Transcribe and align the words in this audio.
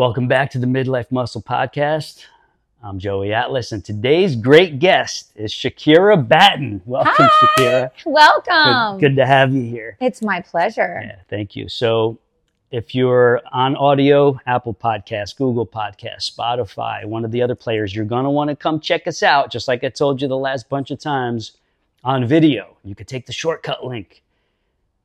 Welcome 0.00 0.28
back 0.28 0.50
to 0.52 0.58
the 0.58 0.66
Midlife 0.66 1.12
Muscle 1.12 1.42
Podcast. 1.42 2.24
I'm 2.82 2.98
Joey 2.98 3.34
Atlas, 3.34 3.70
and 3.70 3.84
today's 3.84 4.34
great 4.34 4.78
guest 4.78 5.30
is 5.36 5.52
Shakerra 5.52 6.26
Batten. 6.26 6.80
Welcome, 6.86 7.12
Hi. 7.18 7.46
Shakerra. 7.58 7.90
Welcome. 8.06 8.98
Good, 8.98 9.08
good 9.08 9.16
to 9.16 9.26
have 9.26 9.52
you 9.52 9.60
here. 9.60 9.98
It's 10.00 10.22
my 10.22 10.40
pleasure. 10.40 11.02
Yeah, 11.04 11.16
thank 11.28 11.54
you. 11.54 11.68
So, 11.68 12.18
if 12.70 12.94
you're 12.94 13.42
on 13.52 13.76
audio, 13.76 14.40
Apple 14.46 14.72
Podcasts, 14.72 15.36
Google 15.36 15.66
Podcasts, 15.66 16.34
Spotify, 16.34 17.04
one 17.04 17.26
of 17.26 17.30
the 17.30 17.42
other 17.42 17.54
players, 17.54 17.94
you're 17.94 18.06
going 18.06 18.24
to 18.24 18.30
want 18.30 18.48
to 18.48 18.56
come 18.56 18.80
check 18.80 19.06
us 19.06 19.22
out, 19.22 19.52
just 19.52 19.68
like 19.68 19.84
I 19.84 19.90
told 19.90 20.22
you 20.22 20.28
the 20.28 20.34
last 20.38 20.70
bunch 20.70 20.90
of 20.90 20.98
times 20.98 21.58
on 22.04 22.24
video. 22.24 22.74
You 22.84 22.94
could 22.94 23.06
take 23.06 23.26
the 23.26 23.34
shortcut 23.34 23.84
link. 23.84 24.22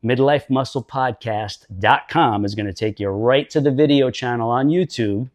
MidlifeMusclePodcast.com 0.06 2.46
is 2.46 2.56
going 2.56 2.68
to 2.68 2.74
take 2.74 3.00
you 3.00 3.10
right 3.10 3.50
to 3.50 3.60
the 3.60 3.72
video 3.72 4.12
channel 4.12 4.52
on 4.52 4.68
YouTube 4.70 5.30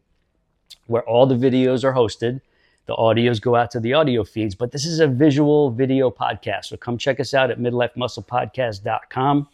where 0.87 1.03
all 1.03 1.25
the 1.25 1.35
videos 1.35 1.83
are 1.83 1.91
hosted. 1.93 2.39
The 2.85 2.95
audios 2.95 3.41
go 3.41 3.55
out 3.55 3.71
to 3.71 3.81
the 3.81 3.93
audio 3.93 4.23
feeds, 4.23 4.55
but 4.55 4.71
this 4.71 4.85
is 4.85 4.99
a 4.99 5.07
visual 5.07 5.71
video 5.71 6.09
podcast. 6.09 6.65
So 6.65 6.77
come 6.77 6.97
check 6.97 7.19
us 7.19 7.33
out 7.33 7.51
at 7.51 7.59
midlifemusclepodcast.com. 7.59 9.47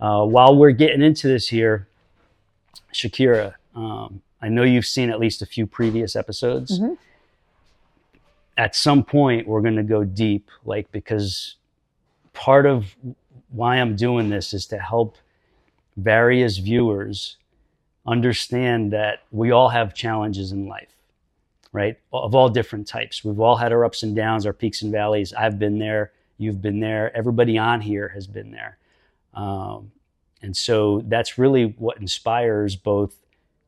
Uh, 0.00 0.24
while 0.26 0.56
we're 0.56 0.70
getting 0.72 1.02
into 1.02 1.28
this 1.28 1.48
here, 1.48 1.86
Shakerra, 2.92 3.54
um, 3.74 4.20
I 4.40 4.48
know 4.48 4.62
you've 4.64 4.86
seen 4.86 5.10
at 5.10 5.18
least 5.18 5.42
a 5.42 5.46
few 5.46 5.66
previous 5.66 6.14
episodes. 6.14 6.78
Mhm. 6.78 6.98
At 8.56 8.76
some 8.76 9.02
point, 9.04 9.48
we're 9.48 9.62
going 9.62 9.76
to 9.76 9.82
go 9.82 10.04
deep, 10.04 10.48
like, 10.64 10.92
because 10.92 11.56
part 12.32 12.64
of 12.66 12.94
why 13.52 13.76
I'm 13.76 13.96
doing 13.96 14.30
this 14.30 14.52
is 14.54 14.66
to 14.66 14.78
help 14.78 15.16
various 15.96 16.58
viewers 16.58 17.36
understand 18.06 18.92
that 18.92 19.20
we 19.30 19.50
all 19.50 19.68
have 19.68 19.94
challenges 19.94 20.52
in 20.52 20.66
life, 20.66 20.94
right? 21.72 21.98
Of 22.12 22.34
all 22.34 22.48
different 22.48 22.86
types. 22.86 23.24
We've 23.24 23.38
all 23.40 23.56
had 23.56 23.72
our 23.72 23.84
ups 23.84 24.02
and 24.02 24.16
downs, 24.16 24.46
our 24.46 24.52
peaks 24.52 24.82
and 24.82 24.90
valleys. 24.90 25.32
I've 25.32 25.58
been 25.58 25.78
there. 25.78 26.12
You've 26.38 26.60
been 26.60 26.80
there. 26.80 27.16
Everybody 27.16 27.58
on 27.58 27.80
here 27.80 28.08
has 28.08 28.26
been 28.26 28.50
there. 28.50 28.78
Um, 29.34 29.92
and 30.42 30.56
so 30.56 31.02
that's 31.06 31.38
really 31.38 31.66
what 31.78 31.98
inspires 31.98 32.74
both 32.74 33.14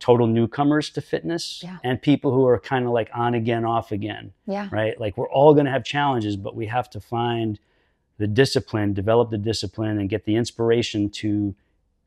total 0.01 0.27
newcomers 0.27 0.91
to 0.91 1.01
fitness 1.01 1.63
Yeah. 1.65 1.79
and 1.85 2.03
people 2.03 2.33
who 2.33 2.45
are 2.47 2.59
kind 2.59 2.85
of 2.85 2.91
like 2.91 3.11
on 3.15 3.35
again, 3.35 3.65
off 3.65 3.93
again, 3.93 4.33
Yeah. 4.47 4.69
right? 4.73 4.99
Like 5.01 5.17
we're 5.17 5.31
all 5.31 5.55
going 5.55 5.67
to 5.67 5.73
have 5.73 5.85
challenges, 5.85 6.37
but 6.37 6.57
we 6.57 6.67
have 6.67 6.91
to 6.91 7.01
find 7.01 7.59
the 8.19 8.27
discipline, 8.27 8.93
develop 8.95 9.31
the 9.31 9.39
discipline, 9.39 9.99
and 9.99 10.09
get 10.09 10.25
the 10.25 10.37
inspiration 10.37 11.11
to 11.11 11.55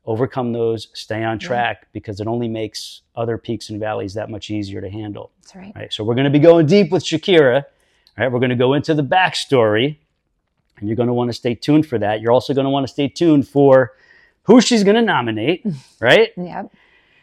overcome 0.06 0.52
those, 0.52 0.88
stay 0.94 1.22
on 1.22 1.38
Yeah. 1.40 1.46
track, 1.46 1.86
because 1.92 2.18
it 2.20 2.26
only 2.26 2.48
makes 2.48 3.02
other 3.14 3.36
peaks 3.36 3.68
and 3.68 3.78
valleys 3.78 4.14
that 4.14 4.30
much 4.30 4.50
easier 4.50 4.80
to 4.80 4.88
handle. 4.88 5.30
That's 5.42 5.54
right. 5.56 5.72
Right. 5.76 5.92
So 5.92 6.02
we're 6.04 6.14
going 6.14 6.24
to 6.24 6.30
be 6.30 6.38
going 6.38 6.66
deep 6.66 6.90
with 6.90 7.04
Shakerra. 7.04 7.64
Right. 8.16 8.32
We're 8.32 8.38
going 8.40 8.50
to 8.50 8.56
go 8.56 8.72
into 8.74 8.94
the 8.94 9.02
backstory, 9.04 9.96
and 10.78 10.88
you're 10.88 10.96
going 10.96 11.08
to 11.08 11.12
want 11.12 11.28
to 11.28 11.34
stay 11.34 11.54
tuned 11.54 11.86
for 11.86 11.98
that. 11.98 12.20
You're 12.22 12.32
also 12.32 12.54
going 12.54 12.64
to 12.64 12.70
want 12.70 12.86
to 12.86 12.92
stay 12.92 13.08
tuned 13.08 13.46
for 13.46 13.92
who 14.44 14.62
she's 14.62 14.82
going 14.82 14.96
to 14.96 15.02
nominate. 15.02 15.64
Right. 16.00 16.30
Yep. 16.36 16.72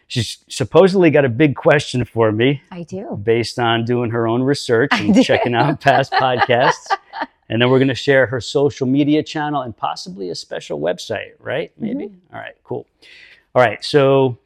She's 0.08 0.38
supposedly 0.48 1.10
got 1.10 1.26
a 1.26 1.30
big 1.30 1.56
question 1.56 2.06
for 2.06 2.32
me 2.32 2.62
I 2.72 2.84
do. 2.84 3.20
based 3.22 3.58
on 3.58 3.86
doing 3.86 4.12
her 4.12 4.28
own 4.28 4.44
research 4.44 4.92
and 4.94 5.24
checking 5.24 5.56
out 5.56 5.82
past 5.82 6.12
podcasts. 6.14 6.88
And 7.50 7.62
then 7.62 7.70
we're 7.70 7.80
going 7.80 7.90
to 7.90 7.96
share 7.96 8.26
her 8.28 8.40
social 8.42 8.88
media 8.88 9.24
channel 9.24 9.62
and 9.62 9.76
possibly 9.76 10.30
a 10.30 10.36
special 10.36 10.80
website, 10.80 11.34
right? 11.40 11.72
Maybe. 11.78 12.12
All 12.34 12.40
right, 12.40 12.56
cool. 12.64 12.88
All 13.54 13.62
right, 13.62 13.84
so 13.84 14.38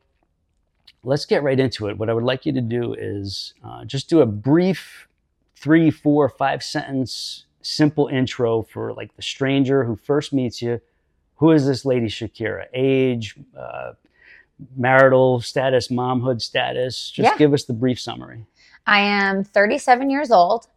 let's 1.03 1.25
get 1.25 1.43
right 1.43 1.59
into 1.59 1.87
it. 1.87 1.97
What 1.97 2.09
I 2.09 2.13
would 2.13 2.23
like 2.23 2.45
you 2.45 2.52
to 2.53 2.61
do 2.61 2.93
is 2.93 3.53
uh, 3.63 3.85
just 3.85 4.09
do 4.09 4.21
a 4.21 4.25
brief 4.25 5.07
three, 5.55 5.91
four, 5.91 6.30
five 6.30 6.63
sentence 6.63 7.45
simple 7.61 8.07
intro 8.07 8.63
for 8.63 8.93
like 8.93 9.15
the 9.15 9.21
stranger 9.21 9.83
who 9.83 9.95
first 9.95 10.31
meets 10.33 10.61
you. 10.61 10.81
Who 11.37 11.52
is 11.52 11.65
this 11.65 11.86
lady 11.86 12.08
Shakerra? 12.08 12.65
Age, 12.73 13.36
uh, 13.58 13.93
marital 14.75 15.42
status, 15.42 15.87
momhood 15.89 16.42
status. 16.42 17.09
Just 17.11 17.31
Yeah. 17.31 17.37
give 17.37 17.53
us 17.53 17.64
the 17.64 17.73
brief 17.73 17.99
summary. 17.99 18.45
I 18.86 18.99
am 19.02 19.43
37 19.43 20.09
years 20.09 20.31
old. 20.31 20.67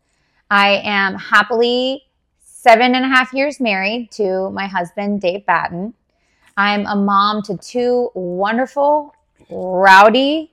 I 0.51 0.81
am 0.85 1.15
happily 1.15 2.05
seven 2.41 2.95
and 2.95 3.05
a 3.05 3.09
half 3.09 3.33
years 3.33 3.59
married 3.59 4.11
to 4.13 4.51
my 4.51 4.67
husband, 4.67 5.21
Dave 5.21 5.47
Batten. 5.47 5.95
I'm 6.57 6.87
a 6.87 6.95
mom 6.95 7.43
to 7.45 7.57
two 7.57 8.11
wonderful, 8.15 9.15
rowdy, 9.51 10.53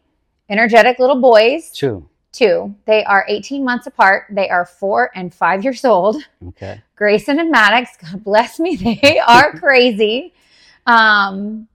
energetic 0.49 0.99
little 0.99 1.19
boys. 1.19 1.69
Two. 1.71 2.07
Two. 2.31 2.73
They 2.85 3.03
are 3.03 3.25
18 3.27 3.65
months 3.65 3.87
apart. 3.87 4.25
They 4.31 4.49
are 4.49 4.65
four 4.65 5.11
and 5.15 5.33
five 5.33 5.63
years 5.63 5.83
old. 5.83 6.17
Okay. 6.49 6.81
Grayson 6.95 7.39
and 7.39 7.51
Maddox, 7.51 7.97
God 7.97 8.23
bless 8.23 8.59
me, 8.59 8.75
they 9.03 9.19
are 9.19 9.51
crazy. 9.59 10.33
Um, 10.85 11.67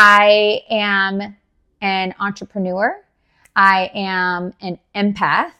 I 0.00 0.62
am 0.70 1.36
an 1.80 2.14
entrepreneur. 2.20 3.02
I 3.56 3.90
am 3.92 4.54
an 4.60 4.78
empath. 4.94 5.50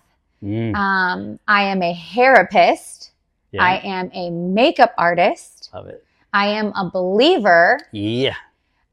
Mm, 0.45 0.77
Um, 0.77 1.41
I 1.49 1.65
am 1.65 1.83
a 1.83 1.93
therapist. 2.15 3.11
yeah. 3.51 3.65
I 3.65 3.79
am 3.79 4.11
a 4.15 4.31
makeup 4.31 4.95
artist. 4.97 5.71
love 5.75 5.89
it. 5.89 6.05
I 6.33 6.47
am 6.49 6.69
a 6.77 6.89
believer. 6.89 7.81
Yeah. 7.91 8.37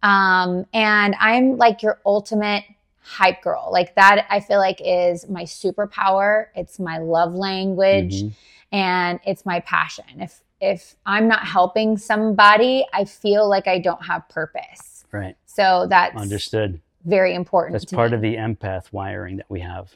Um, 0.02 0.66
and 0.74 1.16
I'm 1.20 1.58
like 1.58 1.84
your 1.84 2.00
ultimate 2.08 2.64
hype 3.04 3.44
girl. 3.44 3.70
Like 3.72 3.94
that, 3.96 4.26
I 4.32 4.40
feel 4.40 4.58
like 4.58 4.82
is 4.84 5.30
my 5.30 5.44
superpower. 5.44 6.48
It's 6.56 6.80
my 6.80 6.98
love 6.98 7.36
language 7.36 8.24
Mhm. 8.24 8.32
and 8.72 9.20
it's 9.28 9.46
my 9.46 9.60
passion. 9.60 10.06
If 10.20 10.42
if 10.62 10.96
I'm 11.06 11.28
not 11.28 11.46
helping 11.46 11.98
somebody, 11.98 12.84
I 12.94 13.04
feel 13.06 13.48
like 13.48 13.68
I 13.68 13.78
don't 13.78 14.04
have 14.06 14.28
purpose. 14.30 14.95
Right. 15.12 15.36
So 15.46 15.88
that's 15.90 16.16
Understood. 16.20 16.82
very 17.06 17.34
important. 17.34 17.74
That's 17.74 17.86
part 17.86 18.12
me. 18.12 18.16
of 18.16 18.22
the 18.22 18.36
empath 18.36 18.92
wiring 18.92 19.38
that 19.38 19.50
we 19.50 19.60
have. 19.62 19.96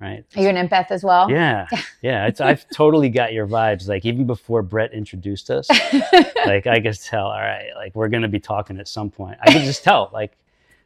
Right. 0.00 0.24
Are 0.36 0.42
you 0.42 0.48
an 0.48 0.54
empath 0.68 0.90
as 0.92 1.02
well? 1.02 1.30
Yeah. 1.30 1.66
Yeah. 2.00 2.26
It's, 2.28 2.40
I've 2.40 2.64
totally 2.70 3.08
got 3.08 3.32
your 3.32 3.48
vibes. 3.48 3.88
Like 3.88 4.04
even 4.04 4.24
before 4.26 4.62
Brett 4.62 4.92
introduced 4.92 5.50
us, 5.50 5.68
like 6.46 6.68
I 6.68 6.78
could 6.80 7.00
tell, 7.00 7.26
all 7.26 7.40
right, 7.40 7.70
like 7.74 7.92
we're 7.96 8.06
going 8.08 8.22
to 8.22 8.28
be 8.28 8.38
talking 8.38 8.78
at 8.78 8.86
some 8.86 9.10
point. 9.10 9.36
I 9.42 9.50
can 9.50 9.64
just 9.64 9.82
tell, 9.82 10.08
like 10.12 10.36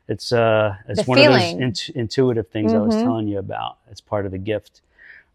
it's, 0.08 0.32
uh, 0.32 0.74
it's 0.88 1.00
The 1.02 1.04
one 1.04 1.18
feeling. 1.18 1.34
of 1.34 1.42
those 1.74 1.88
int- 1.88 1.96
intuitive 1.96 2.48
things 2.48 2.72
I 2.72 2.78
was 2.78 2.94
Mhm. 2.94 3.02
telling 3.02 3.28
you 3.28 3.38
about. 3.38 3.76
It's 3.90 4.00
part 4.00 4.24
of 4.24 4.32
the 4.32 4.38
gift. 4.38 4.80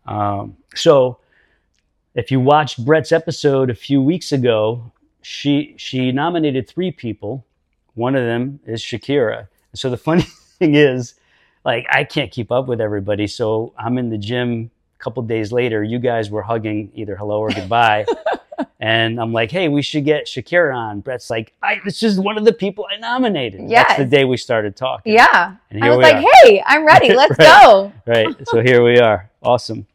Um, 0.07 0.57
so 0.73 1.19
if 2.15 2.31
you 2.31 2.39
watched 2.39 2.83
Brett's 2.83 3.11
episode 3.11 3.69
a 3.69 3.75
few 3.75 4.01
weeks 4.01 4.31
ago, 4.31 4.91
she, 5.21 5.75
she 5.77 6.11
nominated 6.11 6.67
three 6.67 6.91
people. 6.91 7.45
One 7.97 8.15
of 8.15 8.23
them 8.23 8.59
is 8.65 8.81
Shakerra. 8.81 9.47
So 9.73 9.89
the 9.89 9.97
funny 9.97 10.21
thing 10.59 10.75
is, 10.75 11.15
like, 11.65 11.85
I 11.89 12.03
can't 12.03 12.31
keep 12.31 12.51
up 12.51 12.67
with 12.67 12.79
everybody. 12.79 13.25
So 13.27 13.73
I'm 13.77 13.97
in 13.97 14.09
the 14.09 14.17
gym 14.19 14.69
a 14.99 15.03
couple 15.03 15.23
days 15.23 15.51
later. 15.51 15.83
You 15.83 15.97
guys 15.99 16.29
were 16.29 16.43
hugging 16.43 16.91
either 16.93 17.15
hello 17.15 17.39
or 17.39 17.49
goodbye. 17.49 18.05
and 18.79 19.19
I'm 19.19 19.33
like, 19.33 19.49
hey, 19.49 19.67
we 19.67 19.81
should 19.81 20.05
get 20.05 20.27
Shakira 20.27 20.75
on. 20.75 20.99
Brett's 21.01 21.29
like, 21.31 21.53
I, 21.63 21.79
this 21.83 22.03
is 22.03 22.19
one 22.19 22.37
of 22.37 22.45
the 22.45 22.53
people 22.53 22.85
I 22.91 22.97
nominated. 22.97 23.67
That's 23.67 23.97
the 23.97 24.05
day 24.05 24.25
we 24.25 24.37
started 24.37 24.75
talking. 24.75 25.13
yeah. 25.13 25.55
And 25.71 25.83
I 25.83 25.89
was 25.89 26.03
like, 26.03 26.17
are. 26.17 26.29
hey, 26.43 26.63
I'm 26.65 26.85
ready. 26.85 27.13
Let's 27.15 27.37
Right. 27.39 27.63
go. 27.63 27.91
right. 28.05 28.27
So 28.47 28.61
here 28.61 28.83
we 28.83 28.99
are. 28.99 29.29
Awesome. 29.41 29.87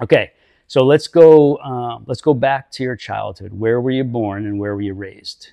Okay. 0.00 0.32
So 0.68 0.84
let's 0.84 1.06
go. 1.06 1.58
Um, 1.58 2.04
let's 2.08 2.20
go 2.20 2.34
back 2.34 2.72
to 2.72 2.82
your 2.82 2.96
childhood. 2.96 3.52
Where 3.52 3.80
were 3.80 3.92
you 3.92 4.02
born 4.02 4.46
and 4.46 4.58
where 4.58 4.74
were 4.74 4.80
you 4.82 4.94
raised? 4.94 5.50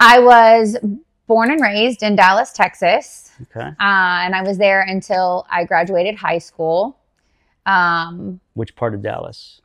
I 0.00 0.18
was 0.18 0.76
born 1.26 1.50
and 1.52 1.60
raised 1.60 2.02
in 2.02 2.16
Dallas, 2.16 2.52
Texas. 2.52 3.30
Okay. 3.42 3.68
Uh, 3.68 3.74
and 3.78 4.34
I 4.34 4.42
was 4.42 4.58
there 4.58 4.82
until 4.82 5.46
I 5.50 5.64
graduated 5.64 6.16
high 6.16 6.38
school. 6.38 6.98
Um, 7.66 8.40
Which 8.54 8.74
part 8.74 8.94
of 8.94 9.02
Dallas? 9.02 9.60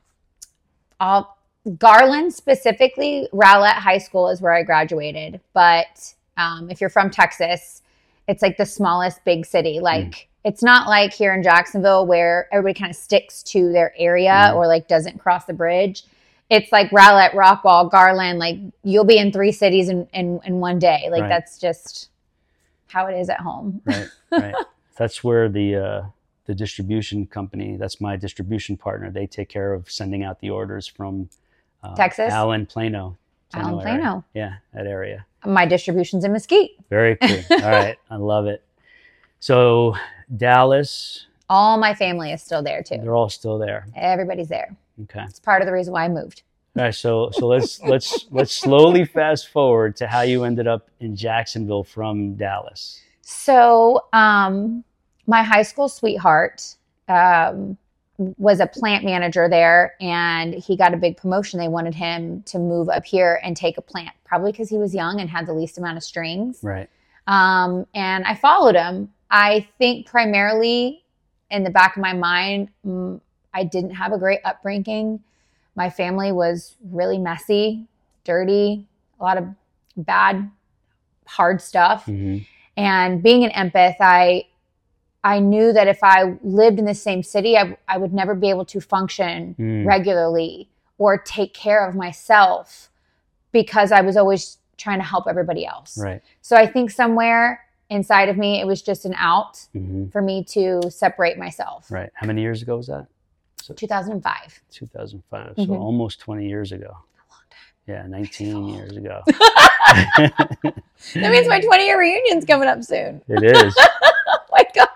all 0.99 1.37
Garland 1.79 2.33
specifically, 2.33 3.27
Rowlett 3.33 3.73
High 3.73 3.97
School 3.97 4.29
is 4.29 4.39
where 4.41 4.53
I 4.53 4.61
graduated. 4.63 5.41
But 5.53 6.13
um, 6.37 6.69
if 6.69 6.79
you're 6.79 6.89
from 6.91 7.09
Texas, 7.09 7.81
it's 8.27 8.41
like 8.41 8.57
the 8.57 8.65
smallest 8.65 9.23
big 9.25 9.45
city. 9.45 9.79
Like 9.79 10.27
it's 10.43 10.61
not 10.61 10.87
like 10.87 11.11
here 11.13 11.33
in 11.33 11.41
Jacksonville 11.41 12.05
where 12.05 12.47
everybody 12.51 12.77
kind 12.79 12.91
of 12.91 12.95
sticks 12.95 13.41
to 13.43 13.71
their 13.71 13.93
area 13.97 14.31
Mhm. 14.51 14.55
or 14.55 14.67
like 14.67 14.87
doesn't 14.87 15.17
cross 15.19 15.45
the 15.45 15.53
bridge. 15.53 16.03
It's 16.49 16.71
like 16.71 16.91
Rowlett, 16.91 17.31
Rockwall, 17.33 17.89
Garland. 17.89 18.39
Like 18.39 18.57
you'll 18.83 19.03
be 19.05 19.17
in 19.17 19.31
three 19.31 19.51
cities 19.51 19.89
in 19.89 20.07
in, 20.13 20.39
in 20.45 20.59
one 20.59 20.79
day. 20.79 21.07
Like 21.11 21.21
Right. 21.23 21.29
that's 21.29 21.57
just 21.59 22.09
how 22.87 23.07
it 23.07 23.17
is 23.19 23.29
at 23.29 23.39
home. 23.39 23.81
Right. 23.85 24.07
Right. 24.31 24.55
that's 24.97 25.23
where 25.23 25.49
the 25.49 25.75
uh, 25.75 26.01
the 26.45 26.53
distribution 26.55 27.25
company. 27.25 27.77
That's 27.77 27.99
my 27.99 28.15
distribution 28.15 28.77
partner. 28.77 29.09
They 29.09 29.25
take 29.27 29.49
care 29.49 29.73
of 29.73 29.89
sending 29.89 30.23
out 30.23 30.39
the 30.39 30.51
orders 30.51 30.87
from 30.87 31.29
uh, 31.83 31.95
Texas? 31.95 32.31
Allen, 32.31 32.65
Plano. 32.65 33.17
Allen, 33.53 33.73
area. 33.73 33.81
Plano. 33.83 34.25
Yeah, 34.33 34.53
that 34.73 34.85
area. 34.87 35.25
My 35.45 35.65
distribution's 35.65 36.23
in 36.25 36.33
Mesquite. 36.33 36.71
Very 36.89 37.15
cool. 37.17 37.39
All 37.51 37.69
right, 37.71 37.97
I 38.09 38.15
love 38.17 38.45
it. 38.47 38.63
So 39.39 39.95
Dallas, 40.35 41.27
All 41.49 41.77
my 41.77 41.93
family 41.93 42.31
is 42.31 42.41
still 42.41 42.63
there 42.63 42.81
too. 42.81 42.97
they're 42.97 43.15
all 43.15 43.29
still 43.29 43.57
there. 43.59 43.85
Everybody's 43.95 44.47
there. 44.47 44.75
Okay. 45.03 45.23
It's 45.27 45.39
part 45.39 45.61
of 45.61 45.65
the 45.65 45.73
reason 45.73 45.93
why 45.93 46.05
I 46.05 46.09
moved. 46.09 46.43
All 46.77 46.83
right. 46.83 46.95
So 46.95 47.29
so 47.31 47.47
let's 47.47 47.81
let's 47.81 48.27
let's 48.31 48.53
slowly 48.53 49.05
fast 49.05 49.49
forward 49.49 49.95
to 49.97 50.07
how 50.07 50.21
you 50.21 50.43
ended 50.43 50.67
up 50.67 50.89
in 50.99 51.15
Jacksonville 51.15 51.83
from 51.83 52.35
Dallas. 52.35 53.01
So, 53.21 54.05
um, 54.13 54.83
my 55.25 55.41
high 55.41 55.63
school 55.63 55.89
sweetheart 55.89 56.75
um, 57.07 57.75
was 58.17 58.59
a 58.59 58.67
plant 58.67 59.03
manager 59.03 59.49
there, 59.49 59.95
and 59.99 60.53
he 60.53 60.77
got 60.77 60.93
a 60.93 60.97
big 60.97 61.17
promotion. 61.17 61.59
They 61.59 61.67
wanted 61.67 61.95
him 61.95 62.43
to 62.43 62.59
move 62.59 62.87
up 62.87 63.03
here 63.03 63.39
and 63.43 63.57
take 63.57 63.79
a 63.79 63.81
plant, 63.81 64.11
probably 64.25 64.51
because 64.51 64.69
he 64.69 64.77
was 64.77 64.93
young 64.93 65.19
and 65.19 65.27
had 65.27 65.47
the 65.47 65.53
least 65.53 65.79
amount 65.79 65.97
of 65.97 66.03
strings. 66.03 66.59
Right. 66.61 66.87
Um, 67.25 67.87
and 67.95 68.25
I 68.25 68.35
followed 68.35 68.75
him. 68.75 69.11
I 69.31 69.67
think 69.79 70.05
primarily 70.05 71.03
in 71.49 71.63
the 71.63 71.71
back 71.71 71.95
of 71.95 72.01
my 72.01 72.13
mind, 72.13 72.69
I 73.55 73.63
didn't 73.63 73.91
have 73.91 74.11
a 74.11 74.17
great 74.17 74.41
upbringing. 74.43 75.23
My 75.75 75.89
family 75.89 76.31
was 76.31 76.75
really 76.91 77.17
messy, 77.17 77.87
dirty, 78.25 78.85
a 79.19 79.23
lot 79.23 79.37
of 79.37 79.45
bad, 79.97 80.51
hard 81.25 81.61
stuff. 81.61 82.05
hmm 82.05 82.39
And 82.77 83.23
being 83.23 83.45
an 83.45 83.51
empath, 83.51 83.95
I 84.01 84.45
I 85.23 85.39
knew 85.39 85.73
that 85.73 85.87
if 85.87 86.03
I 86.03 86.37
lived 86.43 86.77
in 86.77 86.85
the 86.85 86.93
same 86.93 87.23
city, 87.23 87.57
I, 87.57 87.75
I 87.87 87.97
would 87.97 88.13
never 88.13 88.35
be 88.35 88.49
able 88.51 88.65
to 88.65 88.79
function 88.79 89.55
Mm. 89.57 89.85
regularly 89.85 90.69
or 90.99 91.17
take 91.17 91.53
care 91.53 91.87
of 91.87 91.95
myself 91.95 92.91
because 93.51 93.91
I 93.91 94.01
was 94.01 94.17
always 94.17 94.57
trying 94.77 94.99
to 94.99 95.05
help 95.05 95.25
everybody 95.27 95.65
else. 95.65 95.97
Right. 95.97 96.21
So 96.41 96.55
I 96.55 96.67
think 96.67 96.91
somewhere 96.91 97.65
inside 97.89 98.29
of 98.29 98.37
me, 98.37 98.59
it 98.61 98.67
was 98.67 98.81
just 98.83 99.05
an 99.05 99.15
out 99.17 99.65
hmm 99.73 100.07
for 100.11 100.21
me 100.21 100.43
to 100.43 100.81
separate 100.91 101.37
myself. 101.37 101.89
Right. 101.91 102.11
How 102.13 102.27
many 102.27 102.41
years 102.41 102.61
ago 102.61 102.77
was 102.77 102.87
that? 102.87 103.07
2005. 103.73 104.61
2005. 104.71 105.53
So 105.57 105.63
Mhm. 105.65 105.79
almost 105.79 106.19
20 106.19 106.47
years 106.47 106.71
ago. 106.71 106.95
Yeah, 107.87 108.05
19 108.07 108.67
years 108.69 108.95
ago. 108.97 109.21
That 111.13 111.31
means 111.31 111.47
my 111.47 111.59
20 111.61 111.85
year 111.85 111.99
reunion's 111.99 112.45
coming 112.45 112.67
up 112.67 112.83
soon. 112.83 113.21
it 113.27 113.43
is. 113.43 113.75
Oh 114.27 114.39
my 114.51 114.65
God. 114.73 114.87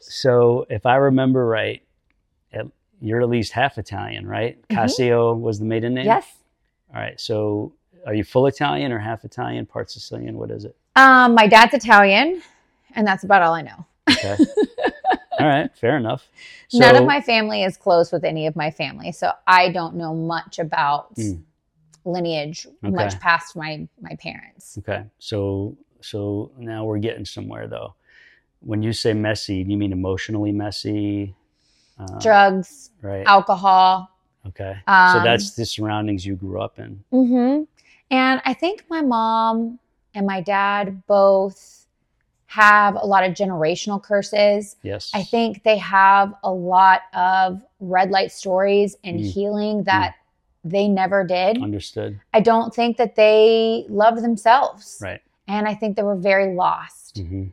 So 0.00 0.66
if 0.70 0.86
I 0.86 0.96
remember 0.96 1.46
right, 1.46 1.82
you're 3.02 3.20
at 3.22 3.28
least 3.28 3.52
half 3.52 3.76
Italian, 3.78 4.26
right? 4.26 4.60
Mhm. 4.68 4.76
Casio 4.76 5.38
was 5.38 5.58
the 5.58 5.64
maiden 5.64 5.94
name. 5.94 6.04
Yes. 6.06 6.26
All 6.94 7.00
right. 7.00 7.18
So 7.20 7.72
are 8.06 8.14
you 8.14 8.24
full 8.24 8.46
Italian 8.46 8.92
or 8.92 8.98
half 8.98 9.24
Italian, 9.24 9.64
part 9.66 9.90
Sicilian? 9.90 10.36
What 10.36 10.50
is 10.50 10.64
it? 10.64 10.76
Um, 10.96 11.34
my 11.34 11.46
dad's 11.46 11.72
Italian, 11.74 12.42
and 12.94 13.06
that's 13.06 13.24
about 13.24 13.42
all 13.42 13.54
I 13.54 13.62
know. 13.62 13.86
Okay. 14.10 14.36
All 15.42 15.48
right. 15.48 15.70
Fair 15.76 15.96
enough. 15.96 16.28
So, 16.68 16.78
None 16.78 16.96
of 16.96 17.04
my 17.06 17.20
family 17.20 17.62
is 17.62 17.76
close 17.76 18.12
with 18.12 18.24
any 18.24 18.46
of 18.46 18.54
my 18.56 18.70
family, 18.70 19.12
so 19.12 19.32
I 19.46 19.70
don't 19.70 19.96
know 19.96 20.14
much 20.14 20.58
about 20.58 21.14
Mm. 21.16 21.42
lineage, 22.04 22.66
Okay. 22.84 22.94
much 22.94 23.18
past 23.20 23.56
my 23.56 23.88
my 24.00 24.14
parents. 24.16 24.78
Okay. 24.78 25.04
So 25.18 25.76
so 26.00 26.50
now 26.56 26.84
we're 26.84 26.98
getting 26.98 27.24
somewhere 27.24 27.66
though. 27.66 27.94
When 28.60 28.82
you 28.82 28.92
say 28.92 29.12
messy, 29.14 29.64
do 29.64 29.70
you 29.70 29.76
mean 29.76 29.92
emotionally 29.92 30.52
messy? 30.52 31.34
Uh, 31.98 32.18
Drugs, 32.20 32.90
Right. 33.02 33.26
alcohol. 33.26 34.10
Okay. 34.46 34.78
Um, 34.86 35.08
so 35.12 35.22
that's 35.22 35.50
the 35.52 35.66
surroundings 35.66 36.24
you 36.24 36.34
grew 36.36 36.60
up 36.60 36.78
in. 36.78 37.04
hmm 37.10 37.62
And 38.10 38.40
I 38.44 38.54
think 38.54 38.84
my 38.88 39.02
mom 39.02 39.78
and 40.14 40.26
my 40.26 40.40
dad 40.40 41.02
both 41.06 41.79
have 42.50 42.96
a 42.96 43.06
lot 43.06 43.22
of 43.22 43.32
generational 43.32 44.02
curses. 44.02 44.74
Yes. 44.82 45.12
I 45.14 45.22
think 45.22 45.62
they 45.62 45.78
have 45.78 46.34
a 46.42 46.50
lot 46.50 47.02
of 47.14 47.62
red 47.78 48.10
light 48.10 48.32
stories 48.32 48.96
and 49.04 49.20
Mm. 49.20 49.32
healing 49.32 49.82
that 49.84 50.16
they 50.64 50.88
never 50.88 51.22
did. 51.22 51.62
Understood. 51.62 52.18
I 52.34 52.40
don't 52.40 52.74
think 52.74 52.96
that 52.96 53.14
they 53.14 53.86
loved 53.88 54.20
themselves. 54.22 54.98
Right. 55.00 55.20
And 55.46 55.68
I 55.68 55.74
think 55.74 55.94
they 55.96 56.02
were 56.02 56.16
very 56.16 56.52
lost. 56.54 57.18
hmm 57.18 57.44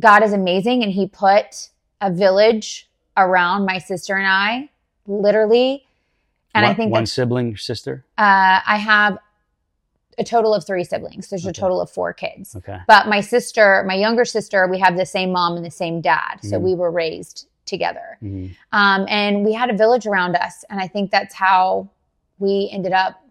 God 0.00 0.22
is 0.24 0.32
amazing, 0.32 0.82
and 0.82 0.92
He 0.92 1.06
put 1.06 1.70
a 2.00 2.10
village 2.10 2.88
around 3.16 3.64
my 3.64 3.78
sister 3.78 4.16
and 4.16 4.26
I, 4.26 4.70
literally. 5.06 5.84
And 6.54 6.64
I 6.66 6.74
think 6.74 6.90
one 6.92 7.04
that 7.04 7.08
sibling, 7.08 7.56
sister. 7.56 8.04
uh, 8.16 8.60
I 8.66 8.76
have 8.76 9.18
a 10.18 10.24
total 10.24 10.52
of 10.54 10.66
three 10.66 10.84
siblings. 10.84 11.28
There's 11.28 11.46
a 11.46 11.52
total 11.52 11.80
of 11.80 11.90
four 11.90 12.12
kids. 12.12 12.56
Okay. 12.56 12.78
But 12.86 13.06
my 13.08 13.20
sister, 13.20 13.84
my 13.86 13.94
younger 13.94 14.24
sister, 14.24 14.66
we 14.66 14.78
have 14.78 14.96
the 14.96 15.06
same 15.06 15.30
mom 15.32 15.56
and 15.56 15.64
the 15.64 15.70
same 15.70 16.00
dad. 16.00 16.38
So 16.42 16.58
Mhm. 16.58 16.62
we 16.62 16.74
were 16.74 16.90
raised 16.90 17.46
together. 17.64 18.16
hmm 18.20 18.46
Um, 18.72 19.06
and 19.08 19.44
we 19.44 19.52
had 19.52 19.70
a 19.70 19.76
village 19.76 20.06
around 20.06 20.34
us. 20.36 20.64
And 20.70 20.80
I 20.80 20.88
think 20.88 21.10
that's 21.10 21.34
how 21.34 21.88
we 22.38 22.68
ended 22.72 22.92
up 22.92 23.22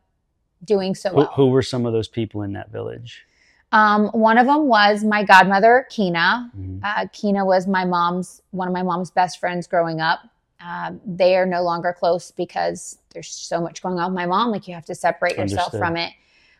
doing 0.64 0.96
so 0.96 1.10
Who, 1.10 1.16
well. 1.18 1.32
who 1.36 1.48
were 1.50 1.62
some 1.62 1.86
of 1.86 1.94
those 1.94 2.08
people 2.08 2.42
in 2.44 2.54
that 2.54 2.72
village? 2.72 3.26
Um, 3.72 4.08
one 4.10 4.38
of 4.38 4.46
them 4.48 4.68
was 4.68 5.04
my 5.04 5.24
godmother, 5.24 5.88
Kina. 5.90 6.52
Mhm. 6.58 6.80
Uh, 6.84 7.08
Kina 7.12 7.44
was 7.46 7.68
my 7.68 7.84
mom's 7.84 8.42
one 8.52 8.68
of 8.68 8.74
my 8.74 8.84
mom's 8.84 9.12
best 9.12 9.40
friends 9.40 9.68
growing 9.68 10.00
up. 10.00 10.20
Um, 10.66 11.02
they 11.06 11.36
are 11.36 11.46
no 11.46 11.62
longer 11.64 11.94
close 11.94 12.32
because 12.32 12.98
there's 13.14 13.28
so 13.30 13.60
much 13.60 13.82
going 13.84 14.00
on 14.00 14.12
with 14.12 14.16
my 14.16 14.26
mom. 14.26 14.52
Like 14.52 14.68
you 14.68 14.74
have 14.74 14.86
to 14.86 14.96
separate 14.96 15.38
yourself 15.38 15.72
from 15.78 15.98
it. 15.98 16.14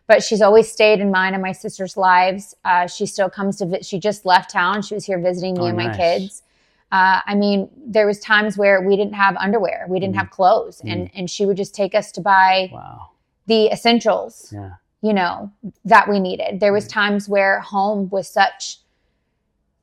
But 0.08 0.24
she's 0.24 0.42
always 0.42 0.72
stayed 0.72 1.00
in 1.02 1.12
mine 1.12 1.34
and 1.34 1.44
my 1.44 1.52
sister's 1.52 1.98
lives. 1.98 2.56
Uh, 2.64 2.88
she 2.88 3.06
still 3.06 3.30
comes 3.30 3.58
to. 3.58 3.66
Vi- 3.66 3.82
she 3.82 4.00
just 4.00 4.26
left 4.26 4.50
town. 4.50 4.82
She 4.82 4.94
was 4.96 5.06
here 5.06 5.20
visiting 5.20 5.56
me 5.56 5.62
Oh, 5.62 5.66
and 5.66 5.78
my 5.78 5.88
nice. 5.88 5.98
kids. 5.98 6.44
Uh, 6.92 7.20
I 7.26 7.36
mean, 7.36 7.70
there 7.86 8.08
was 8.08 8.20
times 8.22 8.58
where 8.58 8.82
we 8.82 8.96
didn't 8.96 9.16
have 9.16 9.36
underwear, 9.36 9.86
we 9.90 10.00
didn't 10.00 10.16
Mhm. 10.16 10.20
have 10.20 10.30
clothes, 10.32 10.82
and 10.86 11.10
and 11.14 11.30
she 11.30 11.46
would 11.46 11.58
just 11.58 11.76
take 11.76 11.94
us 11.94 12.12
to 12.14 12.22
buy 12.22 12.70
Wow. 12.72 13.10
the 13.48 13.68
essentials 13.68 14.54
Yeah. 14.56 14.72
you 15.02 15.14
know 15.14 15.52
that 15.86 16.10
we 16.10 16.20
needed 16.20 16.60
there 16.60 16.74
was 16.74 16.86
Right. 16.86 16.92
times 16.92 17.30
where 17.30 17.60
home 17.60 18.10
was 18.10 18.28
such 18.28 18.80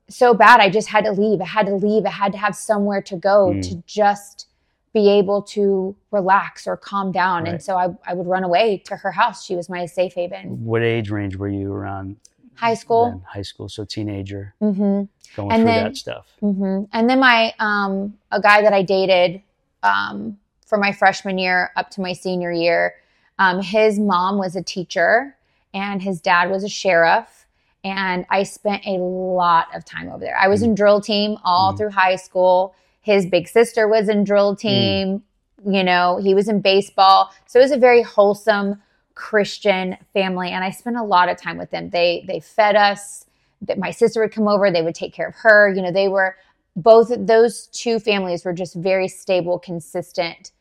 so 0.08 0.34
bad 0.34 0.58
i 0.60 0.68
just 0.68 0.88
had 0.88 1.04
to 1.04 1.12
leave 1.12 1.40
i 1.40 1.44
had 1.46 1.66
to 1.66 1.74
leave 1.74 2.04
i 2.04 2.10
had 2.10 2.32
to 2.32 2.38
have 2.38 2.54
somewhere 2.56 3.00
to 3.00 3.16
go 3.16 3.52
Mm. 3.52 3.62
to 3.68 3.82
just 3.86 4.48
be 4.94 5.10
able 5.10 5.42
to 5.42 5.94
relax 6.12 6.66
or 6.66 6.76
calm 6.76 7.12
down 7.12 7.42
Right. 7.42 7.52
and 7.54 7.62
so 7.62 7.76
I, 7.76 7.88
I 8.06 8.14
would 8.14 8.26
run 8.26 8.44
away 8.44 8.78
to 8.86 8.96
her 8.96 9.10
house 9.10 9.44
she 9.44 9.54
was 9.56 9.68
my 9.68 9.84
safe 9.86 10.14
haven 10.14 10.64
What 10.64 10.82
age 10.82 11.10
range 11.10 11.36
were 11.36 11.48
you 11.48 11.72
around? 11.72 12.16
high 12.54 12.74
school 12.74 13.10
then? 13.10 13.22
High 13.28 13.42
school. 13.42 13.68
So 13.68 13.84
teenager, 13.84 14.54
hmm 14.60 15.02
going 15.36 15.50
And 15.50 15.62
through 15.62 15.64
then- 15.64 15.84
that 15.84 15.96
stuff. 15.96 16.26
hmm 16.40 16.84
And 16.92 17.10
then 17.10 17.18
my 17.18 17.52
um, 17.58 18.14
a 18.30 18.40
guy 18.40 18.62
that 18.62 18.72
I 18.72 18.82
dated 18.82 19.42
um, 19.82 20.38
for 20.64 20.78
my 20.78 20.92
freshman 20.92 21.36
year 21.38 21.72
up 21.76 21.90
to 21.90 22.00
my 22.00 22.12
senior 22.12 22.52
year, 22.52 22.94
um, 23.40 23.60
his 23.60 23.98
mom 23.98 24.38
was 24.38 24.54
a 24.54 24.62
teacher 24.62 25.36
and 25.74 26.00
his 26.00 26.20
dad 26.20 26.48
was 26.50 26.62
a 26.62 26.68
sheriff. 26.68 27.46
And 27.82 28.24
I 28.30 28.44
spent 28.44 28.86
a 28.86 28.92
lot 28.98 29.66
of 29.74 29.84
time 29.84 30.08
over 30.08 30.20
there. 30.20 30.38
I 30.38 30.46
was 30.48 30.62
in 30.62 30.74
drill 30.76 31.00
team 31.02 31.36
all 31.44 31.72
Mhm. 31.72 31.76
through 31.78 31.90
high 31.90 32.16
school. 32.16 32.74
His 33.04 33.26
big 33.26 33.46
sister 33.48 33.86
was 33.86 34.08
in 34.08 34.24
drill 34.24 34.56
team. 34.56 35.22
You 35.64 35.84
know, 35.84 36.18
he 36.22 36.34
was 36.34 36.48
in 36.48 36.60
baseball. 36.60 37.30
So 37.46 37.60
it 37.60 37.62
was 37.62 37.70
a 37.70 37.78
very 37.78 38.02
wholesome 38.02 38.82
Christian 39.14 39.96
family. 40.12 40.50
And 40.50 40.64
I 40.64 40.70
spent 40.70 40.96
a 40.96 41.04
lot 41.04 41.28
of 41.28 41.40
time 41.40 41.56
with 41.56 41.70
them. 41.70 41.90
They 41.90 42.24
they 42.26 42.40
fed 42.40 42.74
us 42.74 43.26
that 43.62 43.78
my 43.78 43.90
sister 43.90 44.20
would 44.20 44.32
come 44.32 44.48
over 44.48 44.70
they 44.70 44.82
would 44.82 44.94
take 44.94 45.14
care 45.14 45.28
of 45.28 45.34
her 45.36 45.72
you 45.74 45.80
know 45.80 45.90
they 45.90 46.08
were 46.08 46.36
both 46.76 47.10
those 47.18 47.68
two 47.68 47.98
families 47.98 48.44
were 48.44 48.52
just 48.52 48.74
very 48.74 49.08
stable 49.08 49.58
consistent 49.58 50.52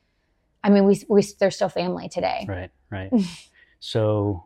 i 0.63 0.69
mean 0.69 0.85
we, 0.85 1.01
we 1.09 1.21
they're 1.39 1.51
still 1.51 1.69
family 1.69 2.07
today 2.07 2.45
Right. 2.47 2.71
Right. 2.89 3.11
so, 3.79 4.45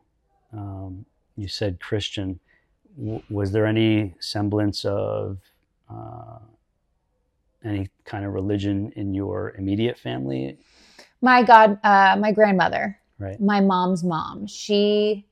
um, 0.53 1.05
you 1.35 1.47
said 1.49 1.79
Christian. 1.81 2.39
W- 2.97 3.21
was 3.29 3.51
there 3.51 3.65
any 3.65 4.15
semblance 4.19 4.85
of 4.85 5.39
uh, 5.89 6.39
any 7.63 7.89
kind 8.05 8.25
of 8.25 8.33
religion 8.33 8.91
in 8.95 9.13
your 9.13 9.53
immediate 9.57 9.97
family? 9.97 10.57
my 11.21 11.41
god 11.43 11.79
uh, 11.83 12.15
my 12.19 12.31
grandmother 12.31 12.97
Right. 13.19 13.39
my 13.41 13.59
mom's 13.61 14.03
mom 14.03 14.45
she 14.47 15.25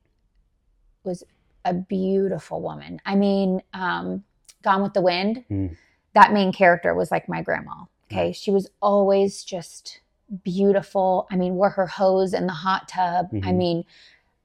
was 1.03 1.23
a 1.63 1.73
beautiful 1.73 2.61
woman 2.61 2.99
i 3.05 3.15
mean 3.15 3.61
um, 3.73 4.23
gone 4.63 4.81
with 4.81 4.93
the 4.93 5.01
wind 5.01 5.43
Mm. 5.49 5.75
that 6.13 6.33
main 6.33 6.51
character 6.51 6.93
was 6.95 7.11
like 7.11 7.29
my 7.29 7.41
grandma 7.41 7.85
okay 8.11 8.31
she 8.31 8.49
was 8.51 8.67
always 8.81 9.43
just 9.43 9.99
beautiful 10.43 11.27
i 11.29 11.35
mean 11.35 11.53
wore 11.55 11.69
her 11.69 11.85
hose 11.87 12.33
in 12.33 12.47
the 12.47 12.53
hot 12.53 12.87
tub 12.87 13.27
i 13.31 13.51
Mhm. 13.51 13.55
mean 13.57 13.83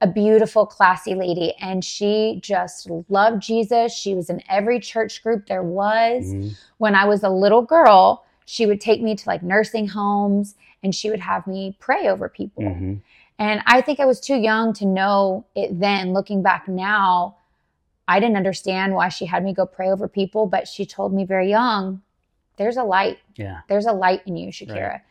a 0.01 0.07
beautiful 0.07 0.65
classy 0.65 1.13
lady 1.15 1.53
and 1.61 1.85
she 1.85 2.39
just 2.41 2.89
loved 3.09 3.41
jesus 3.41 3.93
she 3.93 4.15
was 4.15 4.29
in 4.29 4.41
every 4.49 4.79
church 4.79 5.21
group 5.23 5.45
there 5.45 5.63
was 5.63 6.33
Mhm. 6.33 6.55
when 6.79 6.95
i 6.95 7.05
was 7.05 7.23
a 7.23 7.29
little 7.29 7.61
girl 7.61 8.23
she 8.45 8.65
would 8.65 8.81
take 8.81 9.01
me 9.01 9.15
to 9.15 9.29
like 9.29 9.43
nursing 9.43 9.87
homes 9.89 10.55
and 10.83 10.93
she 10.95 11.09
would 11.11 11.19
have 11.19 11.45
me 11.45 11.77
pray 11.79 12.07
over 12.07 12.27
people 12.27 12.63
Mhm. 12.63 13.01
and 13.39 13.61
I 13.65 13.81
think 13.81 13.99
I 13.99 14.05
was 14.05 14.19
too 14.19 14.35
young 14.35 14.71
to 14.73 14.85
know 14.85 15.45
it 15.55 15.79
then. 15.79 16.13
Looking 16.13 16.43
back 16.43 16.67
now, 16.67 17.37
I 18.07 18.19
didn't 18.19 18.37
understand 18.37 18.93
why 18.93 19.09
she 19.09 19.25
had 19.25 19.43
me 19.43 19.51
go 19.51 19.65
pray 19.65 19.89
over 19.89 20.07
people, 20.07 20.45
but 20.45 20.67
she 20.67 20.85
told 20.85 21.11
me 21.11 21.23
very 21.25 21.49
young, 21.49 22.01
there's 22.57 22.77
a 22.77 22.83
light. 22.83 23.17
Yeah. 23.35 23.61
There's 23.67 23.87
a 23.87 23.93
light 23.93 24.21
in 24.27 24.37
you, 24.37 24.51
Shakerra. 24.51 25.01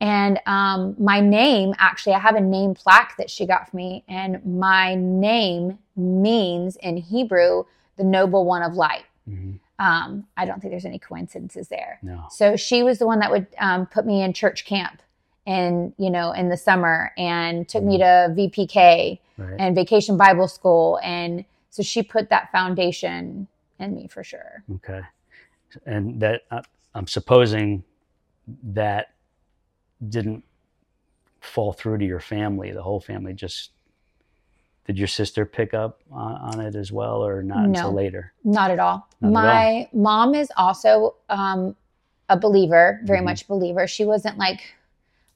And 0.00 0.40
um, 0.46 0.94
my 0.98 1.20
name, 1.20 1.74
actually, 1.78 2.14
I 2.14 2.20
have 2.20 2.36
a 2.36 2.40
name 2.40 2.74
plaque 2.74 3.16
that 3.18 3.30
she 3.30 3.46
got 3.46 3.68
for 3.68 3.76
me, 3.76 4.04
and 4.08 4.44
my 4.46 4.94
name 4.94 5.78
means 5.96 6.76
in 6.76 6.96
Hebrew 6.96 7.64
the 7.96 8.04
noble 8.04 8.44
one 8.44 8.62
of 8.62 8.74
light. 8.74 9.04
hmm 9.28 9.54
Um, 9.80 10.26
I 10.36 10.44
don't 10.44 10.60
think 10.60 10.70
there's 10.72 10.84
any 10.84 10.98
coincidences 11.00 11.68
there. 11.68 11.98
No. 12.02 12.26
So 12.30 12.54
she 12.56 12.82
was 12.84 12.98
the 12.98 13.06
one 13.06 13.18
that 13.20 13.30
would 13.30 13.46
um, 13.58 13.86
put 13.86 14.06
me 14.06 14.22
in 14.22 14.32
church 14.32 14.64
camp 14.64 15.02
in 15.46 15.94
you 15.98 16.10
know 16.10 16.32
in 16.32 16.48
the 16.48 16.56
summer 16.56 17.12
and 17.16 17.66
took 17.68 17.82
me 17.82 17.98
to 17.98 18.34
VPK 18.36 19.18
Right. 19.38 19.56
and 19.58 19.74
Vacation 19.74 20.16
Bible 20.16 20.48
School, 20.48 20.98
and 21.02 21.44
so 21.70 21.82
she 21.82 22.02
put 22.02 22.28
that 22.30 22.50
foundation 22.52 23.46
in 23.78 23.94
me 23.94 24.08
for 24.08 24.22
sure. 24.24 24.64
Okay. 24.76 25.00
And 25.86 26.20
that 26.20 26.42
uh, 26.50 26.62
I'm 26.94 27.06
supposing 27.06 27.84
that 28.62 29.12
didn't 30.06 30.44
fall 31.40 31.72
through 31.72 31.98
to 31.98 32.04
your 32.04 32.20
family. 32.20 32.72
The 32.72 32.82
whole 32.82 33.00
family 33.00 33.32
just 33.32 33.70
did 34.86 34.98
your 34.98 35.08
sister 35.08 35.44
pick 35.44 35.74
up 35.74 36.00
on, 36.10 36.34
on 36.34 36.60
it 36.60 36.74
as 36.74 36.90
well, 36.90 37.24
or 37.24 37.42
not 37.42 37.66
until 37.66 37.92
later? 37.92 38.32
Not 38.42 38.70
at 38.70 38.78
all. 38.78 39.06
Not 39.20 39.34
at 39.34 39.42
My 39.42 39.88
mom 39.92 40.34
is 40.34 40.50
also 40.56 41.16
um, 41.28 41.76
a 42.30 42.38
believer, 42.38 43.00
very 43.04 43.20
Mhm. 43.20 43.24
much 43.24 43.46
believer. 43.46 43.86
She 43.86 44.04
wasn't 44.06 44.38
like 44.38 44.60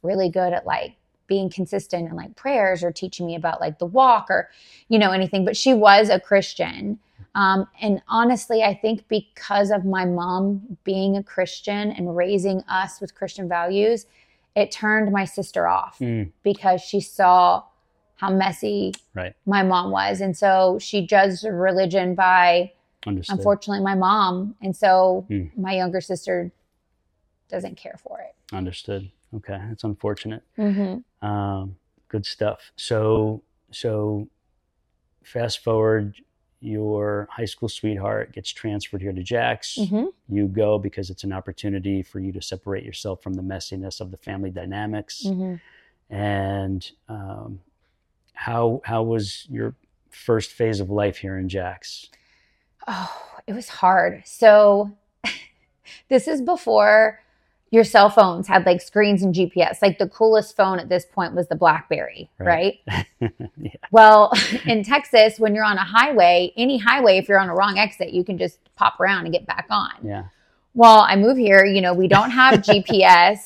really 0.02 0.30
good 0.30 0.52
at 0.52 0.66
like 0.66 0.96
being 1.26 1.50
consistent 1.50 2.08
in 2.08 2.16
like 2.16 2.34
prayers 2.34 2.82
or 2.82 2.90
teaching 2.92 3.26
me 3.26 3.34
about 3.34 3.60
like 3.60 3.78
the 3.78 3.86
walk 3.86 4.30
or 4.30 4.50
you 4.88 4.98
know 4.98 5.10
anything, 5.12 5.44
but 5.44 5.56
she 5.56 5.74
was 5.74 6.08
a 6.08 6.18
Christian. 6.18 6.98
Um, 7.34 7.66
and 7.80 8.02
honestly, 8.08 8.62
I 8.62 8.74
think 8.74 9.06
because 9.08 9.70
of 9.70 9.84
my 9.84 10.04
mom 10.04 10.76
being 10.84 11.16
a 11.16 11.22
Christian 11.22 11.90
and 11.92 12.14
raising 12.16 12.60
us 12.62 13.00
with 13.00 13.14
Christian 13.14 13.48
values, 13.48 14.06
it 14.54 14.70
turned 14.70 15.10
my 15.12 15.24
sister 15.24 15.66
off 15.66 15.98
Mm, 16.00 16.32
because 16.42 16.80
she 16.80 17.00
saw 17.00 17.62
how 18.16 18.30
messy 18.30 18.92
right. 19.14 19.34
my 19.46 19.62
mom 19.62 19.90
was. 19.90 20.20
And 20.20 20.36
so 20.36 20.78
she 20.80 21.06
judged 21.06 21.44
religion 21.44 22.14
by 22.14 22.72
Understood. 23.06 23.38
unfortunately 23.38 23.82
my 23.84 23.94
mom 23.96 24.54
and 24.62 24.76
so 24.76 25.24
Hmm. 25.28 25.46
my 25.56 25.74
younger 25.74 26.00
sister 26.00 26.52
doesn't 27.48 27.76
care 27.76 27.96
for 27.98 28.20
it 28.20 28.34
Understood. 28.54 29.10
Okay, 29.34 29.58
that's 29.68 29.82
unfortunate. 29.84 30.42
mm-hmm. 30.58 31.26
Um, 31.26 31.76
good 32.08 32.26
stuff. 32.26 32.70
So, 32.76 33.42
so 33.70 34.28
fast 35.24 35.60
forward, 35.64 36.16
your 36.62 37.28
high 37.30 37.44
school 37.44 37.68
sweetheart 37.68 38.32
gets 38.32 38.50
transferred 38.50 39.02
here 39.02 39.12
to 39.12 39.22
Jax. 39.22 39.76
Mm-hmm. 39.78 40.06
You 40.28 40.46
go 40.46 40.78
because 40.78 41.10
it's 41.10 41.24
an 41.24 41.32
opportunity 41.32 42.02
for 42.02 42.20
you 42.20 42.32
to 42.32 42.42
separate 42.42 42.84
yourself 42.84 43.22
from 43.22 43.34
the 43.34 43.42
messiness 43.42 44.00
of 44.00 44.10
the 44.10 44.16
family 44.16 44.50
dynamics. 44.50 45.24
Mm-hmm. 45.26 46.14
And 46.14 46.90
um, 47.08 47.60
how 48.34 48.82
how 48.84 49.02
was 49.02 49.46
your 49.50 49.74
first 50.10 50.52
phase 50.52 50.80
of 50.80 50.90
life 50.90 51.16
here 51.18 51.38
in 51.38 51.48
Jax? 51.48 52.08
oh 52.86 53.40
it 53.46 53.52
was 53.52 53.68
hard 53.68 54.22
so 54.24 54.90
this 56.08 56.26
is 56.28 56.40
before 56.40 57.20
your 57.72 57.82
cell 57.84 58.08
phones 58.08 58.46
had 58.46 58.64
like 58.64 58.80
screens 58.80 59.22
and 59.24 59.34
gps 59.34 59.82
like 59.82 59.98
the 59.98 60.08
coolest 60.08 60.54
phone 60.56 60.78
at 60.78 60.88
this 60.88 61.04
point 61.06 61.34
was 61.34 61.48
the 61.48 61.56
blackberry 61.56 62.30
right, 62.38 62.78
Right. 62.86 63.06
yeah. 63.58 63.70
well 63.90 64.30
in 64.66 64.84
texas 64.84 65.40
when 65.40 65.54
you're 65.54 65.64
on 65.64 65.76
a 65.78 65.84
highway 65.84 66.52
any 66.56 66.78
highway 66.78 67.18
if 67.18 67.28
you're 67.28 67.40
on 67.40 67.48
a 67.48 67.54
wrong 67.54 67.78
exit 67.78 68.10
you 68.12 68.22
can 68.22 68.38
just 68.38 68.58
pop 68.76 69.00
around 69.00 69.24
and 69.24 69.32
get 69.32 69.46
back 69.46 69.66
on 69.70 69.90
Yeah. 70.02 70.24
well, 70.74 71.00
I 71.00 71.16
move 71.16 71.36
here, 71.36 71.64
you 71.66 71.80
know, 71.82 71.92
we 71.92 72.08
don't 72.08 72.30
have 72.42 72.60
GPS 72.60 73.38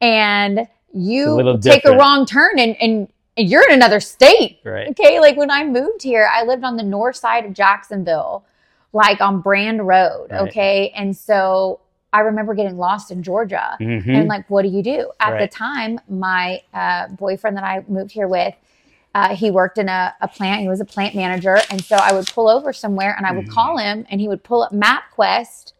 and 0.00 0.66
you 0.92 1.32
little 1.34 1.58
take 1.58 1.84
a 1.84 1.96
wrong 1.96 2.24
turn 2.26 2.58
and, 2.58 2.76
and, 2.80 3.08
and 3.36 3.48
you're 3.48 3.66
in 3.68 3.74
another 3.74 4.00
state. 4.00 4.60
Right. 4.64 4.88
Okay. 4.90 5.20
Like 5.20 5.36
when 5.36 5.50
I 5.50 5.64
moved 5.64 6.02
here, 6.02 6.28
I 6.32 6.44
lived 6.44 6.64
on 6.64 6.76
the 6.76 6.82
north 6.82 7.16
side 7.16 7.44
of 7.44 7.52
Jacksonville, 7.52 8.44
like 8.92 9.20
on 9.20 9.40
Brand 9.40 9.86
Road. 9.86 10.28
Right. 10.30 10.40
Okay. 10.48 10.90
And 10.96 11.16
so 11.16 11.80
I 12.12 12.20
remember 12.20 12.54
getting 12.54 12.76
lost 12.76 13.10
in 13.10 13.22
Georgia. 13.22 13.76
Mhm. 13.80 14.14
And 14.14 14.28
like, 14.28 14.48
what 14.50 14.62
do 14.62 14.68
you 14.68 14.82
do? 14.82 15.10
At 15.20 15.38
the 15.38 15.46
time, 15.48 16.00
my 16.08 16.60
uh, 16.74 17.08
boyfriend 17.08 17.56
that 17.56 17.64
I 17.64 17.84
moved 17.88 18.10
here 18.10 18.26
with, 18.26 18.54
uh, 19.14 19.34
he 19.34 19.50
worked 19.50 19.78
in 19.78 19.88
a, 19.88 20.14
a 20.20 20.26
plant. 20.28 20.60
He 20.62 20.68
was 20.68 20.80
a 20.80 20.84
plant 20.84 21.14
manager. 21.14 21.58
And 21.70 21.82
so 21.84 21.96
I 21.96 22.12
would 22.12 22.26
pull 22.28 22.48
over 22.48 22.72
somewhere 22.72 23.14
and 23.16 23.26
I 23.26 23.32
would 23.32 23.46
Mhm. 23.46 23.50
call 23.50 23.78
him 23.78 24.06
and 24.10 24.20
he 24.20 24.26
would 24.28 24.42
pull 24.42 24.62
up 24.62 24.72
MapQuest 24.72 25.72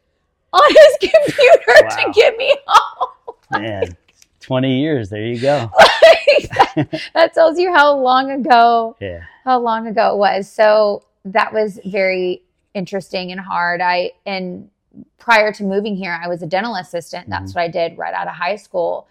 on 0.52 0.62
his 0.68 0.96
computer 1.10 1.74
Wow. 1.82 1.88
to 1.96 2.12
get 2.12 2.36
me 2.36 2.54
home. 2.66 3.34
Man, 3.62 3.96
twenty 4.40 4.80
years. 4.80 5.10
There 5.10 5.22
you 5.22 5.40
go. 5.40 5.70
that 7.14 7.34
tells 7.34 7.58
you 7.58 7.72
how 7.74 7.96
long 7.96 8.30
ago 8.30 8.96
Yeah. 9.00 9.20
how 9.44 9.58
long 9.58 9.86
ago 9.88 10.14
it 10.14 10.18
was. 10.18 10.48
So 10.50 11.02
that 11.24 11.52
was 11.52 11.80
very 11.84 12.42
interesting 12.74 13.32
and 13.32 13.40
hard. 13.40 13.80
I 13.80 14.12
and 14.26 14.70
prior 15.18 15.52
to 15.52 15.64
moving 15.64 15.96
here, 15.96 16.18
I 16.22 16.28
was 16.28 16.42
a 16.42 16.46
dental 16.46 16.74
assistant. 16.74 17.28
That's 17.28 17.54
what 17.54 17.62
I 17.62 17.68
did 17.68 17.96
right 17.98 18.14
out 18.14 18.26
of 18.26 18.34
high 18.34 18.56
school. 18.56 19.06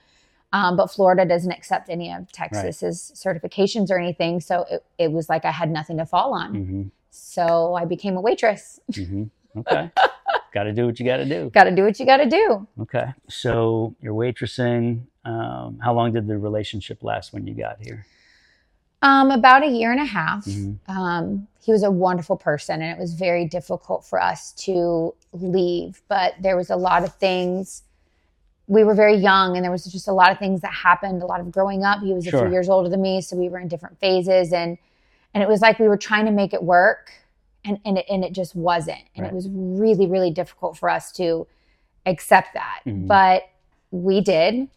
Um, 0.51 0.75
but 0.75 0.87
Florida 0.87 1.25
doesn't 1.25 1.51
accept 1.51 1.89
any 1.89 2.11
of 2.11 2.31
Texas's 2.31 3.11
certifications 3.15 3.91
or 3.91 3.99
anything, 3.99 4.39
so 4.41 4.65
it, 4.69 4.83
it 4.97 5.11
was 5.11 5.29
like 5.29 5.45
I 5.45 5.51
had 5.51 5.69
nothing 5.69 5.97
to 5.97 6.05
fall 6.05 6.33
on. 6.33 6.55
hmm 6.55 6.83
So 7.11 7.75
I 7.75 7.85
became 7.85 8.17
a 8.17 8.21
waitress. 8.21 8.79
hmm 8.93 9.25
Okay. 9.57 9.91
got 10.53 10.63
to 10.63 10.73
do 10.73 10.85
what 10.85 10.99
you 10.99 11.05
got 11.05 11.17
to 11.17 11.25
do. 11.25 11.49
got 11.51 11.65
to 11.65 11.71
do 11.75 11.83
what 11.83 11.99
you 11.99 12.05
got 12.05 12.17
to 12.17 12.29
do. 12.29 12.67
Okay. 12.81 13.13
So 13.27 13.95
you're 14.01 14.13
waitressing. 14.13 15.01
Um, 15.25 15.79
how 15.83 15.93
long 15.93 16.13
did 16.13 16.27
the 16.27 16.37
relationship 16.37 17.03
last 17.03 17.33
when 17.33 17.45
you 17.45 17.53
got 17.53 17.77
here? 17.81 18.05
Um, 19.01 19.31
about 19.31 19.63
a 19.63 19.67
year 19.67 19.91
and 19.91 20.01
a 20.01 20.05
half. 20.05 20.43
Mhm. 20.45 20.77
Um, 20.87 21.47
he 21.61 21.71
was 21.71 21.83
a 21.83 21.91
wonderful 21.91 22.35
person, 22.35 22.81
and 22.81 22.91
it 22.91 22.99
was 22.99 23.13
very 23.13 23.45
difficult 23.45 24.03
for 24.03 24.21
us 24.21 24.51
to 24.53 25.13
leave. 25.31 26.01
But 26.09 26.33
there 26.41 26.57
was 26.57 26.69
a 26.69 26.75
lot 26.75 27.03
of 27.03 27.13
things. 27.15 27.83
We 28.67 28.83
were 28.83 28.93
very 28.93 29.15
young, 29.15 29.55
and 29.55 29.63
there 29.63 29.71
was 29.71 29.85
just 29.85 30.07
a 30.07 30.11
lot 30.13 30.31
of 30.31 30.37
things 30.37 30.61
that 30.61 30.73
happened. 30.73 31.21
A 31.23 31.25
lot 31.25 31.39
of 31.39 31.51
growing 31.51 31.83
up. 31.83 32.01
He 32.01 32.13
was 32.13 32.27
a 32.27 32.31
few 32.31 32.49
years 32.51 32.67
older 32.69 32.89
than 32.89 33.01
me, 33.01 33.21
so 33.21 33.35
we 33.37 33.47
were 33.49 33.59
in 33.59 33.67
different 33.67 33.99
phases, 33.99 34.51
and 34.53 34.77
and 35.33 35.43
it 35.43 35.47
was 35.49 35.61
like 35.61 35.79
we 35.79 35.87
were 35.87 35.97
trying 35.97 36.25
to 36.25 36.31
make 36.31 36.53
it 36.53 36.61
work, 36.63 37.11
and 37.63 37.79
and 37.85 37.97
it, 37.99 38.05
and 38.09 38.23
it 38.25 38.33
just 38.33 38.53
wasn't. 38.55 38.99
And 39.15 39.23
Right. 39.23 39.31
it 39.31 39.35
was 39.35 39.47
really 39.49 40.07
really 40.07 40.31
difficult 40.31 40.77
for 40.77 40.89
us 40.89 41.11
to 41.13 41.47
accept 42.05 42.53
that. 42.53 42.81
Mhm. 42.85 43.07
But 43.07 43.43
we 43.91 44.21
did. 44.21 44.67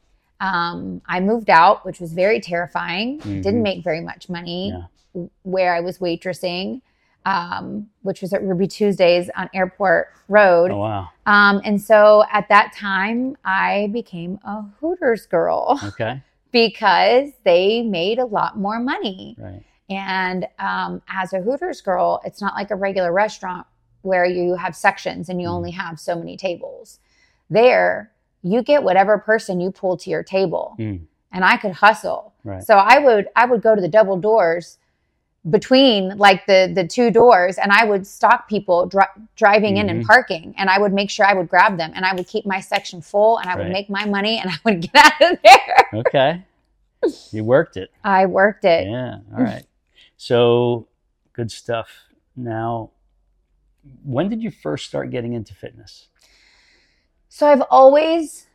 Um, 0.42 1.00
I 1.06 1.20
moved 1.20 1.49
out, 1.49 1.87
which 1.87 2.00
was 2.00 2.12
very 2.12 2.40
terrifying. 2.40 3.20
Mhm. 3.20 3.42
Didn't 3.42 3.62
make 3.62 3.84
very 3.84 4.00
much 4.00 4.28
money 4.28 4.70
Yeah. 5.14 5.25
where 5.44 5.72
I 5.75 5.80
was 5.80 5.99
waitressing, 5.99 6.80
um, 7.25 7.88
which 8.02 8.20
was 8.20 8.32
at 8.34 8.42
Ruby 8.42 8.66
Tuesdays 8.66 9.30
on 9.37 9.49
Airport 9.54 10.08
Road. 10.28 10.70
Oh 10.72 10.78
wow. 10.78 11.08
Um, 11.26 11.61
and 11.64 11.80
so 11.80 12.25
at 12.32 12.49
that 12.49 12.72
time, 12.75 13.37
I 13.44 13.88
became 13.92 14.40
a 14.44 14.62
Hooters 14.80 15.26
girl 15.26 15.78
Okay. 15.84 16.20
because 16.50 17.30
they 17.44 17.82
made 17.82 18.18
a 18.18 18.25
lot 18.26 18.58
more 18.58 18.80
money. 18.80 19.37
Right. 19.38 19.62
And 19.88 20.49
um, 20.58 21.02
as 21.08 21.32
a 21.32 21.38
Hooters 21.40 21.80
girl, 21.82 22.20
it's 22.25 22.40
not 22.40 22.54
like 22.54 22.70
a 22.70 22.76
regular 22.76 23.12
restaurant 23.12 23.66
where 24.00 24.25
you 24.25 24.54
have 24.56 24.75
sections 24.75 25.28
and 25.28 25.40
you 25.40 25.46
Mhm. 25.46 25.52
only 25.52 25.70
have 25.72 26.00
so 26.00 26.16
many 26.16 26.37
tables. 26.37 26.99
There, 27.50 28.11
you 28.42 28.62
get 28.62 28.82
whatever 28.82 29.18
person 29.18 29.61
you 29.61 29.70
pull 29.70 29.96
to 29.99 30.11
your 30.11 30.22
table. 30.22 30.75
Mm. 30.78 31.02
And 31.32 31.44
I 31.44 31.56
could 31.56 31.72
hustle. 31.72 32.34
Right. 32.44 32.62
So 32.62 32.76
I 32.76 32.99
would 32.99 33.28
I 33.37 33.46
would 33.46 33.62
go 33.62 33.75
to 33.75 33.80
the 33.80 33.88
double 33.88 34.16
doors 34.18 34.78
between 35.50 36.16
like 36.18 36.46
the 36.46 36.70
the 36.72 36.87
two 36.87 37.11
doors 37.11 37.58
and 37.58 37.72
I 37.72 37.84
would 37.84 38.06
stalk 38.06 38.49
people 38.49 38.87
dri- 38.87 39.04
driving 39.34 39.76
in 39.76 39.88
and 39.90 40.02
Mhm. 40.02 40.06
parking 40.06 40.54
and 40.56 40.70
I 40.70 40.78
would 40.78 40.92
make 40.92 41.11
sure 41.11 41.26
I 41.26 41.34
would 41.34 41.49
grab 41.49 41.78
them 41.78 41.92
and 41.96 42.04
I 42.04 42.14
would 42.14 42.28
keep 42.28 42.46
my 42.46 42.61
section 42.61 43.00
full 43.00 43.38
and 43.38 43.49
I 43.50 43.56
would 43.56 43.64
Right. 43.64 43.72
make 43.72 43.90
my 43.90 44.04
money 44.04 44.38
and 44.38 44.50
I 44.54 44.58
would 44.64 44.82
get 44.82 44.94
out 44.94 45.32
of 45.32 45.38
there. 45.42 45.88
Okay. 45.94 46.42
you 47.32 47.42
worked 47.44 47.76
it. 47.76 47.90
I 48.04 48.26
worked 48.26 48.64
it. 48.64 48.87
Yeah. 48.88 49.18
All 49.37 49.42
right. 49.42 49.64
So 50.16 50.87
good 51.32 51.50
stuff. 51.50 51.88
Now, 52.37 52.90
when 54.04 54.28
did 54.28 54.40
you 54.42 54.50
first 54.52 54.87
start 54.87 55.11
getting 55.11 55.32
into 55.32 55.54
fitness? 55.54 56.08
So 57.34 57.46
I've 57.46 57.62
always 57.70 58.46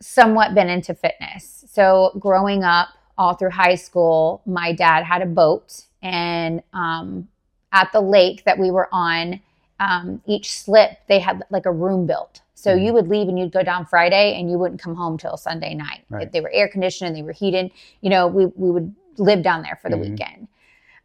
somewhat 0.00 0.54
been 0.54 0.70
into 0.70 0.94
fitness. 0.94 1.66
So 1.68 2.12
growing 2.18 2.64
up, 2.64 2.88
all 3.18 3.34
through 3.34 3.50
high 3.50 3.74
school, 3.74 4.40
my 4.46 4.72
dad 4.72 5.04
had 5.04 5.20
a 5.20 5.26
boat, 5.26 5.82
and 6.00 6.62
um, 6.72 7.28
at 7.70 7.92
the 7.92 8.00
lake 8.00 8.44
that 8.44 8.58
we 8.58 8.70
were 8.70 8.88
on, 8.92 9.42
um, 9.78 10.22
each 10.24 10.58
slip 10.58 10.92
they 11.06 11.18
had 11.18 11.42
like 11.50 11.66
a 11.66 11.70
room 11.70 12.06
built. 12.06 12.40
So 12.54 12.74
Mhm. 12.74 12.82
you 12.86 12.92
would 12.94 13.08
leave 13.08 13.28
and 13.28 13.38
you'd 13.38 13.52
go 13.52 13.62
down 13.62 13.84
Friday, 13.84 14.40
and 14.40 14.50
you 14.50 14.58
wouldn't 14.58 14.80
come 14.80 14.94
home 14.94 15.18
till 15.18 15.36
Sunday 15.36 15.74
night. 15.74 16.06
Right. 16.08 16.32
They 16.32 16.40
were 16.40 16.50
air 16.50 16.68
conditioned, 16.68 17.14
they 17.14 17.22
were 17.22 17.32
heated. 17.32 17.70
You 18.00 18.08
know, 18.08 18.26
we 18.26 18.46
we 18.46 18.70
would 18.70 18.94
live 19.18 19.42
down 19.42 19.60
there 19.60 19.78
for 19.82 19.90
the 19.90 19.96
Mhm. 19.96 20.12
weekend. 20.12 20.48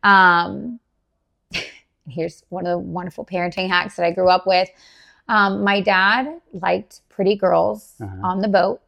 Um, 0.03 0.79
here's 2.07 2.43
one 2.48 2.65
of 2.65 2.72
the 2.72 2.77
wonderful 2.79 3.25
parenting 3.25 3.67
hacks 3.67 3.98
that 3.98 4.05
I 4.05 4.12
grew 4.12 4.29
up 4.29 4.48
with. 4.48 4.69
Um, 5.27 5.63
my 5.63 5.80
dad 5.82 6.42
liked 6.53 7.01
pretty 7.10 7.36
girls 7.36 7.94
Uh-huh. 8.01 8.15
on 8.24 8.39
the 8.39 8.48
boat. 8.48 8.82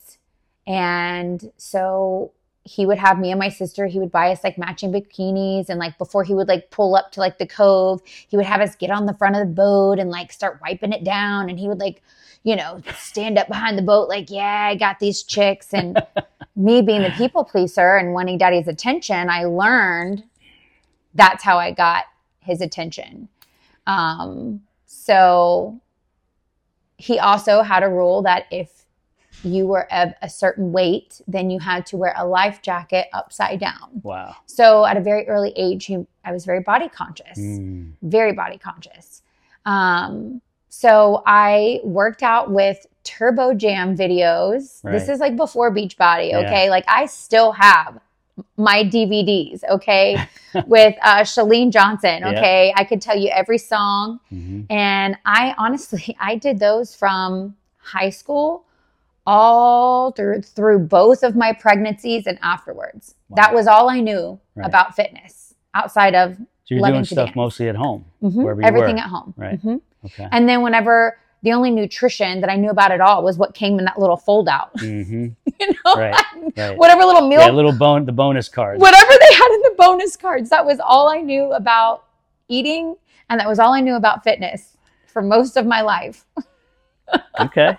And 0.67 1.51
so 1.57 2.31
he 2.63 2.85
would 2.85 2.97
have 2.97 3.19
me 3.19 3.29
and 3.31 3.39
my 3.39 3.49
sister, 3.49 3.85
he 3.85 3.99
would 3.99 4.11
buy 4.11 4.31
us 4.31 4.43
like 4.43 4.57
matching 4.57 4.91
bikinis. 4.91 5.69
And 5.69 5.79
like 5.79 5.97
before 5.99 6.23
he 6.23 6.33
would 6.33 6.47
like 6.47 6.71
pull 6.71 6.95
up 6.95 7.11
to 7.13 7.19
like 7.19 7.37
the 7.37 7.45
cove, 7.45 8.01
he 8.27 8.35
would 8.37 8.45
have 8.47 8.59
us 8.61 8.75
get 8.75 8.89
on 8.89 9.05
the 9.05 9.13
front 9.13 9.35
of 9.35 9.41
the 9.47 9.53
boat 9.53 9.99
and 9.99 10.09
like 10.09 10.31
start 10.33 10.59
wiping 10.61 10.91
it 10.91 11.03
down. 11.03 11.49
And 11.49 11.59
he 11.59 11.67
would 11.67 11.79
like, 11.79 12.01
you 12.43 12.55
know, 12.55 12.81
stand 12.97 13.37
up 13.37 13.47
behind 13.47 13.77
the 13.77 13.81
boat, 13.83 14.09
like, 14.09 14.29
yeah, 14.31 14.67
I 14.71 14.75
got 14.75 14.99
these 14.99 15.21
chicks. 15.23 15.73
And 15.73 16.01
me 16.55 16.81
being 16.81 17.03
the 17.03 17.11
people 17.11 17.43
pleaser 17.43 17.95
and 17.97 18.13
wanting 18.13 18.37
daddy's 18.39 18.67
attention, 18.67 19.29
I 19.29 19.45
learned 19.45 20.23
that's 21.13 21.43
how 21.43 21.57
I 21.59 21.71
got 21.71 22.05
his 22.39 22.61
attention. 22.61 23.29
Um, 23.87 24.61
so 24.85 25.79
he 26.97 27.19
also 27.19 27.61
had 27.61 27.83
a 27.83 27.89
rule 27.89 28.21
that 28.23 28.45
if 28.51 28.85
you 29.43 29.67
were 29.67 29.91
of 29.93 30.13
a 30.21 30.29
certain 30.29 30.71
weight, 30.71 31.21
then 31.27 31.49
you 31.49 31.59
had 31.59 31.85
to 31.87 31.97
wear 31.97 32.13
a 32.17 32.25
life 32.25 32.61
jacket 32.61 33.07
upside 33.13 33.59
down. 33.59 34.01
Wow. 34.01 34.35
So 34.45 34.85
at 34.85 34.97
a 34.97 35.01
very 35.01 35.27
early 35.27 35.51
age, 35.57 35.85
he, 35.85 36.05
I 36.23 36.31
was 36.31 36.45
very 36.45 36.61
body 36.61 36.87
conscious, 36.89 37.37
Mm. 37.37 37.91
very 38.01 38.31
body 38.31 38.57
conscious. 38.57 39.21
Um, 39.65 40.41
so 40.69 41.21
I 41.25 41.79
worked 41.83 42.23
out 42.23 42.49
with 42.51 42.85
Turbo 43.03 43.53
Jam 43.53 43.95
videos. 43.95 44.81
This 44.81 45.09
is 45.09 45.19
like 45.19 45.35
before 45.35 45.69
Beachbody, 45.73 46.31
Yeah. 46.31 46.39
okay? 46.39 46.69
Like 46.69 46.85
I 46.87 47.05
still 47.05 47.51
have 47.51 47.99
my 48.57 48.83
DVDs, 48.83 49.63
okay, 49.69 50.17
with 50.67 50.95
uh, 51.01 51.21
Chalene 51.21 51.71
Johnson, 51.71 52.21
Yeah. 52.21 52.29
okay? 52.31 52.73
I 52.75 52.83
could 52.83 53.01
tell 53.01 53.17
you 53.17 53.29
every 53.29 53.57
song. 53.57 54.19
hmm 54.29 54.61
And 54.69 55.17
I 55.25 55.53
honestly, 55.57 56.15
I 56.19 56.35
did 56.35 56.59
those 56.59 56.95
from 56.95 57.55
high 57.77 58.09
school 58.09 58.65
all 59.27 60.11
through 60.11 60.41
through 60.41 60.79
both 60.79 61.23
of 61.23 61.35
my 61.35 61.51
pregnancies 61.51 62.27
and 62.27 62.37
afterwards. 62.43 63.15
Wow. 63.29 63.35
That 63.37 63.53
was 63.53 63.67
all 63.67 63.89
I 63.89 63.99
knew 63.99 64.39
Right. 64.55 64.65
about 64.67 64.95
fitness 64.95 65.55
outside 65.73 66.13
of 66.15 66.35
So 66.37 66.75
you're 66.75 66.85
doing 66.85 67.03
stuff 67.05 67.27
dance. 67.27 67.35
mostly 67.35 67.67
at 67.69 67.75
home. 67.75 68.05
mhm, 68.23 68.35
Wherever 68.43 68.61
you 68.61 68.67
everything 68.67 68.95
were. 68.95 69.01
at 69.01 69.07
home. 69.09 69.33
Right. 69.35 69.59
Mhm. 69.61 69.81
Okay. 70.05 70.27
And 70.31 70.47
then 70.47 70.61
whenever 70.61 71.17
the 71.43 71.53
only 71.53 71.69
nutrition 71.71 72.41
that 72.41 72.49
I 72.49 72.55
knew 72.55 72.69
about 72.69 72.91
at 72.91 73.01
all 73.01 73.23
was 73.23 73.37
what 73.37 73.53
came 73.53 73.77
in 73.79 73.85
that 73.85 73.99
little 73.99 74.17
fold 74.17 74.47
out, 74.49 74.71
hmm 74.79 75.27
you 75.59 75.67
know, 75.85 75.95
Right. 75.95 76.15
Right. 76.57 76.77
whatever 76.77 77.03
little 77.05 77.27
meal, 77.27 77.39
Yeah, 77.41 77.51
little 77.51 77.71
bone, 77.71 78.05
the 78.05 78.11
bonus 78.11 78.49
cards. 78.49 78.81
whatever 78.81 79.11
they 79.19 79.35
had 79.35 79.47
in 79.53 79.61
the 79.61 79.75
bonus 79.77 80.15
cards. 80.15 80.49
That 80.49 80.65
was 80.65 80.79
all 80.79 81.07
I 81.09 81.21
knew 81.21 81.51
about 81.53 82.05
eating, 82.47 82.95
and 83.29 83.39
that 83.39 83.47
was 83.47 83.59
all 83.59 83.73
I 83.73 83.81
knew 83.81 83.95
about 83.95 84.23
fitness 84.23 84.75
for 85.07 85.21
most 85.21 85.57
of 85.57 85.65
my 85.65 85.81
life. 85.81 86.25
Okay. 87.39 87.77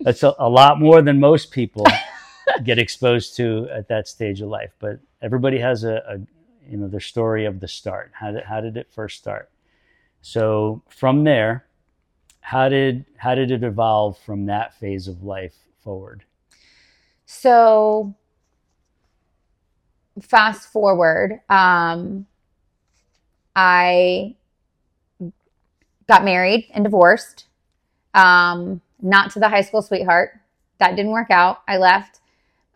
That's 0.00 0.22
a, 0.22 0.34
a 0.38 0.48
lot 0.48 0.78
more 0.80 1.02
than 1.02 1.20
most 1.20 1.50
people 1.52 1.86
get 2.64 2.78
exposed 2.78 3.36
to 3.36 3.68
at 3.72 3.88
that 3.88 4.08
stage 4.08 4.40
of 4.40 4.48
life. 4.48 4.72
But 4.78 4.98
everybody 5.22 5.58
has 5.58 5.84
a, 5.84 6.02
a 6.06 6.18
you 6.70 6.76
know 6.76 6.88
their 6.88 7.00
story 7.00 7.44
of 7.46 7.60
the 7.60 7.68
start. 7.68 8.10
How 8.14 8.32
did 8.32 8.44
how 8.44 8.60
did 8.60 8.76
it 8.76 8.88
first 8.90 9.18
start? 9.18 9.50
So 10.20 10.82
from 10.88 11.24
there, 11.24 11.64
how 12.40 12.68
did 12.68 13.04
how 13.16 13.34
did 13.34 13.50
it 13.50 13.62
evolve 13.62 14.18
from 14.18 14.46
that 14.46 14.74
phase 14.74 15.08
of 15.08 15.22
life 15.22 15.54
forward? 15.82 16.24
So 17.26 18.14
fast 20.20 20.72
forward, 20.72 21.40
um, 21.48 22.26
I 23.54 24.34
got 26.08 26.24
married 26.24 26.68
and 26.74 26.82
divorced. 26.84 27.46
Um, 28.14 28.80
not 29.00 29.30
to 29.32 29.38
the 29.38 29.48
high 29.48 29.60
school 29.62 29.82
sweetheart. 29.82 30.32
That 30.78 30.96
didn't 30.96 31.12
work 31.12 31.30
out. 31.30 31.62
I 31.68 31.76
left. 31.76 32.20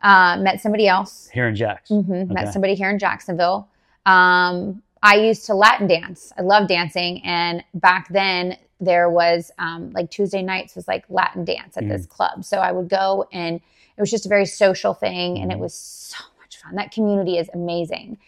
Uh, 0.02 0.36
met 0.38 0.60
somebody 0.60 0.86
else. 0.86 1.28
Here 1.32 1.48
in 1.48 1.56
Jackson. 1.56 2.04
hmm 2.04 2.12
Okay. 2.12 2.34
Met 2.34 2.52
somebody 2.52 2.74
here 2.74 2.90
in 2.90 2.98
Jacksonville. 2.98 3.68
Um, 4.06 4.82
I 5.02 5.16
used 5.16 5.46
to 5.46 5.54
Latin 5.54 5.86
dance. 5.86 6.32
I 6.38 6.42
love 6.42 6.68
dancing, 6.68 7.22
and 7.24 7.64
back 7.74 8.08
then 8.10 8.56
there 8.84 9.10
was 9.10 9.50
um, 9.58 9.90
like 9.92 10.10
Tuesday 10.10 10.42
nights 10.42 10.74
was 10.76 10.86
like 10.86 11.04
Latin 11.08 11.44
dance 11.44 11.76
at 11.76 11.88
this 11.88 12.06
club. 12.06 12.44
So 12.44 12.58
I 12.58 12.72
would 12.72 12.88
go, 12.88 13.26
and 13.32 13.56
it 13.56 14.00
was 14.00 14.10
just 14.10 14.26
a 14.26 14.28
very 14.28 14.46
social 14.46 14.94
thing, 14.94 15.38
and 15.38 15.50
it 15.52 15.56
Mhm. 15.56 15.60
was 15.60 15.74
so 15.74 16.22
much 16.40 16.56
fun. 16.58 16.74
That 16.76 16.90
community 16.92 17.38
is 17.38 17.48
amazing, 17.54 18.18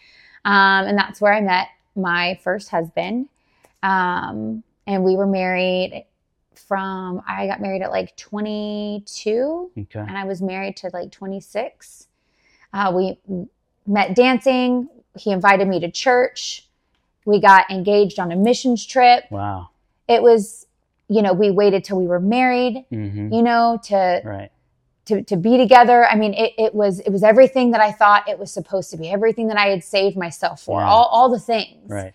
um, 0.45 0.85
and 0.87 0.97
that's 0.97 1.21
where 1.21 1.33
I 1.33 1.41
met 1.41 1.67
my 1.95 2.39
first 2.43 2.69
husband, 2.69 3.29
um, 3.83 4.63
and 4.85 5.03
we 5.03 5.15
were 5.15 5.27
married 5.27 6.05
from. 6.55 7.21
I 7.27 7.47
got 7.47 7.61
married 7.61 7.81
at 7.81 7.91
like 7.91 8.15
22 8.15 9.71
Okay. 9.77 9.99
and 9.99 10.17
I 10.17 10.23
was 10.25 10.41
married 10.41 10.75
to 10.77 10.89
like 10.93 11.11
26. 11.11 12.07
Uh, 12.73 12.91
we 12.95 13.17
met 13.85 14.15
dancing. 14.15 14.89
He 15.17 15.31
invited 15.31 15.67
me 15.67 15.79
to 15.79 15.89
church. 15.91 16.67
We 17.25 17.39
got 17.39 17.69
engaged 17.69 18.19
on 18.19 18.31
a 18.31 18.35
missions 18.35 18.85
trip. 18.85 19.25
Wow. 19.29 19.69
It 20.07 20.21
was, 20.23 20.65
you 21.09 21.21
know, 21.21 21.33
we 21.33 21.51
waited 21.51 21.83
till 21.83 21.97
we 21.97 22.07
were 22.07 22.19
married, 22.19 22.85
hmm 22.89 23.33
you 23.33 23.41
know, 23.41 23.79
to 23.85 24.21
Right. 24.23 24.51
to 25.05 25.21
to 25.23 25.35
be 25.37 25.57
together. 25.57 26.05
I 26.05 26.15
mean, 26.15 26.33
it, 26.33 26.53
it 26.57 26.73
was 26.75 26.99
it 27.01 27.09
was 27.09 27.23
everything 27.23 27.71
that 27.71 27.81
I 27.81 27.91
thought 27.91 28.27
it 28.29 28.39
was 28.39 28.51
supposed 28.51 28.91
to 28.91 28.97
be, 28.97 29.09
everything 29.09 29.47
that 29.49 29.57
I 29.57 29.67
had 29.67 29.83
saved 29.83 30.17
myself 30.17 30.61
for, 30.61 30.79
Yeah. 30.81 30.87
all 30.89 31.05
all 31.05 31.29
the 31.29 31.39
things. 31.39 31.91
Right. 31.91 32.13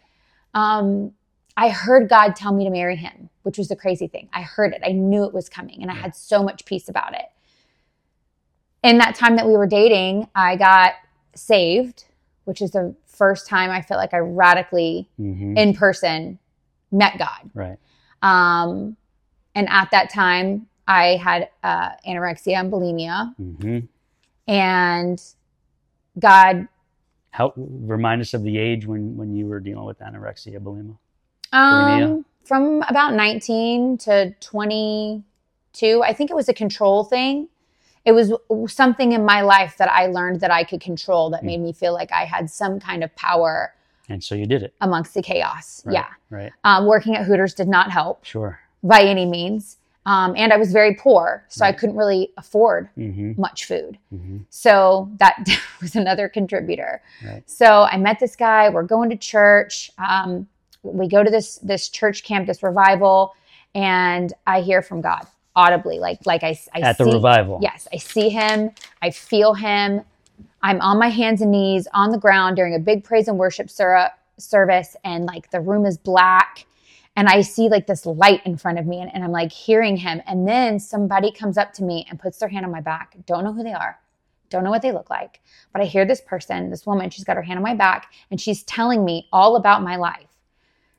Um, 0.55 1.12
I 1.57 1.68
heard 1.68 2.09
God 2.09 2.35
tell 2.35 2.52
me 2.52 2.64
to 2.64 2.70
marry 2.70 2.96
him, 2.96 3.28
which 3.42 3.59
was 3.59 3.68
the 3.68 3.76
crazy 3.76 4.07
thing. 4.07 4.28
I 4.33 4.42
heard 4.42 4.72
it. 4.72 4.81
I 4.85 4.92
knew 4.92 5.24
it 5.24 5.35
was 5.35 5.48
coming, 5.50 5.83
and 5.83 5.90
I 5.90 5.94
had 5.94 6.16
so 6.16 6.42
much 6.42 6.64
peace 6.64 6.88
about 6.88 7.14
it. 7.14 7.26
In 8.83 8.98
that 8.98 9.14
time 9.14 9.37
that 9.37 9.46
we 9.46 9.57
were 9.57 9.66
dating, 9.66 10.28
I 10.35 10.57
got 10.57 10.94
saved, 11.35 12.07
which 12.44 12.61
is 12.62 12.70
the 12.72 12.94
first 13.07 13.46
time 13.46 13.70
I 13.70 13.83
felt 13.83 13.98
like 13.98 14.14
I 14.14 14.18
radically, 14.18 15.09
hmm 15.16 15.57
in 15.57 15.74
person, 15.74 16.38
met 16.92 17.18
God. 17.18 17.50
Right. 17.55 17.78
Um, 18.22 18.96
and 19.55 19.68
at 19.68 19.90
that 19.90 20.11
time, 20.11 20.68
I 20.87 21.16
had 21.16 21.48
uh, 21.62 21.90
anorexia 22.07 22.61
and 22.61 22.72
bulimia, 22.72 23.35
hmm 23.37 23.78
and 24.48 25.22
God 26.18 26.68
How 27.31 27.52
remind 27.57 28.20
us 28.20 28.35
of 28.35 28.42
the 28.42 28.59
age 28.59 28.87
when 28.87 29.16
when 29.16 29.35
you 29.35 29.46
were 29.46 29.61
dealing 29.61 29.85
with 29.85 29.98
anorexia, 30.00 30.59
bulimia. 30.59 30.96
Um, 31.52 32.24
from 32.44 32.83
about 32.88 33.14
19 33.14 33.98
to 33.98 34.35
22, 34.40 36.02
I 36.02 36.12
think 36.12 36.31
it 36.31 36.35
was 36.35 36.48
a 36.48 36.55
control 36.55 37.05
thing. 37.05 37.48
It 38.05 38.12
was 38.12 38.33
something 38.66 39.12
in 39.12 39.24
my 39.24 39.42
life 39.42 39.76
that 39.78 39.90
I 39.90 40.07
learned 40.07 40.40
that 40.40 40.50
I 40.50 40.64
could 40.64 40.81
control 40.81 41.31
that 41.31 41.40
Hmm. 41.40 41.46
made 41.46 41.61
me 41.61 41.72
feel 41.72 41.92
like 41.92 42.11
I 42.12 42.24
had 42.24 42.50
some 42.50 42.81
kind 42.81 43.05
of 43.05 43.14
power 43.14 43.74
And 44.12 44.22
so 44.22 44.35
you 44.35 44.44
did 44.46 44.62
it. 44.62 44.75
amongst 44.83 45.14
the 45.14 45.22
chaos. 45.22 45.83
Right. 45.87 45.94
Yeah. 45.94 46.07
Right. 46.29 46.53
Um, 46.64 46.87
working 46.87 47.16
at 47.16 47.25
Hooters 47.25 47.55
did 47.55 47.66
not 47.66 47.90
help 47.90 48.25
Sure. 48.25 48.61
by 48.83 49.01
any 49.01 49.25
means. 49.25 49.79
Um, 50.05 50.35
and 50.37 50.53
I 50.53 50.57
was 50.57 50.72
very 50.72 50.94
poor, 50.96 51.44
so 51.48 51.64
I 51.64 51.72
couldn't 51.72 51.96
really 51.96 52.33
afford 52.37 52.88
hmm 52.96 53.33
much 53.37 53.64
food. 53.66 53.98
hmm 54.11 54.38
So 54.51 55.09
that 55.18 55.37
was 55.81 55.94
another 55.96 56.29
contributor. 56.29 57.01
Right. 57.25 57.42
So 57.48 57.85
I 57.85 57.96
met 57.96 58.18
this 58.18 58.37
guy. 58.37 58.68
We're 58.68 58.83
going 58.83 59.09
to 59.11 59.16
church. 59.16 59.90
Um, 59.96 60.46
we 60.83 61.09
go 61.09 61.22
to 61.22 61.31
this 61.31 61.57
this 61.59 61.88
church 61.88 62.25
camp, 62.25 62.46
this 62.48 62.62
revival, 62.62 63.33
and 63.75 64.33
I 64.46 64.61
hear 64.61 64.83
from 64.83 65.01
God 65.01 65.25
audibly, 65.55 65.98
like 66.01 66.18
like 66.27 66.42
I, 66.42 66.59
I 66.75 66.81
At 66.81 66.98
the 66.98 67.05
revival. 67.05 67.61
Yes, 67.62 67.87
I 67.92 67.96
see 67.98 68.29
him. 68.29 68.72
I 69.01 69.11
feel 69.11 69.55
him. 69.55 70.03
I'm 70.62 70.81
on 70.81 70.98
my 70.98 71.09
hands 71.09 71.40
and 71.40 71.50
knees 71.50 71.88
on 71.92 72.11
the 72.11 72.18
ground 72.18 72.57
during 72.57 72.74
a 72.74 72.78
big 72.78 73.05
praise 73.05 73.28
and 73.28 73.38
worship 73.38 73.70
ser- 73.70 74.11
service, 74.38 74.96
and 75.05 75.24
like 75.24 75.50
the 75.50 75.61
room 75.61 75.87
is 75.87 75.98
black. 75.98 76.66
And 77.14 77.28
I 77.28 77.42
see 77.42 77.68
like 77.68 77.87
this 77.87 78.07
light 78.07 78.40
in 78.46 78.57
front 78.57 78.78
of 78.78 78.87
me, 78.87 79.00
and, 79.00 79.14
and 79.14 79.22
I'm 79.22 79.33
like 79.33 79.52
hearing 79.52 79.96
him. 79.96 80.22
And 80.26 80.48
then 80.48 80.78
somebody 80.81 81.31
comes 81.31 81.59
up 81.59 81.72
to 81.74 81.85
me 81.85 82.07
and 82.09 82.18
puts 82.18 82.38
their 82.38 82.48
hand 82.48 82.64
on 82.64 82.72
my 82.72 82.81
back. 82.81 83.16
Don't 83.26 83.44
know 83.44 83.52
who 83.52 83.62
they 83.62 83.72
are, 83.72 83.98
don't 84.50 84.64
know 84.64 84.70
what 84.70 84.83
they 84.83 84.92
look 84.92 85.11
like. 85.11 85.40
But 85.72 85.83
I 85.83 85.85
hear 85.87 86.05
this 86.05 86.20
person, 86.20 86.70
this 86.70 86.87
woman, 86.87 87.11
she's 87.11 87.24
got 87.24 87.37
her 87.37 87.42
hand 87.42 87.59
on 87.59 87.62
my 87.62 87.74
back, 87.74 88.12
and 88.31 88.40
she's 88.40 88.62
telling 88.62 89.05
me 89.05 89.28
all 89.33 89.57
about 89.57 89.83
my 89.83 89.96
life. 89.96 90.28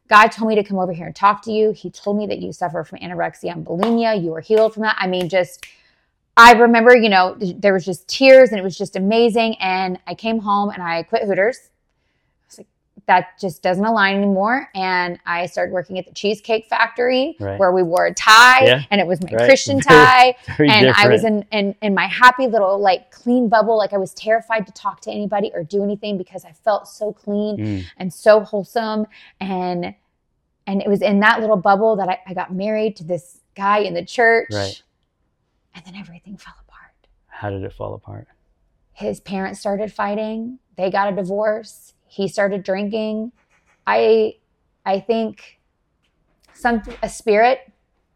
God 0.09 0.27
told 0.27 0.49
me 0.49 0.55
to 0.55 0.63
come 0.63 0.77
over 0.77 0.93
here 0.93 1.07
and 1.07 1.15
talk 1.15 1.41
to 1.43 1.51
you. 1.51 1.71
He 1.71 1.89
told 1.89 2.17
me 2.17 2.27
that 2.27 2.39
you 2.39 2.51
suffer 2.51 2.83
from 2.83 2.99
anorexia 2.99 3.51
and 3.53 3.65
bulimia. 3.65 4.21
You 4.21 4.31
were 4.31 4.41
healed 4.41 4.73
from 4.73 4.83
that. 4.83 4.97
I 4.99 5.07
mean, 5.07 5.29
just 5.29 5.65
I 6.35 6.53
remember, 6.53 6.95
you 6.95 7.09
know, 7.09 7.35
there 7.39 7.73
was 7.73 7.85
just 7.85 8.07
tears 8.07 8.49
and 8.49 8.59
it 8.59 8.63
was 8.63 8.77
just 8.77 8.95
amazing. 8.95 9.55
And 9.59 9.99
I 10.07 10.15
came 10.15 10.39
home 10.39 10.69
and 10.69 10.81
I 10.81 11.03
quit 11.03 11.23
Hooters. 11.23 11.57
I 11.59 12.45
was 12.47 12.57
like, 12.57 12.67
that 13.05 13.39
just 13.39 13.61
doesn't 13.61 13.85
align 13.85 14.15
anymore. 14.17 14.67
And 14.73 15.19
I 15.27 15.45
started 15.45 15.73
working 15.73 15.99
at 15.99 16.05
the 16.07 16.11
Cheesecake 16.13 16.65
Factory 16.67 17.35
Right. 17.39 17.59
where 17.59 17.71
we 17.71 17.83
wore 17.83 18.07
a 18.07 18.13
tie 18.15 18.65
Yeah. 18.65 18.81
and 18.89 18.99
it 18.99 19.05
was 19.05 19.21
my 19.21 19.29
Right. 19.31 19.45
Christian 19.45 19.79
Very- 19.87 20.05
tie. 20.05 20.35
Very 20.57 20.69
and 20.69 20.85
different. 20.87 21.05
I 21.05 21.09
was 21.09 21.23
in, 21.23 21.45
in 21.51 21.75
in 21.83 21.93
my 21.93 22.07
happy 22.07 22.47
little 22.47 22.79
like 22.79 23.11
clean 23.11 23.47
bubble. 23.47 23.77
Like 23.77 23.93
I 23.93 23.97
was 23.97 24.13
terrified 24.15 24.65
to 24.65 24.71
talk 24.73 25.01
to 25.01 25.11
anybody 25.11 25.51
or 25.53 25.63
do 25.63 25.83
anything 25.83 26.17
because 26.17 26.45
I 26.45 26.51
felt 26.53 26.87
so 26.87 27.13
clean 27.13 27.57
Mm, 27.57 27.83
and 27.97 28.11
so 28.11 28.39
wholesome. 28.39 29.05
And 29.39 29.93
and 30.65 30.81
it 30.81 30.87
was 30.87 31.03
in 31.03 31.19
that 31.19 31.41
little 31.41 31.57
bubble 31.57 31.95
that 31.97 32.09
I, 32.09 32.17
I 32.25 32.33
got 32.33 32.51
married 32.53 32.95
to 32.95 33.03
this 33.03 33.39
guy 33.53 33.79
in 33.79 33.93
the 33.93 34.03
church. 34.05 34.47
Right. 34.51 34.81
And 35.73 35.83
then 35.85 35.95
everything 35.95 36.37
fell 36.37 36.55
apart. 36.67 36.91
How 37.27 37.49
did 37.49 37.63
it 37.63 37.73
fall 37.73 37.93
apart? 37.93 38.27
His 38.93 39.19
parents 39.19 39.59
started 39.59 39.91
fighting. 39.91 40.59
They 40.77 40.91
got 40.91 41.11
a 41.11 41.15
divorce. 41.15 41.93
He 42.07 42.27
started 42.27 42.63
drinking. 42.63 43.31
I 43.87 44.35
I 44.85 44.99
think 44.99 45.59
some 46.53 46.81
a 47.01 47.09
spirit 47.09 47.71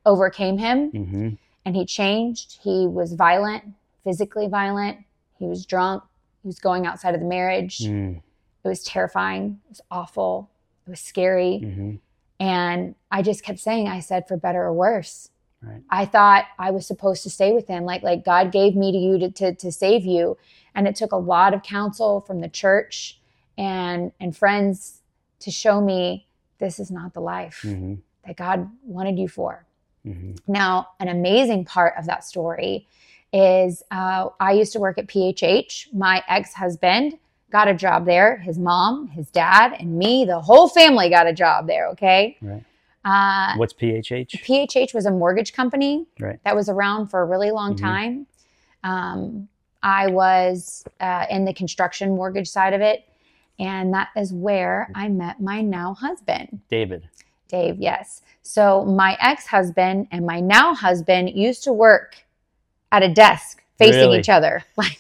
overcame 0.06 0.58
him 0.58 0.92
hmm 0.92 1.30
and 1.66 1.76
he 1.76 1.86
changed. 1.86 2.60
He 2.64 2.88
was 2.88 3.12
violent, 3.14 3.64
physically 4.06 4.48
violent. 4.48 5.00
He 5.38 5.48
was 5.48 5.66
drunk. 5.66 6.02
He 6.42 6.48
was 6.48 6.60
going 6.60 6.86
outside 6.86 7.14
of 7.14 7.20
the 7.20 7.28
marriage. 7.28 7.80
Mm. 7.80 8.22
It 8.64 8.68
was 8.68 8.84
terrifying. 8.84 9.60
It 9.66 9.70
was 9.70 9.82
awful. 9.92 10.50
It 10.86 10.92
was 10.92 11.02
scary. 11.02 11.58
hmm 11.60 11.96
And 12.40 12.96
I 13.12 13.22
just 13.22 13.44
kept 13.44 13.60
saying, 13.60 13.90
I 13.90 14.00
said, 14.00 14.30
for 14.30 14.38
better 14.38 14.64
or 14.64 14.74
worse. 14.74 15.30
Right. 15.62 15.82
I 15.90 16.06
thought 16.06 16.46
I 16.60 16.72
was 16.72 16.86
supposed 16.86 17.24
to 17.24 17.30
stay 17.30 17.52
with 17.52 17.68
him. 17.68 17.84
Like, 17.84 18.04
like 18.04 18.24
God 18.24 18.52
gave 18.52 18.76
me 18.76 18.92
to 18.92 18.98
you 18.98 19.20
to, 19.20 19.32
to, 19.32 19.56
to 19.56 19.72
save 19.72 20.06
you. 20.06 20.38
And 20.76 20.88
it 20.88 20.96
took 20.96 21.12
a 21.12 21.18
lot 21.18 21.54
of 21.54 21.64
counsel 21.64 22.22
from 22.22 22.42
the 22.42 22.50
church 22.50 23.20
and, 23.58 24.12
and 24.20 24.36
friends 24.36 25.02
to 25.40 25.52
show 25.52 25.82
me 25.82 26.28
this 26.60 26.80
is 26.80 26.92
not 26.92 27.14
the 27.14 27.22
life 27.22 27.62
hmm 27.62 27.96
that 28.26 28.36
God 28.36 28.70
wanted 28.84 29.18
you 29.18 29.30
for. 29.30 29.66
hmm 30.04 30.34
Now, 30.48 30.90
an 31.00 31.08
amazing 31.08 31.64
part 31.64 31.94
of 31.98 32.06
that 32.08 32.26
story 32.26 32.86
is 33.32 33.84
uh, 33.90 34.28
I 34.40 34.52
used 34.52 34.74
to 34.74 34.80
work 34.80 34.98
at 34.98 35.08
PHH. 35.08 35.94
My 35.94 36.22
ex 36.28 36.54
husband 36.54 37.18
got 37.52 37.70
a 37.70 37.74
job 37.74 38.06
there. 38.06 38.38
His 38.38 38.58
mom, 38.58 39.08
his 39.08 39.30
dad, 39.30 39.78
and 39.80 39.98
me, 39.98 40.26
the 40.26 40.42
whole 40.42 40.68
family 40.68 41.10
got 41.10 41.26
a 41.28 41.34
job 41.34 41.68
there. 41.68 41.88
Okay. 41.90 42.38
Right. 42.42 42.64
Uh, 43.08 43.54
What's 43.56 43.74
PHH? 43.74 44.32
PHH 44.44 44.94
was 44.94 45.06
a 45.06 45.12
mortgage 45.12 45.54
company 45.54 46.06
Right. 46.20 46.40
that 46.44 46.56
was 46.56 46.68
around 46.68 47.08
for 47.08 47.22
a 47.22 47.26
really 47.26 47.52
long 47.52 47.74
Mhm. 47.74 47.80
time. 47.80 48.28
Um, 48.84 49.48
I 49.82 50.08
was 50.08 50.84
uh, 51.00 51.26
in 51.30 51.46
the 51.46 51.54
construction 51.54 52.16
mortgage 52.16 52.50
side 52.50 52.74
of 52.74 52.82
it. 52.82 53.06
And 53.60 53.94
that 53.94 54.10
is 54.16 54.34
where 54.34 54.90
I 54.94 55.08
met 55.08 55.40
my 55.40 55.62
now 55.62 55.94
husband. 55.96 56.60
David. 56.70 57.08
Dave, 57.48 57.78
yes. 57.80 58.22
So 58.44 58.84
my 58.86 59.18
ex-husband 59.20 60.08
and 60.12 60.26
my 60.26 60.40
now 60.42 60.74
husband 60.76 61.30
used 61.32 61.64
to 61.64 61.74
work 61.74 62.24
at 62.92 63.02
a 63.04 63.12
desk 63.14 63.64
facing 63.78 64.02
Really? 64.10 64.20
each 64.20 64.30
other. 64.30 64.64
Like 64.78 65.00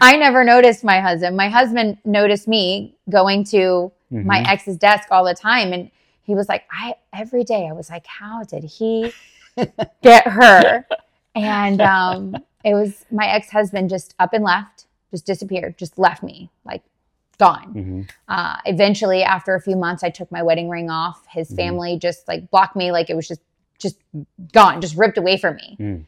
I 0.00 0.16
never 0.16 0.44
noticed 0.44 0.84
my 0.84 1.00
husband. 1.00 1.36
My 1.36 1.48
husband 1.48 1.98
noticed 2.04 2.46
me 2.46 2.94
going 3.10 3.42
to 3.46 3.90
my 4.10 4.38
Mhm. 4.40 4.48
ex's 4.48 4.76
desk 4.76 5.08
all 5.10 5.24
the 5.24 5.34
time 5.34 5.72
and 5.72 5.90
he 6.28 6.34
was 6.36 6.48
like, 6.48 6.64
I 6.70 6.94
every 7.12 7.42
day 7.42 7.66
I 7.68 7.72
was 7.72 7.88
like, 7.90 8.06
how 8.06 8.44
did 8.44 8.62
he 8.62 9.12
get 10.02 10.28
her? 10.28 10.86
And 11.34 11.80
um 11.80 12.36
it 12.64 12.74
was 12.74 13.04
my 13.10 13.26
ex-husband 13.26 13.88
just 13.90 14.14
up 14.18 14.32
and 14.34 14.44
left, 14.44 14.86
just 15.10 15.24
disappeared, 15.26 15.78
just 15.78 15.98
left 15.98 16.22
me, 16.22 16.50
like 16.64 16.82
gone 17.38 17.72
Mhm. 17.72 18.10
uh, 18.28 18.56
eventually 18.66 19.22
after 19.22 19.54
a 19.54 19.60
few 19.60 19.76
months 19.76 20.02
i 20.02 20.10
took 20.10 20.28
my 20.32 20.42
wedding 20.42 20.68
ring 20.68 20.90
off 20.90 21.24
his 21.30 21.48
Mhm. 21.52 21.56
family 21.56 21.96
just 21.96 22.26
like 22.26 22.50
blocked 22.50 22.74
me 22.74 22.90
like 22.90 23.10
it 23.10 23.14
was 23.14 23.28
just 23.28 23.40
just 23.78 23.96
gone 24.52 24.80
just 24.80 24.96
ripped 24.96 25.18
away 25.18 25.36
from 25.36 25.54
me 25.54 25.76
Mm. 25.78 26.04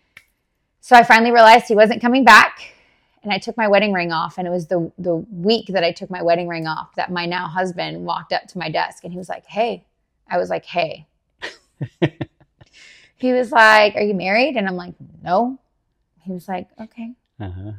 so 0.80 0.96
i 0.96 1.04
finally 1.04 1.30
realized 1.30 1.68
he 1.68 1.76
wasn't 1.76 2.00
coming 2.02 2.24
back 2.24 2.74
and 3.22 3.32
i 3.32 3.38
took 3.38 3.56
my 3.56 3.68
wedding 3.68 3.92
ring 3.92 4.10
off 4.10 4.38
and 4.38 4.48
it 4.48 4.50
was 4.50 4.66
the 4.66 4.90
the 4.98 5.14
week 5.48 5.66
that 5.68 5.84
i 5.84 5.92
took 5.92 6.10
my 6.10 6.20
wedding 6.20 6.48
ring 6.48 6.66
off 6.66 6.96
that 6.96 7.12
my 7.12 7.26
now 7.26 7.46
husband 7.46 8.04
walked 8.04 8.32
up 8.32 8.48
to 8.48 8.58
my 8.58 8.68
desk 8.68 9.04
and 9.04 9.12
he 9.12 9.18
was 9.18 9.28
like 9.28 9.46
hey 9.46 9.84
i 10.30 10.38
was 10.38 10.48
like 10.48 10.64
hey 10.64 11.06
he 13.16 13.32
was 13.32 13.50
like 13.52 13.94
are 13.96 14.02
you 14.02 14.14
married 14.14 14.56
and 14.56 14.66
i'm 14.68 14.76
like 14.76 14.94
no 15.22 15.58
he 16.22 16.32
was 16.32 16.48
like 16.48 16.68
okay 16.80 17.12
Uh-huh. 17.40 17.72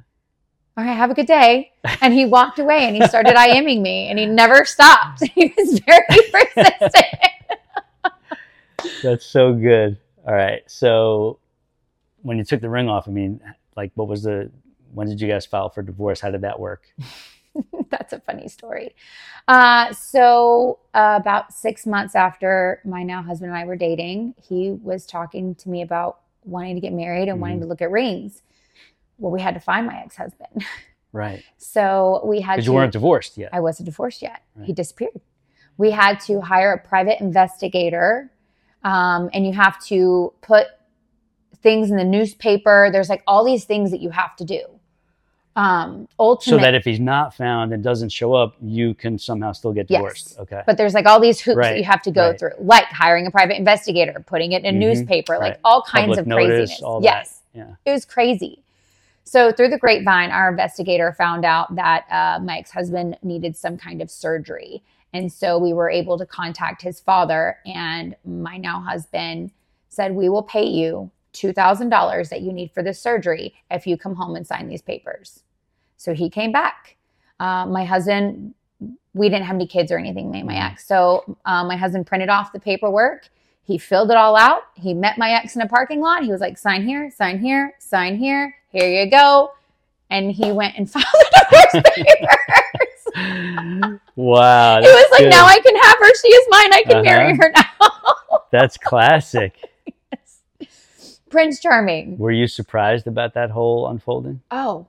all 0.78 0.84
right, 0.86 0.94
have 0.94 1.12
a 1.12 1.14
good 1.14 1.28
day. 1.28 1.72
And 2.02 2.14
he 2.14 2.26
walked 2.26 2.58
away 2.60 2.86
and 2.88 2.96
he 2.96 3.06
started 3.08 3.36
IMing 3.46 3.82
me 3.82 4.08
and 4.10 4.18
he 4.18 4.26
never 4.26 4.66
stopped. 4.66 5.22
He 5.36 5.54
was 5.58 5.80
very 5.80 6.06
persistent. 6.32 7.06
That's 9.04 9.26
so 9.26 9.54
good. 9.54 9.98
All 10.26 10.34
right. 10.34 10.62
So 10.68 11.38
when 12.24 12.38
you 12.38 12.44
took 12.44 12.62
the 12.62 12.70
ring 12.70 12.90
off, 12.90 13.08
I 13.08 13.12
mean, 13.12 13.40
like, 13.76 13.92
what 13.96 14.08
was 14.08 14.24
the, 14.24 14.50
when 14.94 15.08
did 15.08 15.22
you 15.22 15.28
guys 15.28 15.46
file 15.46 15.70
for 15.70 15.84
divorce? 15.84 16.20
How 16.22 16.32
did 16.32 16.42
that 16.42 16.60
work? 16.60 16.84
That's 17.98 18.14
a 18.14 18.20
funny 18.20 18.48
story. 18.48 18.96
Uh, 19.48 19.92
so, 19.94 20.80
uh, 20.94 21.18
about 21.20 21.54
six 21.54 21.86
months 21.86 22.16
after 22.16 22.82
my 22.86 23.04
now 23.04 23.22
husband 23.22 23.52
and 23.52 23.58
I 23.60 23.66
were 23.66 23.76
dating, 23.76 24.34
he 24.42 24.72
was 24.72 25.06
talking 25.06 25.56
to 25.56 25.70
me 25.70 25.82
about 25.82 26.20
wanting 26.44 26.76
to 26.76 26.82
get 26.82 26.94
married 26.94 27.28
and 27.28 27.40
wanting 27.42 27.58
Mhm. 27.58 27.62
to 27.64 27.68
look 27.68 27.82
at 27.82 27.92
rings. 27.92 28.42
Well, 29.20 29.32
we 29.32 29.42
had 29.42 29.54
to 29.54 29.60
find 29.60 29.86
my 29.86 30.00
ex 30.02 30.16
husband. 30.16 30.66
Right. 31.14 31.44
So, 31.58 32.22
we 32.24 32.40
had 32.40 32.54
Because 32.56 32.66
to. 32.68 32.72
you 32.72 32.76
weren't 32.76 32.94
divorced 32.94 33.38
yet. 33.38 33.50
I 33.52 33.60
wasn't 33.60 33.88
divorced 33.88 34.22
yet. 34.22 34.44
He 34.64 34.72
disappeared. 34.72 35.20
We 35.78 35.92
had 35.92 36.22
to 36.22 36.40
hire 36.40 36.72
a 36.72 36.80
private 36.88 37.20
investigator, 37.20 38.32
um, 38.86 39.30
and 39.34 39.46
you 39.46 39.52
have 39.52 39.78
to 39.88 40.32
put 40.42 40.68
things 41.62 41.92
in 41.92 41.98
the 41.98 42.06
newspaper. 42.06 42.88
There's 42.94 43.10
like 43.10 43.24
all 43.28 43.44
these 43.44 43.66
things 43.66 43.92
that 43.92 44.00
you 44.00 44.10
have 44.12 44.38
to 44.38 44.46
do. 44.46 44.62
Um, 45.58 46.08
so 46.40 46.58
that 46.58 46.74
if 46.76 46.86
he's 46.86 47.00
not 47.02 47.34
found 47.36 47.74
and 47.74 47.84
doesn't 47.84 48.10
show 48.10 48.34
up, 48.34 48.56
you 48.62 48.94
can 48.94 49.18
somehow 49.18 49.52
still 49.52 49.74
get 49.74 49.88
Yes. 49.90 50.00
divorced. 50.00 50.40
Okay. 50.40 50.62
but 50.66 50.78
there's 50.78 50.94
like 50.94 51.06
all 51.06 51.20
these 51.20 51.42
hoops 51.42 51.58
Right, 51.58 51.72
that 51.72 51.78
you 51.78 51.84
have 51.84 52.02
to 52.04 52.12
go 52.12 52.30
right. 52.30 52.40
through, 52.40 52.52
like 52.60 52.86
hiring 52.86 53.28
a 53.28 53.32
private 53.32 53.58
investigator, 53.58 54.24
putting 54.26 54.54
it 54.54 54.64
in 54.64 54.76
a 54.76 54.78
Mhm, 54.78 54.80
newspaper, 54.80 55.34
like 55.34 55.54
right. 55.54 55.60
all 55.66 55.82
kinds 55.82 56.08
Public 56.08 56.20
of 56.20 56.28
notice, 56.28 56.48
craziness. 56.48 56.82
all 56.82 57.02
that. 57.02 57.06
yes, 57.06 57.42
Yeah. 57.54 57.66
it 57.86 57.92
was 57.92 58.06
crazy. 58.06 58.64
So 59.26 59.52
through 59.52 59.70
the 59.70 59.78
grapevine, 59.78 60.32
our 60.32 60.50
investigator 60.50 61.12
found 61.14 61.44
out 61.46 61.76
that 61.76 62.06
uh, 62.10 62.40
my 62.44 62.58
ex-husband 62.60 63.18
needed 63.22 63.56
some 63.58 63.78
kind 63.78 64.02
of 64.02 64.10
surgery, 64.10 64.82
and 65.14 65.32
so 65.32 65.58
we 65.58 65.74
were 65.74 65.90
able 65.90 66.18
to 66.18 66.26
contact 66.26 66.82
his 66.82 67.00
father. 67.02 67.58
And 67.66 68.16
my 68.26 68.56
now 68.58 68.80
husband 68.80 69.52
said, 69.90 70.16
"We 70.16 70.30
will 70.30 70.44
pay 70.44 70.64
you 70.66 71.12
two 71.34 71.54
thousand 71.54 71.90
dollars 71.90 72.30
that 72.30 72.42
you 72.42 72.52
need 72.54 72.72
for 72.72 72.84
this 72.84 73.02
surgery 73.02 73.54
if 73.70 73.88
you 73.88 73.98
come 73.98 74.16
home 74.16 74.36
and 74.36 74.46
sign 74.46 74.68
these 74.68 74.82
papers." 74.82 75.44
So 75.98 76.14
he 76.14 76.30
came 76.30 76.52
back. 76.52 76.98
Uh, 77.40 77.66
my 77.66 77.86
husband, 77.86 78.54
we 79.14 79.30
didn't 79.30 79.46
have 79.46 79.56
any 79.56 79.68
kids 79.68 79.92
or 79.92 79.98
anything, 79.98 80.32
me 80.32 80.40
and 80.40 80.48
my 80.48 80.56
Mhm. 80.56 80.72
ex. 80.72 80.88
So 80.88 81.38
uh, 81.46 81.64
my 81.64 81.76
husband 81.76 82.08
printed 82.08 82.30
off 82.30 82.52
the 82.52 82.60
paperwork. 82.60 83.30
He 83.64 83.78
filled 83.78 84.12
it 84.12 84.18
all 84.18 84.36
out. 84.36 84.64
He 84.76 84.94
met 84.94 85.18
my 85.18 85.32
ex 85.32 85.56
in 85.56 85.62
a 85.62 85.68
parking 85.68 86.02
lot. 86.02 86.24
He 86.24 86.32
was 86.32 86.42
like, 86.42 86.58
sign 86.58 86.84
here, 86.84 87.10
sign 87.12 87.40
here, 87.40 87.74
sign 87.80 88.18
here. 88.18 88.56
Here 88.70 88.88
you 89.04 89.10
go. 89.10 89.52
And 90.10 90.32
he 90.32 90.52
went 90.52 90.78
and 90.78 90.90
filed 90.92 91.06
the 91.14 91.46
divorce 91.52 91.84
papers. 93.16 93.58
wow. 94.16 94.78
it 94.80 94.84
was 94.84 95.08
like, 95.12 95.22
good. 95.22 95.30
now 95.30 95.46
I 95.46 95.60
can 95.60 95.76
have 95.76 95.98
her. 96.00 96.16
She 96.22 96.28
is 96.30 96.48
mine. 96.50 96.74
I 96.74 96.84
can 96.86 97.04
marry 97.04 97.32
Uh-huh. 97.34 97.42
her 97.42 97.52
now. 97.56 98.42
That's 98.52 98.78
classic. 98.78 99.71
Prince 101.32 101.60
Charming. 101.60 102.18
Were 102.18 102.32
you 102.32 102.48
surprised 102.48 103.08
about 103.08 103.34
that 103.34 103.50
whole 103.50 103.88
unfolding? 103.88 104.42
Oh, 104.52 104.88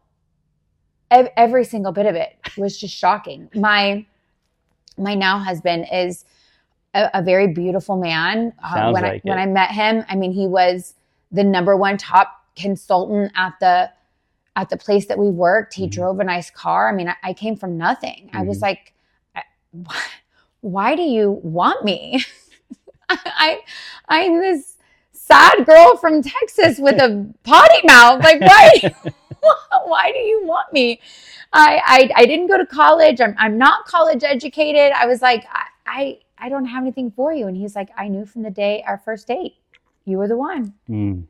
ev- 1.11 1.31
every 1.37 1.64
single 1.64 1.92
bit 1.92 2.07
of 2.07 2.14
it 2.14 2.37
was 2.57 2.76
just 2.78 2.94
shocking. 2.94 3.48
My 3.55 4.05
my 4.98 5.14
now 5.14 5.38
husband 5.38 5.87
is 5.92 6.24
a, 6.94 7.09
a 7.14 7.22
very 7.22 7.48
beautiful 7.48 7.96
man. 7.96 8.52
Uh, 8.62 8.90
when 8.90 9.02
like 9.02 9.12
I 9.24 9.28
when. 9.28 9.38
I 9.38 9.46
met 9.46 9.70
him, 9.70 10.05
I 10.09 10.16
mean, 10.16 10.33
he 10.33 10.46
was 10.46 10.94
the 11.31 11.44
number 11.44 11.76
one 11.76 11.96
top 11.96 12.44
consultant 12.57 13.33
at 13.35 13.55
the 13.61 13.90
at 14.55 14.68
the 14.68 14.76
place 14.76 15.07
that 15.07 15.18
we 15.18 15.28
worked. 15.31 15.72
He 15.74 15.87
Mhm. 15.87 15.92
drove 15.92 16.20
a 16.20 16.24
nice 16.24 16.50
car. 16.50 16.88
I 16.90 16.92
mean, 16.92 17.09
I, 17.09 17.16
I 17.22 17.33
came 17.33 17.57
from 17.57 17.78
nothing. 17.78 18.28
I 18.35 18.42
was 18.42 18.59
Mhm. 18.59 18.62
like, 18.62 18.92
I- 19.35 19.44
why, 19.70 20.02
why 20.61 20.94
do 20.96 21.02
you 21.02 21.40
want 21.42 21.83
me? 21.85 22.22
I 23.09 23.61
I'm 24.09 24.38
this 24.40 24.71
sad 25.26 25.66
girl 25.66 25.96
from 25.96 26.22
Texas 26.22 26.78
with 26.78 26.96
a 27.00 27.32
potty 27.44 27.80
mouth. 27.85 28.22
Like, 28.22 28.40
why? 28.40 28.94
why 29.85 30.12
do 30.12 30.18
you 30.18 30.44
want 30.44 30.72
me? 30.72 31.00
I, 31.52 31.80
I 31.85 32.22
I 32.22 32.26
didn't 32.26 32.46
go 32.46 32.56
to 32.56 32.66
college. 32.66 33.20
I'm 33.20 33.35
I'm 33.38 33.58
not 33.58 33.87
college 33.87 34.24
educated. 34.24 34.92
I 34.92 35.06
was 35.06 35.20
like, 35.22 35.44
I, 35.50 35.66
I 35.87 36.18
I 36.38 36.48
don't 36.48 36.64
have 36.64 36.82
anything 36.82 37.11
for 37.11 37.32
you. 37.32 37.46
And 37.46 37.56
he's 37.56 37.76
like, 37.76 37.90
I 37.96 38.08
knew 38.08 38.24
from 38.24 38.42
the 38.42 38.50
day 38.50 38.82
our 38.87 38.98
first 38.98 39.26
date, 39.26 39.56
you 40.04 40.18
were 40.18 40.28
the 40.28 40.37
one. 40.37 40.74
Mm. 40.88 41.24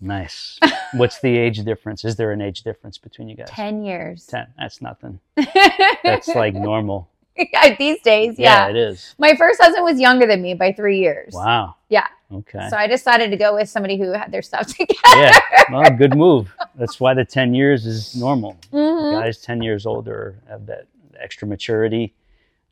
Nice. 0.00 0.58
What's 0.94 1.20
the 1.20 1.36
age 1.36 1.62
difference? 1.62 2.04
Is 2.04 2.16
there 2.16 2.32
an 2.32 2.40
age 2.40 2.62
difference 2.62 2.96
between 2.96 3.28
you 3.28 3.36
guys? 3.36 3.50
Ten 3.50 3.82
years. 3.82 4.26
Ten. 4.26 4.46
That's 4.58 4.80
nothing. 4.80 5.20
That's 6.04 6.28
like 6.28 6.54
normal. 6.54 7.10
these 7.78 8.00
days. 8.02 8.38
Yeah. 8.38 8.68
it 8.68 8.76
is. 8.76 9.14
My 9.18 9.34
first 9.36 9.60
husband 9.60 9.84
was 9.84 9.98
younger 10.00 10.26
than 10.26 10.42
me 10.42 10.54
by 10.54 10.72
three 10.72 10.98
years. 10.98 11.32
Wow. 11.34 11.76
Yeah. 11.88 12.06
Okay. 12.32 12.68
So 12.68 12.76
I 12.76 12.86
decided 12.86 13.30
to 13.30 13.36
go 13.36 13.54
with 13.54 13.68
somebody 13.68 13.96
who 13.98 14.12
had 14.12 14.30
their 14.30 14.42
stuff 14.42 14.66
together. 14.76 14.96
yeah. 15.16 15.38
Well, 15.70 15.90
good 15.90 16.16
move. 16.16 16.54
That's 16.76 17.00
why 17.00 17.14
the 17.14 17.24
10 17.24 17.54
years 17.54 17.86
is 17.86 18.14
normal. 18.16 18.56
Mhm. 18.72 19.20
Guys 19.20 19.38
10 19.38 19.62
years 19.62 19.86
older 19.86 20.38
have 20.48 20.66
that 20.66 20.86
extra 21.18 21.46
maturity, 21.48 22.14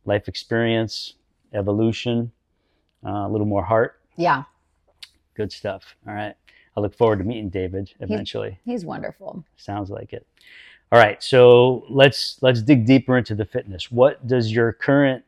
life 0.04 0.28
experience. 0.28 1.14
evolution, 1.54 2.30
uh, 3.06 3.26
a 3.26 3.28
little 3.28 3.46
more 3.46 3.64
heart. 3.64 4.00
Yeah, 4.16 4.42
Good 5.34 5.50
stuff. 5.52 5.96
All 6.06 6.12
right. 6.12 6.34
I 6.76 6.80
look 6.80 6.94
forward 6.94 7.18
to 7.20 7.24
meeting 7.24 7.48
David 7.48 7.90
eventually. 8.00 8.58
he's 8.64 8.84
wonderful. 8.84 9.44
Sounds 9.56 9.88
like 9.90 10.12
it. 10.12 10.26
All 10.90 10.98
right. 10.98 11.22
So 11.22 11.84
let's 11.88 12.38
let's 12.40 12.62
dig 12.62 12.86
deeper 12.86 13.18
into 13.18 13.34
the 13.34 13.44
fitness. 13.44 13.90
What 13.90 14.26
does 14.26 14.52
your 14.52 14.72
current 14.72 15.24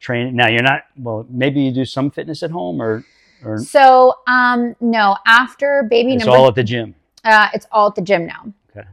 training 0.00 0.36
now 0.36 0.48
you're 0.48 0.62
not 0.62 0.82
well, 0.98 1.26
maybe 1.30 1.62
you 1.62 1.72
do 1.72 1.84
some 1.84 2.10
fitness 2.10 2.42
at 2.42 2.50
home 2.50 2.80
or 2.80 3.04
or 3.44 3.58
So, 3.58 4.14
um, 4.26 4.74
no, 4.80 5.16
after 5.26 5.86
baby 5.90 6.14
it's 6.14 6.24
number 6.24 6.38
all 6.38 6.48
at 6.48 6.54
the 6.54 6.64
gym. 6.64 6.94
Uh, 7.24 7.48
it's 7.54 7.66
all 7.72 7.88
at 7.88 7.94
the 7.94 8.02
gym 8.02 8.26
now. 8.26 8.52
Okay. 8.76 8.86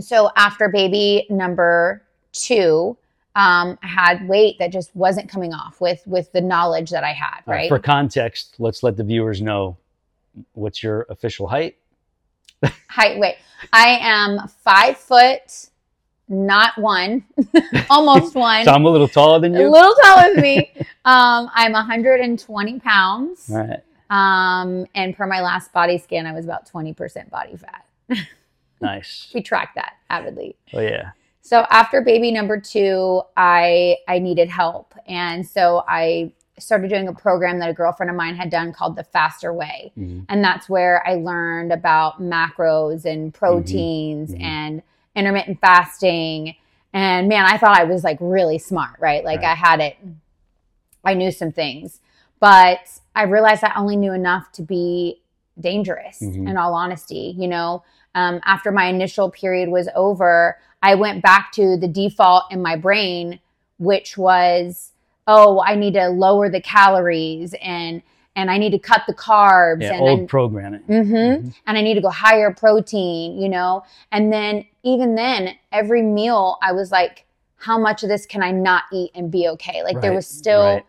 So 0.00 0.30
after 0.36 0.68
baby 0.68 1.26
number 1.30 2.02
two, 2.32 2.96
um, 3.34 3.78
I 3.82 3.86
had 3.86 4.28
weight 4.28 4.58
that 4.58 4.72
just 4.72 4.94
wasn't 4.94 5.28
coming 5.30 5.54
off 5.54 5.80
with 5.80 6.02
with 6.06 6.30
the 6.32 6.40
knowledge 6.40 6.90
that 6.90 7.04
I 7.04 7.12
had. 7.12 7.40
Right, 7.46 7.56
Right. 7.56 7.68
For 7.68 7.78
context, 7.78 8.56
let's 8.58 8.82
let 8.82 8.96
the 8.96 9.04
viewers 9.04 9.40
know 9.40 9.76
what's 10.52 10.82
your 10.82 11.06
official 11.08 11.46
height. 11.46 11.76
Height, 12.88 13.18
weight. 13.18 13.36
I 13.72 13.98
am 14.00 14.48
five 14.48 14.96
foot, 14.96 15.68
not 16.28 16.76
one, 16.78 17.24
almost 17.90 18.34
one. 18.36 18.64
So 18.64 18.72
I'm 18.72 18.84
a 18.84 18.90
little 18.90 19.08
taller 19.08 19.40
than 19.40 19.54
you. 19.54 19.68
a 19.68 19.70
little 19.70 19.94
taller 20.02 20.34
than 20.34 20.42
me. 20.42 20.72
Um, 21.04 21.50
I'm 21.54 21.72
120 21.72 22.80
pounds. 22.80 23.50
All 23.50 23.58
right. 23.58 23.80
Um, 24.10 24.86
and 24.94 25.16
per 25.16 25.26
my 25.26 25.40
last 25.40 25.72
body 25.72 25.96
scan, 25.98 26.26
I 26.26 26.32
was 26.32 26.44
about 26.44 26.70
20% 26.70 27.30
body 27.30 27.56
fat. 27.56 27.86
Nice. 28.80 29.30
We 29.32 29.42
track 29.42 29.76
that 29.76 29.92
avidly. 30.10 30.56
Oh 30.74 30.80
yeah. 30.80 31.12
So 31.40 31.64
after 31.70 32.00
baby 32.02 32.32
number 32.32 32.60
two, 32.60 33.22
I 33.36 33.96
I 34.08 34.18
needed 34.18 34.48
help, 34.48 34.92
and 35.06 35.46
so 35.46 35.84
I 35.86 36.32
started 36.62 36.88
doing 36.88 37.08
a 37.08 37.12
program 37.12 37.58
that 37.58 37.68
a 37.70 37.74
girlfriend 37.74 38.10
of 38.10 38.16
mine 38.16 38.36
had 38.36 38.50
done 38.50 38.72
called 38.72 38.96
the 38.96 39.04
Faster 39.04 39.52
Way, 39.52 39.92
Mhm. 39.98 40.26
and 40.28 40.42
that's 40.44 40.68
where 40.68 41.06
I 41.06 41.14
learned 41.14 41.72
about 41.72 42.20
macros 42.22 43.04
and 43.04 43.32
proteins 43.34 44.32
Mhm. 44.32 44.42
and 44.42 44.82
intermittent 45.14 45.60
fasting. 45.60 46.54
And 46.94 47.28
man, 47.28 47.44
I 47.44 47.58
thought 47.58 47.78
I 47.78 47.84
was 47.84 48.04
like 48.04 48.18
really 48.20 48.58
smart, 48.58 48.98
right? 49.00 49.24
Like 49.24 49.40
Right. 49.40 49.50
I 49.50 49.54
had 49.54 49.80
it. 49.80 49.96
I 51.04 51.14
knew 51.14 51.30
some 51.30 51.52
things, 51.52 52.00
but 52.40 53.00
I 53.14 53.24
realized 53.24 53.64
I 53.64 53.72
only 53.76 53.96
knew 53.96 54.12
enough 54.12 54.52
to 54.52 54.62
be 54.62 55.20
dangerous. 55.60 56.20
Mhm. 56.22 56.48
In 56.48 56.56
all 56.56 56.74
honesty, 56.74 57.34
you 57.36 57.48
know, 57.48 57.82
um, 58.14 58.40
after 58.44 58.70
my 58.70 58.86
initial 58.86 59.30
period 59.30 59.68
was 59.68 59.88
over, 59.94 60.58
I 60.82 60.94
went 60.94 61.22
back 61.22 61.52
to 61.52 61.76
the 61.76 61.88
default 61.88 62.44
in 62.50 62.62
my 62.62 62.76
brain, 62.76 63.40
which 63.78 64.16
was, 64.16 64.91
oh, 65.26 65.62
I 65.64 65.74
need 65.74 65.94
to 65.94 66.08
lower 66.08 66.48
the 66.50 66.60
calories 66.60 67.54
and 67.62 68.02
and 68.34 68.50
I 68.50 68.56
need 68.56 68.70
to 68.70 68.78
cut 68.78 69.02
the 69.06 69.12
carbs 69.12 69.82
Yeah. 69.82 69.92
and 69.92 70.00
Old 70.02 70.20
I, 70.20 70.24
programming. 70.24 70.80
Mhm. 70.88 71.04
Mhm. 71.06 71.54
and 71.66 71.76
I 71.76 71.82
need 71.82 71.94
to 71.94 72.00
go 72.00 72.08
higher 72.08 72.50
protein, 72.50 73.38
you 73.38 73.48
know. 73.50 73.82
And 74.10 74.32
then 74.32 74.64
even 74.84 75.14
then, 75.16 75.50
every 75.70 76.00
meal 76.02 76.56
I 76.62 76.72
was 76.72 76.90
like, 76.90 77.26
how 77.56 77.78
much 77.78 78.02
of 78.02 78.08
this 78.08 78.24
can 78.24 78.42
I 78.42 78.50
not 78.50 78.84
eat 78.90 79.10
and 79.14 79.30
be 79.30 79.48
okay? 79.48 79.82
Like 79.84 80.00
there 80.00 80.14
was 80.14 80.26
still 80.26 80.62
right. 80.64 80.84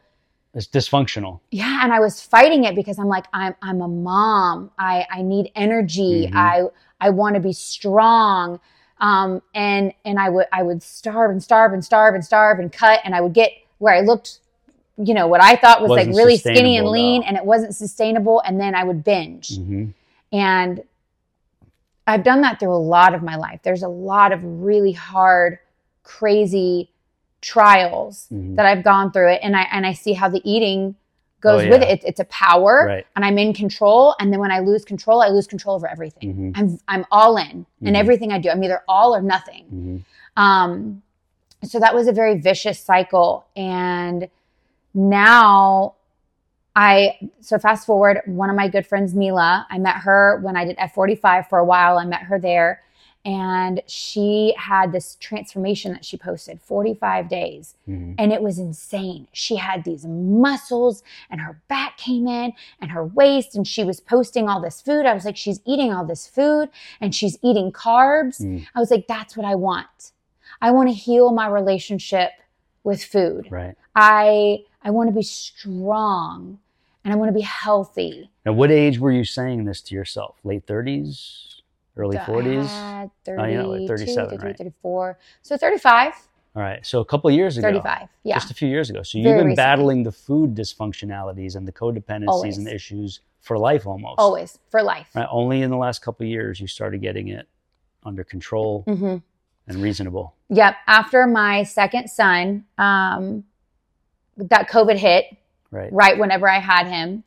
It's 0.56 0.67
dysfunctional. 0.67 1.39
yeah 1.50 1.80
and 1.84 1.91
i 1.91 2.00
was 2.00 2.22
fighting 2.22 2.63
it 2.65 2.76
because 2.76 3.00
i'm 3.00 3.08
like 3.08 3.26
i'm 3.34 3.56
i'm 3.63 3.82
a 3.82 3.88
mom 3.88 4.69
i 4.78 5.04
i 5.10 5.24
need 5.24 5.52
energy 5.56 6.28
Mhm. 6.32 6.36
i 6.36 6.62
i 7.02 7.10
want 7.10 7.34
to 7.34 7.41
be 7.41 7.54
strong 7.54 8.60
um 9.00 9.41
and 9.56 9.93
and 10.06 10.19
i 10.19 10.30
would 10.30 10.46
i 10.54 10.62
would 10.62 10.84
starve 10.84 11.32
and 11.32 11.41
starve 11.41 11.74
and 11.74 11.84
starve 11.84 12.13
and 12.13 12.24
starve 12.24 12.60
and 12.60 12.72
cut 12.72 13.00
and 13.04 13.15
i 13.15 13.19
would 13.22 13.34
get 13.34 13.50
where 13.84 13.93
i 13.93 14.02
looked 14.02 14.39
you 14.98 15.13
know 15.13 15.28
what 15.28 15.41
i 15.43 15.56
thought 15.56 15.82
was 15.82 15.89
like 15.89 16.08
really 16.08 16.38
skinny 16.38 16.78
and 16.78 16.88
lean 16.88 17.22
though. 17.22 17.28
and 17.28 17.38
it 17.38 17.46
wasn't 17.46 17.74
sustainable 17.76 18.41
and 18.46 18.60
then 18.60 18.74
i 18.76 18.84
would 18.84 19.04
binge 19.04 19.58
hmm 19.58 19.86
and 20.32 20.82
I've 22.06 22.24
done 22.24 22.41
that 22.41 22.60
through 22.60 22.74
a 22.74 22.84
lot 22.98 23.13
of 23.13 23.24
my 23.24 23.38
life. 23.38 23.62
There's 23.63 23.84
a 23.84 23.88
lot 23.88 24.34
of 24.34 24.43
really 24.43 24.91
hard, 24.91 25.60
crazy 26.04 26.89
trials 27.39 28.28
Mhm. 28.32 28.56
that 28.58 28.65
I've 28.65 28.84
gone 28.84 29.12
through 29.12 29.30
it 29.34 29.39
and 29.43 29.56
I 29.56 29.63
and 29.72 29.86
I 29.86 29.93
see 29.93 30.12
how 30.13 30.28
the 30.28 30.41
eating 30.43 30.96
goes 31.39 31.63
Oh, 31.63 31.69
with 31.69 31.82
yeah. 31.82 31.88
it. 31.89 31.93
It's, 31.93 32.06
it's 32.06 32.19
a 32.19 32.26
power 32.26 32.86
Right. 32.88 33.08
and 33.15 33.24
I'm 33.24 33.38
in 33.38 33.54
control 33.54 34.15
and 34.19 34.34
then 34.34 34.39
when 34.39 34.52
I 34.52 34.60
lose 34.60 34.84
control, 34.84 35.22
I 35.22 35.30
lose 35.30 35.48
control 35.48 35.76
over 35.78 35.88
everything. 35.88 36.34
Mhm. 36.34 36.52
I'm 36.60 36.80
I'm 36.89 37.06
all 37.12 37.38
in 37.38 37.65
in 37.82 37.93
Mhm. 37.93 37.98
everything 37.98 38.32
I 38.34 38.39
do. 38.39 38.50
I'm 38.50 38.63
either 38.63 38.82
all 38.88 39.15
or 39.15 39.22
nothing. 39.22 39.63
Mhm. 39.74 40.41
Um, 40.41 41.02
so 41.65 41.80
that 41.80 41.95
was 41.95 42.08
a 42.08 42.12
very 42.12 42.38
vicious 42.39 42.80
cycle. 42.80 43.45
And 43.56 44.30
now 44.93 45.95
I, 46.76 47.17
so 47.39 47.60
fast 47.60 47.86
forward, 47.86 48.21
one 48.26 48.49
of 48.49 48.56
my 48.56 48.67
good 48.67 48.86
friends, 48.86 49.13
Mila, 49.13 49.67
I 49.69 49.78
met 49.78 49.97
her 49.97 50.39
when 50.41 50.56
I 50.56 50.65
did 50.65 50.78
F45 50.78 51.49
for 51.49 51.60
a 51.60 51.65
while. 51.65 51.97
I 51.97 52.06
met 52.06 52.23
her 52.23 52.39
there. 52.39 52.82
And 53.26 53.82
she 53.88 54.54
had 54.58 54.91
this 54.91 55.15
transformation 55.21 55.93
that 55.93 56.04
she 56.04 56.17
posted 56.17 56.60
45 56.60 57.30
days. 57.30 57.76
Mhm. 57.88 58.15
And 58.17 58.34
it 58.34 58.41
was 58.41 58.60
insane. 58.60 59.28
She 59.32 59.56
had 59.56 59.86
these 59.86 60.06
muscles 60.06 61.04
and 61.30 61.39
her 61.39 61.62
back 61.69 61.95
came 61.95 62.28
in 62.28 62.52
and 62.82 62.91
her 62.91 63.06
waist, 63.06 63.56
and 63.56 63.65
she 63.65 63.86
was 63.86 64.02
posting 64.02 64.49
all 64.49 64.60
this 64.60 64.82
food. 64.82 65.06
I 65.06 65.13
was 65.13 65.23
like, 65.23 65.38
she's 65.38 65.62
eating 65.65 65.93
all 65.93 66.06
this 66.06 66.28
food 66.28 66.69
and 66.99 67.15
she's 67.15 67.38
eating 67.41 67.71
carbs. 67.71 68.41
Mm. 68.41 68.67
I 68.76 68.80
was 68.82 68.91
like, 68.91 69.08
that's 69.08 69.38
what 69.38 69.45
I 69.45 69.56
want. 69.56 70.12
I 70.63 70.71
want 70.71 70.88
to 70.88 70.93
heal 70.93 71.32
my 71.34 71.47
relationship 71.47 72.32
with 72.86 73.04
food. 73.04 73.47
Right. 73.52 73.76
I 73.95 74.63
I 74.82 74.91
want 74.91 75.10
to 75.10 75.13
be 75.13 75.21
strong 75.21 76.60
and 77.04 77.13
I 77.13 77.17
want 77.17 77.28
to 77.30 77.34
be 77.34 77.41
healthy. 77.41 78.30
At 78.45 78.56
what 78.56 78.71
age 78.71 78.97
were 78.97 79.12
you 79.12 79.26
saying 79.26 79.65
this 79.65 79.82
to 79.82 79.95
yourself? 79.95 80.38
Late 80.45 80.65
30s, 80.65 81.62
early 81.97 82.17
40s? 82.17 82.69
Uh, 82.69 83.08
Oh, 83.28 83.43
yeah, 83.45 83.63
like 83.63 83.88
32, 83.88 83.88
37, 83.88 84.30
33, 84.30 84.47
right. 84.47 84.58
34. 84.58 85.17
So 85.41 85.58
35, 85.58 86.13
All 86.56 86.62
right. 86.62 86.86
So 86.86 87.02
a 87.02 87.06
couple 87.06 87.30
of 87.30 87.36
years 87.36 87.58
ago. 87.58 87.67
35. 87.67 88.08
Yeah. 88.23 88.36
Just 88.36 88.52
a 88.52 88.54
few 88.54 88.69
years 88.69 88.89
ago. 88.89 89.04
So 89.04 89.17
you've 89.17 89.26
Very 89.26 89.39
been 89.39 89.47
recently. 89.47 89.56
battling 89.56 90.04
the 90.04 90.12
food 90.13 90.56
dysfunctionalities 90.56 91.56
and 91.58 91.67
the 91.67 91.73
codependencies 91.73 92.28
Always. 92.30 92.58
and 92.58 92.69
issues 92.69 93.19
for 93.41 93.58
life 93.58 93.86
almost. 93.86 94.19
Always 94.19 94.60
for 94.71 94.82
life. 94.82 95.08
Right? 95.13 95.28
Only 95.30 95.62
in 95.62 95.71
the 95.71 95.78
last 95.78 96.02
couple 96.02 96.23
of 96.23 96.30
years 96.30 96.62
you 96.62 96.67
started 96.67 97.02
getting 97.02 97.28
it 97.28 97.47
under 98.06 98.23
control 98.23 98.84
hmm 98.88 99.17
and 99.67 99.82
reasonable. 99.82 100.34
Yep. 100.49 100.76
After 100.88 101.26
my 101.28 101.63
second 101.63 102.10
son, 102.10 102.65
um, 102.78 103.43
that 104.38 104.69
COVID 104.69 104.97
hit 104.97 105.26
Right. 105.71 105.91
right 105.91 106.17
whenever 106.19 106.47
I 106.49 106.60
had 106.60 106.86
him, 106.88 107.23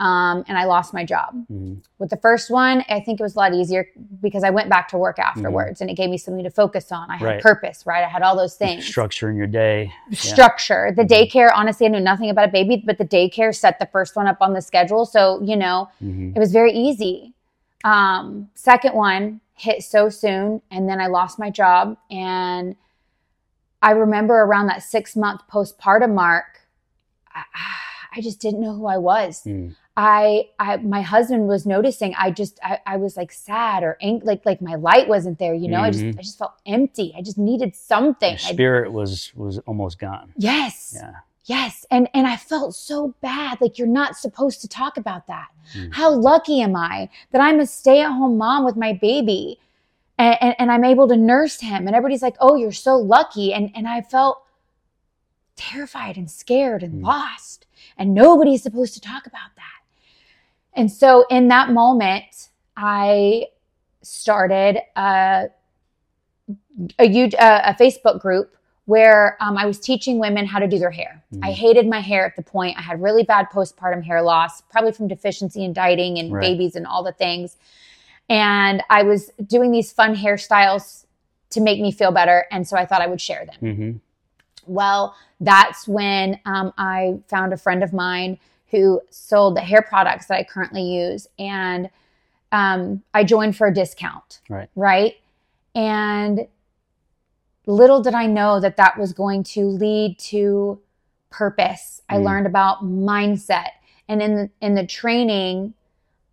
um, 0.00 0.44
and 0.48 0.58
I 0.58 0.64
lost 0.64 0.92
my 0.92 1.04
job. 1.04 1.46
Mhm. 1.50 1.78
With 2.00 2.10
the 2.10 2.16
first 2.16 2.50
one, 2.50 2.84
I 2.88 2.98
think 2.98 3.20
it 3.20 3.22
was 3.22 3.36
a 3.36 3.38
lot 3.38 3.54
easier 3.54 3.86
because 4.20 4.42
I 4.42 4.50
went 4.50 4.68
back 4.68 4.88
to 4.88 4.98
work 4.98 5.18
Mm-hmm. 5.18 5.28
afterwards, 5.38 5.80
and 5.80 5.88
it 5.88 5.94
gave 5.94 6.10
me 6.10 6.18
something 6.18 6.42
to 6.42 6.50
focus 6.50 6.90
on. 6.90 7.08
I 7.10 7.16
had 7.16 7.24
Right. 7.24 7.40
purpose, 7.40 7.86
right? 7.86 8.02
I 8.04 8.08
had 8.08 8.22
all 8.22 8.36
those 8.36 8.56
things. 8.56 8.84
Structure 8.84 9.30
in 9.30 9.36
your 9.36 9.46
day. 9.46 9.92
structure. 10.10 10.92
The 10.94 11.02
Mhm. 11.04 11.08
daycare, 11.30 11.50
honestly, 11.54 11.86
I 11.86 11.90
knew 11.90 12.00
nothing 12.00 12.28
about 12.30 12.48
a 12.48 12.52
baby, 12.52 12.82
but 12.84 12.98
the 12.98 13.04
daycare 13.06 13.54
set 13.54 13.78
the 13.78 13.86
first 13.86 14.16
one 14.16 14.26
up 14.26 14.38
on 14.42 14.52
the 14.52 14.60
schedule. 14.60 15.06
So, 15.06 15.40
you 15.42 15.56
know, 15.56 15.88
hmm 16.00 16.30
it 16.34 16.38
was 16.38 16.52
very 16.52 16.72
easy. 16.72 17.32
Um, 17.84 18.50
second 18.54 18.94
one 18.94 19.40
hit 19.54 19.82
so 19.82 20.08
soon, 20.08 20.60
and 20.70 20.88
then 20.88 21.00
I 21.00 21.06
lost 21.06 21.38
my 21.38 21.48
job. 21.50 21.96
And 22.10 22.76
I 23.82 23.92
remember 23.92 24.34
around 24.34 24.66
that 24.68 24.82
six 24.82 25.14
month 25.16 25.42
postpartum 25.50 26.14
mark, 26.14 26.44
I, 27.34 27.42
I 28.16 28.20
just 28.20 28.40
didn't 28.40 28.60
know 28.60 28.74
who 28.74 28.86
I 28.86 28.98
was. 28.98 29.42
Mm. 29.44 29.74
I, 29.96 30.48
I, 30.58 30.78
my 30.78 31.02
husband 31.02 31.46
was 31.46 31.66
noticing. 31.66 32.14
I 32.16 32.32
just, 32.32 32.58
I, 32.64 32.80
I 32.84 32.96
was 32.96 33.16
like 33.16 33.30
sad 33.30 33.84
or 33.84 33.96
ang- 34.02 34.22
like, 34.24 34.44
like 34.44 34.60
my 34.60 34.74
light 34.74 35.06
wasn't 35.06 35.38
there. 35.38 35.54
You 35.54 35.68
know, 35.68 35.80
I 35.80 35.90
just, 35.90 36.04
Mhm. 36.04 36.18
I 36.18 36.22
just 36.22 36.36
felt 36.38 36.54
empty. 36.66 37.14
I 37.16 37.22
just 37.22 37.38
needed 37.38 37.76
something. 37.76 38.30
Your 38.30 38.48
I- 38.48 38.52
spirit 38.52 38.92
was 38.92 39.32
was 39.36 39.58
almost 39.60 39.98
gone. 40.00 40.32
yes. 40.36 40.94
Yeah. 40.96 41.12
Yes. 41.46 41.84
And 41.90 42.08
and 42.14 42.26
I 42.26 42.36
felt 42.36 42.74
so 42.74 43.14
bad. 43.20 43.60
Like 43.60 43.78
you're 43.78 43.86
not 43.86 44.16
supposed 44.16 44.60
to 44.62 44.68
talk 44.68 44.96
about 44.96 45.26
that. 45.26 45.48
Mm. 45.74 45.92
How 45.92 46.10
lucky 46.10 46.62
am 46.62 46.74
I 46.74 47.10
that 47.32 47.40
I'm 47.40 47.60
a 47.60 47.66
stay-at-home 47.66 48.38
mom 48.38 48.64
with 48.64 48.76
my 48.76 48.94
baby 48.94 49.60
and, 50.16 50.36
and, 50.40 50.54
and 50.58 50.72
I'm 50.72 50.84
able 50.84 51.06
to 51.08 51.16
nurse 51.16 51.60
him. 51.60 51.86
And 51.86 51.94
everybody's 51.94 52.22
like, 52.22 52.36
oh, 52.40 52.56
you're 52.56 52.72
so 52.72 52.96
lucky. 52.96 53.52
And 53.52 53.70
and 53.74 53.86
I 53.86 54.00
felt 54.00 54.42
terrified 55.56 56.16
and 56.16 56.30
scared 56.30 56.82
and 56.82 57.02
Mm. 57.02 57.06
lost. 57.06 57.66
And 57.98 58.14
nobody's 58.14 58.62
supposed 58.62 58.94
to 58.94 59.00
talk 59.00 59.26
about 59.26 59.54
that. 59.56 59.80
And 60.72 60.90
so 60.90 61.26
in 61.30 61.48
that 61.48 61.70
moment, 61.70 62.48
I 62.76 63.48
started 64.02 64.78
a 64.96 65.48
a, 66.98 67.04
a, 67.04 67.30
a 67.38 67.76
Facebook 67.78 68.20
group 68.20 68.56
where 68.86 69.36
um, 69.40 69.56
I 69.56 69.64
was 69.66 69.78
teaching 69.80 70.18
women 70.18 70.44
how 70.46 70.58
to 70.58 70.68
do 70.68 70.78
their 70.78 70.90
hair. 70.90 71.22
I 71.42 71.50
Mhm. 71.50 71.54
hated 71.54 71.86
my 71.88 72.00
hair 72.00 72.26
at 72.26 72.36
the 72.36 72.42
point. 72.42 72.76
I 72.78 72.82
had 72.82 73.00
really 73.02 73.22
bad 73.22 73.48
postpartum 73.50 74.02
hair 74.04 74.22
loss, 74.22 74.60
probably 74.62 74.92
from 74.92 75.08
deficiency 75.08 75.64
in 75.64 75.72
dieting 75.72 76.18
and 76.18 76.32
Right. 76.32 76.42
babies 76.42 76.76
and 76.76 76.86
all 76.86 77.02
the 77.02 77.12
things. 77.12 77.56
And 78.28 78.82
I 78.90 79.02
was 79.02 79.30
doing 79.46 79.70
these 79.70 79.92
fun 79.92 80.14
hairstyles 80.14 81.06
to 81.50 81.60
make 81.60 81.80
me 81.80 81.92
feel 81.92 82.10
better. 82.12 82.46
And 82.50 82.66
so 82.66 82.76
I 82.76 82.84
thought 82.84 83.00
I 83.00 83.06
would 83.06 83.20
share 83.20 83.46
them. 83.46 83.56
hmm 83.76 83.90
Well, 84.66 85.14
that's 85.40 85.86
when 85.86 86.40
um, 86.46 86.72
I 86.78 87.18
found 87.28 87.52
a 87.52 87.56
friend 87.56 87.82
of 87.82 87.92
mine 87.92 88.38
who 88.70 89.00
sold 89.10 89.56
the 89.56 89.60
hair 89.60 89.82
products 89.82 90.26
that 90.26 90.38
I 90.38 90.44
currently 90.44 90.82
use. 90.82 91.26
And 91.38 91.90
um, 92.52 93.02
I 93.12 93.24
joined 93.24 93.56
for 93.56 93.66
a 93.66 93.74
discount. 93.74 94.40
Right. 94.48 94.68
Right. 94.74 95.16
And 95.74 96.46
little 97.66 98.00
did 98.02 98.14
I 98.14 98.26
know 98.26 98.60
that 98.60 98.76
that 98.76 98.98
was 98.98 99.12
going 99.12 99.42
to 99.44 99.66
lead 99.66 100.18
to 100.30 100.80
purpose. 101.30 102.02
I 102.08 102.16
Mm. 102.16 102.24
learned 102.24 102.46
about 102.46 102.84
mindset. 102.84 103.70
And 104.08 104.22
in 104.22 104.34
the, 104.36 104.50
in 104.60 104.74
the 104.74 104.86
training 104.86 105.74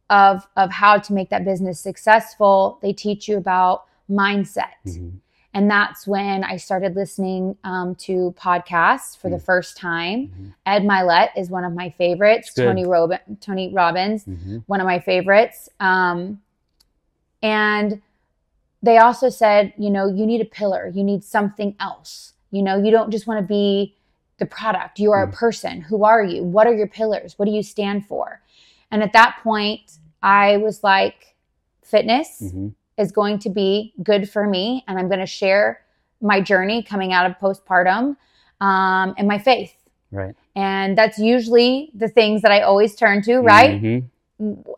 of, 0.10 0.46
of 0.58 0.72
how 0.72 0.98
to 0.98 1.14
make 1.14 1.30
that 1.30 1.46
business 1.46 1.80
successful, 1.80 2.78
they 2.82 2.92
teach 2.94 3.28
you 3.30 3.38
about 3.38 3.86
mindset. 4.10 4.74
Mhm. 4.86 5.20
And 5.54 5.70
that's 5.72 6.06
when 6.08 6.44
I 6.44 6.58
started 6.58 6.96
listening 6.96 7.58
um, 7.64 7.96
to 7.96 8.34
podcasts 8.38 9.18
for 9.18 9.30
the 9.30 9.38
Mm. 9.38 9.42
first 9.42 9.78
time. 9.78 10.28
Mhm. 10.28 10.54
Ed 10.66 10.84
Mylett 10.84 11.30
is 11.38 11.50
one 11.50 11.64
of 11.64 11.74
my 11.74 11.90
favorites. 11.90 12.54
Tony 12.54 12.86
Robin, 12.86 13.20
Tony 13.40 13.74
Robbins, 13.74 14.26
Mhm. 14.26 14.64
one 14.68 14.80
of 14.82 14.86
my 14.86 15.00
favorites. 15.00 15.70
Um, 15.80 16.42
and 17.42 18.02
they 18.84 18.98
also 18.98 19.30
said, 19.30 19.74
you 19.78 19.90
know, 19.90 20.08
you 20.08 20.26
need 20.26 20.42
a 20.42 20.46
pillar. 20.46 20.92
You 20.94 21.04
need 21.04 21.24
something 21.24 21.76
else. 21.80 22.34
You 22.52 22.62
know, 22.64 22.78
you 22.82 22.92
don't 22.92 23.12
just 23.12 23.28
want 23.28 23.40
to 23.40 23.46
be 23.48 23.96
the 24.40 24.46
product. 24.46 25.00
You 25.00 25.12
are 25.12 25.24
a 25.24 25.28
Mm. 25.28 25.34
person. 25.34 25.82
Who 25.82 26.04
are 26.04 26.24
you? 26.24 26.44
What 26.44 26.66
are 26.68 26.74
your 26.74 26.88
pillars? 26.88 27.38
What 27.38 27.46
do 27.46 27.52
you 27.52 27.62
stand 27.64 28.08
for? 28.08 28.42
And 28.90 29.04
at 29.04 29.14
that 29.14 29.38
point, 29.44 30.00
I 30.24 30.58
was 30.58 30.84
like, 30.84 31.36
fitness 31.84 32.42
Mhm. 32.42 32.74
is 32.98 33.12
going 33.12 33.40
to 33.40 33.50
be 33.50 33.94
good 34.04 34.30
for 34.30 34.46
me 34.48 34.84
and 34.88 34.98
i'm 35.00 35.08
going 35.08 35.20
to 35.20 35.26
share 35.26 35.82
my 36.22 36.40
journey 36.40 36.84
coming 36.84 37.12
out 37.12 37.26
of 37.30 37.38
postpartum 37.40 38.16
um, 38.62 39.14
and 39.18 39.28
my 39.28 39.38
faith 39.40 39.74
Right. 40.12 40.36
and 40.56 40.98
that's 40.98 41.18
usually 41.18 41.92
the 41.96 42.08
things 42.08 42.42
that 42.44 42.52
i 42.52 42.62
always 42.62 42.96
turn 42.96 43.22
to 43.24 43.40
right 43.40 43.82
Mhm. 43.82 44.04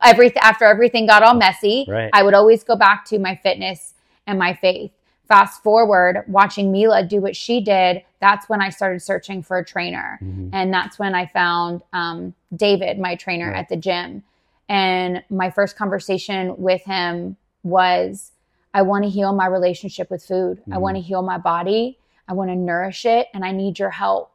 every 0.01 0.35
after 0.37 0.65
everything 0.65 1.05
got 1.05 1.21
all 1.23 1.35
messy 1.35 1.85
Right. 1.87 2.09
i 2.13 2.23
would 2.23 2.33
always 2.33 2.63
go 2.63 2.75
back 2.75 3.05
to 3.05 3.19
my 3.19 3.35
fitness 3.35 3.92
and 4.27 4.39
my 4.39 4.53
faith 4.53 4.91
fast 5.27 5.63
forward 5.63 6.23
watching 6.27 6.71
mila 6.71 7.03
do 7.03 7.19
what 7.21 7.36
she 7.36 7.62
did 7.62 8.01
that's 8.19 8.47
when 8.49 8.62
i 8.62 8.69
started 8.69 8.99
searching 9.01 9.41
for 9.41 9.57
a 9.57 9.65
trainer 9.65 10.19
Mhm. 10.21 10.49
and 10.53 10.73
that's 10.73 10.99
when 10.99 11.15
I 11.15 11.25
found 11.25 11.81
um, 11.93 12.33
David, 12.55 12.99
my 12.99 13.15
trainer 13.15 13.49
Right. 13.49 13.57
at 13.57 13.69
the 13.69 13.75
gym. 13.75 14.23
And 14.69 15.23
my 15.29 15.49
first 15.49 15.75
conversation 15.75 16.55
with 16.57 16.83
him 16.83 17.36
was 17.63 18.31
I 18.73 18.81
want 18.83 19.03
to 19.03 19.09
heal 19.09 19.33
my 19.33 19.47
relationship 19.47 20.09
with 20.12 20.23
food. 20.23 20.62
I 20.71 20.75
Mhm. 20.75 20.81
want 20.81 20.95
to 20.97 21.01
heal 21.01 21.21
my 21.21 21.38
body. 21.38 21.97
I 22.27 22.33
want 22.33 22.49
to 22.51 22.55
nourish 22.55 23.05
it. 23.05 23.27
And 23.33 23.43
I 23.43 23.51
need 23.51 23.77
your 23.79 23.89
help. 23.89 24.31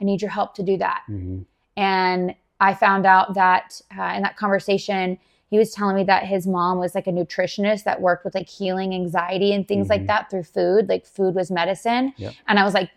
I 0.00 0.04
need 0.04 0.20
your 0.22 0.30
help 0.30 0.54
to 0.54 0.62
do 0.62 0.76
that. 0.78 1.02
Mhm. 1.08 1.44
And 1.76 2.34
I 2.60 2.74
found 2.74 3.06
out 3.06 3.34
that 3.34 3.80
uh, 3.98 4.12
in 4.16 4.22
that 4.22 4.36
conversation, 4.36 5.18
he 5.50 5.58
was 5.58 5.72
telling 5.72 5.96
me 5.96 6.04
that 6.04 6.24
his 6.24 6.46
mom 6.46 6.78
was 6.78 6.94
like 6.94 7.06
a 7.06 7.12
nutritionist 7.12 7.84
that 7.84 8.00
worked 8.00 8.24
with 8.24 8.34
like 8.34 8.48
healing 8.48 8.94
anxiety 8.94 9.52
and 9.52 9.66
things 9.66 9.88
like 9.88 10.02
Mhm. 10.02 10.06
that 10.08 10.30
through 10.30 10.42
food. 10.44 10.88
Like 10.88 11.06
food 11.06 11.34
was 11.34 11.50
medicine. 11.50 12.12
Yep. 12.18 12.34
And 12.46 12.58
I 12.58 12.64
was 12.64 12.74
like, 12.74 12.90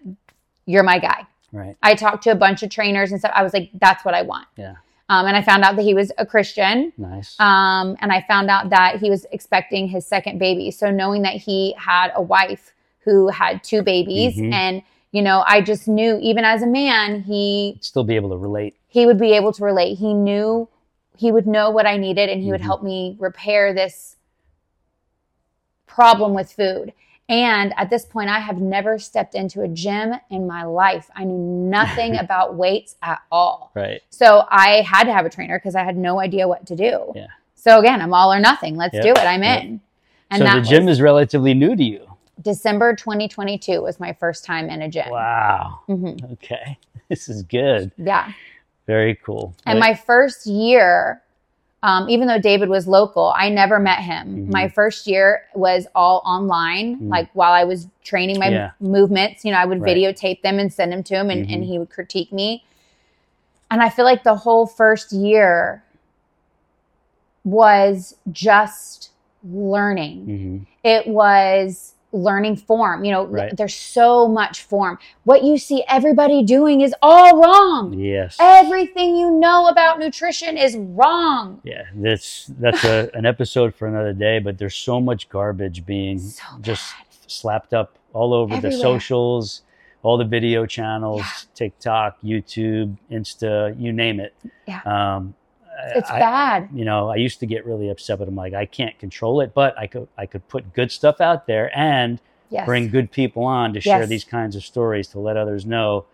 you're 0.65 0.83
my 0.83 0.99
guy. 0.99 1.25
Right. 1.53 1.75
I 1.81 1.95
talked 1.95 2.23
to 2.23 2.31
a 2.31 2.35
bunch 2.35 2.63
of 2.63 2.69
trainers 2.69 3.11
and 3.11 3.19
stuff. 3.19 3.31
I 3.35 3.43
was 3.43 3.53
like, 3.53 3.69
that's 3.79 4.03
what 4.05 4.13
I 4.13 4.21
want. 4.21 4.47
Yeah. 4.57 4.75
Um, 5.09 5.25
and 5.27 5.35
I 5.35 5.41
found 5.41 5.63
out 5.63 5.75
that 5.75 5.81
he 5.83 5.93
was 5.93 6.11
a 6.17 6.25
Christian. 6.25 6.93
Nice. 6.97 7.37
Um, 7.39 7.97
and 7.99 8.13
I 8.13 8.21
found 8.27 8.49
out 8.49 8.69
that 8.69 8.97
he 8.97 9.09
was 9.09 9.25
expecting 9.31 9.87
his 9.89 10.05
second 10.05 10.37
baby. 10.37 10.71
So 10.71 10.89
knowing 10.91 11.23
that 11.23 11.33
he 11.35 11.73
had 11.77 12.11
a 12.15 12.21
wife 12.21 12.73
who 13.03 13.27
had 13.29 13.63
two 13.63 13.81
babies, 13.81 14.37
Mhm. 14.37 14.53
and 14.53 14.83
you 15.11 15.21
know, 15.21 15.43
I 15.45 15.59
just 15.59 15.89
knew 15.89 16.17
even 16.21 16.45
as 16.45 16.61
a 16.63 16.67
man, 16.67 17.21
he 17.23 17.77
Still 17.81 18.05
be 18.05 18.15
able 18.15 18.29
to 18.29 18.37
relate. 18.37 18.75
he 18.87 19.05
would 19.05 19.19
be 19.19 19.33
able 19.33 19.51
to 19.51 19.63
relate. 19.65 19.97
He 19.97 20.13
knew 20.13 20.69
he 21.21 21.31
would 21.31 21.45
know 21.45 21.69
what 21.69 21.86
I 21.86 21.97
needed, 21.97 22.29
and 22.31 22.41
he 22.41 22.49
would 22.51 22.62
Mhm. 22.62 22.65
help 22.65 22.81
me 22.81 23.15
repair 23.19 23.75
this 23.75 24.15
problem 25.86 26.34
with 26.34 26.51
food. 26.51 26.93
And 27.29 27.75
at 27.77 27.91
this 27.91 28.05
point, 28.05 28.27
I 28.31 28.39
have 28.39 28.60
never 28.60 28.97
stepped 28.97 29.36
into 29.36 29.62
a 29.62 29.67
gym 29.67 30.15
in 30.31 30.47
my 30.47 30.63
life. 30.63 31.12
I 31.15 31.23
knew 31.23 31.38
nothing 31.38 32.17
about 32.25 32.55
weights 32.55 32.95
at 33.03 33.19
all. 33.31 33.69
Right. 33.75 34.01
So 34.10 34.45
I 34.49 34.81
had 34.81 35.03
to 35.03 35.13
have 35.13 35.27
a 35.27 35.29
trainer 35.29 35.60
because 35.60 35.75
I 35.75 35.84
had 35.84 35.95
no 35.95 36.19
idea 36.19 36.47
what 36.47 36.65
to 36.65 36.75
do. 36.75 37.12
Yeah. 37.13 37.27
So 37.53 37.77
again, 37.77 38.01
I'm 38.01 38.15
all 38.15 38.34
or 38.34 38.39
nothing. 38.39 38.75
Let's 38.75 38.95
Yep. 38.95 39.03
do 39.03 39.12
it. 39.12 39.19
I'm 39.19 39.43
Yep. 39.43 39.62
in. 39.63 39.81
so 40.39 40.43
the 40.45 40.62
gym 40.62 40.88
is 40.89 41.01
relatively 41.01 41.53
new 41.53 41.75
to 41.75 41.84
you. 41.84 42.07
December 42.41 42.95
2022 42.95 43.79
was 43.79 43.99
my 43.99 44.12
first 44.13 44.43
time 44.43 44.71
in 44.71 44.81
a 44.81 44.89
gym. 44.89 45.07
Wow. 45.12 45.81
hmm 45.86 46.15
Okay. 46.34 46.79
This 47.10 47.29
is 47.29 47.43
good. 47.43 47.91
Yeah. 47.97 48.31
Very 48.91 49.15
cool. 49.25 49.54
And 49.65 49.80
Right. 49.80 49.89
my 49.91 49.93
first 49.95 50.45
year, 50.45 51.21
um, 51.82 52.10
even 52.10 52.27
though 52.27 52.38
David 52.39 52.67
was 52.67 52.89
local, 52.89 53.32
I 53.38 53.47
never 53.47 53.80
met 53.80 53.99
him. 53.99 54.47
Mhm. 54.47 54.51
My 54.51 54.67
first 54.67 55.08
year 55.08 55.43
was 55.56 55.88
all 55.95 56.21
online. 56.25 56.97
Mm. 56.99 57.10
Like 57.10 57.30
while 57.34 57.54
I 57.54 57.63
was 57.63 57.88
training 58.04 58.38
my 58.38 58.49
Yeah. 58.49 58.71
movements, 58.82 59.45
you 59.45 59.51
know, 59.54 59.58
I 59.58 59.63
would 59.65 59.80
Right. 59.82 59.95
videotape 59.95 60.41
them 60.41 60.60
and 60.60 60.71
send 60.73 60.91
them 60.91 61.04
to 61.04 61.15
him, 61.15 61.30
and, 61.30 61.49
and 61.49 61.63
Mhm. 61.63 61.67
he 61.67 61.80
would 61.80 61.89
critique 61.89 62.34
me. 62.34 62.65
And 63.71 63.82
I 63.82 63.88
feel 63.88 64.04
like 64.04 64.23
the 64.23 64.36
whole 64.36 64.65
first 64.67 65.13
year 65.13 65.82
was 67.45 68.15
just 68.32 69.12
learning 69.43 70.17
Mhm. 70.27 70.65
it 70.84 71.08
was 71.08 71.93
learning 72.13 72.56
form 72.58 73.04
you 73.06 73.12
know 73.12 73.26
Right. 73.26 73.56
there's 73.56 73.74
so 73.76 74.28
much 74.28 74.63
form 74.63 74.97
what 75.24 75.43
you 75.43 75.58
see 75.58 75.84
everybody 75.88 76.43
doing 76.43 76.82
is 76.82 76.93
all 77.02 77.39
wrong 77.41 77.93
Yes. 77.97 78.36
everything 78.39 79.15
you 79.15 79.32
know 79.32 79.67
about 79.67 79.97
nutrition 80.00 80.58
is 80.58 80.76
wrong 80.78 81.62
Yeah, 81.63 81.84
that's 81.95 82.47
that's 82.60 82.84
a, 82.84 83.10
an 83.13 83.26
episode 83.26 83.74
for 83.76 83.88
another 83.88 84.13
day. 84.13 84.39
But 84.39 84.58
there's 84.58 84.76
so 84.76 85.00
much 85.00 85.30
garbage 85.30 85.86
being 85.86 86.19
So 86.19 86.43
just 86.62 86.93
slapped 87.28 87.74
up 87.74 87.97
all 88.13 88.34
over 88.34 88.58
the 88.60 88.71
socials, 88.71 89.62
all 90.04 90.17
the 90.17 90.26
video 90.26 90.65
channels, 90.65 91.24
TikTok, 91.56 92.19
YouTube, 92.21 92.97
Insta, 93.10 93.80
you 93.80 93.93
name 93.93 94.19
it. 94.19 94.34
Yeah. 94.67 94.82
Um, 94.86 95.34
it's 95.95 96.10
I- 96.10 96.19
bad 96.19 96.69
You 96.73 96.86
know, 96.86 97.10
I 97.10 97.15
used 97.15 97.39
to 97.39 97.45
get 97.45 97.65
really 97.65 97.89
upset, 97.89 98.19
but 98.19 98.27
I'm 98.27 98.36
like, 98.36 98.53
I 98.53 98.65
can't 98.65 98.97
control 98.99 99.41
it, 99.41 99.53
but 99.53 99.77
I 99.77 99.88
could 99.88 100.07
I 100.17 100.25
could 100.25 100.47
put 100.47 100.73
good 100.73 100.91
stuff 100.91 101.19
out 101.21 101.47
there 101.47 101.71
and 101.77 102.19
yes 102.49 102.65
bring 102.65 102.89
good 102.89 103.12
people 103.12 103.43
on 103.43 103.73
to 103.73 103.81
share 103.81 104.01
Yes. 104.01 104.10
these 104.10 104.23
kinds 104.25 104.55
of 104.55 104.63
stories 104.63 105.07
to 105.10 105.19
let 105.19 105.38
others 105.38 105.65
know. 105.65 106.05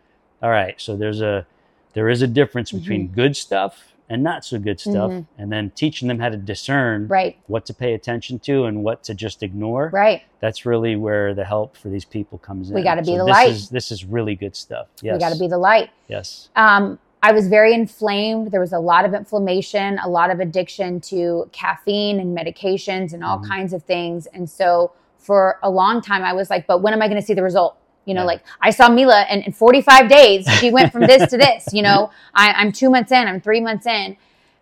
All 0.42 0.50
right, 0.52 0.80
so 0.80 0.96
there's 0.96 1.22
a 1.22 1.46
there 1.94 2.10
is 2.10 2.22
a 2.22 2.28
difference 2.28 2.70
Mm-hmm. 2.72 2.80
between 2.80 3.08
good 3.08 3.36
stuff 3.36 3.94
and 4.10 4.24
not 4.24 4.46
so 4.46 4.58
good 4.58 4.80
stuff, 4.80 5.12
Mhm. 5.12 5.26
and 5.38 5.52
then 5.52 5.70
teaching 5.72 6.08
them 6.08 6.20
how 6.20 6.30
to 6.30 6.38
discern 6.38 7.08
right 7.10 7.36
what 7.48 7.66
to 7.66 7.74
pay 7.74 7.94
attention 7.94 8.40
to 8.40 8.64
and 8.66 8.82
what 8.84 9.04
to 9.04 9.14
just 9.14 9.44
ignore. 9.44 9.90
right 9.92 10.22
That's 10.40 10.66
really 10.66 10.96
where 10.96 11.34
the 11.34 11.44
help 11.44 11.76
for 11.76 11.90
these 11.90 12.06
people 12.06 12.38
comes 12.38 12.70
in. 12.70 12.76
We 12.76 12.84
gotta 12.84 13.02
be 13.02 13.08
So 13.08 13.18
the 13.18 13.26
this 13.26 13.34
light. 13.34 13.50
Is, 13.50 13.70
this 13.70 13.92
is 13.92 14.06
really 14.06 14.36
good 14.36 14.56
stuff. 14.56 14.88
Yes. 15.02 15.14
we 15.16 15.20
got 15.20 15.34
to 15.34 15.40
be 15.40 15.48
the 15.48 15.58
light 15.58 15.90
yes. 16.08 16.48
um, 16.56 17.00
I 17.24 17.32
was 17.32 17.48
very 17.48 17.74
inflamed. 17.74 18.52
There 18.52 18.60
was 18.60 18.74
a 18.74 18.80
lot 18.80 19.04
of 19.06 19.14
inflammation, 19.14 20.00
a 20.04 20.08
lot 20.10 20.30
of 20.30 20.40
addiction 20.40 21.02
to 21.02 21.50
caffeine 21.52 22.20
and 22.20 22.38
medications 22.38 23.14
and 23.14 23.24
all 23.24 23.40
Mhm. 23.40 23.48
kinds 23.48 23.74
of 23.74 23.84
things. 23.84 24.28
And 24.28 24.50
so 24.50 24.92
for 25.18 25.60
a 25.64 25.70
long 25.70 26.02
time, 26.02 26.24
I 26.24 26.34
was 26.34 26.50
like, 26.50 26.68
but 26.68 26.82
when 26.82 26.94
am 26.94 27.02
I 27.02 27.08
going 27.08 27.20
to 27.20 27.26
see 27.26 27.34
the 27.34 27.44
result? 27.44 27.76
You 28.06 28.14
know, 28.14 28.22
Yeah. 28.22 28.28
like 28.28 28.42
I 28.62 28.70
saw 28.70 28.88
Mila 28.88 29.22
and 29.30 29.44
in 29.44 29.52
45 29.52 30.08
days, 30.08 30.48
she 30.60 30.70
went 30.72 30.92
from 30.94 31.02
this 31.08 31.30
to 31.32 31.38
this. 31.38 31.74
You 31.74 31.82
know, 31.82 32.12
I, 32.36 32.52
I'm 32.54 32.72
two 32.72 32.90
months 32.90 33.12
in, 33.12 33.28
I'm 33.28 33.42
three 33.42 33.62
months 33.62 33.86
in. 33.88 34.16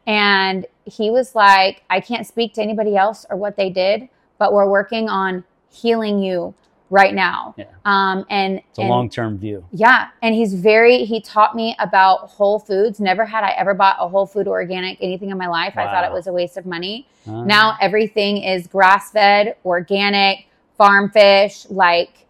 And 0.08 0.66
he 0.86 1.10
was 1.12 1.36
like, 1.36 1.84
I 1.90 2.00
can't 2.00 2.26
speak 2.26 2.54
to 2.54 2.62
anybody 2.62 2.96
else 2.96 3.26
or 3.30 3.38
what 3.38 3.58
they 3.58 3.70
did, 3.70 4.08
but 4.38 4.54
we're 4.54 4.68
working 4.70 5.10
on 5.10 5.44
healing 5.70 6.20
you 6.20 6.54
right 6.90 7.14
now. 7.16 7.56
Yeah. 7.58 7.66
Um, 7.84 8.26
and 8.30 8.60
It's 8.70 8.78
a 8.78 8.82
and- 8.82 8.90
long 8.90 9.10
term 9.10 9.38
view. 9.38 9.66
yeah, 9.72 10.10
and 10.22 10.36
he's 10.36 10.54
very 10.54 11.06
he 11.06 11.20
taught 11.20 11.56
me 11.56 11.76
about 11.80 12.30
whole 12.30 12.60
foods. 12.60 13.00
Never 13.00 13.26
had 13.26 13.44
I 13.44 13.52
ever 13.52 13.74
bought 13.74 13.96
a 14.00 14.08
whole 14.08 14.26
food 14.28 14.48
organic 14.48 14.98
anything 15.02 15.32
in 15.32 15.38
my 15.38 15.48
life. 15.48 15.74
I 15.78 15.86
thought 15.86 16.04
it 16.04 16.12
was 16.12 16.28
a 16.28 16.34
waste 16.34 16.58
of 16.58 16.66
money. 16.66 17.08
Uh, 17.28 17.44
Now 17.44 17.76
everything 17.82 18.38
is 18.44 18.68
grass-fed, 18.68 19.56
organic, 19.66 20.48
farm 20.78 21.10
fish, 21.10 21.66
like 21.70 22.28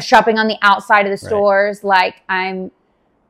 shopping 0.00 0.38
on 0.38 0.48
the 0.48 0.56
outside 0.62 1.00
of 1.06 1.10
the 1.10 1.22
Right. 1.26 1.30
stores. 1.30 1.84
Like 1.84 2.22
I'm 2.28 2.70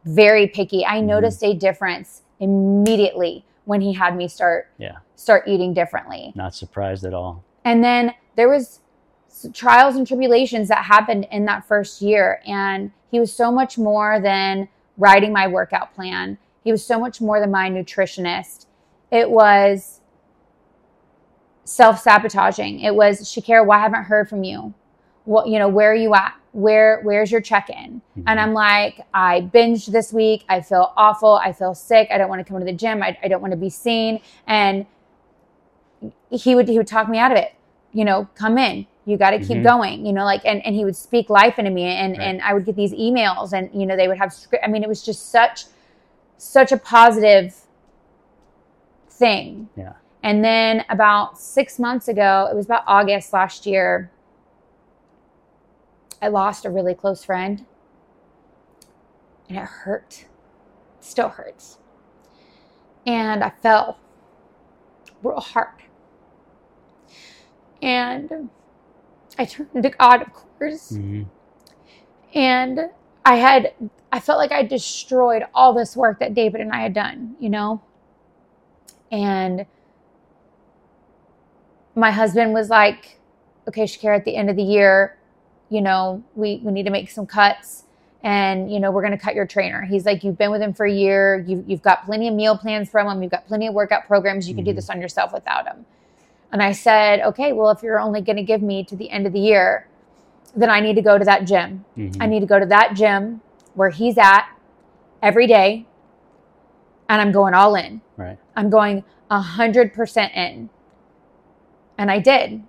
very 0.04 0.46
picky. 0.46 0.84
I 0.86 1.00
Mhm. 1.00 1.04
noticed 1.06 1.42
a 1.42 1.54
difference 1.54 2.22
immediately 2.38 3.44
when 3.64 3.80
he 3.80 3.92
had 3.94 4.16
me 4.16 4.28
start 4.28 4.68
Yeah. 4.78 4.98
start 5.16 5.44
eating 5.46 5.74
differently. 5.74 6.32
not 6.34 6.54
surprised 6.54 7.04
at 7.04 7.12
all. 7.12 7.42
And 7.64 7.82
then 7.84 8.14
there 8.36 8.48
was 8.48 8.80
trials 9.52 9.96
and 9.96 10.06
tribulations 10.06 10.68
that 10.68 10.84
happened 10.84 11.26
in 11.30 11.44
that 11.46 11.66
first 11.66 12.02
year 12.02 12.40
and 12.46 12.90
he 13.10 13.18
was 13.20 13.32
so 13.32 13.50
much 13.50 13.76
more 13.78 14.20
than 14.20 14.68
writing 14.96 15.32
my 15.32 15.46
workout 15.48 15.94
plan. 15.94 16.38
He 16.64 16.70
was 16.70 16.84
so 16.84 16.98
much 16.98 17.20
more 17.20 17.40
than 17.40 17.50
my 17.50 17.68
nutritionist. 17.70 18.66
It 19.10 19.30
was 19.30 20.00
self-sabotaging. 21.64 22.80
It 22.80 22.94
was, 22.94 23.20
Shakerra, 23.22 23.64
why 23.66 23.78
haven't 23.80 23.98
I 24.00 24.02
heard 24.02 24.28
from 24.28 24.44
you? 24.44 24.74
What, 25.24 25.48
you 25.48 25.58
know, 25.58 25.68
where 25.68 25.92
are 25.92 25.96
you 25.96 26.14
at? 26.14 26.34
where 26.52 27.00
where's 27.02 27.30
your 27.30 27.40
check-in 27.40 28.02
Mhm. 28.18 28.24
and 28.26 28.40
i'm 28.40 28.52
like 28.52 29.06
i 29.14 29.40
binged 29.54 29.86
this 29.92 30.12
week 30.12 30.44
i 30.48 30.60
feel 30.60 30.92
awful 30.96 31.34
i 31.44 31.52
feel 31.52 31.76
sick 31.76 32.08
i 32.10 32.18
don't 32.18 32.28
want 32.28 32.44
to 32.44 32.44
come 32.44 32.58
to 32.58 32.64
the 32.64 32.72
gym 32.72 33.04
i, 33.04 33.16
I 33.22 33.28
don't 33.28 33.40
want 33.40 33.52
to 33.52 33.56
be 33.56 33.70
seen 33.70 34.20
and 34.48 34.84
he 36.28 36.56
would 36.56 36.66
he 36.68 36.76
would 36.76 36.88
talk 36.88 37.08
me 37.08 37.18
out 37.18 37.30
of 37.30 37.38
it 37.38 37.54
you 37.92 38.04
know 38.04 38.28
come 38.34 38.58
in 38.58 38.84
you 39.06 39.16
got 39.16 39.30
to 39.30 39.38
keep 39.38 39.58
Mhm. 39.58 39.62
going 39.64 40.06
you 40.06 40.12
know 40.12 40.24
like 40.24 40.44
and, 40.44 40.64
and 40.64 40.74
he 40.74 40.84
would 40.84 40.96
speak 40.96 41.30
life 41.30 41.58
into 41.58 41.70
me 41.70 41.84
and 41.84 42.16
Right. 42.18 42.24
and 42.24 42.42
i 42.42 42.52
would 42.54 42.64
get 42.66 42.76
these 42.76 42.92
emails 42.92 43.52
and 43.52 43.70
you 43.72 43.86
know 43.86 43.96
they 43.96 44.08
would 44.08 44.18
have 44.18 44.32
script 44.32 44.64
i 44.64 44.68
mean 44.68 44.82
it 44.82 44.88
was 44.88 45.02
just 45.02 45.30
such 45.30 45.64
such 46.36 46.70
a 46.72 46.76
positive 46.76 47.54
thing 49.08 49.68
Yeah. 49.74 49.94
and 50.22 50.44
then 50.44 50.84
about 50.88 51.38
six 51.38 51.78
months 51.78 52.08
ago 52.08 52.48
it 52.50 52.54
was 52.54 52.66
about 52.66 52.84
august 52.86 53.32
last 53.32 53.66
year 53.66 54.10
i 56.22 56.28
lost 56.28 56.64
a 56.64 56.70
really 56.70 56.94
close 56.94 57.24
friend 57.24 57.64
and 59.48 59.58
it 59.58 59.64
hurt 59.64 60.24
it 60.98 61.04
still 61.04 61.28
hurts 61.30 61.78
and 63.06 63.42
i 63.42 63.50
fell 63.50 63.98
real 65.22 65.40
hard 65.40 65.68
and 67.82 68.50
i 69.38 69.44
turned 69.44 69.82
to 69.82 69.90
god 69.90 70.22
of 70.22 70.32
course 70.32 70.92
Mhm. 70.92 71.26
and 72.34 72.80
I 73.24 73.36
had 73.36 73.74
I 74.10 74.18
felt 74.18 74.38
like 74.38 74.50
I 74.50 74.62
destroyed 74.64 75.44
all 75.54 75.72
this 75.74 75.94
work 75.96 76.18
that 76.20 76.32
David 76.34 76.60
and 76.62 76.72
I 76.72 76.80
had 76.80 76.94
done, 76.94 77.36
you 77.38 77.48
know? 77.50 77.80
And 79.12 79.66
my 81.94 82.10
husband 82.10 82.52
was 82.54 82.70
like, 82.70 83.18
okay, 83.68 83.84
Shakerra, 83.84 84.16
at 84.16 84.24
the 84.24 84.34
end 84.34 84.48
of 84.50 84.56
the 84.56 84.62
year, 84.62 85.16
you 85.68 85.80
know, 85.80 86.24
we, 86.34 86.60
we 86.64 86.72
need 86.72 86.84
to 86.84 86.90
make 86.90 87.10
some 87.10 87.26
cuts 87.26 87.84
and, 88.24 88.72
you 88.72 88.80
know, 88.80 88.90
we're 88.90 89.02
going 89.02 89.16
to 89.16 89.22
cut 89.22 89.34
your 89.34 89.46
trainer. 89.46 89.82
He's 89.82 90.06
like, 90.06 90.24
you've 90.24 90.38
been 90.38 90.50
with 90.50 90.62
him 90.62 90.72
for 90.72 90.86
a 90.86 90.92
year. 90.92 91.44
You've, 91.46 91.68
you've 91.68 91.82
got 91.82 92.04
plenty 92.06 92.26
of 92.26 92.34
meal 92.34 92.56
plans 92.56 92.88
from 92.90 93.06
him. 93.06 93.22
You've 93.22 93.30
got 93.32 93.46
plenty 93.46 93.66
of 93.66 93.74
workout 93.74 94.06
programs. 94.06 94.48
You 94.48 94.54
can 94.54 94.64
do 94.64 94.72
Mhm. 94.72 94.76
this 94.76 94.90
on 94.90 95.00
yourself 95.00 95.32
without 95.32 95.66
him. 95.66 95.84
And 96.52 96.62
I 96.62 96.72
said, 96.72 97.20
okay, 97.20 97.52
well, 97.52 97.70
if 97.70 97.82
you're 97.82 98.00
only 98.00 98.20
going 98.20 98.36
to 98.36 98.42
give 98.42 98.62
me 98.62 98.84
to 98.84 98.96
the 98.96 99.10
end 99.10 99.26
of 99.26 99.32
the 99.32 99.38
year, 99.40 99.86
then 100.54 100.68
I 100.68 100.80
need 100.80 100.96
to 100.96 101.02
go 101.02 101.16
to 101.16 101.24
that 101.24 101.44
gym. 101.46 101.84
Mhm. 101.96 102.16
I 102.20 102.26
need 102.26 102.40
to 102.40 102.46
go 102.46 102.58
to 102.58 102.66
that 102.66 102.94
gym 102.94 103.40
where 103.74 103.90
he's 103.90 104.18
at 104.18 104.48
every 105.22 105.46
day. 105.46 105.86
And 107.08 107.20
I'm 107.20 107.32
going 107.32 107.54
all 107.54 107.74
in. 107.76 108.00
Right. 108.16 108.38
I'm 108.56 108.70
going 108.70 109.04
100% 109.30 110.36
in. 110.36 110.70
And 111.96 112.10
I 112.10 112.18
did. 112.18 112.62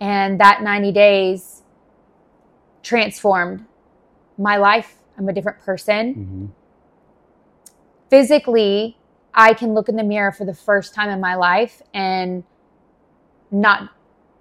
And 0.00 0.38
that 0.40 0.62
90 0.62 0.92
days 0.92 1.62
transformed 2.82 3.64
my 4.36 4.56
life. 4.56 4.96
I'm 5.16 5.28
a 5.28 5.32
different 5.32 5.60
person. 5.60 6.14
Mhm. 6.14 6.48
Physically, 8.10 8.98
I 9.32 9.54
can 9.54 9.74
look 9.74 9.88
in 9.88 9.96
the 9.96 10.04
mirror 10.04 10.30
for 10.32 10.44
the 10.44 10.54
first 10.54 10.94
time 10.94 11.08
in 11.08 11.20
my 11.20 11.34
life 11.34 11.82
and 11.92 12.44
not 13.54 13.90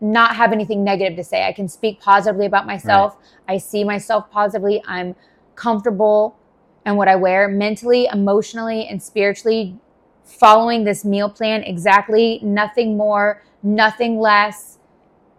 not 0.01 0.35
have 0.35 0.51
anything 0.51 0.83
negative 0.83 1.15
to 1.15 1.23
say. 1.23 1.47
I 1.47 1.53
can 1.53 1.69
speak 1.69 2.01
positively 2.01 2.45
about 2.45 2.65
myself. 2.65 3.15
I 3.47 3.57
see 3.57 3.85
myself 3.85 4.29
positively. 4.29 4.83
I'm 4.85 5.15
comfortable 5.55 6.37
in 6.85 6.97
what 6.97 7.07
I 7.07 7.15
wear 7.15 7.47
mentally, 7.47 8.09
emotionally, 8.11 8.85
and 8.87 9.01
spiritually. 9.01 9.77
Following 10.25 10.83
this 10.83 11.05
meal 11.05 11.29
plan 11.29 11.63
exactly, 11.63 12.39
nothing 12.43 12.97
more, 12.97 13.43
nothing 13.61 14.19
less. 14.19 14.77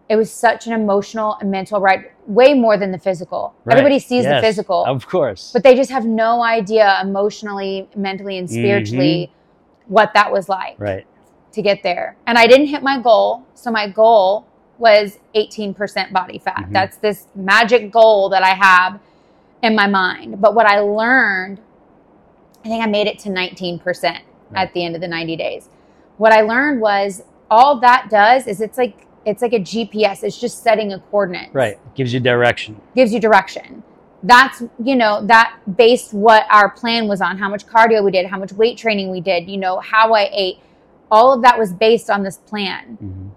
It 0.09 0.15
was 0.15 0.31
such 0.31 0.67
an 0.67 0.73
emotional 0.73 1.37
and 1.41 1.49
mental 1.51 1.79
ride, 1.79 2.11
way 2.27 2.53
more 2.53 2.77
than 2.77 2.91
the 2.91 2.99
physical. 2.99 3.55
Right. 3.65 3.77
Everybody 3.77 3.99
sees 3.99 4.23
Yes, 4.23 4.41
the 4.41 4.47
physical, 4.47 4.85
Of 4.85 5.07
course. 5.07 5.51
but 5.51 5.63
they 5.63 5.75
just 5.75 5.89
have 5.91 6.05
no 6.05 6.43
idea 6.43 6.99
emotionally, 7.01 7.89
mentally, 7.95 8.37
and 8.37 8.49
spiritually 8.49 9.31
mm-hmm. 9.31 9.93
what 9.93 10.13
that 10.13 10.31
was 10.31 10.47
like 10.49 10.75
right. 10.79 11.05
To 11.55 11.61
get 11.61 11.81
there. 11.83 12.15
And 12.27 12.37
I 12.37 12.47
didn't 12.47 12.67
hit 12.67 12.83
my 12.83 12.99
goal. 12.99 13.43
So 13.55 13.71
my 13.71 13.89
goal 13.89 14.45
was 14.77 15.19
18% 15.35 16.11
body 16.13 16.37
fat. 16.37 16.65
Mhm. 16.67 16.73
That's 16.73 16.97
this 16.97 17.27
magic 17.33 17.91
goal 17.91 18.29
that 18.29 18.43
I 18.43 18.49
have 18.53 18.99
in 19.63 19.73
my 19.75 19.87
mind. 19.87 20.39
But 20.41 20.53
what 20.53 20.65
I 20.65 20.79
learned, 20.79 21.59
I 22.63 22.67
think 22.67 22.83
I 22.83 22.87
made 22.87 23.07
it 23.07 23.17
to 23.19 23.29
19% 23.29 24.23
Right. 24.51 24.61
at 24.67 24.73
the 24.73 24.83
end 24.85 24.95
of 24.95 25.01
the 25.01 25.07
90 25.07 25.35
days. 25.37 25.69
What 26.17 26.33
I 26.33 26.41
learned 26.41 26.81
was 26.81 27.23
all 27.49 27.79
that 27.79 28.09
does 28.09 28.47
is 28.47 28.61
it's 28.61 28.77
like 28.77 29.01
it's 29.25 29.41
like 29.41 29.53
a 29.53 29.59
GPS. 29.59 30.21
It's 30.23 30.39
just 30.39 30.61
setting 30.61 30.93
a 30.93 30.99
coordinate 30.99 31.49
Right. 31.51 31.79
Gives 31.95 32.13
you 32.13 32.19
direction. 32.19 32.79
gives 32.95 33.11
you 33.11 33.19
direction. 33.19 33.81
That's, 34.21 34.61
you 34.83 34.95
know, 34.95 35.21
that 35.25 35.53
based 35.77 36.13
what 36.13 36.45
our 36.51 36.69
plan 36.69 37.07
was 37.07 37.21
on, 37.21 37.39
how 37.39 37.49
much 37.49 37.65
cardio 37.65 38.03
we 38.03 38.11
did, 38.11 38.27
how 38.27 38.37
much 38.37 38.53
weight 38.53 38.77
training 38.77 39.09
we 39.09 39.21
did, 39.21 39.49
you 39.49 39.57
know, 39.57 39.79
how 39.79 40.13
I 40.13 40.29
ate. 40.31 40.57
All 41.15 41.31
of 41.33 41.41
that 41.43 41.57
was 41.57 41.71
based 41.73 42.09
on 42.09 42.23
this 42.23 42.37
plan. 42.37 42.97
Mhm. 43.01 43.29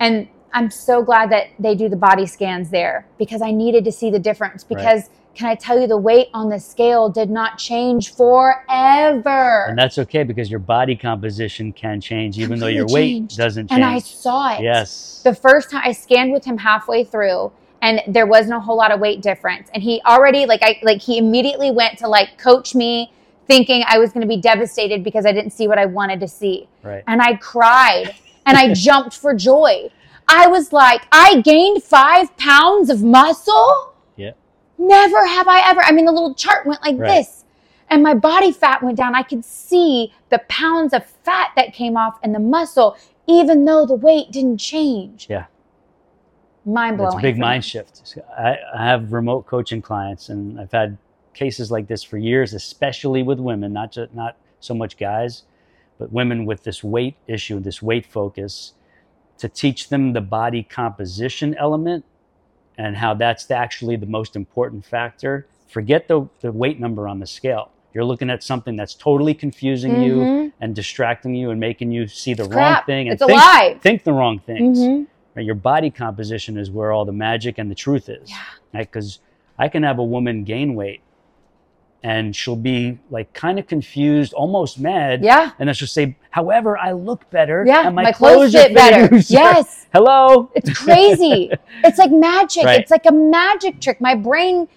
And 0.00 0.28
I'm 0.54 0.70
so 0.70 1.02
glad 1.02 1.30
that 1.30 1.46
they 1.58 1.74
do 1.74 1.88
the 1.88 1.96
body 1.96 2.26
scans 2.26 2.70
there 2.70 3.06
because 3.18 3.42
I 3.42 3.50
needed 3.50 3.84
to 3.86 3.92
see 3.92 4.10
the 4.10 4.18
difference. 4.20 4.64
Right. 4.70 4.78
Because 4.78 5.10
can 5.34 5.46
I 5.48 5.54
tell 5.54 5.78
you, 5.80 5.86
the 5.86 5.96
weight 6.10 6.28
on 6.34 6.48
the 6.48 6.58
scale 6.58 7.08
did 7.08 7.30
not 7.30 7.58
change 7.58 8.14
forever. 8.14 9.66
And 9.68 9.78
that's 9.78 9.98
okay 9.98 10.22
because 10.24 10.50
your 10.50 10.58
body 10.60 10.96
composition 10.96 11.72
can 11.72 12.00
change 12.00 12.38
even 12.38 12.58
though 12.58 12.66
your 12.66 12.86
Completely 12.86 13.00
weight 13.02 13.14
changed. 13.20 13.36
doesn't 13.38 13.68
change. 13.68 13.76
and 13.80 13.84
I 13.84 13.98
saw 13.98 14.54
it. 14.56 14.62
Yes. 14.62 15.20
the 15.24 15.34
first 15.34 15.70
time 15.70 15.82
I 15.84 15.92
scanned 15.92 16.32
with 16.32 16.44
him 16.44 16.58
halfway 16.58 17.04
through 17.04 17.52
and 17.82 18.00
there 18.08 18.26
wasn't 18.26 18.54
a 18.54 18.60
whole 18.60 18.76
lot 18.76 18.90
of 18.90 18.98
weight 19.00 19.20
difference. 19.22 19.68
And 19.74 19.82
he 19.82 20.00
already 20.06 20.46
like 20.46 20.60
I 20.62 20.78
like 20.82 21.00
he 21.02 21.18
immediately 21.18 21.70
went 21.70 21.98
to 21.98 22.08
like 22.08 22.38
coach 22.38 22.74
me 22.74 23.12
thinking 23.48 23.82
I 23.88 23.98
was 23.98 24.12
going 24.12 24.20
to 24.20 24.28
be 24.28 24.40
devastated 24.40 25.02
because 25.02 25.26
I 25.26 25.32
didn't 25.32 25.50
see 25.50 25.66
what 25.66 25.78
I 25.78 25.86
wanted 25.86 26.20
to 26.20 26.28
see. 26.28 26.68
right. 26.82 27.02
And 27.08 27.20
I 27.20 27.34
cried 27.36 28.14
and 28.46 28.56
I 28.56 28.72
jumped 28.86 29.16
for 29.16 29.34
joy. 29.34 29.90
I 30.28 30.46
was 30.46 30.72
like, 30.72 31.02
I 31.10 31.40
gained 31.40 31.82
5 31.82 32.36
pounds 32.36 32.90
of 32.90 33.02
muscle? 33.02 33.94
Yeah. 34.16 34.32
Never 34.76 35.26
have 35.26 35.48
I 35.48 35.68
ever. 35.70 35.80
I 35.82 35.90
mean 35.92 36.04
the 36.04 36.12
little 36.12 36.34
chart 36.34 36.66
went 36.66 36.82
like 36.82 36.98
Right. 36.98 37.08
this. 37.18 37.44
And 37.90 38.02
my 38.02 38.12
body 38.14 38.52
fat 38.52 38.82
went 38.82 38.98
down. 38.98 39.14
I 39.14 39.22
could 39.22 39.44
see 39.44 40.12
the 40.28 40.40
pounds 40.50 40.92
of 40.92 41.06
fat 41.06 41.52
that 41.56 41.72
came 41.72 41.96
off 41.96 42.18
and 42.22 42.34
the 42.34 42.38
muscle 42.38 42.96
even 43.26 43.64
though 43.64 43.84
the 43.86 43.94
weight 43.94 44.30
didn't 44.30 44.58
change 44.58 45.26
Yeah. 45.28 45.46
mind 46.64 46.96
blowing. 46.98 47.12
It's 47.14 47.18
a 47.18 47.22
big 47.22 47.38
mind 47.38 47.64
shift. 47.64 48.16
I, 48.38 48.56
I 48.74 48.84
have 48.86 49.12
remote 49.12 49.46
coaching 49.46 49.82
clients, 49.82 50.28
and 50.30 50.58
I've 50.60 50.72
had 50.72 50.96
cases 51.38 51.70
like 51.70 51.86
this 51.86 52.02
for 52.02 52.18
years, 52.18 52.52
especially 52.52 53.22
with 53.22 53.38
women, 53.38 53.72
not 53.72 53.92
just 53.92 54.12
not 54.12 54.36
so 54.60 54.74
much 54.74 54.96
guys, 54.96 55.44
but 55.98 56.12
women 56.12 56.44
with 56.44 56.64
this 56.64 56.82
weight 56.82 57.16
issue, 57.28 57.60
this 57.60 57.80
weight 57.80 58.04
focus, 58.04 58.72
to 59.38 59.48
teach 59.48 59.88
them 59.88 60.12
the 60.12 60.20
body 60.20 60.62
composition 60.64 61.54
element 61.54 62.04
and 62.76 62.96
how 62.96 63.14
that's 63.14 63.50
actually 63.52 63.96
the 63.96 64.06
most 64.06 64.34
important 64.34 64.84
factor. 64.84 65.46
Forget 65.68 66.08
the, 66.08 66.28
the 66.40 66.50
weight 66.50 66.80
number 66.80 67.06
on 67.06 67.20
the 67.20 67.26
scale. 67.26 67.70
You're 67.94 68.04
looking 68.04 68.30
at 68.30 68.42
something 68.42 68.74
that's 68.76 68.94
totally 68.94 69.34
confusing 69.34 70.02
you 70.02 70.14
Mhm. 70.16 70.52
and 70.60 70.74
distracting 70.74 71.34
you 71.34 71.50
and 71.50 71.58
making 71.60 71.92
you 71.92 72.06
see 72.08 72.34
the 72.34 72.44
It's 72.44 72.54
wrong 72.54 72.74
crap. 72.74 72.86
thing 72.86 73.08
and 73.08 73.14
It's 73.14 73.22
a 73.22 73.26
think, 73.26 73.38
lie. 73.40 73.76
think 73.80 74.04
the 74.04 74.12
wrong 74.12 74.40
things 74.40 74.78
Mhm. 74.80 75.06
right? 75.34 75.44
Your 75.46 75.54
body 75.54 75.90
composition 75.90 76.56
is 76.58 76.70
where 76.70 76.90
all 76.92 77.04
the 77.04 77.12
magic 77.12 77.58
and 77.58 77.70
the 77.70 77.74
truth 77.74 78.08
is. 78.08 78.28
Yeah. 78.28 78.80
Because 78.80 79.20
I 79.58 79.68
can 79.68 79.82
have 79.84 79.98
a 79.98 80.04
woman 80.04 80.44
gain 80.44 80.74
weight 80.74 81.00
and 82.02 82.34
she'll 82.34 82.56
be 82.56 82.98
like 83.10 83.32
kind 83.32 83.58
of 83.58 83.66
confused, 83.66 84.32
almost 84.32 84.78
mad. 84.78 85.24
Yeah. 85.24 85.52
And 85.58 85.68
then 85.68 85.74
she'll 85.74 85.88
say, 85.88 86.16
however, 86.30 86.78
I 86.78 86.92
look 86.92 87.28
better. 87.30 87.64
Yeah. 87.66 87.86
And 87.86 87.96
my, 87.96 88.04
my 88.04 88.12
clothes, 88.12 88.52
clothes 88.52 88.52
fit 88.52 88.74
better. 88.74 89.16
Yes. 89.28 89.86
Hello. 89.92 90.50
It's 90.54 90.78
crazy. 90.78 91.50
it's 91.84 91.98
like 91.98 92.12
magic. 92.12 92.64
Right. 92.64 92.80
It's 92.80 92.90
like 92.90 93.06
a 93.06 93.12
magic 93.12 93.80
trick. 93.80 94.00
My 94.00 94.14
brain 94.14 94.68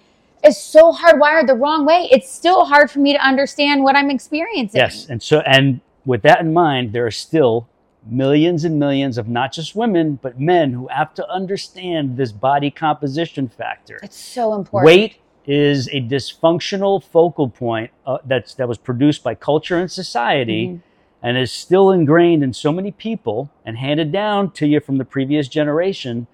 is 0.44 0.60
so 0.60 0.92
hardwired 0.92 1.46
the 1.46 1.54
wrong 1.54 1.86
way. 1.86 2.08
It's 2.10 2.30
still 2.30 2.64
hard 2.64 2.90
for 2.90 2.98
me 2.98 3.12
to 3.12 3.24
understand 3.24 3.84
what 3.84 3.96
I'm 3.96 4.10
experiencing. 4.10 4.78
Yes. 4.78 5.06
And 5.08 5.22
so, 5.22 5.40
and 5.40 5.80
with 6.04 6.22
that 6.22 6.40
in 6.40 6.52
mind, 6.52 6.92
there 6.92 7.06
are 7.06 7.12
still 7.12 7.68
millions 8.04 8.64
and 8.64 8.78
millions 8.78 9.16
of 9.16 9.28
not 9.28 9.52
just 9.52 9.76
women, 9.76 10.18
but 10.20 10.40
men 10.40 10.72
who 10.72 10.88
have 10.88 11.14
to 11.14 11.28
understand 11.30 12.16
this 12.16 12.32
body 12.32 12.70
composition 12.70 13.48
factor. 13.48 14.00
It's 14.02 14.18
so 14.18 14.54
important. 14.54 14.86
Weight 14.86 15.16
is 15.46 15.88
a 15.88 16.00
dysfunctional 16.00 17.02
focal 17.02 17.48
point 17.48 17.90
uh, 18.06 18.18
that's 18.24 18.54
that 18.54 18.68
was 18.68 18.78
produced 18.78 19.24
by 19.24 19.34
culture 19.34 19.76
and 19.78 19.90
society 19.90 20.68
Mhm. 20.68 20.80
and 21.22 21.36
is 21.36 21.50
still 21.52 21.90
ingrained 21.90 22.42
in 22.44 22.52
so 22.52 22.72
many 22.72 22.90
people 22.92 23.50
and 23.64 23.76
handed 23.78 24.12
down 24.12 24.50
to 24.52 24.66
you 24.66 24.78
from 24.80 24.98
the 24.98 25.04
previous 25.04 25.48
generation 25.48 26.26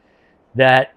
that 0.55 0.93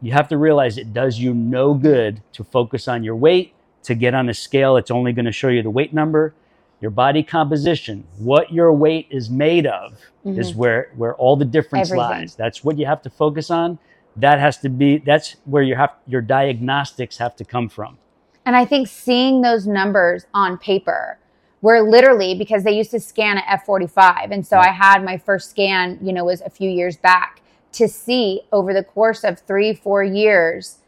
you 0.00 0.12
have 0.12 0.28
to 0.28 0.36
realize 0.38 0.78
it 0.78 0.92
does 0.92 1.18
you 1.18 1.34
no 1.34 1.74
good 1.74 2.20
to 2.32 2.44
focus 2.44 2.86
on 2.86 3.02
your 3.02 3.16
weight 3.16 3.52
to 3.82 3.94
get 3.94 4.14
on 4.14 4.28
a 4.28 4.34
scale 4.34 4.76
it's 4.76 4.90
only 4.90 5.12
going 5.12 5.24
to 5.26 5.32
show 5.32 5.48
you 5.48 5.62
the 5.62 5.70
weight 5.70 5.92
number 5.92 6.34
your 6.80 6.90
body 6.92 7.24
composition 7.24 8.04
what 8.18 8.52
your 8.52 8.72
weight 8.72 9.06
is 9.10 9.28
made 9.28 9.66
of 9.66 9.98
is 10.24 10.52
Mhm. 10.52 10.56
where 10.56 10.90
where 10.96 11.14
all 11.16 11.34
the 11.34 11.44
difference 11.44 11.90
Everything. 11.90 12.10
lies 12.20 12.34
that's 12.36 12.62
what 12.62 12.78
you 12.78 12.86
have 12.86 13.02
to 13.02 13.10
focus 13.10 13.50
on 13.50 13.78
that 14.20 14.38
has 14.38 14.58
to 14.58 14.68
be 14.68 14.98
that's 14.98 15.36
where 15.44 15.62
you 15.62 15.74
have 15.76 15.90
your 16.06 16.20
diagnostics 16.20 17.18
have 17.18 17.36
to 17.36 17.44
come 17.44 17.68
from. 17.68 17.98
And 18.44 18.56
I 18.56 18.64
think 18.64 18.88
seeing 18.88 19.42
those 19.42 19.66
numbers 19.66 20.26
on 20.32 20.58
paper, 20.58 21.18
where 21.60 21.82
literally 21.82 22.34
because 22.34 22.64
they 22.64 22.72
used 22.72 22.90
to 22.92 23.00
scan 23.00 23.38
at 23.38 23.44
F45, 23.66 24.30
and 24.30 24.46
so 24.46 24.56
Yeah. 24.56 24.62
I 24.62 24.68
had 24.68 25.04
my 25.04 25.18
first 25.18 25.50
scan, 25.50 25.98
you 26.02 26.12
know, 26.12 26.24
was 26.24 26.40
a 26.40 26.50
few 26.50 26.70
years 26.70 26.96
back 26.96 27.42
to 27.72 27.88
see 27.88 28.42
over 28.52 28.72
the 28.72 28.82
course 28.82 29.24
of 29.24 29.38
three, 29.40 29.74
four 29.74 30.02
years, 30.02 30.78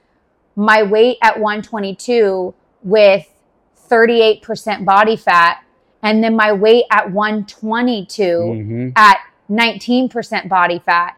my 0.56 0.82
weight 0.82 1.18
at 1.22 1.38
122 1.38 2.54
with 2.82 3.26
38% 3.88 4.84
body 4.84 5.16
fat, 5.16 5.58
and 6.02 6.24
then 6.24 6.34
my 6.34 6.52
weight 6.52 6.84
at 6.90 7.10
122 7.10 8.22
Mhm. 8.22 8.92
at 8.96 9.18
19% 9.48 10.48
body 10.48 10.78
fat. 10.78 11.16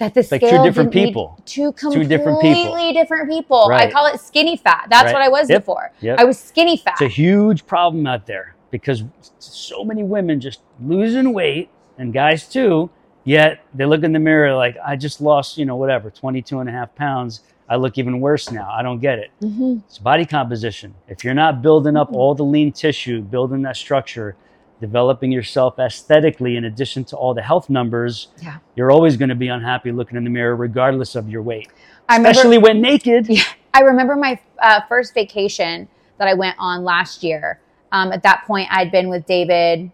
That 0.00 0.14
the 0.14 0.26
like 0.30 0.40
two 0.40 0.62
different 0.62 0.92
people. 0.92 1.36
two 1.44 1.66
two 1.66 1.72
completely 1.72 2.06
different 2.08 2.40
people. 2.40 2.92
different 2.94 3.28
people. 3.28 3.68
I 3.70 3.90
call 3.90 4.06
it 4.06 4.18
skinny 4.18 4.56
fat. 4.56 4.86
That's 4.88 5.04
Right. 5.04 5.12
what 5.12 5.20
I 5.22 5.28
was 5.28 5.50
Yep. 5.50 5.60
before. 5.60 5.92
Yep. 6.00 6.18
I 6.18 6.24
was 6.24 6.38
skinny 6.38 6.78
fat. 6.78 6.92
It's 6.94 7.02
a 7.02 7.08
huge 7.08 7.66
problem 7.66 8.06
out 8.06 8.24
there 8.24 8.54
because 8.70 9.04
so 9.38 9.84
many 9.84 10.02
women 10.02 10.40
just 10.40 10.60
losing 10.82 11.34
weight 11.34 11.68
and 11.98 12.14
guys 12.14 12.48
too. 12.48 12.88
Yet 13.24 13.60
they 13.74 13.84
look 13.84 14.02
in 14.02 14.12
the 14.12 14.18
mirror 14.18 14.54
like, 14.56 14.78
I 14.84 14.96
just 14.96 15.20
lost, 15.20 15.58
you 15.58 15.66
know, 15.66 15.76
whatever, 15.76 16.08
22 16.10 16.60
and 16.60 16.68
a 16.70 16.72
half 16.72 16.94
pounds. 16.94 17.42
I 17.68 17.76
look 17.76 17.98
even 17.98 18.20
worse 18.20 18.50
now. 18.50 18.70
I 18.72 18.82
don't 18.82 19.00
get 19.00 19.18
it. 19.18 19.30
Mhm. 19.42 19.82
It's 19.86 19.98
body 19.98 20.24
composition. 20.24 20.94
If 21.08 21.24
you're 21.24 21.34
not 21.34 21.60
building 21.60 21.94
up 21.98 22.10
Mhm. 22.10 22.16
all 22.16 22.34
the 22.34 22.42
lean 22.42 22.72
tissue, 22.72 23.20
building 23.20 23.60
that 23.62 23.76
structure, 23.76 24.34
developing 24.80 25.30
yourself 25.30 25.78
aesthetically 25.78 26.56
in 26.56 26.64
addition 26.64 27.04
to 27.04 27.16
all 27.16 27.34
the 27.34 27.42
health 27.42 27.68
numbers, 27.70 28.28
Yeah. 28.42 28.58
you're 28.76 28.90
always 28.90 29.16
going 29.16 29.28
to 29.28 29.34
be 29.34 29.48
unhappy 29.48 29.92
looking 29.92 30.16
in 30.16 30.24
the 30.24 30.30
mirror 30.30 30.56
regardless 30.56 31.14
of 31.14 31.28
your 31.28 31.42
weight. 31.42 31.68
I 32.08 32.16
remember, 32.16 32.30
Especially 32.30 32.58
when 32.58 32.80
naked. 32.80 33.28
Yeah. 33.28 33.42
I 33.72 33.80
remember 33.82 34.16
my 34.16 34.40
uh, 34.60 34.80
first 34.88 35.14
vacation 35.14 35.86
that 36.18 36.26
I 36.28 36.34
went 36.34 36.56
on 36.58 36.82
last 36.84 37.22
year. 37.22 37.60
Um, 37.92 38.12
at 38.12 38.22
that 38.24 38.44
point, 38.46 38.68
I'd 38.70 38.90
been 38.90 39.08
with 39.08 39.26
David 39.26 39.90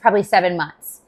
probably 0.00 0.22
seven 0.22 0.56
months. 0.56 1.00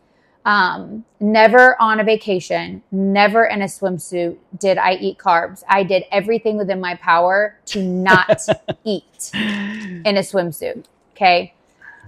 Um, 0.46 1.04
never 1.18 1.76
on 1.82 1.98
a 1.98 2.04
vacation, 2.04 2.82
never 2.92 3.44
in 3.44 3.62
a 3.62 3.64
swimsuit 3.64 4.36
did 4.58 4.78
I 4.78 4.92
eat 4.94 5.18
carbs. 5.18 5.64
I 5.68 5.82
did 5.82 6.04
everything 6.12 6.56
within 6.56 6.80
my 6.80 6.94
power 6.94 7.58
to 7.66 7.82
not 7.82 8.46
eat 8.84 9.30
in 9.34 10.16
a 10.16 10.20
swimsuit. 10.20 10.84
Okay. 11.14 11.52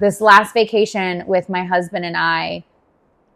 This 0.00 0.20
last 0.20 0.54
vacation 0.54 1.24
with 1.26 1.48
my 1.48 1.64
husband 1.64 2.04
and 2.04 2.16
I, 2.16 2.64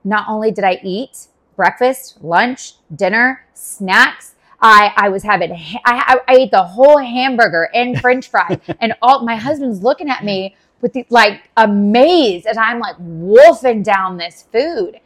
not 0.04 0.26
only 0.28 0.50
did 0.50 0.64
I 0.64 0.80
eat 0.82 1.26
breakfast, 1.56 2.22
lunch, 2.22 2.74
dinner, 2.94 3.44
snacks, 3.54 4.34
I, 4.60 4.92
I 4.96 5.08
was 5.08 5.24
having, 5.24 5.52
I, 5.52 5.80
I, 5.84 6.20
I 6.28 6.34
ate 6.36 6.50
the 6.52 6.62
whole 6.62 6.98
hamburger 6.98 7.68
and 7.74 8.00
french 8.00 8.30
fries. 8.30 8.58
and 8.80 8.94
all 9.02 9.24
my 9.24 9.34
husband's 9.36 9.82
looking 9.82 10.08
at 10.08 10.24
me 10.24 10.54
with 10.80 10.92
the, 10.92 11.04
like 11.10 11.50
amazed 11.56 12.46
as 12.46 12.56
I'm 12.56 12.78
like 12.78 12.96
wolfing 12.98 13.82
down 13.82 14.16
this 14.16 14.46
food. 14.52 15.00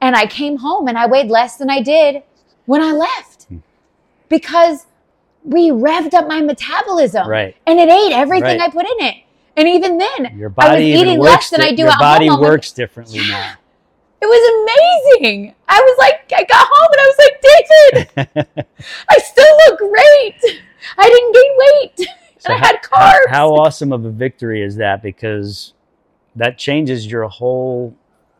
And 0.00 0.16
I 0.16 0.26
came 0.26 0.56
home 0.56 0.88
and 0.88 0.96
I 0.96 1.06
weighed 1.06 1.28
less 1.30 1.56
than 1.58 1.68
I 1.70 1.82
did 1.82 2.22
when 2.66 2.80
I 2.82 2.92
left 2.92 3.44
Hmm. 3.44 3.58
because 4.28 4.86
we 5.44 5.70
revved 5.70 6.14
up 6.14 6.26
my 6.28 6.40
metabolism 6.40 7.28
Right. 7.28 7.56
and 7.66 7.78
it 7.78 7.88
ate 7.88 8.12
everything 8.12 8.58
Right. 8.58 8.60
I 8.60 8.70
put 8.70 8.86
in 8.86 9.06
it. 9.06 9.16
And 9.56 9.68
even 9.68 9.98
then, 9.98 10.36
Your 10.38 10.52
I 10.58 10.74
was 10.74 10.82
eating 10.82 11.18
less 11.18 11.50
than 11.50 11.60
di- 11.60 11.66
I 11.68 11.74
do 11.74 11.82
your 11.82 11.92
at 11.92 11.98
body 11.98 12.26
home. 12.26 12.36
I'm 12.36 12.40
like, 12.42 12.50
works 12.50 12.72
differently 12.72 13.18
now. 13.28 13.54
it 14.20 14.26
was 14.26 15.14
amazing. 15.20 15.54
I 15.68 15.80
was 15.80 15.96
like, 15.98 16.32
I 16.34 16.44
got 16.44 16.66
home 16.70 16.88
and 16.92 17.00
I 17.00 17.06
was 17.06 17.18
like, 17.18 18.36
David, 18.46 18.66
I 19.08 19.18
still 19.18 19.56
look 19.66 19.78
great. 19.78 20.60
I 20.98 21.08
didn't 21.08 21.32
gain 21.34 21.52
weight. 21.58 22.08
So 22.38 22.52
and 22.52 22.60
I 22.60 22.66
had 22.66 22.80
how- 22.90 23.12
carbs. 23.12 23.28
How 23.30 23.48
awesome 23.54 23.92
of 23.92 24.04
a 24.04 24.10
victory 24.10 24.62
is 24.64 24.74
that? 24.76 25.00
Because 25.00 25.74
that 26.34 26.58
changes 26.58 27.06
your 27.06 27.28
whole 27.28 27.94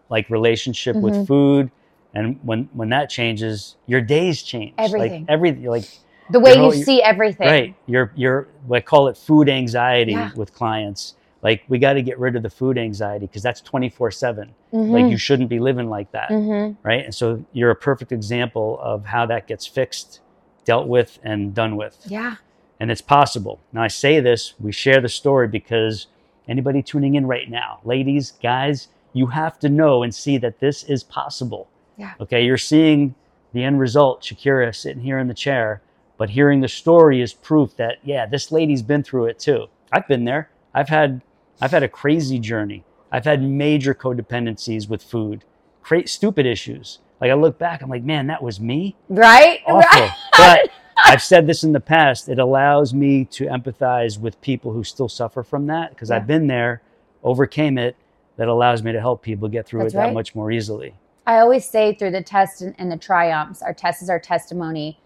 like 0.08 0.28
relationship 0.28 0.96
Mhm. 0.96 1.02
with 1.02 1.28
food, 1.28 1.70
and 2.12 2.36
when 2.42 2.68
when 2.72 2.88
that 2.88 3.08
changes, 3.10 3.76
your 3.86 4.00
days 4.00 4.42
change. 4.42 4.74
Everything. 4.76 5.20
like 5.20 5.30
every 5.30 5.52
like 5.52 5.84
the 6.32 6.40
way 6.40 6.54
you 6.54 6.72
see 6.72 7.02
everything. 7.02 7.46
right. 7.48 7.74
Your 7.86 8.12
your 8.16 8.48
I 8.72 8.80
call 8.80 9.08
it 9.08 9.16
food 9.16 9.48
anxiety 9.48 10.12
Yeah. 10.12 10.30
with 10.34 10.52
clients. 10.54 11.14
Like 11.42 11.62
we 11.68 11.78
got 11.78 11.94
to 11.94 12.02
get 12.02 12.18
rid 12.18 12.36
of 12.36 12.42
the 12.42 12.50
food 12.50 12.78
anxiety 12.78 13.26
because 13.26 13.42
that's 13.42 13.60
twenty 13.60 13.88
four 13.88 14.10
seven. 14.10 14.54
Mhm. 14.72 14.90
Like 14.90 15.10
you 15.10 15.16
shouldn't 15.16 15.48
be 15.48 15.58
living 15.58 15.88
like 15.90 16.10
that, 16.12 16.30
Mhm. 16.30 16.76
right? 16.82 17.04
And 17.04 17.14
so 17.14 17.44
you're 17.52 17.70
a 17.70 17.76
perfect 17.76 18.12
example 18.12 18.78
of 18.80 19.04
how 19.06 19.26
that 19.26 19.46
gets 19.46 19.66
fixed, 19.66 20.20
dealt 20.64 20.86
with, 20.86 21.18
and 21.24 21.52
done 21.54 21.76
with 21.76 21.98
Yeah. 22.06 22.36
and 22.78 22.90
it's 22.90 23.00
possible. 23.00 23.58
Now 23.72 23.82
I 23.82 23.88
say 23.88 24.20
this, 24.20 24.54
we 24.60 24.70
share 24.72 25.00
the 25.00 25.08
story 25.08 25.48
because 25.48 26.06
anybody 26.48 26.82
tuning 26.82 27.14
in 27.16 27.26
right 27.26 27.48
now, 27.50 27.80
ladies, 27.84 28.32
guys, 28.42 28.88
you 29.12 29.26
have 29.26 29.58
to 29.60 29.68
know 29.68 30.02
and 30.02 30.14
see 30.14 30.38
that 30.38 30.60
this 30.60 30.84
is 30.84 31.02
possible. 31.02 31.66
Yeah. 31.96 32.12
Okay, 32.20 32.44
you're 32.44 32.56
seeing 32.56 33.14
the 33.52 33.62
end 33.64 33.78
result, 33.80 34.22
Shakerra 34.22 34.74
sitting 34.74 35.02
here 35.02 35.18
in 35.18 35.26
the 35.28 35.34
chair, 35.34 35.82
but 36.18 36.30
hearing 36.30 36.60
the 36.60 36.68
story 36.68 37.20
is 37.20 37.32
proof 37.32 37.76
that 37.76 37.98
yeah, 38.04 38.26
this 38.26 38.52
lady's 38.52 38.82
been 38.82 39.02
through 39.02 39.26
it 39.26 39.38
too. 39.38 39.66
I've 39.92 40.06
been 40.08 40.24
there. 40.24 40.50
I've 40.74 40.88
had 40.88 41.22
I've 41.60 41.70
had 41.70 41.82
a 41.82 41.88
crazy 41.88 42.38
journey. 42.38 42.84
I've 43.10 43.24
had 43.24 43.42
major 43.42 43.94
codependencies 43.94 44.88
with 44.88 45.02
food, 45.02 45.44
cra- 45.82 46.06
stupid 46.08 46.46
issues. 46.46 46.98
Like 47.20 47.30
I 47.30 47.34
look 47.34 47.58
back, 47.58 47.82
I'm 47.82 47.90
like, 47.90 48.02
man, 48.02 48.26
that 48.28 48.42
was 48.42 48.58
me 48.58 48.96
Right? 49.08 49.60
awful. 49.66 50.00
Right. 50.00 50.10
But 50.36 50.70
I've 51.04 51.22
said 51.22 51.46
this 51.46 51.62
in 51.62 51.72
the 51.72 51.80
past. 51.80 52.28
It 52.28 52.38
allows 52.38 52.92
me 52.94 53.24
to 53.26 53.46
empathize 53.46 54.18
with 54.18 54.40
people 54.40 54.72
who 54.72 54.82
still 54.84 55.08
suffer 55.08 55.42
from 55.42 55.66
that 55.66 55.90
because 55.90 56.10
Yeah. 56.10 56.16
I've 56.16 56.26
been 56.26 56.46
there, 56.46 56.82
overcame 57.22 57.78
it. 57.78 57.96
That 58.38 58.48
allows 58.48 58.82
me 58.82 58.92
to 58.92 59.00
help 59.00 59.20
people 59.22 59.46
get 59.48 59.66
through 59.66 59.82
That's 59.82 59.92
it 59.92 59.98
that 59.98 60.14
much 60.14 60.34
more 60.34 60.50
easily. 60.50 60.94
I 61.26 61.38
always 61.38 61.68
say 61.68 61.94
through 61.94 62.12
the 62.12 62.22
tests 62.22 62.62
and, 62.62 62.74
and 62.78 62.90
the 62.90 62.96
triumphs, 62.96 63.60
our 63.60 63.74
test 63.74 64.00
is 64.02 64.08
our 64.08 64.18
testimony. 64.18 64.98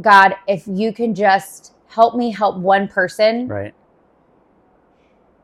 God, 0.00 0.36
if 0.46 0.64
you 0.66 0.92
can 0.92 1.14
just 1.14 1.72
help 1.88 2.14
me 2.16 2.30
help 2.32 2.56
one 2.58 2.88
person, 2.88 3.48
Right, 3.48 3.74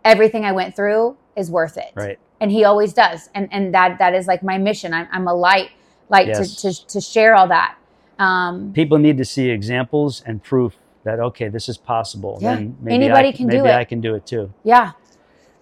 everything 0.04 0.44
I 0.44 0.52
went 0.52 0.74
through 0.76 1.16
is 1.36 1.50
worth 1.50 1.76
it. 1.78 1.92
right. 1.94 2.18
and 2.40 2.50
he 2.50 2.64
always 2.64 2.92
does 2.92 3.30
and 3.34 3.48
and 3.52 3.72
that 3.74 3.98
that 3.98 4.14
is 4.14 4.26
like 4.26 4.42
my 4.42 4.58
mission 4.58 4.92
i'm, 4.92 5.08
I'm 5.12 5.26
a 5.28 5.34
light 5.34 5.70
like 6.10 6.26
Yes. 6.26 6.56
to, 6.60 6.72
to 6.74 6.86
to 6.88 7.00
share 7.00 7.34
all 7.34 7.48
that 7.48 7.76
um 8.18 8.72
People 8.74 8.98
need 8.98 9.16
to 9.18 9.24
see 9.24 9.48
examples 9.48 10.22
and 10.26 10.42
proof 10.42 10.76
that 11.04 11.18
okay, 11.18 11.48
this 11.48 11.68
is 11.68 11.78
possible. 11.78 12.38
Yeah. 12.40 12.54
Then 12.56 12.76
maybe 12.80 12.94
Anybody 13.04 13.28
I, 13.28 13.32
can 13.32 13.48
do 13.48 13.56
maybe 13.58 13.68
it. 13.70 13.74
I 13.74 13.84
can 13.84 14.00
do 14.00 14.14
it 14.14 14.26
too. 14.26 14.52
yeah 14.64 14.92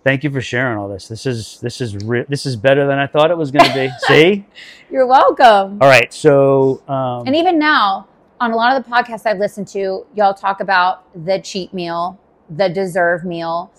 Thank 0.05 0.24
you 0.24 0.30
for 0.30 0.41
sharing 0.41 0.78
all 0.78 0.88
this. 0.88 1.09
This 1.09 1.26
is 1.26 1.61
this 1.61 1.80
is 1.80 1.97
re- 2.05 2.24
this 2.28 2.47
is 2.47 2.57
better 2.57 2.86
than 2.86 2.99
I 2.99 3.07
thought 3.07 3.30
it 3.30 3.36
was 3.38 3.51
going 3.51 3.66
to 3.70 3.74
be. 3.74 3.91
See? 4.07 4.47
you're 4.91 5.07
welcome 5.07 5.78
All 5.80 5.88
right. 5.88 6.12
So 6.12 6.82
um, 6.88 7.26
and 7.26 7.36
even 7.36 7.59
now 7.59 8.09
on 8.41 8.53
a 8.53 8.57
lot 8.57 8.74
of 8.76 8.82
the 8.84 8.91
podcasts 8.91 9.26
i've 9.26 9.38
listened 9.38 9.68
to 9.68 10.07
y'all 10.14 10.34
talk 10.34 10.61
about 10.61 11.05
the 11.26 11.38
cheat 11.41 11.72
meal 11.74 12.18
the 12.49 12.68
deserve 12.68 13.24
meal 13.24 13.72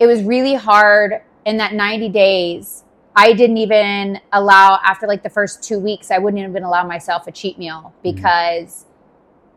it 0.00 0.06
was 0.06 0.22
really 0.22 0.54
hard 0.54 1.22
in 1.44 1.56
that 1.58 1.74
90 1.74 2.08
days 2.08 2.84
i 3.14 3.32
didn't 3.32 3.58
even 3.58 4.20
allow 4.32 4.80
after 4.84 5.06
like 5.06 5.22
the 5.22 5.30
first 5.30 5.62
two 5.62 5.78
weeks 5.78 6.10
i 6.10 6.18
wouldn't 6.18 6.42
even 6.42 6.62
allow 6.64 6.84
myself 6.86 7.26
a 7.26 7.32
cheat 7.32 7.58
meal 7.58 7.92
Mm-hmm. 8.04 8.16
because 8.16 8.86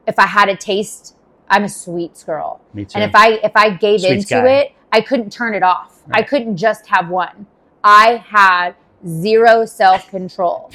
if 0.06 0.20
i 0.20 0.26
had 0.28 0.50
a 0.50 0.56
taste 0.56 1.16
i'm 1.50 1.64
a 1.64 1.70
sweets 1.70 2.24
girl 2.24 2.62
me 2.74 2.84
too. 2.86 2.92
And 3.00 3.04
if 3.10 3.16
I 3.16 3.30
if 3.44 3.54
I 3.56 3.70
gave 3.72 4.02
Sweets 4.02 4.30
into 4.32 4.44
guy. 4.46 4.50
it, 4.60 4.72
I 4.92 5.02
couldn't 5.02 5.32
turn 5.32 5.54
it 5.56 5.64
off. 5.64 6.02
I 6.12 6.22
couldn't 6.22 6.58
just 6.58 6.88
have 6.88 7.10
one. 7.10 7.48
I 7.84 8.18
had 8.18 8.76
zero 9.08 9.66
self 9.66 10.10
control. 10.10 10.72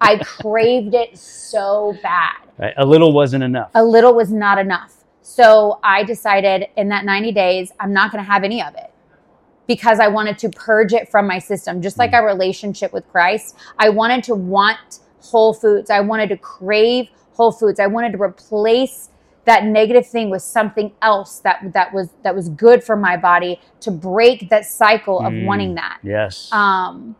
I 0.00 0.18
craved 0.18 0.94
it 0.94 1.16
so 1.18 1.96
bad. 2.02 2.36
right? 2.58 2.74
A 2.76 2.84
little 2.86 3.12
wasn't 3.12 3.44
enough. 3.44 3.70
A 3.74 3.84
little 3.84 4.14
was 4.14 4.30
not 4.32 4.58
enough. 4.58 5.04
So 5.22 5.78
I 5.82 6.04
decided 6.04 6.68
in 6.76 6.88
that 6.90 7.04
90 7.04 7.32
days, 7.32 7.72
I'm 7.80 7.92
not 7.92 8.12
going 8.12 8.22
to 8.22 8.30
have 8.30 8.44
any 8.44 8.62
of 8.62 8.74
it 8.74 8.92
because 9.66 9.98
I 10.00 10.08
wanted 10.08 10.36
to 10.38 10.50
purge 10.50 10.92
it 10.92 11.08
from 11.10 11.26
my 11.26 11.38
system. 11.38 11.80
Just 11.80 11.98
like 11.98 12.10
Mm. 12.10 12.14
our 12.14 12.26
relationship 12.26 12.92
with 12.92 13.08
Christ, 13.10 13.56
I 13.78 13.88
wanted 13.88 14.22
to 14.24 14.34
want 14.34 15.00
whole 15.22 15.54
foods. 15.54 15.88
I 15.90 16.00
wanted 16.00 16.28
to 16.28 16.36
crave 16.36 17.08
whole 17.34 17.50
foods. 17.52 17.80
I 17.80 17.86
wanted 17.86 18.12
to 18.12 18.20
replace 18.22 19.08
that 19.46 19.64
negative 19.64 20.06
thing 20.06 20.30
with 20.30 20.42
something 20.42 20.92
else 21.02 21.38
that 21.40 21.72
that 21.72 21.92
was 21.92 22.08
that 22.22 22.34
was 22.34 22.48
good 22.50 22.82
for 22.84 22.96
my 22.96 23.16
body 23.16 23.60
to 23.80 23.90
break 23.90 24.48
that 24.50 24.64
cycle 24.66 25.20
of 25.20 25.32
Mm. 25.32 25.44
wanting 25.46 25.74
that. 25.76 25.98
yes. 26.02 26.50
Um 26.52 27.16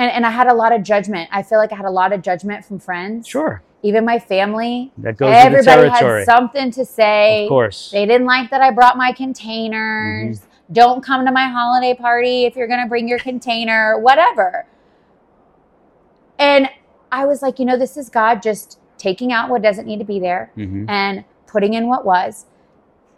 and, 0.00 0.10
and 0.10 0.26
I 0.26 0.30
had 0.30 0.46
a 0.46 0.54
lot 0.54 0.72
of 0.72 0.82
judgment. 0.82 1.28
I 1.30 1.42
feel 1.42 1.58
like 1.58 1.72
I 1.72 1.76
had 1.76 1.84
a 1.84 1.90
lot 1.90 2.14
of 2.14 2.22
judgment 2.22 2.64
from 2.64 2.78
friends, 2.78 3.28
sure. 3.28 3.62
even 3.82 4.06
my 4.06 4.18
family. 4.18 4.92
That 4.96 5.18
goes 5.18 5.30
Everybody 5.30 5.90
had 5.90 6.24
something 6.24 6.70
to 6.70 6.86
say. 6.86 7.44
Of 7.44 7.50
course. 7.50 7.90
They 7.90 8.06
didn't 8.06 8.26
like 8.26 8.48
that 8.48 8.62
I 8.62 8.70
brought 8.70 8.96
my 8.96 9.12
containers. 9.12 10.40
Mm-hmm. 10.40 10.72
Don't 10.72 11.04
come 11.04 11.26
to 11.26 11.32
my 11.32 11.48
holiday 11.48 11.94
party 11.94 12.44
if 12.44 12.56
you're 12.56 12.66
going 12.66 12.82
to 12.82 12.88
bring 12.88 13.08
your 13.08 13.18
container, 13.18 13.98
whatever. 13.98 14.64
And 16.38 16.70
I 17.12 17.26
was 17.26 17.42
like, 17.42 17.58
you 17.58 17.66
know, 17.66 17.76
this 17.76 17.98
is 17.98 18.08
God 18.08 18.40
just 18.40 18.78
taking 18.96 19.34
out 19.34 19.50
what 19.50 19.60
doesn't 19.60 19.86
need 19.86 19.98
to 19.98 20.04
be 20.04 20.18
there 20.18 20.50
hmm 20.54 20.86
and 20.88 21.24
putting 21.46 21.74
in 21.74 21.88
what 21.88 22.06
was. 22.06 22.46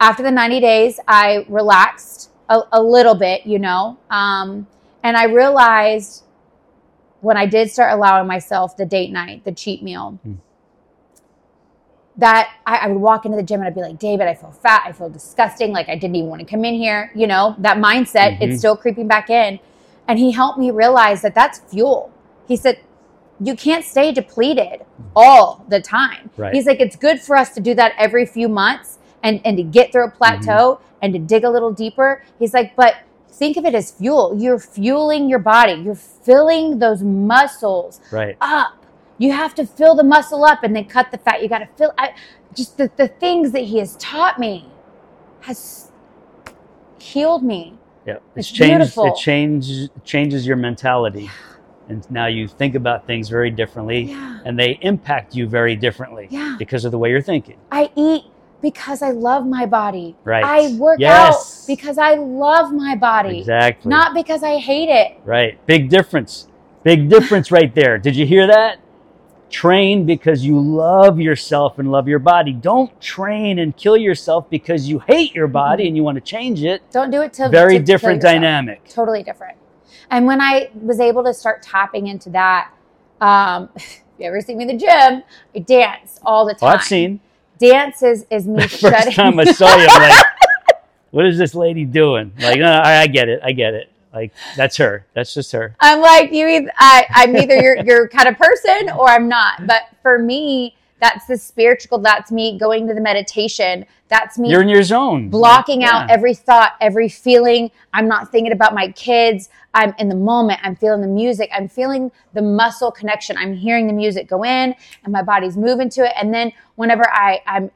After 0.01 0.21
the 0.21 0.31
90 0.31 0.59
days, 0.59 0.99
I 1.07 1.45
relaxed 1.47 2.31
a, 2.49 2.61
a 2.73 2.81
little 2.81 3.15
bit, 3.15 3.45
you 3.45 3.59
know, 3.59 3.97
um, 4.09 4.67
and 5.03 5.15
I 5.15 5.25
realized 5.25 6.23
when 7.23 7.37
I 7.37 7.45
did 7.45 7.71
start 7.71 7.93
allowing 7.93 8.27
myself 8.27 8.75
the 8.77 8.85
date 8.85 9.11
night, 9.11 9.43
the 9.45 9.51
cheat 9.51 9.81
meal, 9.81 10.19
Mm. 10.27 10.37
that 12.17 12.51
I, 12.65 12.77
I 12.77 12.87
would 12.87 12.99
walk 13.01 13.25
into 13.25 13.37
the 13.37 13.43
gym 13.43 13.59
and 13.61 13.67
I'd 13.67 13.73
be 13.75 13.81
like, 13.81 13.97
David, 13.97 14.27
I 14.27 14.35
feel 14.35 14.51
fat. 14.51 14.83
I 14.85 14.91
feel 14.91 15.09
disgusting. 15.09 15.71
Like 15.71 15.89
I 15.89 15.95
didn't 15.95 16.15
even 16.15 16.29
want 16.29 16.41
to 16.41 16.45
come 16.45 16.63
in 16.63 16.75
here. 16.75 17.11
You 17.15 17.25
know, 17.27 17.55
that 17.59 17.77
mindset, 17.77 18.37
Mhm. 18.37 18.41
it's 18.41 18.59
still 18.59 18.75
creeping 18.77 19.07
back 19.07 19.29
in. 19.29 19.59
And 20.07 20.19
he 20.19 20.31
helped 20.31 20.59
me 20.59 20.69
realize 20.69 21.21
that 21.23 21.33
that's 21.33 21.59
fuel. 21.59 22.11
He 22.47 22.55
said, 22.55 22.79
you 23.39 23.55
can't 23.55 23.83
stay 23.83 24.11
depleted 24.11 24.85
all 25.15 25.65
the 25.69 25.81
time. 25.81 26.29
Right. 26.37 26.53
He's 26.53 26.67
like, 26.67 26.79
it's 26.79 26.95
good 26.95 27.19
for 27.19 27.35
us 27.35 27.53
to 27.55 27.61
do 27.61 27.73
that 27.75 27.93
every 27.97 28.25
few 28.25 28.47
months 28.47 28.99
and, 29.23 29.41
and 29.43 29.57
to 29.57 29.63
get 29.63 29.91
through 29.91 30.05
a 30.05 30.11
plateau 30.11 30.75
Mm-hmm. 30.75 30.83
and 31.01 31.13
to 31.13 31.19
dig 31.19 31.43
a 31.45 31.49
little 31.49 31.71
deeper. 31.71 32.21
He's 32.37 32.53
like, 32.53 32.75
but 32.75 32.95
think 33.33 33.57
of 33.57 33.65
it 33.65 33.75
as 33.75 33.91
fuel. 33.91 34.35
You're 34.39 34.59
fueling 34.59 35.29
your 35.29 35.39
body, 35.39 35.73
you're 35.73 35.95
filling 35.95 36.79
those 36.79 37.01
muscles 37.03 37.99
Right. 38.11 38.37
up. 38.41 38.85
You 39.17 39.31
have 39.31 39.53
to 39.55 39.65
fill 39.65 39.95
the 39.95 40.03
muscle 40.03 40.43
up 40.43 40.63
and 40.63 40.75
then 40.75 40.85
cut 40.85 41.11
the 41.11 41.17
fat. 41.17 41.41
You 41.43 41.49
got 41.49 41.59
to 41.59 41.69
fill. 41.77 41.93
I, 41.97 42.13
just 42.55 42.77
the, 42.77 42.91
the 42.97 43.07
things 43.07 43.51
that 43.51 43.63
he 43.63 43.77
has 43.79 43.95
taught 43.97 44.39
me 44.39 44.67
has 45.41 45.91
healed 46.99 47.43
me. 47.43 47.77
Yeah. 48.05 48.17
It's 48.35 48.49
changed. 48.49 48.71
beautiful. 48.77 49.05
It 49.07 49.15
changes 49.15 49.89
changes 50.03 50.45
your 50.45 50.57
mentality, 50.57 51.29
and 51.89 52.09
now 52.11 52.25
you 52.27 52.47
think 52.47 52.75
about 52.75 53.05
things 53.07 53.29
very 53.29 53.49
differently, 53.49 54.03
Yeah. 54.03 54.39
and 54.45 54.59
they 54.59 54.77
impact 54.81 55.35
you 55.35 55.47
very 55.47 55.75
differently 55.75 56.27
Yeah. 56.29 56.55
because 56.59 56.83
of 56.85 56.91
the 56.91 56.97
way 56.97 57.09
you're 57.09 57.21
thinking. 57.21 57.57
I 57.71 57.91
eat 57.95 58.23
because 58.63 59.01
I 59.01 59.11
love 59.11 59.45
my 59.45 59.65
body. 59.65 60.15
Right. 60.23 60.43
I 60.43 60.73
work 60.77 60.99
Yes. 60.99 61.11
out 61.11 61.67
because 61.67 61.97
I 61.97 62.15
love 62.15 62.71
my 62.73 62.95
body, 62.95 63.39
Exactly. 63.39 63.89
not 63.89 64.15
because 64.15 64.41
I 64.41 64.57
hate 64.57 64.89
it. 64.89 65.17
Right. 65.25 65.63
Big 65.67 65.89
difference. 65.89 66.47
Big 66.81 67.09
difference 67.09 67.51
right 67.51 67.75
there. 67.75 67.97
Did 67.97 68.15
you 68.15 68.25
hear 68.25 68.47
that? 68.47 68.79
Train 69.49 70.05
because 70.05 70.45
you 70.45 70.59
love 70.59 71.19
yourself 71.19 71.77
and 71.77 71.91
love 71.91 72.07
your 72.07 72.19
body. 72.19 72.53
Don't 72.53 72.99
train 73.01 73.59
and 73.59 73.75
kill 73.75 73.97
yourself 73.97 74.49
because 74.49 74.87
you 74.89 74.99
hate 74.99 75.35
your 75.35 75.47
body 75.47 75.85
and 75.85 75.95
you 75.97 76.03
want 76.03 76.15
to 76.15 76.21
change 76.21 76.63
it. 76.63 76.81
Don't 76.91 77.11
do 77.11 77.21
it 77.21 77.33
to 77.33 77.49
Very 77.49 77.77
to 77.77 77.83
different 77.83 78.21
dynamic. 78.21 78.87
Totally 78.87 79.23
different. 79.23 79.57
And 80.09 80.25
when 80.25 80.39
I 80.39 80.69
was 80.73 81.01
able 81.01 81.23
to 81.25 81.33
start 81.33 81.61
tapping 81.61 82.07
into 82.07 82.29
that, 82.29 82.71
um, 83.19 83.69
you 84.17 84.25
ever 84.25 84.39
see 84.39 84.55
me 84.55 84.63
in 84.63 84.69
the 84.69 84.77
gym, 84.77 85.21
I 85.53 85.59
dance 85.59 86.17
all 86.23 86.45
the 86.45 86.53
time. 86.53 86.69
I've 86.77 86.83
seen. 86.83 87.19
Dance 87.63 88.03
is, 88.03 88.25
is 88.29 88.47
me 88.47 88.61
The 88.61 88.67
shutting. 88.67 89.05
first 89.05 89.15
time 89.15 89.39
I 89.39 89.45
saw 89.45 89.75
you, 89.77 89.87
I'm 89.89 90.09
like, 90.09 90.25
what 91.11 91.25
is 91.25 91.37
this 91.39 91.55
lady 91.55 91.85
doing? 91.85 92.33
Like, 92.39 92.59
no, 92.59 92.65
I, 92.71 93.01
I 93.01 93.07
get 93.07 93.29
it. 93.29 93.41
I 93.43 93.53
get 93.53 93.73
it. 93.73 93.89
Like, 94.13 94.31
that's 94.55 94.77
her. 94.77 95.05
That's 95.13 95.33
just 95.33 95.51
her. 95.53 95.75
I'm 95.79 95.99
like 96.01 96.31
you. 96.31 96.47
Either, 96.47 96.71
I, 96.77 97.05
I'm 97.09 97.35
either 97.35 97.55
your 97.55 97.77
your 97.77 98.07
kind 98.07 98.27
of 98.27 98.37
person 98.37 98.89
or 98.91 99.09
I'm 99.09 99.27
not. 99.27 99.65
But 99.65 99.83
for 100.03 100.19
me, 100.19 100.75
that's 101.03 101.25
the 101.25 101.37
spiritual. 101.37 101.99
That's 101.99 102.31
me 102.31 102.57
going 102.57 102.87
to 102.87 102.93
the 102.93 103.01
meditation. 103.01 103.85
That's 104.07 104.39
me 104.39 104.49
You're 104.49 104.61
in 104.61 104.69
your 104.69 104.83
zone. 104.83 105.27
blocking 105.29 105.81
Yeah. 105.81 105.89
out 106.03 106.09
every 106.09 106.33
thought, 106.33 106.75
every 106.79 107.09
feeling. 107.09 107.71
I'm 107.93 108.07
not 108.07 108.31
thinking 108.31 108.53
about 108.53 108.73
my 108.73 108.87
kids. 108.93 109.49
I'm 109.73 109.93
in 109.99 110.07
the 110.07 110.15
moment. 110.15 110.61
I'm 110.63 110.77
feeling 110.77 111.01
the 111.01 111.07
music. 111.07 111.49
I'm 111.53 111.67
feeling 111.67 112.09
the 112.31 112.41
muscle 112.41 112.89
connection. 112.89 113.35
I'm 113.37 113.53
hearing 113.53 113.87
the 113.87 113.93
music 113.93 114.29
go 114.29 114.43
in, 114.45 114.73
and 115.03 115.11
my 115.11 115.21
body's 115.21 115.57
moving 115.57 115.89
to 115.89 116.05
it. 116.05 116.13
And 116.17 116.33
then 116.33 116.53
whenever 116.75 117.05
I 117.11 117.41
I'm 117.45 117.69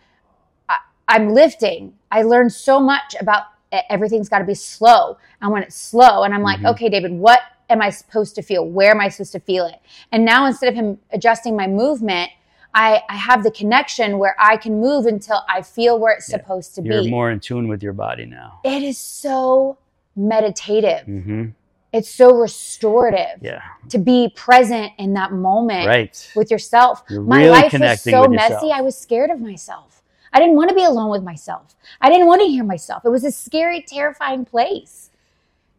I, 0.69 0.77
I'm 1.09 1.33
lifting, 1.33 1.95
I 2.09 2.21
learn 2.21 2.49
so 2.49 2.79
much 2.79 3.13
about 3.19 3.43
everything's 3.89 4.29
got 4.29 4.39
to 4.39 4.45
be 4.45 4.53
slow. 4.55 5.17
And 5.41 5.51
when 5.51 5.63
it's 5.63 5.75
slow, 5.75 6.23
and 6.23 6.33
I'm 6.33 6.43
like, 6.43 6.59
Mhm. 6.61 6.69
okay, 6.71 6.87
David, 6.87 7.11
what 7.11 7.41
am 7.69 7.81
I 7.81 7.89
supposed 7.89 8.35
to 8.35 8.41
feel? 8.41 8.63
Where 8.65 8.91
am 8.91 9.01
I 9.01 9.09
supposed 9.09 9.33
to 9.33 9.41
feel 9.41 9.65
it? 9.65 9.79
And 10.13 10.23
now 10.23 10.45
instead 10.45 10.69
of 10.69 10.75
him 10.75 10.97
adjusting 11.11 11.57
my 11.57 11.67
movement. 11.67 12.31
I, 12.73 13.01
I 13.09 13.15
have 13.15 13.43
the 13.43 13.51
connection 13.51 14.17
where 14.19 14.35
I 14.39 14.57
can 14.57 14.79
move 14.79 15.05
until 15.05 15.41
I 15.49 15.61
feel 15.61 15.97
where 15.99 16.13
it's 16.13 16.29
Yeah. 16.29 16.37
supposed 16.37 16.75
to 16.75 16.81
be. 16.81 16.89
You're 16.89 17.03
more 17.09 17.31
in 17.31 17.39
tune 17.39 17.67
with 17.67 17.81
your 17.81 17.93
body 17.93 18.25
now. 18.25 18.59
it 18.63 18.83
is 18.83 18.97
so 18.97 19.77
meditative. 20.15 21.03
hmm 21.05 21.45
It's 21.93 22.09
so 22.09 22.35
restorative 22.35 23.41
Yeah. 23.41 23.61
to 23.89 23.97
be 23.97 24.29
present 24.35 24.91
in 24.97 25.13
that 25.13 25.31
moment 25.31 25.87
Right. 25.87 26.31
with 26.35 26.51
yourself. 26.51 27.03
You're 27.09 27.21
My 27.21 27.47
life 27.47 27.71
was 27.73 28.01
so 28.01 28.27
messy. 28.27 28.53
yourself. 28.53 28.71
I 28.73 28.81
was 28.81 28.97
scared 28.97 29.29
of 29.31 29.39
myself. 29.39 30.03
I 30.33 30.39
didn't 30.39 30.55
want 30.57 30.69
to 30.69 30.75
be 30.75 30.83
alone 30.83 31.09
with 31.09 31.23
myself. 31.23 31.75
I 32.01 32.09
didn't 32.09 32.27
want 32.27 32.41
to 32.41 32.47
hear 32.47 32.63
myself. 32.65 33.05
It 33.05 33.09
was 33.09 33.23
a 33.23 33.31
scary, 33.31 33.81
terrifying 33.81 34.43
place. 34.45 35.09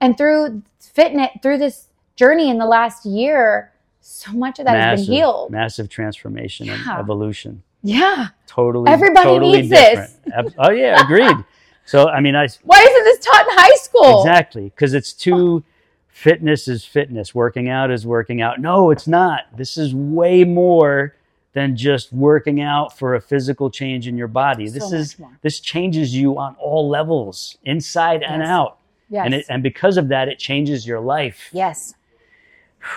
And 0.00 0.16
through 0.16 0.62
fitness, 0.80 1.28
through 1.42 1.58
this 1.58 1.88
journey 2.16 2.48
in 2.48 2.58
the 2.58 2.64
last 2.66 3.04
year, 3.04 3.72
so 4.08 4.32
much 4.32 4.58
of 4.58 4.64
that 4.66 4.76
has 4.80 5.06
been 5.06 5.14
healed. 5.16 5.50
Massive 5.50 5.88
transformation 5.88 6.66
Yeah. 6.66 6.74
and 6.90 6.98
evolution. 6.98 7.62
Yeah. 7.82 8.28
Totally. 8.46 8.90
Everybody 8.90 9.24
totally 9.28 9.56
needs 9.62 9.70
this. 9.70 10.12
different. 10.12 10.34
Ab- 10.34 10.54
Oh 10.58 10.70
yeah, 10.70 11.02
agreed. 11.02 11.36
so 11.84 12.08
I 12.08 12.20
mean, 12.20 12.34
I 12.34 12.48
Why 12.64 12.78
isn't 12.88 13.04
this 13.04 13.18
taught 13.24 13.42
in 13.48 13.56
high 13.56 13.76
school? 13.76 14.22
exactly 14.22 14.64
because 14.64 14.94
it's 14.94 15.12
too. 15.12 15.62
Fitness 16.08 16.66
is 16.66 16.84
fitness. 16.84 17.32
Working 17.32 17.68
out 17.68 17.92
is 17.92 18.04
working 18.04 18.40
out. 18.42 18.60
No, 18.60 18.90
it's 18.90 19.06
not. 19.06 19.42
This 19.56 19.76
is 19.78 19.94
way 19.94 20.42
more 20.42 21.14
than 21.52 21.76
just 21.76 22.12
working 22.12 22.60
out 22.60 22.98
for 22.98 23.14
a 23.14 23.20
physical 23.20 23.70
change 23.70 24.08
in 24.08 24.16
your 24.16 24.26
body. 24.26 24.66
So 24.66 24.72
this 24.74 24.92
is 24.92 25.18
more. 25.18 25.30
this 25.42 25.60
changes 25.60 26.12
you 26.16 26.36
on 26.36 26.56
all 26.58 26.88
levels, 26.88 27.56
inside 27.64 28.24
and 28.24 28.42
out. 28.42 28.78
Yes. 29.08 29.22
And 29.26 29.34
it, 29.34 29.46
and 29.48 29.62
because 29.62 29.96
of 29.96 30.08
that, 30.08 30.28
it 30.28 30.38
changes 30.40 30.84
your 30.86 30.98
life. 31.00 31.48
yes. 31.52 31.94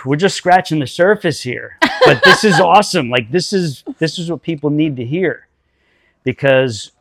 We're 0.05 0.15
just 0.15 0.35
scratching 0.35 0.79
the 0.79 0.87
surface 0.87 1.41
here. 1.41 1.77
But 2.05 2.23
this 2.23 2.43
is 2.43 2.59
awesome. 2.59 3.09
Like 3.09 3.31
this 3.31 3.53
is 3.53 3.83
this 3.99 4.17
is 4.19 4.29
what 4.31 4.41
people 4.41 4.69
need 4.69 4.95
to 4.97 5.05
hear. 5.05 5.47
Because 6.23 6.91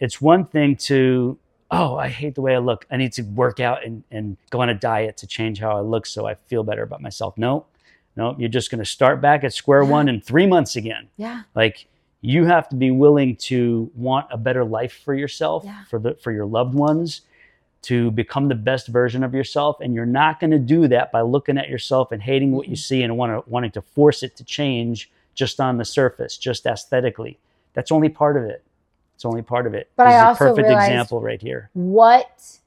it's 0.00 0.20
one 0.20 0.44
thing 0.46 0.76
to 0.76 1.38
oh 1.70 1.96
i 1.96 2.08
hate 2.08 2.34
the 2.34 2.40
way 2.40 2.54
i 2.54 2.58
look. 2.58 2.86
I 2.90 2.96
need 2.96 3.12
to 3.14 3.22
work 3.22 3.60
out 3.60 3.84
and, 3.84 4.02
and 4.10 4.36
go 4.50 4.60
on 4.60 4.68
a 4.68 4.74
diet 4.74 5.16
to 5.18 5.26
change 5.26 5.60
how 5.60 5.76
i 5.76 5.80
look 5.80 6.06
so 6.06 6.26
i 6.26 6.34
feel 6.34 6.62
better 6.64 6.82
about 6.82 7.00
myself. 7.02 7.36
No 7.38 7.66
no 8.16 8.34
you're 8.38 8.48
just 8.48 8.70
going 8.70 8.80
to 8.80 8.84
start 8.84 9.20
back 9.20 9.44
at 9.44 9.52
square 9.54 9.84
one 9.84 10.08
in 10.08 10.20
three 10.20 10.46
months 10.46 10.76
again. 10.76 11.08
Yeah. 11.16 11.42
like 11.54 11.86
you 12.22 12.44
have 12.44 12.68
to 12.68 12.76
be 12.76 12.90
willing 12.90 13.36
to 13.36 13.90
want 13.94 14.26
a 14.30 14.36
better 14.36 14.62
life 14.64 15.00
for 15.04 15.14
yourself 15.14 15.62
Yeah. 15.64 15.84
for 15.88 15.98
the 15.98 16.14
for 16.14 16.32
your 16.32 16.44
loved 16.46 16.74
ones 16.74 17.22
to 17.82 18.10
become 18.10 18.48
the 18.48 18.54
best 18.54 18.88
version 18.88 19.22
of 19.24 19.34
yourself 19.34 19.78
and 19.80 19.94
you're 19.94 20.06
not 20.06 20.38
going 20.40 20.50
to 20.50 20.58
do 20.58 20.86
that 20.88 21.10
by 21.12 21.20
looking 21.22 21.56
at 21.58 21.68
yourself 21.68 22.12
and 22.12 22.22
hating 22.22 22.52
what 22.52 22.66
you 22.68 22.72
Mm-hmm. 22.74 22.80
see 22.80 23.02
and 23.02 23.16
want 23.16 23.32
to, 23.44 23.50
wanting 23.50 23.70
to 23.72 23.82
force 23.82 24.22
it 24.22 24.36
to 24.36 24.44
change 24.44 25.10
just 25.34 25.60
on 25.60 25.78
the 25.78 25.84
surface 25.84 26.36
just 26.36 26.66
aesthetically 26.66 27.38
that's 27.72 27.90
only 27.90 28.08
part 28.08 28.36
of 28.36 28.44
it 28.44 28.62
it's 29.14 29.24
only 29.24 29.42
part 29.42 29.66
of 29.66 29.74
it 29.74 29.90
But 29.96 30.06
this 30.06 30.14
I 30.14 30.16
is 30.16 30.22
also 30.22 30.44
a 30.44 30.48
perfect 30.50 30.70
example 30.70 31.20
right 31.20 31.40
here 31.40 31.70
what 31.72 32.58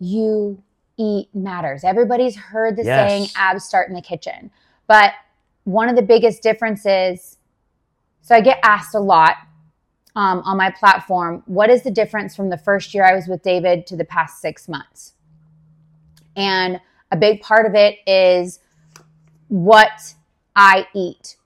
you 0.00 0.62
eat 0.96 1.28
matters. 1.34 1.82
Everybody's 1.84 2.36
heard 2.36 2.76
the 2.76 2.84
Yes. 2.84 3.10
saying 3.10 3.28
abs 3.36 3.64
start 3.64 3.88
in 3.88 3.94
the 3.94 4.02
kitchen. 4.02 4.50
But 4.86 5.12
one 5.64 5.88
of 5.88 5.96
the 5.96 6.02
biggest 6.02 6.42
differences, 6.42 7.38
so 8.22 8.34
I 8.34 8.40
get 8.40 8.58
asked 8.62 8.94
a 8.94 9.00
lot 9.00 9.36
um, 10.16 10.40
on 10.44 10.56
my 10.56 10.70
platform, 10.70 11.42
what 11.46 11.70
is 11.70 11.82
the 11.82 11.90
difference 11.90 12.36
from 12.36 12.50
the 12.50 12.58
first 12.58 12.94
year 12.94 13.04
I 13.04 13.14
was 13.14 13.26
with 13.26 13.42
David 13.42 13.86
to 13.88 13.96
the 13.96 14.04
past 14.04 14.40
six 14.40 14.68
months? 14.68 15.14
And 16.36 16.80
a 17.10 17.16
big 17.16 17.40
part 17.40 17.66
of 17.66 17.74
it 17.74 17.98
is 18.06 18.60
what 19.48 20.14
I 20.54 20.86
eat. 20.94 21.36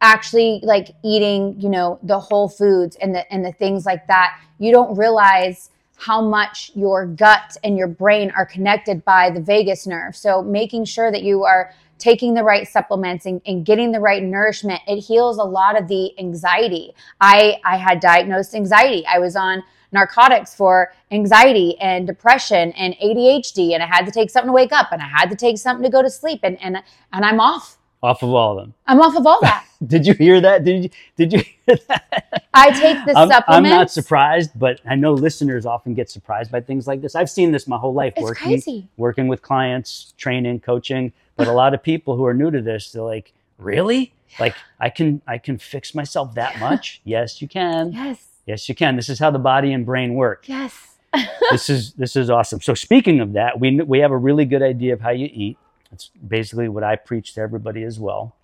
Actually, 0.00 0.60
like 0.62 0.88
eating, 1.04 1.60
you 1.60 1.68
know, 1.68 1.98
the 2.02 2.18
whole 2.18 2.48
foods 2.48 2.96
and 2.96 3.14
the 3.14 3.30
and 3.32 3.44
the 3.44 3.52
things 3.52 3.86
like 3.86 4.06
that. 4.06 4.40
You 4.58 4.72
don't 4.72 4.96
realize 4.96 5.70
how 5.96 6.20
much 6.20 6.72
your 6.74 7.06
gut 7.06 7.56
and 7.64 7.76
your 7.76 7.88
brain 7.88 8.32
are 8.36 8.46
connected 8.46 9.04
by 9.04 9.30
the 9.30 9.40
vagus 9.40 9.86
nerve. 9.86 10.16
So 10.16 10.42
making 10.42 10.84
sure 10.84 11.10
that 11.10 11.22
you 11.22 11.44
are 11.44 11.72
taking 11.98 12.34
the 12.34 12.42
right 12.42 12.66
supplements 12.66 13.26
and, 13.26 13.40
and 13.46 13.64
getting 13.66 13.92
the 13.92 14.00
right 14.00 14.22
nourishment, 14.22 14.80
it 14.86 15.00
heals 15.00 15.38
a 15.38 15.44
lot 15.44 15.80
of 15.80 15.88
the 15.88 16.18
anxiety. 16.18 16.94
I 17.20 17.58
I 17.64 17.76
had 17.76 18.00
diagnosed 18.00 18.54
anxiety. 18.54 19.04
I 19.06 19.18
was 19.18 19.36
on 19.36 19.62
narcotics 19.92 20.54
for 20.54 20.92
anxiety 21.10 21.78
and 21.80 22.06
depression 22.06 22.72
and 22.72 22.94
ADHD 23.02 23.72
and 23.72 23.82
I 23.82 23.86
had 23.86 24.04
to 24.04 24.12
take 24.12 24.30
something 24.30 24.48
to 24.48 24.52
wake 24.52 24.72
up 24.72 24.92
and 24.92 25.00
I 25.00 25.06
had 25.06 25.30
to 25.30 25.36
take 25.36 25.58
something 25.58 25.82
to 25.82 25.90
go 25.90 26.02
to 26.02 26.10
sleep 26.10 26.40
and 26.42 26.60
and 26.62 26.82
and 27.12 27.24
I'm 27.24 27.40
off. 27.40 27.78
off 28.02 28.22
of 28.22 28.30
all 28.30 28.58
of 28.58 28.64
them 28.64 28.74
I'm 28.86 29.00
off 29.00 29.16
of 29.16 29.26
all 29.26 29.40
that. 29.40 29.64
did 29.86 30.06
you 30.06 30.14
hear 30.14 30.40
that 30.42 30.64
did 30.64 30.84
you 30.84 30.90
did 31.16 31.32
you 31.32 31.42
hear 31.66 31.78
that 31.88 32.48
I 32.52 32.70
take 32.70 33.04
the 33.06 33.12
I'm, 33.16 33.28
supplements. 33.28 33.46
I'm 33.48 33.62
not 33.62 33.90
surprised, 33.90 34.50
but 34.56 34.80
I 34.84 34.94
know 34.94 35.12
listeners 35.12 35.64
often 35.64 35.94
get 35.94 36.10
surprised 36.10 36.50
by 36.50 36.60
things 36.60 36.86
like 36.86 37.00
this. 37.00 37.14
I've 37.14 37.30
seen 37.30 37.52
this 37.52 37.66
my 37.68 37.78
whole 37.78 37.94
life 37.94 38.14
It's 38.16 38.22
working 38.22 38.48
crazy. 38.48 38.88
working 38.96 39.28
with 39.28 39.42
clients, 39.42 40.14
training, 40.16 40.60
coaching, 40.60 41.12
but 41.38 41.46
a 41.48 41.52
lot 41.52 41.72
of 41.72 41.82
people 41.82 42.16
who 42.16 42.26
are 42.26 42.34
new 42.34 42.50
to 42.50 42.60
this, 42.60 42.92
they're 42.92 43.02
like, 43.02 43.32
"Really?" 43.56 44.12
Like 44.38 44.54
I 44.78 44.90
can 44.90 45.22
I 45.26 45.38
can 45.38 45.56
fix 45.56 45.94
myself 45.94 46.34
that 46.34 46.58
much. 46.58 47.00
Yes, 47.04 47.40
you 47.40 47.48
can. 47.48 47.92
Yes. 47.92 48.26
Yes, 48.44 48.68
you 48.68 48.74
can. 48.74 48.96
This 48.96 49.08
is 49.08 49.18
how 49.18 49.30
the 49.30 49.38
body 49.38 49.72
and 49.72 49.86
brain 49.86 50.14
work. 50.14 50.48
Yes. 50.48 50.96
this 51.50 51.70
is 51.70 51.94
this 51.94 52.16
is 52.16 52.28
awesome. 52.28 52.60
So 52.60 52.74
speaking 52.74 53.20
of 53.20 53.32
that, 53.32 53.58
we 53.58 53.80
we 53.80 54.00
have 54.00 54.10
a 54.10 54.16
really 54.16 54.44
good 54.44 54.62
idea 54.62 54.92
of 54.92 55.00
how 55.00 55.10
you 55.10 55.30
eat. 55.32 55.56
That's 55.90 56.10
basically 56.26 56.68
what 56.68 56.84
I 56.84 56.96
preach 56.96 57.34
to 57.34 57.40
everybody 57.40 57.82
as 57.82 57.98
well. 57.98 58.36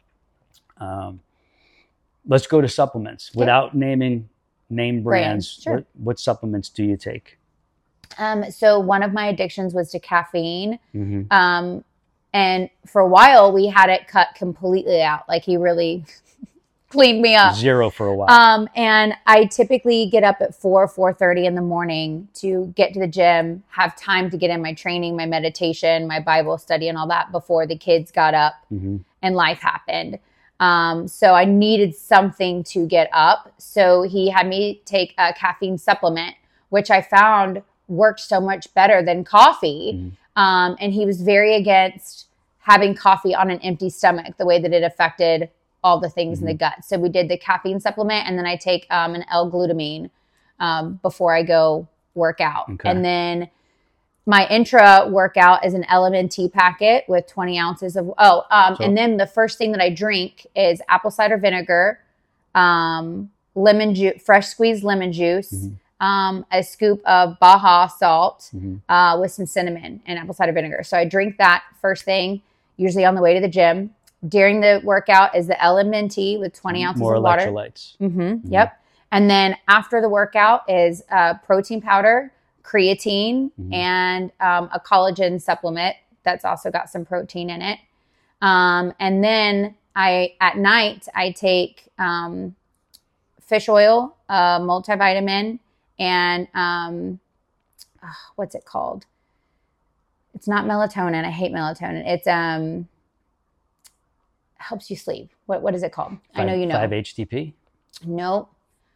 Um, 0.79 1.21
let's 2.27 2.47
go 2.47 2.61
to 2.61 2.69
supplements 2.69 3.35
without 3.35 3.75
naming 3.75 4.29
name 4.71 5.03
brands. 5.03 5.57
Brands, 5.57 5.63
sure. 5.63 5.73
What, 5.75 5.87
what 5.95 6.19
supplements 6.19 6.71
do 6.71 6.85
you 6.85 6.97
take? 6.97 7.39
Um, 8.19 8.51
so 8.51 8.79
one 8.79 9.03
of 9.03 9.13
my 9.13 9.27
addictions 9.27 9.75
was 9.75 9.91
to 9.91 9.99
caffeine. 9.99 10.79
hmm 10.93 11.23
Um, 11.31 11.85
and 12.35 12.69
for 12.85 13.01
a 13.01 13.09
while 13.09 13.53
we 13.53 13.67
had 13.69 13.89
it 13.89 14.07
cut 14.09 14.29
completely 14.35 15.01
out. 15.01 15.27
Like 15.29 15.45
he 15.45 15.57
really 15.57 16.05
cleaned 16.91 17.23
me 17.23 17.35
up. 17.37 17.55
Zero 17.55 17.89
for 17.89 18.09
a 18.09 18.15
while. 18.15 18.29
Um, 18.29 18.69
and 18.75 19.15
I 19.27 19.47
typically 19.47 20.11
get 20.11 20.25
up 20.25 20.43
at 20.43 20.55
four, 20.55 20.87
four 20.89 21.15
thirty 21.15 21.47
in 21.47 21.55
the 21.55 21.63
morning 21.63 22.29
to 22.35 22.73
get 22.77 22.93
to 22.95 23.01
the 23.01 23.07
gym, 23.07 23.63
have 23.69 23.97
time 23.97 24.29
to 24.31 24.37
get 24.37 24.51
in 24.51 24.61
my 24.61 24.75
training, 24.75 25.17
my 25.17 25.27
meditation, 25.27 26.07
my 26.07 26.21
Bible 26.21 26.59
study, 26.59 26.89
and 26.89 26.99
all 26.99 27.09
that 27.09 27.33
before 27.33 27.67
the 27.67 27.79
kids 27.79 28.11
got 28.11 28.35
up 28.35 28.55
hmm 28.69 28.99
and 29.23 29.35
life 29.35 29.61
happened. 29.61 30.19
Um, 30.61 31.09
so 31.09 31.33
I 31.35 31.47
needed 31.47 31.97
something 31.97 32.63
to 32.65 32.87
get 32.87 33.09
up. 33.13 33.55
So 33.57 34.03
he 34.03 34.29
had 34.29 34.47
me 34.47 34.83
take 34.85 35.15
a 35.17 35.33
caffeine 35.33 35.79
supplement, 35.79 36.35
which 36.69 36.91
I 36.91 37.01
found 37.01 37.63
worked 37.89 38.21
so 38.21 38.39
much 38.39 38.73
better 38.75 39.03
than 39.03 39.25
coffee. 39.25 39.93
Mhm. 39.95 40.13
Um, 40.37 40.77
and 40.81 40.93
he 40.93 41.07
was 41.07 41.23
very 41.23 41.55
against 41.57 42.27
having 42.59 42.95
coffee 42.95 43.35
on 43.35 43.51
an 43.51 43.61
empty 43.61 43.91
stomach, 43.91 44.37
the 44.39 44.47
way 44.47 44.61
that 44.61 44.73
it 44.73 44.83
affected 44.83 45.51
all 45.83 46.01
the 46.01 46.09
things 46.09 46.41
in 46.41 46.47
the 46.47 46.55
gut. 46.55 46.83
So 46.85 46.99
we 46.99 47.11
did 47.11 47.29
the 47.29 47.37
caffeine 47.37 47.79
supplement, 47.79 48.27
and 48.27 48.39
then 48.39 48.47
I 48.47 48.57
take 48.57 48.87
um, 48.91 49.15
an 49.15 49.25
L-glutamine 49.31 50.11
um, 50.61 50.99
before 51.03 51.35
I 51.35 51.43
go 51.43 51.87
work 52.15 52.41
out, 52.41 52.71
Okay. 52.71 52.89
and 52.89 53.05
then 53.05 53.51
my 54.27 54.47
intra 54.49 55.07
workout 55.11 55.67
is 55.67 55.75
an 55.75 55.85
LMNT 55.85 56.51
packet 56.51 57.05
with 57.09 57.27
20 57.27 57.59
ounces 57.59 57.97
of 57.97 58.11
oh, 58.17 58.45
um, 58.51 58.77
So- 58.77 58.85
and 58.85 58.97
then 58.97 59.19
the 59.19 59.27
first 59.27 59.59
thing 59.59 59.73
that 59.73 59.83
I 59.83 59.91
drink 59.91 60.47
is 60.57 60.81
apple 60.89 61.11
cider 61.11 61.37
vinegar, 61.37 62.01
um, 62.55 63.31
lemon 63.55 63.95
juice, 63.95 64.23
fresh 64.25 64.47
squeezed 64.47 64.83
lemon 64.85 65.13
juice, 65.13 65.53
Mhm. 65.53 65.75
Um, 66.01 66.45
a 66.53 66.63
scoop 66.63 67.01
of 67.07 67.39
Baja 67.41 67.87
salt 67.87 68.49
hmm 68.53 68.77
uh, 68.89 69.19
with 69.19 69.31
some 69.33 69.47
cinnamon 69.47 70.03
and 70.07 70.19
apple 70.19 70.35
cider 70.35 70.53
vinegar. 70.53 70.83
So 70.83 70.97
I 70.99 71.05
drink 71.05 71.39
that 71.39 71.65
first 71.81 72.05
thing, 72.05 72.43
usually 72.77 73.05
on 73.05 73.15
the 73.15 73.23
way 73.23 73.35
to 73.35 73.41
the 73.41 73.49
gym. 73.49 73.95
During 74.29 74.61
the 74.61 74.81
workout 74.85 75.35
is 75.37 75.47
the 75.47 75.55
LMNT 75.55 76.39
with 76.41 76.53
20 76.55 76.83
ounces 76.85 77.01
More 77.01 77.15
of 77.17 77.23
water. 77.23 77.43
electrolytes. 77.51 77.97
hmm 77.99 78.37
Yep. 78.45 78.79
And 79.13 79.31
then 79.31 79.57
after 79.69 80.01
the 80.01 80.09
workout 80.09 80.69
is 80.69 81.03
uh, 81.11 81.35
protein 81.45 81.81
powder, 81.81 82.33
creatine, 82.63 83.51
Mhm. 83.61 83.73
and 83.75 84.33
um, 84.41 84.69
a 84.73 84.81
collagen 84.81 85.41
supplement 85.41 85.97
that's 86.25 86.45
also 86.45 86.71
got 86.71 86.89
some 86.91 87.05
protein 87.05 87.49
in 87.51 87.63
it. 87.63 87.79
Um, 88.43 88.93
and 88.99 89.23
then 89.23 89.75
I 89.95 90.35
at 90.41 90.57
night 90.57 91.07
I 91.15 91.31
take 91.31 91.89
um, 91.99 92.57
fish 93.41 93.69
oil, 93.69 94.17
uh, 94.29 94.59
multivitamin, 94.59 95.59
and 95.99 96.49
um, 96.55 97.21
ah, 98.03 98.17
what's 98.37 98.55
it 98.55 98.65
called? 98.65 99.07
It's 100.35 100.49
not 100.49 100.65
melatonin. 100.67 101.25
I 101.25 101.31
hate 101.31 101.53
melatonin. 101.53 102.07
It's 102.07 102.27
um 102.27 102.89
helps 104.57 104.91
you 104.91 104.97
sleep. 104.97 105.31
What 105.47 105.63
what 105.63 105.75
is 105.75 105.83
it 105.83 105.93
called? 105.93 106.17
I 106.35 106.45
know 106.45 106.55
you 106.55 106.67
know. 106.67 106.75
Five 106.75 106.91
HTP, 106.91 107.53
No, 108.05 108.49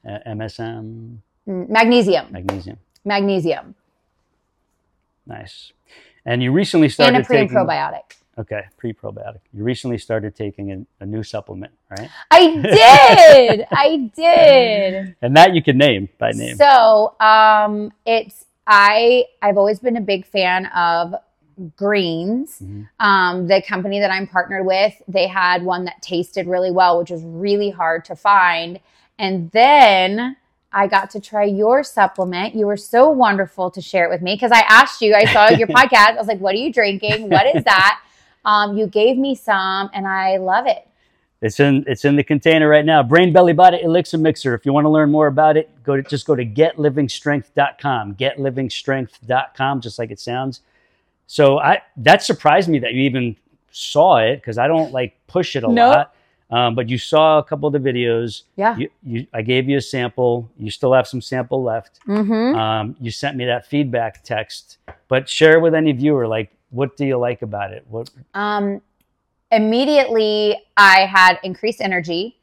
uh, 0.09 0.19
MSM, 0.27 1.19
Mm, 1.49 1.69
magnesium. 1.71 2.27
magnesium. 2.31 2.79
Magnesium 3.05 3.75
Nice. 5.27 5.73
And 6.27 6.43
you 6.43 6.53
recently 6.53 6.89
started 6.91 7.17
and 7.17 7.25
a 7.25 7.27
pre 7.27 7.39
and 7.39 7.49
taking. 7.49 7.57
probiotic. 7.67 8.18
Okay, 8.39 8.63
pre-probiotic. 8.77 9.41
You 9.53 9.65
recently 9.65 9.99
started 9.99 10.37
taking 10.37 10.71
a, 10.73 11.03
a 11.03 11.07
new 11.07 11.23
supplement, 11.25 11.73
right? 11.91 12.09
I 12.31 12.57
did. 13.57 13.67
I 13.73 14.11
did. 14.15 15.17
And 15.21 15.37
that 15.37 15.55
you 15.55 15.63
can 15.63 15.77
name 15.77 16.09
by 16.19 16.31
name. 16.31 16.57
So, 16.57 17.17
um, 17.21 17.93
it's 18.07 18.45
I. 18.67 19.25
I've 19.43 19.59
always 19.59 19.81
been 19.81 19.97
a 19.97 20.01
big 20.01 20.25
fan 20.25 20.67
of 20.67 21.15
greens. 21.77 22.61
Mhm. 22.63 22.89
Um, 23.01 23.49
the 23.49 23.61
company 23.63 23.99
that 23.99 24.13
I'm 24.13 24.29
partnered 24.29 24.65
with, 24.65 24.95
they 25.09 25.27
had 25.27 25.65
one 25.65 25.85
that 25.87 26.01
tasted 26.01 26.47
really 26.47 26.71
well, 26.71 26.99
which 26.99 27.11
was 27.11 27.23
really 27.25 27.71
hard 27.71 28.05
to 28.05 28.15
find. 28.15 28.79
And 29.19 29.51
then 29.51 30.37
I 30.73 30.87
got 30.87 31.11
to 31.11 31.21
try 31.21 31.45
your 31.45 31.83
supplement. 31.83 32.55
You 32.55 32.67
were 32.67 32.77
so 32.77 33.11
wonderful 33.11 33.71
to 33.73 33.81
share 33.81 34.05
it 34.05 34.11
with 34.11 34.23
me 34.23 34.35
because 34.35 34.53
I 34.53 34.61
asked 34.69 35.01
you, 35.01 35.15
I 35.15 35.25
saw 35.33 35.49
your 35.51 35.67
podcast. 35.79 36.15
I 36.15 36.19
was 36.19 36.29
like, 36.29 36.39
what 36.39 36.55
are 36.55 36.59
you 36.59 36.73
drinking? 36.73 37.31
What 37.31 37.57
is 37.57 37.65
that? 37.65 38.01
Um, 38.49 38.77
you 38.79 38.87
gave 38.87 39.19
me 39.19 39.35
some 39.35 39.91
and 39.93 40.09
I 40.09 40.39
love 40.39 40.67
it. 40.67 40.89
It's 41.41 41.61
in 41.61 41.85
it's 41.87 42.05
in 42.05 42.17
the 42.17 42.25
container 42.25 42.69
right 42.69 42.85
now. 42.85 43.03
Brain 43.03 43.33
Belly 43.33 43.53
Body 43.53 43.79
Elixir 43.83 44.19
Mixer. 44.19 44.55
If 44.55 44.67
you 44.67 44.73
want 44.73 44.87
to 44.87 44.89
learn 44.89 45.11
more 45.11 45.29
about 45.29 45.57
it, 45.57 45.71
go 45.85 45.95
to 45.97 46.03
just 46.03 46.27
go 46.27 46.35
to 46.35 46.45
getlivingstrength.com. 46.45 48.15
Getlivingstrength.com, 48.17 49.81
just 49.81 49.99
like 49.99 50.11
it 50.11 50.19
sounds. 50.19 50.63
So 51.27 51.59
I 51.61 51.83
that 51.99 52.23
surprised 52.25 52.69
me 52.69 52.79
that 52.81 52.95
you 52.95 53.03
even 53.03 53.37
saw 53.71 54.17
it 54.19 54.37
because 54.37 54.59
I 54.59 54.67
don't 54.67 54.93
like 54.93 55.15
push 55.27 55.55
it 55.55 55.63
a 55.63 55.69
Nope. 55.69 55.95
lot. 55.95 56.15
Um, 56.51 56.75
but 56.75 56.89
you 56.89 56.97
saw 56.97 57.39
a 57.39 57.45
couple 57.45 57.67
of 57.67 57.75
the 57.75 57.79
videos. 57.79 58.45
Yeah. 58.57 58.75
You, 58.79 58.89
you, 59.05 59.27
I 59.35 59.43
gave 59.43 59.69
you 59.69 59.77
a 59.77 59.83
sample. 59.83 60.51
You 60.59 60.71
still 60.71 60.95
have 60.95 61.07
some 61.07 61.21
sample 61.21 61.63
left. 61.63 62.01
Mm-hmm. 62.09 62.59
Um, 62.59 62.97
you 63.01 63.11
sent 63.11 63.37
me 63.37 63.45
that 63.45 63.67
feedback 63.67 64.25
text. 64.25 64.79
But 65.09 65.29
share 65.29 65.61
with 65.61 65.75
any 65.75 65.93
viewer, 65.93 66.27
like, 66.27 66.51
what 66.71 66.97
do 66.97 67.07
you 67.07 67.17
like 67.17 67.43
about 67.43 67.73
it? 67.73 67.85
What? 67.89 68.11
Um, 68.35 68.81
immediately, 69.51 70.61
I 70.77 71.07
had 71.07 71.39
increased 71.43 71.81
energy. 71.81 72.37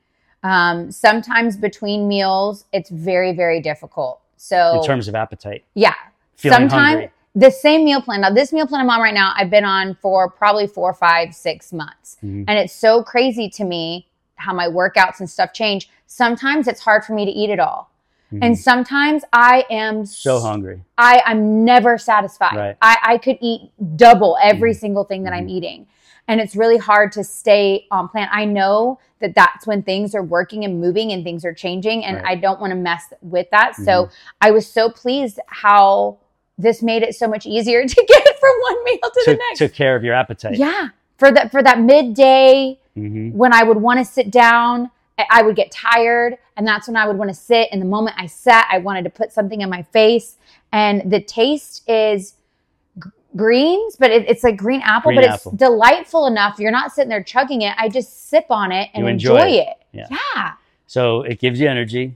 Um, 0.43 0.91
sometimes 0.91 1.57
between 1.57 2.07
meals, 2.07 2.65
it's 2.71 2.89
very, 2.89 3.33
very 3.33 3.59
difficult. 3.61 4.21
So, 4.37 4.79
In 4.79 4.85
terms 4.85 5.07
of 5.07 5.15
appetite, 5.15 5.63
yeah, 5.73 5.95
feeling 6.35 6.69
sometimes 6.69 7.09
the 7.33 7.49
same 7.49 7.83
meal 7.83 8.01
plan. 8.01 8.21
Now, 8.21 8.29
this 8.29 8.53
meal 8.53 8.67
plan 8.67 8.81
I'm 8.81 8.89
on 8.89 9.01
right 9.01 9.13
now, 9.13 9.33
I've 9.35 9.49
been 9.49 9.65
on 9.65 9.95
for 9.95 10.29
probably 10.29 10.67
four, 10.67 10.93
five, 10.93 11.33
six 11.33 11.73
months. 11.73 12.17
Mhm. 12.23 12.45
And 12.47 12.59
it's 12.59 12.73
so 12.73 13.03
crazy 13.03 13.49
to 13.49 13.63
me 13.63 14.07
how 14.35 14.53
my 14.53 14.67
workouts 14.67 15.19
and 15.19 15.29
stuff 15.29 15.51
change. 15.53 15.89
Sometimes 16.07 16.67
it's 16.67 16.81
hard 16.81 17.03
for 17.03 17.13
me 17.13 17.25
to 17.25 17.31
eat 17.31 17.49
it 17.49 17.59
all. 17.59 17.89
And 18.31 18.55
Mhm. 18.55 18.57
sometimes 18.57 19.23
I 19.31 19.65
am 19.69 20.05
so 20.05 20.39
hungry. 20.39 20.81
I, 20.97 21.21
I'm 21.25 21.63
never 21.63 21.97
satisfied. 21.97 22.55
Right. 22.55 22.75
I, 22.81 22.97
I 23.03 23.17
could 23.17 23.37
eat 23.39 23.71
double 23.95 24.37
every 24.41 24.71
Mhm. 24.73 24.79
single 24.79 25.03
thing 25.03 25.23
that 25.23 25.33
I'm 25.33 25.45
Mhm. 25.47 25.51
eating. 25.51 25.87
And 26.27 26.41
it's 26.41 26.55
really 26.55 26.77
hard 26.77 27.11
to 27.13 27.23
stay 27.23 27.85
on 27.91 28.09
plan. 28.09 28.27
I 28.31 28.45
know 28.45 28.97
that 29.19 29.35
that's 29.35 29.67
when 29.67 29.83
things 29.83 30.15
are 30.15 30.23
working 30.23 30.65
and 30.65 30.81
moving 30.81 31.11
and 31.11 31.23
things 31.23 31.45
are 31.45 31.53
changing. 31.53 32.03
And 32.03 32.17
Right. 32.17 32.25
I 32.25 32.35
don't 32.35 32.59
want 32.59 32.71
to 32.71 32.75
mess 32.77 33.13
with 33.21 33.47
that. 33.51 33.75
So 33.75 34.05
Mhm. 34.05 34.09
I 34.41 34.51
was 34.51 34.65
so 34.67 34.89
pleased 34.89 35.39
how 35.47 36.17
this 36.57 36.81
made 36.81 37.03
it 37.03 37.13
so 37.15 37.27
much 37.27 37.45
easier 37.45 37.85
to 37.87 38.05
get 38.07 38.39
from 38.39 38.51
one 38.63 38.83
meal 38.85 38.97
to, 39.03 39.23
the 39.27 39.33
next. 39.49 39.59
took 39.59 39.73
care 39.73 39.95
of 39.95 40.03
your 40.03 40.15
appetite. 40.15 40.55
yeah. 40.57 40.89
For 41.17 41.31
that, 41.31 41.51
for 41.51 41.61
that 41.63 41.79
midday, 41.79 42.77
hmm 42.95 43.29
when 43.31 43.53
I 43.53 43.63
would 43.63 43.77
want 43.77 43.99
to 43.99 44.05
sit 44.05 44.31
down, 44.31 44.89
I- 45.17 45.41
would 45.43 45.55
get 45.55 45.71
tired, 45.71 46.37
and 46.57 46.67
that's 46.67 46.87
when 46.87 46.97
I 46.97 47.07
would 47.07 47.17
want 47.17 47.29
to 47.29 47.33
sit. 47.35 47.69
And 47.71 47.81
the 47.81 47.85
moment 47.85 48.15
I 48.19 48.25
sat, 48.25 48.67
I 48.71 48.79
wanted 48.79 49.03
to 49.05 49.09
put 49.09 49.31
something 49.31 49.61
in 49.61 49.69
my 49.69 49.81
face. 49.83 50.35
And 50.71 51.09
the 51.09 51.21
taste 51.21 51.87
is 51.89 52.33
g- 53.01 53.09
greens, 53.35 53.95
but 53.95 54.11
it, 54.11 54.27
it's 54.27 54.43
like 54.43 54.57
green 54.57 54.81
apple, 54.81 55.11
Green 55.11 55.21
but 55.27 55.33
it's 55.35 55.43
delightful 55.55 56.25
enough. 56.27 56.59
You're 56.59 56.71
not 56.71 56.91
sitting 56.91 57.09
there 57.09 57.23
chugging 57.23 57.61
it. 57.61 57.73
I 57.77 57.87
just 57.87 58.29
sip 58.29 58.45
on 58.49 58.71
it 58.73 58.89
and 58.93 59.03
You 59.03 59.07
enjoy 59.07 59.35
enjoy, 59.37 59.47
it. 59.57 59.67
it. 59.69 59.77
Yeah. 59.93 60.07
yeah. 60.35 60.51
So 60.87 61.21
it 61.21 61.39
gives 61.39 61.59
you 61.59 61.67
energy. 61.69 62.15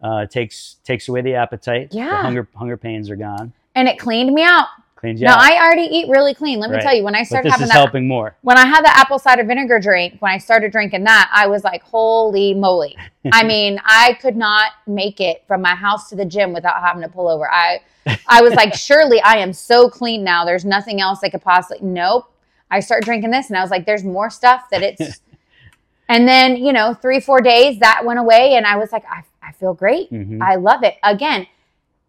Uh, 0.00 0.26
takes 0.26 0.76
takes 0.84 1.08
away 1.08 1.22
the 1.22 1.34
appetite. 1.34 1.90
The 1.90 1.96
Yeah. 1.96 2.22
hunger 2.22 2.46
hunger 2.54 2.76
pains 2.76 3.10
are 3.10 3.16
gone. 3.16 3.52
And 3.74 3.88
it 3.88 3.98
cleaned 3.98 4.32
me 4.32 4.42
out. 4.44 4.68
Cleans 4.98 5.20
you 5.20 5.26
now 5.26 5.34
out. 5.34 5.42
I 5.42 5.64
already 5.64 5.82
eat 5.82 6.08
really 6.08 6.34
clean. 6.34 6.58
Let 6.58 6.70
me 6.70 6.76
Right. 6.76 6.82
tell 6.82 6.94
you, 6.94 7.04
when 7.04 7.14
I 7.14 7.22
started 7.22 7.46
this 7.46 7.52
having 7.52 7.64
is 7.66 7.70
that 7.70 7.78
helping 7.78 8.08
more. 8.08 8.34
when 8.42 8.58
I 8.58 8.66
had 8.66 8.84
the 8.84 8.96
apple 8.96 9.18
cider 9.18 9.44
vinegar 9.44 9.78
drink, 9.78 10.16
when 10.20 10.32
I 10.32 10.38
started 10.38 10.72
drinking 10.72 11.04
that, 11.04 11.30
I 11.32 11.46
was 11.46 11.62
like, 11.62 11.82
holy 11.82 12.52
moly. 12.54 12.96
I 13.32 13.42
mean, 13.44 13.80
I 13.84 14.14
could 14.20 14.36
not 14.36 14.72
make 14.86 15.20
it 15.20 15.44
from 15.46 15.62
my 15.62 15.74
house 15.76 16.08
to 16.10 16.16
the 16.16 16.24
gym 16.24 16.52
without 16.52 16.82
having 16.82 17.02
to 17.02 17.08
pull 17.08 17.28
over. 17.28 17.48
I 17.50 17.80
I 18.26 18.42
was 18.42 18.54
like, 18.54 18.74
surely 18.88 19.20
I 19.20 19.36
am 19.36 19.52
so 19.52 19.88
clean 19.88 20.24
now. 20.24 20.44
There's 20.44 20.64
nothing 20.64 21.00
else 21.00 21.20
I 21.22 21.28
could 21.28 21.42
possibly 21.42 21.78
nope. 21.86 22.30
I 22.70 22.80
started 22.80 23.04
drinking 23.04 23.30
this 23.30 23.48
and 23.48 23.56
I 23.56 23.62
was 23.62 23.70
like, 23.70 23.86
there's 23.86 24.04
more 24.04 24.30
stuff 24.30 24.68
that 24.70 24.82
it's 24.82 25.20
and 26.08 26.26
then, 26.26 26.56
you 26.56 26.72
know, 26.72 26.92
three, 26.94 27.20
four 27.20 27.40
days 27.40 27.78
that 27.80 28.04
went 28.04 28.18
away 28.18 28.54
and 28.54 28.66
I 28.66 28.76
was 28.76 28.90
like, 28.92 29.04
I, 29.08 29.22
I 29.42 29.52
feel 29.52 29.74
great. 29.74 30.10
Mhm. 30.10 30.42
I 30.42 30.56
love 30.56 30.82
it. 30.82 30.96
Again, 31.02 31.46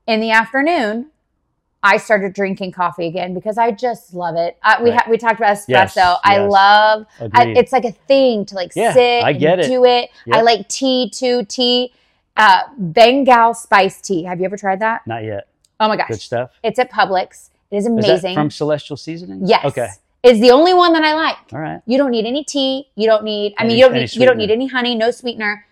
in 0.08 0.20
the 0.22 0.32
afternoon, 0.32 1.12
I 1.82 1.98
started 1.98 2.34
drinking 2.34 2.74
coffee 2.74 3.08
again 3.08 3.34
because 3.34 3.58
I 3.58 3.72
just 3.72 4.14
love 4.14 4.36
it. 4.36 4.58
I, 4.62 4.84
we 4.84 4.90
Right. 4.90 5.00
ha- 5.02 5.10
we 5.10 5.18
talked 5.18 5.40
about 5.40 5.56
espresso. 5.56 5.66
Yes, 5.70 5.98
I 5.98 6.36
yes. 6.40 6.52
love. 6.52 7.06
I, 7.34 7.46
it's 7.56 7.72
like 7.72 7.86
a 7.86 7.92
thing 7.94 8.46
to 8.48 8.56
like 8.56 8.72
Yeah, 8.76 8.94
sit 8.94 9.24
I 9.24 9.32
get 9.34 9.60
and 9.60 9.62
it. 9.62 9.68
do 9.70 9.86
it. 9.86 10.10
I 10.32 10.42
like 10.42 10.68
tea 10.68 11.10
too. 11.10 11.46
Tea, 11.46 11.94
uh, 12.36 12.64
Bengal 12.78 13.54
spice 13.54 14.02
tea. 14.02 14.24
Have 14.24 14.40
you 14.40 14.46
ever 14.46 14.58
tried 14.58 14.82
that? 14.82 15.08
Not 15.08 15.24
yet. 15.24 15.48
Oh 15.80 15.88
my 15.88 15.96
gosh, 15.96 16.10
Good 16.10 16.22
stuff. 16.22 16.52
it's 16.64 16.78
at 16.80 16.92
Publix. 16.92 17.50
It 17.72 17.78
is 17.78 17.86
Is 17.86 17.88
amazing. 17.88 18.36
that 18.36 18.42
from 18.42 18.52
Celestial 18.52 18.98
Seasoning? 18.98 19.48
yes, 19.48 19.64
Okay. 19.64 19.88
It's 20.22 20.42
the 20.42 20.52
only 20.52 20.74
one 20.74 20.92
that 20.94 21.04
I 21.04 21.14
like. 21.14 21.38
All 21.54 21.60
right. 21.60 21.82
You 21.86 21.98
don't 21.98 22.12
need 22.12 22.26
any 22.26 22.44
tea. 22.44 22.90
You 22.96 23.08
don't 23.08 23.24
need. 23.24 23.54
I 23.58 23.64
mean, 23.66 23.78
you 23.78 23.86
don't 23.86 23.94
any 23.94 24.02
need. 24.02 24.16
You 24.18 24.26
don't 24.26 24.36
need 24.38 24.52
any 24.52 24.68
honey. 24.68 24.96
No 24.96 25.12
sweetener. 25.12 25.66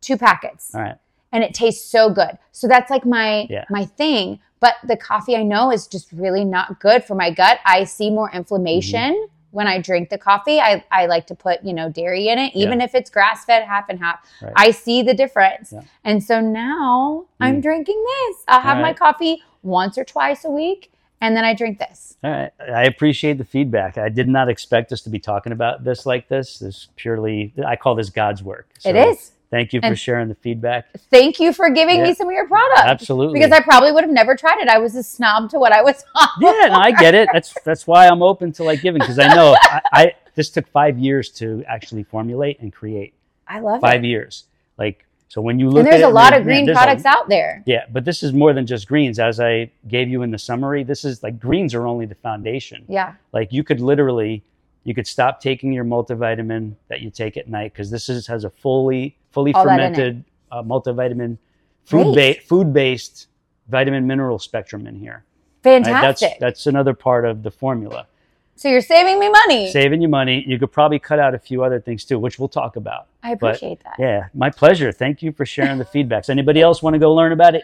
Two 0.00 0.16
packets, 0.16 0.72
All 0.72 0.82
right. 0.82 0.94
And 1.36 1.44
it 1.44 1.52
tastes 1.52 1.86
so 1.90 2.08
good. 2.08 2.38
So 2.52 2.66
that's 2.66 2.90
like 2.90 3.04
my 3.04 3.46
Yeah. 3.50 3.64
my 3.68 3.84
thing. 3.84 4.40
But 4.58 4.76
the 4.88 4.96
coffee 4.96 5.36
I 5.36 5.42
know 5.42 5.70
is 5.70 5.86
just 5.86 6.10
really 6.12 6.42
not 6.44 6.80
good 6.80 7.04
for 7.04 7.14
my 7.14 7.30
gut. 7.30 7.58
I 7.66 7.84
see 7.84 8.08
more 8.10 8.30
inflammation 8.32 9.12
Mm-hmm. 9.12 9.32
when 9.50 9.66
I 9.66 9.78
drink 9.80 10.08
the 10.08 10.16
coffee. 10.18 10.58
I, 10.60 10.82
I 10.90 11.04
like 11.06 11.26
to 11.26 11.34
put 11.34 11.62
you 11.62 11.74
know 11.74 11.90
dairy 11.90 12.28
in 12.28 12.38
it, 12.38 12.54
even 12.56 12.80
if 12.80 12.94
it's 12.94 13.10
grass 13.10 13.44
fed, 13.44 13.64
half 13.64 13.90
and 13.90 13.98
half. 13.98 14.18
Right. 14.42 14.52
I 14.56 14.70
see 14.70 15.02
the 15.02 15.12
difference, 15.14 15.72
Yeah. 15.72 15.82
and 16.04 16.22
so 16.24 16.40
now 16.40 17.26
I'm 17.38 17.58
Mm. 17.58 17.62
drinking 17.62 18.02
this. 18.12 18.36
I'll 18.48 18.62
have 18.62 18.78
All 18.78 18.82
my 18.82 18.94
coffee 18.94 19.42
once 19.62 19.98
or 19.98 20.04
twice 20.04 20.44
a 20.46 20.50
week, 20.50 20.90
and 21.20 21.36
then 21.36 21.44
I 21.44 21.52
drink 21.54 21.78
this. 21.78 22.16
All 22.24 22.30
right. 22.30 22.50
I 22.60 22.84
appreciate 22.84 23.36
the 23.36 23.44
feedback. 23.44 23.98
I 23.98 24.08
did 24.08 24.26
not 24.28 24.48
expect 24.48 24.90
us 24.90 25.02
to 25.02 25.10
be 25.10 25.18
talking 25.18 25.52
about 25.52 25.84
this 25.84 26.06
like 26.06 26.28
this. 26.28 26.58
This 26.58 26.88
purely, 26.96 27.52
I 27.66 27.76
call 27.76 27.94
this 27.94 28.08
God's 28.10 28.42
work. 28.42 28.68
So 28.78 28.88
it 28.88 28.96
is. 28.96 29.32
Thank 29.50 29.72
you 29.72 29.80
for 29.80 29.86
And- 29.86 29.98
sharing 29.98 30.28
the 30.28 30.34
feedback. 30.34 30.86
Thank 31.10 31.38
you 31.38 31.52
for 31.52 31.70
giving 31.70 31.98
Yeah. 31.98 32.04
me 32.04 32.14
some 32.14 32.26
of 32.28 32.32
your 32.34 32.48
products. 32.48 32.80
Absolutely. 32.84 33.38
Because 33.38 33.52
I 33.52 33.60
probably 33.60 33.92
would 33.92 34.02
have 34.04 34.12
never 34.12 34.34
tried 34.34 34.58
it. 34.60 34.68
I 34.68 34.78
was 34.78 34.96
a 34.96 35.02
snob 35.02 35.50
to 35.50 35.58
what 35.58 35.72
I 35.72 35.82
was 35.82 36.04
on. 36.14 36.28
yeah, 36.40 36.66
no, 36.68 36.74
I 36.74 36.90
get 36.92 37.14
it. 37.14 37.28
That's 37.32 37.54
that's 37.64 37.86
why 37.86 38.08
I'm 38.08 38.22
open 38.22 38.52
to 38.52 38.64
like 38.64 38.82
giving 38.82 39.00
because 39.00 39.18
I 39.18 39.32
know 39.34 39.56
I, 39.60 39.80
I 39.92 40.14
this 40.34 40.50
took 40.50 40.66
five 40.68 40.98
years 40.98 41.30
to 41.32 41.64
actually 41.68 42.02
formulate 42.02 42.60
and 42.60 42.72
create. 42.72 43.14
I 43.48 43.60
love 43.60 43.80
Five 43.80 44.04
it. 44.04 44.08
years. 44.08 44.44
Like 44.78 45.04
so 45.28 45.40
when 45.40 45.58
you 45.60 45.68
look 45.70 45.84
And 45.84 45.92
there's 45.92 46.02
a 46.02 46.08
lot 46.08 46.36
of 46.36 46.42
green 46.44 46.66
there's 46.66 46.76
a- 46.76 46.80
products 46.80 47.04
out 47.04 47.28
there. 47.28 47.62
Yeah, 47.66 47.84
but 47.92 48.04
this 48.04 48.22
is 48.24 48.32
more 48.32 48.52
than 48.52 48.66
just 48.66 48.88
greens. 48.88 49.18
As 49.20 49.38
I 49.40 49.70
gave 49.86 50.08
you 50.08 50.22
in 50.22 50.30
the 50.32 50.38
summary, 50.38 50.82
this 50.82 51.04
is 51.04 51.22
like 51.22 51.38
greens 51.38 51.72
are 51.74 51.86
only 51.86 52.06
the 52.06 52.14
foundation. 52.16 52.84
Yeah. 52.88 53.14
Like 53.32 53.52
you 53.52 53.62
could 53.64 53.80
literally, 53.80 54.42
you 54.84 54.94
could 54.94 55.06
stop 55.06 55.40
taking 55.40 55.72
your 55.72 55.84
multivitamin 55.84 56.74
that 56.88 57.00
you 57.00 57.10
take 57.10 57.36
at 57.36 57.48
night 57.48 57.72
because 57.72 57.90
this 57.90 58.08
is 58.08 58.26
has 58.26 58.44
a 58.44 58.50
fully 58.50 59.16
fully 59.36 59.52
All 59.54 59.64
that 59.66 59.78
in 59.78 59.80
it. 59.80 59.94
fermented 59.96 60.24
uh, 60.50 60.62
multivitamin, 60.62 61.36
food 61.84 62.14
ba- 62.14 62.40
food 62.48 62.72
based 62.72 63.28
vitamin 63.68 64.06
mineral 64.06 64.38
spectrum 64.38 64.86
in 64.86 64.94
here. 64.96 65.24
right? 65.64 65.84
Fantastic. 65.84 66.28
That's 66.30 66.40
that's 66.40 66.66
another 66.66 66.94
part 66.94 67.24
of 67.26 67.42
the 67.42 67.50
formula. 67.50 68.06
so 68.56 68.68
you're 68.68 68.80
saving 68.80 69.18
me 69.20 69.28
money. 69.28 69.70
Saving 69.70 70.00
you 70.00 70.08
money. 70.08 70.42
You 70.46 70.58
could 70.58 70.72
probably 70.72 70.98
cut 70.98 71.18
out 71.18 71.34
a 71.34 71.38
few 71.38 71.62
other 71.66 71.80
things 71.80 72.04
too, 72.04 72.18
which 72.18 72.38
we'll 72.38 72.48
talk 72.48 72.76
about. 72.76 73.02
I 73.22 73.32
appreciate 73.32 73.80
that. 73.84 73.96
Yeah, 73.98 74.28
my 74.32 74.48
pleasure. 74.50 74.90
Thank 74.92 75.22
you 75.22 75.30
for 75.32 75.44
sharing 75.44 75.78
the 75.78 75.84
feedbacks. 75.84 76.30
Anybody 76.30 76.60
else 76.62 76.82
want 76.82 76.94
to 76.94 76.98
go 77.06 77.12
learn 77.20 77.32
about 77.32 77.54
it? 77.54 77.62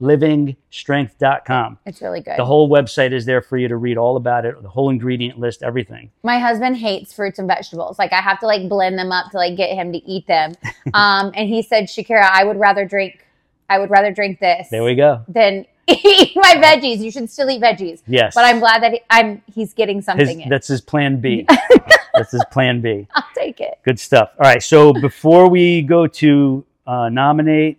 GetLivingStrength.com. 0.00 1.78
It's 1.86 2.00
really 2.02 2.20
good. 2.20 2.36
The 2.36 2.44
whole 2.44 2.68
website 2.68 3.12
is 3.12 3.24
there 3.24 3.42
for 3.42 3.56
you 3.56 3.68
to 3.68 3.76
read 3.76 3.96
all 3.96 4.16
about 4.16 4.44
it, 4.44 4.60
the 4.62 4.68
whole 4.68 4.90
ingredient 4.90 5.38
list, 5.38 5.62
everything. 5.62 6.10
my 6.22 6.38
husband 6.38 6.76
hates 6.76 7.12
fruits 7.12 7.38
and 7.38 7.48
vegetables. 7.48 7.98
Like 7.98 8.12
I 8.12 8.20
have 8.20 8.38
to 8.40 8.46
like 8.46 8.68
blend 8.68 8.98
them 8.98 9.12
up 9.12 9.30
to 9.32 9.36
like 9.36 9.56
get 9.56 9.70
him 9.70 9.92
to 9.92 9.98
eat 9.98 10.26
them. 10.26 10.54
um, 10.94 11.32
and 11.34 11.48
he 11.48 11.62
said, 11.62 11.84
Shakerra, 11.84 12.28
I 12.30 12.44
would 12.44 12.58
rather 12.58 12.84
drink, 12.84 13.24
I 13.68 13.78
would 13.78 13.90
rather 13.90 14.12
drink 14.12 14.40
this 14.40 14.68
There 14.70 14.84
we 14.84 14.94
go. 14.94 15.24
than 15.28 15.66
eat 15.88 16.32
my 16.36 16.54
veggies. 16.56 16.98
You 16.98 17.10
should 17.10 17.30
still 17.30 17.50
eat 17.50 17.62
veggies. 17.62 18.02
Yes. 18.06 18.34
But 18.34 18.44
I'm 18.44 18.58
glad 18.60 18.82
that 18.82 18.92
he, 18.92 19.00
I'm 19.10 19.42
he's 19.52 19.74
getting 19.74 19.96
his, 19.96 20.04
something 20.04 20.42
in. 20.42 20.48
that's 20.48 20.68
his 20.68 20.80
plan 20.80 21.20
B. 21.20 21.46
that's 22.14 22.32
his 22.32 22.44
plan 22.50 22.80
B. 22.80 23.06
I'll 23.14 23.24
take 23.34 23.60
it. 23.60 23.78
Good 23.84 23.98
stuff. 23.98 24.30
All 24.38 24.44
right. 24.44 24.62
So 24.62 24.92
before 24.92 25.48
we 25.48 25.82
go 25.82 26.06
to 26.06 26.64
uh, 26.86 27.08
nominate, 27.08 27.78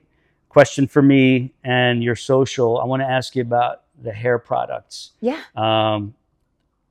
question 0.49 0.87
for 0.87 1.01
me, 1.01 1.53
and 1.63 2.03
your 2.03 2.15
social, 2.15 2.79
I 2.79 2.85
want 2.85 3.01
to 3.01 3.07
ask 3.07 3.35
you 3.35 3.41
about 3.41 3.83
the 4.01 4.11
hair 4.11 4.39
products. 4.39 5.11
Yeah. 5.21 5.39
Um, 5.55 6.13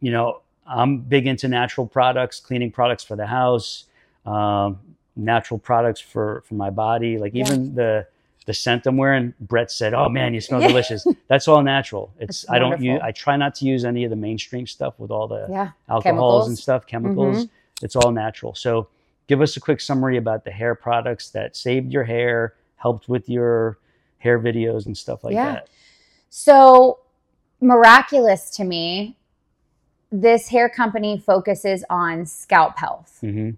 you 0.00 0.12
know, 0.12 0.40
I'm 0.66 0.98
big 1.00 1.26
into 1.26 1.48
natural 1.48 1.86
products, 1.86 2.40
cleaning 2.40 2.70
products 2.70 3.02
for 3.02 3.16
the 3.16 3.26
house, 3.26 3.84
um, 4.26 4.78
natural 5.16 5.58
products 5.58 6.00
for 6.00 6.42
for 6.46 6.54
my 6.54 6.70
body. 6.70 7.18
Like 7.18 7.34
Yeah. 7.34 7.44
even 7.46 7.74
the 7.74 8.06
the 8.46 8.54
scent 8.54 8.86
I'm 8.86 8.96
wearing, 8.96 9.34
Brett 9.40 9.70
said, 9.70 9.92
"Oh 9.92 10.08
man, 10.08 10.32
you 10.34 10.40
smell 10.40 10.60
Yeah. 10.62 10.68
delicious." 10.68 11.06
That's 11.26 11.48
all 11.48 11.62
natural. 11.62 12.10
It's 12.20 12.42
That's 12.42 12.50
I 12.50 12.58
don't 12.58 12.80
use. 12.80 13.00
I 13.02 13.10
try 13.12 13.36
not 13.36 13.54
to 13.56 13.64
use 13.64 13.84
any 13.84 14.04
of 14.04 14.10
the 14.10 14.16
mainstream 14.16 14.66
stuff 14.66 14.94
with 14.98 15.10
all 15.10 15.26
the 15.26 15.46
Yeah. 15.50 15.70
alcohols 15.88 16.02
Chemicals. 16.04 16.48
and 16.48 16.58
stuff, 16.58 16.86
chemicals. 16.86 17.46
It's 17.82 17.96
all 17.96 18.10
natural. 18.12 18.54
So, 18.54 18.88
give 19.26 19.40
us 19.40 19.56
a 19.56 19.60
quick 19.60 19.80
summary 19.80 20.16
about 20.16 20.44
the 20.44 20.50
hair 20.50 20.74
products 20.74 21.30
that 21.30 21.56
saved 21.56 21.92
your 21.92 22.04
hair, 22.04 22.54
helped 22.78 23.08
with 23.08 23.28
your 23.28 23.78
hair 24.18 24.38
videos 24.40 24.86
and 24.86 24.96
stuff 24.96 25.22
like 25.24 25.34
Yeah. 25.34 25.52
that. 25.52 25.68
So 26.30 26.98
miraculous 27.60 28.50
to 28.50 28.64
me, 28.64 29.16
this 30.10 30.48
hair 30.48 30.68
company 30.68 31.18
focuses 31.18 31.84
on 31.90 32.24
scalp 32.26 32.78
health. 32.78 33.18
hmm 33.20 33.50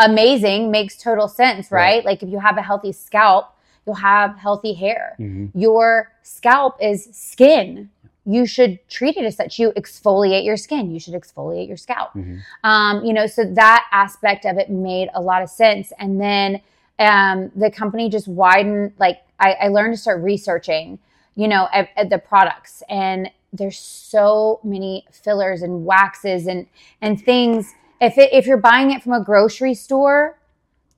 Amazing, 0.00 0.70
makes 0.70 0.96
total 0.96 1.26
sense, 1.26 1.72
right? 1.72 1.96
Right. 1.96 2.04
Like 2.04 2.22
if 2.22 2.28
you 2.28 2.38
have 2.38 2.56
a 2.56 2.62
healthy 2.62 2.92
scalp, 2.92 3.52
you'll 3.84 3.96
have 3.96 4.36
healthy 4.36 4.72
hair. 4.74 5.14
hmm 5.16 5.46
Your 5.54 6.12
scalp 6.22 6.76
is 6.80 7.08
skin. 7.12 7.90
You 8.24 8.46
should 8.46 8.78
treat 8.88 9.16
it 9.16 9.24
as 9.24 9.36
such. 9.36 9.58
You 9.58 9.72
exfoliate 9.72 10.44
your 10.44 10.56
skin. 10.56 10.92
You 10.92 11.00
should 11.00 11.14
exfoliate 11.14 11.66
your 11.66 11.76
scalp. 11.78 12.12
hmm 12.12 12.36
Um, 12.62 13.04
you 13.04 13.12
know, 13.12 13.26
so 13.26 13.44
that 13.44 13.86
aspect 13.90 14.44
of 14.44 14.56
it 14.56 14.70
made 14.70 15.08
a 15.14 15.20
lot 15.20 15.42
of 15.42 15.48
sense. 15.50 15.92
And 15.98 16.20
then 16.20 16.60
um, 16.98 17.50
the 17.54 17.70
company 17.70 18.08
just 18.08 18.28
widened. 18.28 18.92
Like 18.98 19.18
I, 19.38 19.52
I 19.54 19.68
learned 19.68 19.94
to 19.94 19.98
start 20.00 20.22
researching, 20.22 20.98
you 21.34 21.48
know, 21.48 21.68
at, 21.72 21.88
at 21.96 22.10
the 22.10 22.18
products, 22.18 22.82
and 22.88 23.30
there's 23.52 23.78
so 23.78 24.60
many 24.64 25.06
fillers 25.10 25.62
and 25.62 25.84
waxes 25.84 26.46
and 26.46 26.66
and 27.00 27.20
things. 27.22 27.72
If 28.00 28.16
it, 28.18 28.32
if 28.32 28.46
you're 28.46 28.56
buying 28.58 28.90
it 28.92 29.02
from 29.02 29.12
a 29.14 29.22
grocery 29.24 29.74
store, 29.74 30.38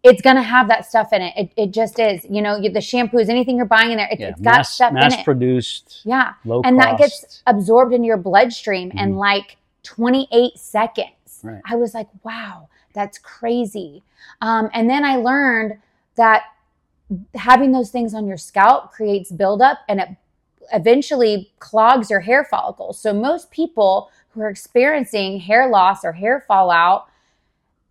it's 0.02 0.20
gonna 0.22 0.42
have 0.42 0.68
that 0.68 0.86
stuff 0.86 1.12
in 1.12 1.22
it. 1.22 1.32
It, 1.36 1.52
it 1.56 1.70
just 1.72 1.98
is. 1.98 2.24
You 2.28 2.42
know, 2.42 2.56
you, 2.56 2.70
the 2.70 2.80
shampoos, 2.80 3.28
anything 3.28 3.56
you're 3.56 3.66
buying 3.66 3.90
in 3.90 3.98
there, 3.98 4.08
it, 4.10 4.18
Yeah, 4.20 4.28
it's 4.30 4.40
got 4.40 4.56
mass, 4.56 4.74
stuff 4.74 4.92
mass 4.92 5.12
in 5.14 5.20
it. 5.20 5.24
produced, 5.24 6.00
yeah 6.04 6.32
low 6.44 6.62
and 6.64 6.78
that 6.78 6.98
gets 6.98 7.42
absorbed 7.46 7.92
into 7.94 8.06
your 8.06 8.16
bloodstream 8.16 8.90
in 8.92 9.12
Mhm. 9.14 9.16
like 9.16 9.56
28 9.82 10.58
seconds. 10.58 11.40
Right. 11.42 11.60
I 11.64 11.76
was 11.76 11.94
like, 11.94 12.08
wow, 12.22 12.68
that's 12.92 13.18
crazy. 13.18 14.02
Um, 14.42 14.68
and 14.74 14.88
then 14.90 15.04
I 15.04 15.16
learned 15.16 15.78
that 16.20 16.42
having 17.34 17.72
those 17.72 17.90
things 17.90 18.14
on 18.14 18.26
your 18.26 18.36
scalp 18.36 18.92
creates 18.92 19.32
buildup 19.32 19.78
and 19.88 20.00
it 20.00 20.08
eventually 20.72 21.50
clogs 21.58 22.10
your 22.10 22.20
hair 22.20 22.44
follicles. 22.44 23.00
So 23.00 23.12
most 23.12 23.50
people 23.50 24.10
who 24.30 24.42
are 24.42 24.48
experiencing 24.50 25.40
hair 25.40 25.68
loss 25.68 26.04
or 26.04 26.12
hair 26.12 26.44
fallout 26.46 27.08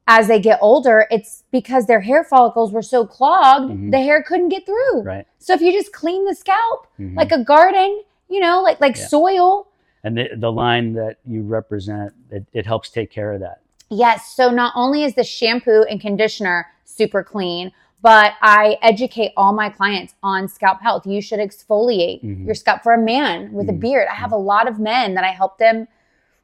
as 0.08 0.28
they 0.28 0.40
get 0.40 0.58
older, 0.62 1.06
it's 1.12 1.44
because 1.52 1.86
their 1.88 2.00
hair 2.00 2.24
follicles 2.24 2.72
were 2.72 2.82
so 2.82 3.06
clogged, 3.06 3.72
Mhm. 3.72 3.92
the 3.92 4.00
hair 4.00 4.24
couldn't 4.24 4.50
get 4.50 4.66
through. 4.66 5.02
right. 5.02 5.26
So 5.40 5.54
if 5.54 5.62
you 5.62 5.72
just 5.72 5.92
clean 5.92 6.26
the 6.26 6.34
scalp, 6.36 6.88
Mhm. 7.00 7.16
like 7.18 7.32
a 7.32 7.44
garden, 7.44 8.02
you 8.30 8.40
know, 8.40 8.62
like 8.62 8.80
like 8.80 8.96
Yeah. 8.96 9.08
soil. 9.08 9.66
and 10.02 10.18
the, 10.18 10.30
the 10.38 10.50
line 10.50 10.94
that 10.94 11.18
you 11.26 11.42
represent, 11.42 12.14
it, 12.32 12.46
it 12.54 12.66
helps 12.66 12.90
take 12.90 13.12
care 13.12 13.34
of 13.34 13.42
that. 13.42 13.60
Yes. 13.90 14.32
So 14.34 14.50
not 14.50 14.72
only 14.74 15.04
is 15.04 15.14
the 15.16 15.26
shampoo 15.26 15.84
and 15.90 16.00
conditioner 16.00 16.68
super 16.86 17.22
clean, 17.22 17.74
but 18.02 18.34
I 18.42 18.78
educate 18.82 19.34
all 19.36 19.54
my 19.54 19.70
clients 19.70 20.14
on 20.24 20.48
scalp 20.48 20.82
health. 20.82 21.06
You 21.06 21.22
should 21.22 21.40
exfoliate 21.40 22.24
Mhm. 22.24 22.46
your 22.46 22.56
scalp 22.56 22.82
for 22.82 22.94
a 22.94 22.98
man 22.98 23.52
with 23.54 23.70
a 23.70 23.74
Mhm. 23.74 23.80
beard. 23.80 24.08
I 24.10 24.16
have 24.16 24.32
a 24.32 24.38
lot 24.38 24.68
of 24.68 24.80
men 24.80 25.14
that 25.16 25.24
I 25.24 25.30
help 25.32 25.58
them 25.58 25.88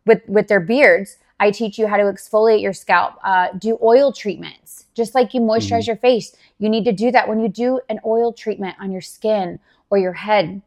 with 0.06 0.22
with 0.28 0.48
their 0.48 0.60
beards. 0.60 1.18
I 1.40 1.52
teach 1.52 1.78
you 1.78 1.88
how 1.88 1.98
to 1.98 2.04
exfoliate 2.04 2.62
your 2.62 2.72
scalp. 2.74 3.16
Uh, 3.24 3.50
do 3.58 3.78
oil 3.82 4.12
treatments, 4.14 4.86
just 4.94 5.14
like 5.16 5.34
you 5.34 5.42
moisturize 5.42 5.84
Mhm. 5.84 5.88
your 5.88 5.96
face. 5.98 6.36
You 6.60 6.70
need 6.70 6.86
to 6.86 6.94
do 6.94 7.12
that 7.12 7.28
when 7.28 7.40
you 7.40 7.50
do 7.50 7.82
an 7.90 8.00
oil 8.06 8.32
treatment 8.32 8.76
on 8.80 8.92
your 8.92 9.02
skin 9.02 9.60
or 9.90 9.98
your 9.98 10.14
head. 10.14 10.62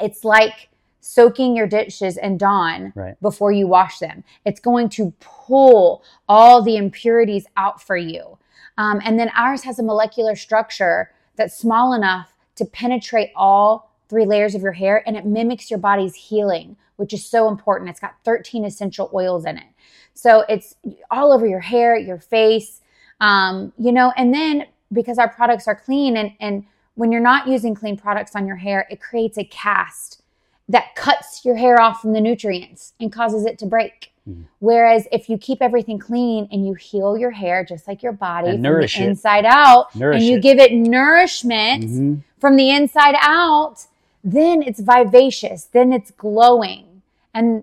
It's 0.00 0.24
like 0.24 0.68
soaking 1.00 1.56
your 1.56 1.66
dishes 1.66 2.16
in 2.16 2.36
Dawn 2.38 2.92
Right. 2.94 3.20
before 3.20 3.50
you 3.50 3.66
wash 3.66 3.98
them. 3.98 4.22
It's 4.44 4.60
going 4.60 4.88
to 4.90 5.12
pull 5.20 6.02
all 6.28 6.62
the 6.62 6.76
impurities 6.76 7.46
out 7.56 7.80
for 7.82 7.96
you. 7.96 8.38
Um, 8.78 9.02
and 9.04 9.18
then 9.18 9.30
ours 9.36 9.64
has 9.64 9.78
a 9.78 9.82
molecular 9.82 10.34
structure 10.34 11.10
that's 11.36 11.58
small 11.58 11.92
enough 11.92 12.32
to 12.54 12.64
penetrate 12.64 13.30
all 13.36 13.92
three 14.08 14.24
layers 14.24 14.54
of 14.54 14.62
your 14.62 14.72
hair 14.72 15.02
and 15.06 15.16
it 15.16 15.26
mimics 15.26 15.70
your 15.70 15.78
body's 15.78 16.14
healing, 16.14 16.76
which 16.96 17.12
is 17.12 17.24
so 17.26 17.48
important. 17.48 17.90
It's 17.90 18.00
got 18.00 18.14
13 18.24 18.64
essential 18.64 19.10
oils 19.12 19.44
in 19.44 19.58
it. 19.58 19.66
So 20.14 20.44
it's 20.48 20.76
all 21.10 21.32
over 21.32 21.46
your 21.46 21.60
hair, 21.60 21.96
your 21.96 22.18
face, 22.18 22.80
um, 23.20 23.72
you 23.78 23.92
know, 23.92 24.12
and 24.16 24.32
then 24.32 24.66
because 24.92 25.18
our 25.18 25.28
products 25.28 25.68
are 25.68 25.76
clean 25.76 26.16
and, 26.16 26.32
and 26.40 26.64
when 26.94 27.12
you're 27.12 27.20
not 27.20 27.46
using 27.46 27.74
clean 27.74 27.96
products 27.96 28.34
on 28.34 28.46
your 28.46 28.56
hair, 28.56 28.86
it 28.90 29.00
creates 29.00 29.38
a 29.38 29.44
cast 29.44 30.22
that 30.68 30.94
cuts 30.94 31.44
your 31.44 31.56
hair 31.56 31.80
off 31.80 32.00
from 32.00 32.12
the 32.12 32.20
nutrients 32.20 32.94
and 33.00 33.12
causes 33.12 33.44
it 33.44 33.58
to 33.58 33.66
break. 33.66 34.12
Mhm. 34.28 34.44
Whereas 34.58 35.06
if 35.10 35.28
you 35.28 35.38
keep 35.38 35.62
everything 35.62 35.98
clean 35.98 36.48
and 36.52 36.66
you 36.66 36.74
heal 36.74 37.16
your 37.16 37.30
hair 37.30 37.64
just 37.64 37.88
like 37.88 38.02
your 38.02 38.12
body 38.12 38.48
And 38.50 38.64
from 38.64 38.74
the 38.80 38.84
it. 38.84 38.96
inside 38.96 39.44
out, 39.46 39.94
Nourish 39.96 40.16
and 40.18 40.24
you 40.26 40.36
it. 40.36 40.42
give 40.42 40.58
it 40.58 40.72
nourishment 40.72 41.84
Mhm. 41.84 42.22
from 42.38 42.56
the 42.56 42.70
inside 42.70 43.14
out, 43.20 43.86
then 44.22 44.62
it's 44.62 44.80
vivacious, 44.80 45.64
then 45.64 45.92
it's 45.92 46.10
glowing. 46.10 47.02
And 47.32 47.62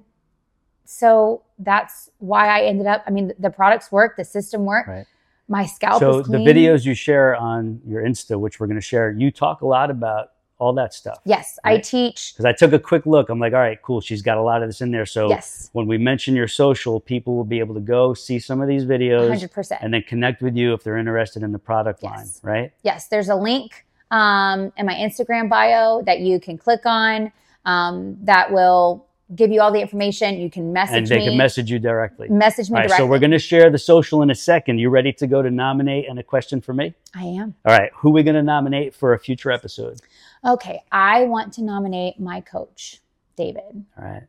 so 0.86 1.42
that's 1.60 2.10
why 2.20 2.48
I 2.48 2.64
ended 2.64 2.88
up, 2.88 3.04
I 3.06 3.12
mean, 3.12 3.34
the 3.40 3.50
products 3.50 3.92
work, 3.92 4.16
the 4.18 4.24
system 4.24 4.66
worked. 4.66 4.88
Right. 4.88 5.06
My 5.48 5.66
scalp 5.66 6.00
So 6.00 6.22
the 6.24 6.38
videos 6.40 6.86
you 6.86 6.96
share 6.96 7.36
on 7.36 7.80
your 7.86 8.02
Insta, 8.02 8.40
which 8.40 8.60
we're 8.60 8.66
going 8.68 8.78
to 8.78 8.82
share, 8.82 9.12
you 9.12 9.30
talk 9.30 9.62
a 9.62 9.68
lot 9.68 9.92
about 9.92 10.32
all 10.58 10.74
that 10.74 10.94
stuff. 10.94 11.20
Yes, 11.26 11.60
I 11.64 11.78
teach. 11.80 12.34
Because 12.34 12.46
I 12.46 12.54
took 12.54 12.72
a 12.74 12.80
quick 12.80 13.06
look. 13.06 13.30
I'm 13.30 13.40
like, 13.40 13.54
all 13.54 13.60
right, 13.60 13.82
cool. 13.82 14.00
She's 14.02 14.22
got 14.22 14.38
a 14.38 14.42
lot 14.42 14.64
of 14.64 14.70
this 14.70 14.82
in 14.82 14.92
there. 14.92 15.06
So 15.06 15.28
Yes, 15.30 15.70
when 15.74 15.86
we 15.86 15.98
mention 15.98 16.36
your 16.36 16.48
social, 16.48 17.00
people 17.00 17.36
will 17.36 17.44
be 17.44 17.60
able 17.60 17.76
to 17.76 17.82
go 17.82 18.14
see 18.14 18.40
some 18.40 18.62
of 18.62 18.68
these 18.68 18.86
videos 18.86 19.30
100%. 19.32 19.78
and 19.82 19.94
then 19.94 20.04
connect 20.04 20.42
with 20.42 20.56
you 20.56 20.74
if 20.74 20.84
they're 20.84 20.98
interested 20.98 21.44
in 21.44 21.52
the 21.52 21.60
product 21.60 22.04
line, 22.04 22.28
right? 22.42 22.72
yes, 22.84 23.08
there's 23.08 23.30
a 23.30 23.36
link 23.36 23.86
um, 24.12 24.72
in 24.78 24.86
my 24.86 24.94
Instagram 24.94 25.50
bio 25.50 26.02
that 26.04 26.20
you 26.20 26.40
can 26.40 26.58
click 26.58 26.82
on 26.86 27.32
um, 27.66 28.18
that 28.24 28.52
will 28.52 29.08
give 29.36 29.52
you 29.52 29.60
all 29.60 29.72
the 29.72 29.82
information. 29.82 30.38
You 30.40 30.52
can 30.52 30.72
message 30.72 30.96
and 30.96 31.08
they 31.08 31.18
me. 31.18 31.26
can 31.30 31.38
message 31.38 31.72
you 31.72 31.80
directly. 31.80 32.30
message 32.30 32.70
me 32.70 32.76
All 32.76 32.82
right, 32.82 32.88
directly. 32.88 33.04
so 33.06 33.08
we're 33.10 33.18
going 33.20 33.32
to 33.32 33.40
share 33.40 33.72
the 33.72 33.80
social 33.80 34.22
in 34.22 34.30
a 34.30 34.36
second. 34.36 34.78
You 34.78 34.90
ready 34.92 35.12
to 35.14 35.26
go 35.26 35.42
to 35.42 35.50
nominate 35.50 36.08
and 36.08 36.20
a 36.20 36.24
question 36.24 36.62
for 36.62 36.74
me? 36.74 36.94
I 37.16 37.24
am. 37.24 37.56
All 37.66 37.76
right, 37.76 37.90
who 37.96 38.10
are 38.10 38.14
we 38.14 38.24
going 38.24 38.36
to 38.36 38.44
nominate 38.44 38.94
for 38.94 39.14
a 39.14 39.20
future 39.20 39.52
episode? 39.52 40.00
Okay, 40.46 40.84
I 40.92 41.24
want 41.24 41.54
to 41.54 41.64
nominate 41.64 42.20
my 42.20 42.42
coach, 42.42 43.02
David. 43.36 43.86
All 43.98 44.06
right. 44.06 44.24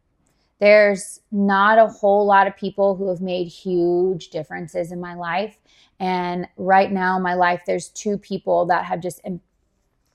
There's 0.58 1.20
not 1.30 1.78
a 1.78 1.86
whole 1.86 2.24
lot 2.24 2.46
of 2.46 2.56
people 2.56 2.94
who 2.96 3.08
have 3.08 3.20
made 3.20 3.46
huge 3.48 4.28
differences 4.30 4.90
in 4.90 5.00
my 5.00 5.14
life. 5.14 5.58
And 6.00 6.48
right 6.56 6.90
now 6.90 7.16
in 7.18 7.22
my 7.22 7.34
life, 7.34 7.62
there's 7.66 7.88
two 7.90 8.16
people 8.16 8.64
that 8.66 8.84
have 8.86 9.00
just 9.00 9.20
im- 9.24 9.42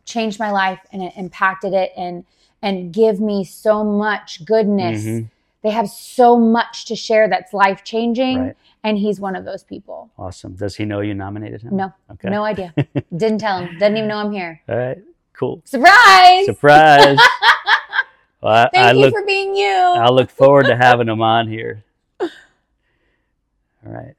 changed 0.06 0.40
my 0.40 0.50
life 0.52 0.80
and 0.92 1.04
it 1.04 1.14
impacted 1.16 1.74
it 1.74 1.92
and 1.96 2.26
and 2.64 2.94
give 2.94 3.20
me 3.20 3.44
so 3.44 3.84
much 3.84 4.46
goodness. 4.46 5.04
Mhm. 5.04 5.30
They 5.64 5.72
have 5.72 5.90
so 5.90 6.38
much 6.38 6.86
to 6.86 6.96
share 6.96 7.28
that's 7.28 7.54
life 7.54 7.84
changing. 7.84 8.40
Right. 8.40 8.58
And 8.84 8.98
he's 9.00 9.20
one 9.20 9.36
of 9.36 9.46
those 9.46 9.64
people. 9.64 10.10
Awesome. 10.18 10.54
Does 10.54 10.76
he 10.76 10.86
know 10.86 11.02
you 11.02 11.14
nominated 11.16 11.62
him? 11.64 11.76
No, 11.76 11.94
Okay. 12.12 12.30
no 12.30 12.44
idea. 12.44 12.74
Didn't 13.16 13.40
tell 13.40 13.60
him. 13.60 13.78
Doesn't 13.80 13.98
even 13.98 14.08
know 14.10 14.18
I'm 14.18 14.32
here. 14.32 14.62
All 14.70 14.76
right. 14.76 14.98
Cool. 15.42 15.60
Surprise! 15.66 16.46
Surprise. 16.46 17.18
well, 18.42 18.54
I, 18.54 18.70
Thank 18.72 18.76
I 18.86 18.92
you 18.92 19.10
for 19.10 19.26
being 19.26 19.56
you. 19.56 19.74
I 19.74 20.08
look 20.12 20.30
forward 20.30 20.68
to 20.68 20.76
having 20.78 21.10
him 21.10 21.20
on 21.24 21.48
here. 21.48 21.84
All 22.22 22.30
right, 23.86 24.14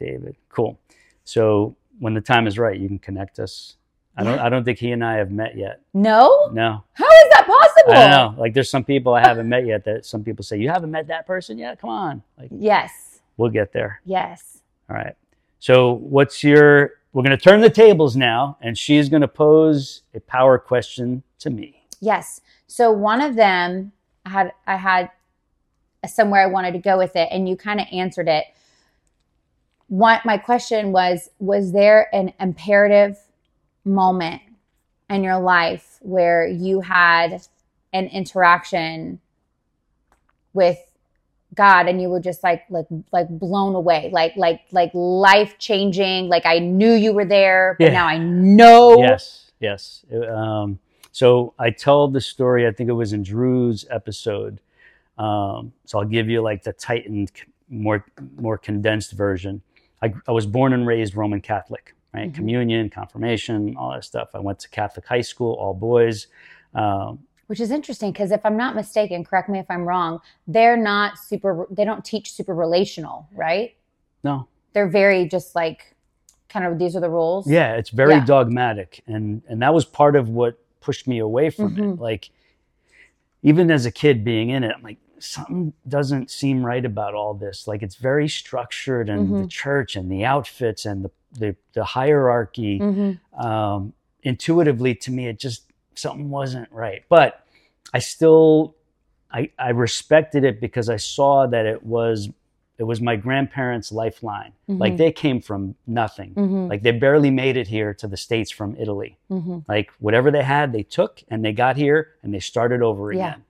David. 0.00 0.34
Cool. 0.48 0.78
So 1.24 1.76
when 1.98 2.14
the 2.14 2.22
time 2.22 2.46
is 2.46 2.58
right, 2.58 2.80
you 2.80 2.88
can 2.88 2.98
connect 2.98 3.38
us. 3.38 3.76
I 4.16 4.24
don't. 4.24 4.38
I 4.38 4.48
don't 4.48 4.64
think 4.64 4.78
he 4.78 4.92
and 4.92 5.04
I 5.04 5.16
have 5.16 5.30
met 5.30 5.58
yet. 5.58 5.82
no? 5.92 6.48
No, 6.54 6.82
How 6.94 7.04
is 7.04 7.28
that 7.32 7.44
possible? 7.46 7.92
I 7.92 8.08
don't 8.08 8.10
know. 8.36 8.40
Like, 8.40 8.54
there's 8.54 8.70
some 8.70 8.82
people 8.84 9.12
I 9.12 9.20
haven't 9.20 9.50
met 9.50 9.66
yet. 9.66 9.84
That 9.84 10.06
some 10.06 10.24
people 10.24 10.42
say 10.42 10.56
you 10.58 10.70
haven't 10.70 10.90
met 10.90 11.06
that 11.08 11.26
person 11.26 11.58
yet. 11.58 11.78
Come 11.78 11.90
on. 11.90 12.22
Like, 12.38 12.48
Yes. 12.50 13.20
we'll 13.36 13.50
get 13.50 13.74
there. 13.74 14.00
Yes. 14.06 14.62
All 14.88 14.96
right. 14.96 15.14
So 15.58 15.92
what's 15.92 16.42
your? 16.42 16.92
We're 17.12 17.22
going 17.22 17.36
to 17.36 17.42
turn 17.42 17.60
the 17.60 17.70
tables 17.70 18.16
now, 18.16 18.56
and 18.60 18.76
she's 18.76 19.08
going 19.08 19.20
to 19.20 19.28
pose 19.28 20.02
a 20.14 20.20
power 20.20 20.58
question 20.58 21.22
to 21.40 21.50
me. 21.50 21.82
Yes. 22.00 22.40
So 22.66 22.90
one 22.90 23.20
of 23.20 23.36
them 23.36 23.92
I 24.24 24.30
had 24.30 24.52
I 24.66 24.76
had 24.76 25.10
somewhere 26.08 26.42
I 26.42 26.46
wanted 26.46 26.72
to 26.72 26.78
go 26.78 26.98
with 26.98 27.14
it 27.16 27.28
and 27.30 27.48
you 27.48 27.56
kind 27.56 27.80
of 27.80 27.86
answered 27.92 28.28
it. 28.28 28.44
What 29.88 30.24
my 30.24 30.38
question 30.38 30.92
was 30.92 31.28
was 31.38 31.72
there 31.72 32.12
an 32.14 32.32
imperative 32.40 33.18
moment 33.84 34.42
in 35.10 35.22
your 35.22 35.38
life 35.38 35.98
where 36.00 36.46
you 36.46 36.80
had 36.80 37.42
an 37.92 38.06
interaction 38.06 39.20
with 40.54 40.78
God 41.54 41.86
and 41.88 42.00
you 42.00 42.08
were 42.08 42.20
just 42.20 42.42
like 42.42 42.62
like 42.70 42.86
like 43.12 43.28
blown 43.28 43.74
away 43.74 44.08
like 44.12 44.34
like 44.36 44.62
like 44.72 44.90
life 44.94 45.58
changing 45.58 46.28
like 46.28 46.46
I 46.46 46.58
knew 46.58 46.92
you 46.92 47.12
were 47.12 47.24
there 47.26 47.76
but 47.78 47.86
Yeah. 47.86 47.92
now 47.92 48.06
I 48.06 48.18
know 48.18 48.98
Yes, 48.98 49.52
yes. 49.60 50.04
Um, 50.28 50.78
so 51.10 51.52
I 51.58 51.68
told 51.70 52.14
the 52.14 52.20
story. 52.22 52.66
I 52.66 52.72
think 52.72 52.88
it 52.88 52.94
was 52.94 53.12
in 53.12 53.22
Drew's 53.22 53.84
episode. 53.90 54.60
Um, 55.18 55.72
so 55.84 55.98
I'll 55.98 56.06
give 56.06 56.28
you 56.30 56.40
like 56.40 56.62
the 56.62 56.72
tightened, 56.72 57.30
more 57.68 58.04
more 58.40 58.56
condensed 58.56 59.12
version. 59.12 59.60
I, 60.00 60.14
I 60.26 60.32
was 60.32 60.46
born 60.46 60.72
and 60.72 60.86
raised 60.86 61.14
Roman 61.14 61.40
Catholic, 61.42 61.94
right? 62.14 62.30
Mhm. 62.32 62.34
Communion, 62.34 62.88
confirmation, 62.90 63.76
all 63.76 63.92
that 63.92 64.04
stuff. 64.04 64.30
I 64.34 64.38
went 64.40 64.58
to 64.60 64.70
Catholic 64.70 65.06
high 65.06 65.20
school, 65.20 65.52
all 65.54 65.74
boys. 65.74 66.28
Um, 66.74 67.18
Which 67.52 67.60
is 67.60 67.70
interesting 67.70 68.12
because 68.12 68.30
if 68.30 68.46
I'm 68.46 68.56
not 68.56 68.74
mistaken, 68.74 69.24
correct 69.24 69.50
me 69.50 69.58
if 69.58 69.66
I'm 69.68 69.84
wrong, 69.84 70.22
they're 70.46 70.74
not 70.74 71.18
super, 71.18 71.66
they 71.70 71.84
don't 71.84 72.02
teach 72.02 72.32
super 72.32 72.54
relational, 72.54 73.28
right? 73.34 73.74
no, 74.24 74.48
They're 74.72 74.88
very 74.88 75.28
just 75.28 75.54
like 75.54 75.94
kind 76.48 76.64
of 76.64 76.78
these 76.78 76.96
are 76.96 77.00
the 77.00 77.10
rules. 77.10 77.46
Yeah, 77.46 77.74
it's 77.74 77.90
very 77.90 78.14
Yeah. 78.14 78.24
dogmatic, 78.24 79.02
and 79.06 79.42
and 79.50 79.60
that 79.60 79.74
was 79.74 79.84
part 79.84 80.16
of 80.16 80.30
what 80.30 80.58
pushed 80.80 81.06
me 81.06 81.18
away 81.18 81.50
from 81.50 81.76
Mhm. 81.76 81.96
it. 81.96 82.00
Like, 82.00 82.30
even 83.42 83.70
as 83.70 83.84
a 83.84 83.90
kid 83.92 84.24
being 84.24 84.48
in 84.48 84.64
it, 84.64 84.72
I'm 84.74 84.82
like, 84.82 84.96
something 85.18 85.74
doesn't 85.86 86.30
seem 86.30 86.64
right 86.64 86.86
about 86.86 87.12
all 87.12 87.34
this. 87.34 87.68
Like, 87.68 87.82
it's 87.82 87.96
very 87.96 88.28
structured, 88.30 89.10
and 89.10 89.36
the 89.36 89.44
Mhm. 89.44 89.50
church, 89.50 89.94
and 89.94 90.10
the 90.10 90.24
outfits, 90.24 90.86
and 90.86 91.04
the 91.04 91.10
the, 91.38 91.54
the 91.74 91.84
hierarchy. 91.84 92.78
hmm 92.78 93.12
Um, 93.38 93.92
intuitively, 94.22 94.94
to 94.94 95.10
me, 95.10 95.26
it 95.28 95.38
just 95.38 95.64
something 95.94 96.30
wasn't 96.30 96.72
right. 96.72 97.04
But 97.10 97.41
I 97.94 97.98
still, 97.98 98.76
I 99.30 99.50
I 99.58 99.70
respected 99.70 100.44
it 100.44 100.60
because 100.60 100.88
I 100.88 100.96
saw 100.96 101.46
that 101.46 101.66
it 101.66 101.82
was 101.84 102.28
it 102.78 102.84
was 102.84 103.00
my 103.00 103.16
grandparents' 103.16 103.92
lifeline. 103.92 104.52
Like 104.66 104.96
they 104.96 105.12
came 105.12 105.40
from 105.40 105.74
nothing. 105.86 106.32
hmm 106.34 106.68
Like 106.68 106.82
they 106.82 106.92
barely 106.92 107.30
made 107.30 107.56
it 107.56 107.68
here 107.68 107.94
to 107.94 108.06
the 108.08 108.16
States 108.16 108.50
from 108.50 108.74
Italy. 108.76 109.18
hmm 109.28 109.58
Like 109.68 109.90
whatever 110.00 110.30
they 110.30 110.42
had, 110.42 110.72
they 110.72 110.82
took 110.82 111.22
and 111.28 111.44
they 111.44 111.52
got 111.52 111.76
here 111.76 112.14
and 112.22 112.32
they 112.34 112.40
started 112.40 112.82
over 112.82 113.12
Yeah. 113.12 113.28
again. 113.28 113.44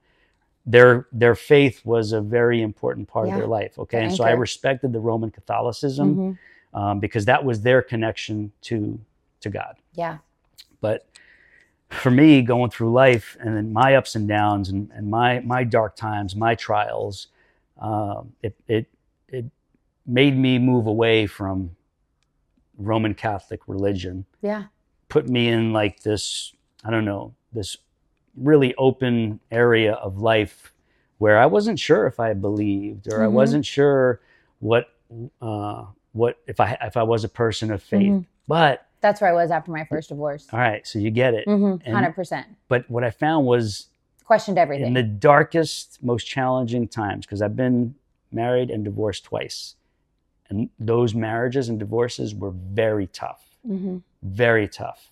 Their 0.65 1.07
their 1.11 1.35
faith 1.35 1.85
was 1.85 2.11
a 2.11 2.21
very 2.21 2.61
important 2.61 3.07
part 3.07 3.27
Yeah. 3.27 3.33
of 3.35 3.39
their 3.39 3.47
life. 3.47 3.79
Okay. 3.79 3.97
The 3.97 4.03
And 4.03 4.13
so 4.13 4.23
I 4.23 4.31
respected 4.31 4.93
the 4.93 4.99
Roman 4.99 5.31
Catholicism 5.31 6.15
hmm 6.15 6.31
um, 6.75 6.99
because 6.99 7.25
that 7.25 7.43
was 7.45 7.61
their 7.61 7.81
connection 7.81 8.51
to 8.63 8.99
to 9.41 9.49
God. 9.49 9.75
Yeah. 9.93 10.17
But 10.81 11.05
for 11.93 12.11
me, 12.11 12.41
going 12.41 12.69
through 12.69 12.91
life 12.91 13.37
and 13.39 13.55
then 13.55 13.71
my 13.73 13.95
ups 13.95 14.15
and 14.15 14.27
downs 14.27 14.69
and, 14.69 14.89
and 14.93 15.09
my 15.09 15.39
my 15.41 15.63
dark 15.63 15.95
times, 15.95 16.35
my 16.35 16.55
trials, 16.55 17.27
um, 17.79 18.33
it 18.41 18.55
it 18.67 18.85
it 19.29 19.45
made 20.05 20.37
me 20.37 20.59
move 20.59 20.85
away 20.87 21.25
from 21.27 21.71
Roman 22.77 23.13
Catholic 23.13 23.61
religion. 23.67 24.25
Yeah. 24.41 24.65
Put 25.09 25.29
me 25.29 25.47
in 25.49 25.73
like 25.73 26.01
this, 26.01 26.53
I 26.83 26.89
don't 26.91 27.05
know, 27.05 27.33
this 27.53 27.77
really 28.35 28.73
open 28.75 29.39
area 29.51 29.93
of 29.93 30.17
life 30.17 30.73
where 31.19 31.37
I 31.37 31.45
wasn't 31.45 31.79
sure 31.79 32.07
if 32.07 32.19
I 32.19 32.33
believed 32.33 33.07
or 33.07 33.23
I 33.23 33.27
Mhm. 33.27 33.31
wasn't 33.33 33.65
sure 33.65 34.19
what 34.59 34.89
uh, 35.41 35.85
what 36.13 36.37
if 36.47 36.59
I 36.59 36.77
if 36.81 36.97
I 36.97 37.03
was 37.03 37.23
a 37.23 37.29
person 37.29 37.71
of 37.71 37.83
faith. 37.83 38.11
Mhm. 38.11 38.25
But 38.47 38.87
That's 39.03 39.19
where 39.19 39.29
I 39.29 39.33
was 39.33 39.51
after 39.51 39.69
my 39.69 39.83
first 39.83 40.07
divorce. 40.09 40.47
all 40.53 40.59
right, 40.59 40.87
so 40.87 40.97
you 40.97 41.11
get 41.11 41.33
it. 41.35 41.43
hmm 41.45 41.75
100%. 41.75 42.45
But 42.69 42.89
what 42.89 43.03
I 43.03 43.11
found 43.11 43.45
was 43.45 43.87
Questioned 44.23 44.57
everything. 44.57 44.87
in 44.87 44.93
the 44.93 45.03
darkest, 45.03 46.01
most 46.01 46.23
challenging 46.23 46.87
times, 46.87 47.25
because 47.25 47.41
I've 47.41 47.57
been 47.57 47.95
married 48.31 48.71
and 48.71 48.83
divorced 48.85 49.25
twice. 49.25 49.75
And 50.49 50.69
those 50.79 51.13
marriages 51.13 51.67
and 51.67 51.77
divorces 51.77 52.33
were 52.33 52.51
very 52.51 53.05
tough, 53.07 53.43
hmm 53.67 53.97
very 54.23 54.69
tough, 54.69 55.09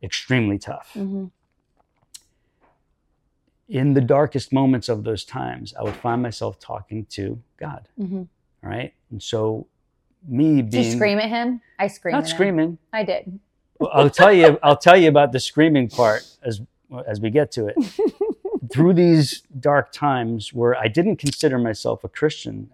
extremely 0.00 0.58
tough. 0.58 0.90
hmm 0.94 1.26
In 3.68 3.94
the 3.94 4.00
darkest 4.00 4.52
moments 4.52 4.88
of 4.88 5.02
those 5.02 5.24
times, 5.24 5.74
I 5.78 5.82
would 5.82 5.96
find 5.96 6.22
myself 6.22 6.58
talking 6.60 7.04
to 7.16 7.42
God. 7.58 7.88
hmm 7.96 8.22
All 8.62 8.70
right. 8.70 8.94
And 9.10 9.20
so, 9.22 9.66
me 10.26 10.62
Did 10.62 10.84
you 10.84 10.92
scream 10.92 11.18
at 11.18 11.28
him? 11.28 11.60
I 11.78 11.86
screamed. 11.88 12.14
not 12.14 12.24
at 12.24 12.30
him. 12.30 12.34
screaming, 12.36 12.78
I 12.92 13.04
did. 13.04 13.38
Well, 13.78 13.90
I'll 13.92 14.10
tell 14.10 14.32
you. 14.32 14.58
I'll 14.62 14.76
tell 14.76 14.96
you 14.96 15.08
about 15.08 15.32
the 15.32 15.40
screaming 15.40 15.88
part 15.88 16.26
as 16.42 16.60
as 17.06 17.20
we 17.20 17.30
get 17.30 17.52
to 17.52 17.66
it. 17.68 17.76
Through 18.72 18.94
these 18.94 19.42
dark 19.60 19.92
times 19.92 20.52
where 20.52 20.76
I 20.76 20.88
didn't 20.88 21.16
consider 21.16 21.58
myself 21.58 22.02
a 22.04 22.08
Christian, 22.08 22.70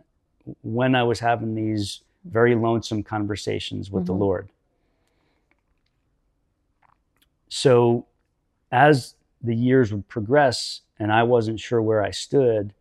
when 0.62 0.95
I 0.95 1.03
was 1.03 1.20
having 1.20 1.55
these 1.55 2.01
very 2.24 2.55
lonesome 2.55 3.03
conversations 3.03 3.90
with 3.90 4.07
the 4.07 4.14
Mhm. 4.14 4.18
Lord. 4.18 4.49
So, 7.49 8.07
as 8.72 9.14
the 9.42 9.55
years 9.55 9.92
would 9.92 10.09
progress, 10.09 10.80
and 10.99 11.12
I 11.12 11.22
wasn't 11.22 11.61
sure 11.61 11.80
where 11.82 12.03
I 12.03 12.11
stood, 12.11 12.72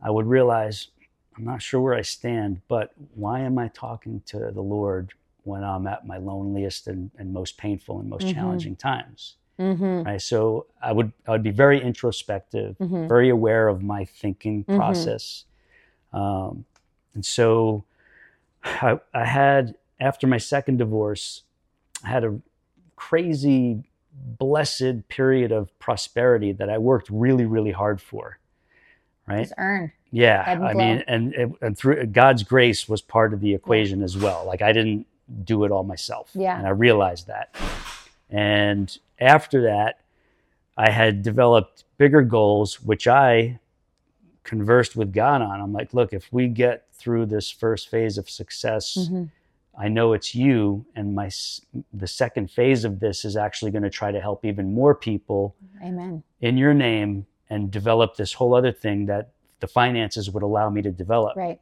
I 0.00 0.10
would 0.10 0.26
realize 0.26 0.88
I'm 1.36 1.44
not 1.44 1.62
sure 1.62 1.80
where 1.80 1.94
I 1.94 2.02
stand, 2.02 2.60
but 2.68 2.92
why 3.14 3.40
am 3.40 3.58
I 3.58 3.68
talking 3.68 4.22
to 4.26 4.50
the 4.52 4.60
Lord 4.62 5.12
when 5.42 5.62
I'm 5.64 5.86
at 5.86 6.06
my 6.06 6.16
loneliest 6.16 6.86
and, 6.86 7.10
and 7.18 7.32
most 7.32 7.56
painful 7.58 8.00
and 8.00 8.08
most 8.08 8.26
Mhm. 8.28 8.34
challenging 8.34 8.76
times? 8.76 9.36
Mm-hmm. 9.58 10.02
Right. 10.02 10.20
So 10.20 10.66
I 10.82 10.92
would 10.92 11.12
I 11.26 11.30
would 11.30 11.42
be 11.44 11.50
very 11.52 11.80
introspective, 11.80 12.76
Mhm. 12.78 13.08
very 13.08 13.28
aware 13.28 13.68
of 13.68 13.82
my 13.82 14.04
thinking 14.04 14.64
Mhm. 14.64 14.76
process. 14.76 15.44
Um, 16.12 16.64
and 17.14 17.24
so 17.24 17.84
I, 18.64 18.98
I 19.12 19.24
had 19.24 19.76
after 20.00 20.26
my 20.26 20.38
second 20.38 20.78
divorce, 20.78 21.42
I 22.02 22.08
had 22.08 22.24
a 22.24 22.40
crazy 22.96 23.84
blessed 24.38 25.08
period 25.08 25.52
of 25.52 25.76
prosperity 25.78 26.52
that 26.52 26.68
I 26.68 26.78
worked 26.78 27.08
really, 27.10 27.44
really 27.46 27.72
hard 27.72 28.00
for. 28.00 28.38
Right. 29.26 29.42
Just 29.42 29.54
earn. 29.58 29.92
Yeah, 30.16 30.44
I 30.46 30.74
mean, 30.74 31.02
and, 31.08 31.56
and 31.60 31.76
through 31.76 32.06
God's 32.06 32.44
grace 32.44 32.88
was 32.88 33.02
part 33.02 33.34
of 33.34 33.40
the 33.40 33.52
equation 33.52 34.00
as 34.00 34.16
well. 34.16 34.44
Like 34.46 34.62
I 34.62 34.72
didn't 34.72 35.06
do 35.42 35.64
it 35.64 35.72
all 35.72 35.82
myself, 35.82 36.30
Yeah. 36.34 36.56
and 36.56 36.66
I 36.68 36.70
realized 36.70 37.26
that. 37.26 37.52
And 38.30 38.96
after 39.18 39.62
that, 39.62 40.00
I 40.76 40.90
had 40.90 41.22
developed 41.22 41.82
bigger 41.98 42.22
goals, 42.22 42.80
which 42.80 43.08
I 43.08 43.58
conversed 44.44 44.94
with 44.94 45.12
God 45.12 45.42
on. 45.42 45.60
I'm 45.60 45.72
like, 45.72 45.92
look, 45.92 46.12
if 46.12 46.32
we 46.32 46.46
get 46.46 46.86
through 46.92 47.26
this 47.26 47.50
first 47.50 47.88
phase 47.88 48.16
of 48.16 48.30
success, 48.30 48.96
Mhm. 49.10 49.30
I 49.76 49.88
know 49.88 50.12
it's 50.12 50.32
you, 50.34 50.86
and 50.94 51.12
my 51.16 51.28
the 51.92 52.06
second 52.06 52.52
phase 52.52 52.84
of 52.84 53.00
this 53.00 53.24
is 53.24 53.36
actually 53.36 53.72
going 53.72 53.82
to 53.82 53.90
try 53.90 54.12
to 54.12 54.20
help 54.20 54.44
even 54.44 54.72
more 54.72 54.94
people 54.94 55.56
Amen. 55.82 56.22
in 56.40 56.56
your 56.56 56.72
name 56.72 57.26
and 57.50 57.68
develop 57.72 58.14
this 58.16 58.34
whole 58.34 58.54
other 58.54 58.70
thing 58.70 59.06
that 59.06 59.33
the 59.64 59.68
finances 59.68 60.30
would 60.30 60.42
allow 60.42 60.68
me 60.68 60.82
to 60.82 60.90
develop. 60.90 61.34
Right. 61.38 61.58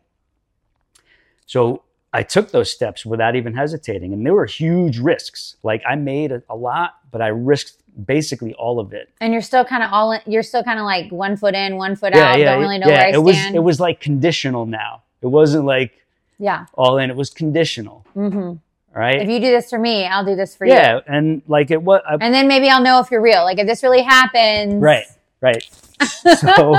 So 1.46 1.82
I 2.12 2.24
took 2.24 2.50
those 2.50 2.68
steps 2.70 3.06
without 3.06 3.36
even 3.36 3.54
hesitating, 3.54 4.12
and 4.12 4.26
there 4.26 4.34
were 4.34 4.44
huge 4.46 4.98
risks. 4.98 5.54
Like 5.62 5.82
I 5.88 5.94
made 5.94 6.32
a, 6.32 6.42
a 6.50 6.56
lot, 6.56 6.94
but 7.12 7.22
I 7.22 7.28
risked 7.28 7.76
basically 8.06 8.54
all 8.54 8.80
of 8.80 8.92
it. 8.92 9.10
And 9.20 9.32
you're 9.32 9.40
still 9.42 9.64
kind 9.64 9.84
of 9.84 9.90
all 9.92 10.10
in, 10.12 10.20
you're 10.26 10.42
still 10.42 10.64
kind 10.64 10.80
of 10.80 10.84
like 10.84 11.12
one 11.12 11.36
foot 11.36 11.54
in, 11.54 11.76
one 11.76 11.94
foot 11.94 12.12
out. 12.14 12.38
Yeah, 12.40 12.52
Don't 12.54 12.60
really 12.62 12.78
know 12.78 12.88
where 12.88 13.06
I 13.06 13.10
it 13.10 13.22
was 13.22 13.36
stand. 13.36 13.54
it 13.54 13.60
was 13.60 13.78
like 13.78 14.00
conditional 14.00 14.66
now. 14.66 15.02
It 15.20 15.28
wasn't 15.28 15.64
like 15.64 15.92
yeah. 16.40 16.66
all 16.74 16.98
in. 16.98 17.08
It 17.08 17.16
was 17.16 17.30
conditional, 17.30 18.04
Mm-hmm. 18.16 18.54
right? 18.98 19.20
If 19.22 19.28
you 19.28 19.38
do 19.38 19.50
this 19.52 19.70
for 19.70 19.78
me, 19.78 20.06
I'll 20.06 20.24
do 20.24 20.34
this 20.34 20.56
for 20.56 20.66
yeah, 20.66 20.74
you. 20.96 21.02
Yeah, 21.06 21.14
and 21.16 21.42
like 21.46 21.70
it 21.70 21.80
was 21.82 22.00
And 22.20 22.34
then 22.34 22.48
maybe 22.48 22.68
I'll 22.68 22.82
know 22.82 22.98
if 22.98 23.12
you're 23.12 23.22
real. 23.22 23.44
Like 23.44 23.58
if 23.60 23.66
this 23.68 23.84
really 23.84 24.02
happens. 24.02 24.74
right, 24.82 25.04
right. 25.40 25.62
So 26.40 26.76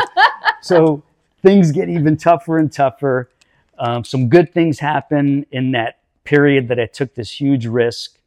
so 0.62 1.04
things 1.44 1.72
get 1.72 1.90
even 1.90 2.18
tougher 2.18 2.58
and 2.58 2.72
tougher. 2.72 3.30
Um, 3.78 4.04
some 4.04 4.30
good 4.30 4.54
things 4.54 4.80
happen 4.80 5.46
in 5.52 5.74
that 5.74 6.00
period 6.24 6.70
that 6.70 6.80
I 6.80 6.88
took 6.88 7.14
this 7.14 7.30
huge 7.30 7.68
risk. 7.68 8.18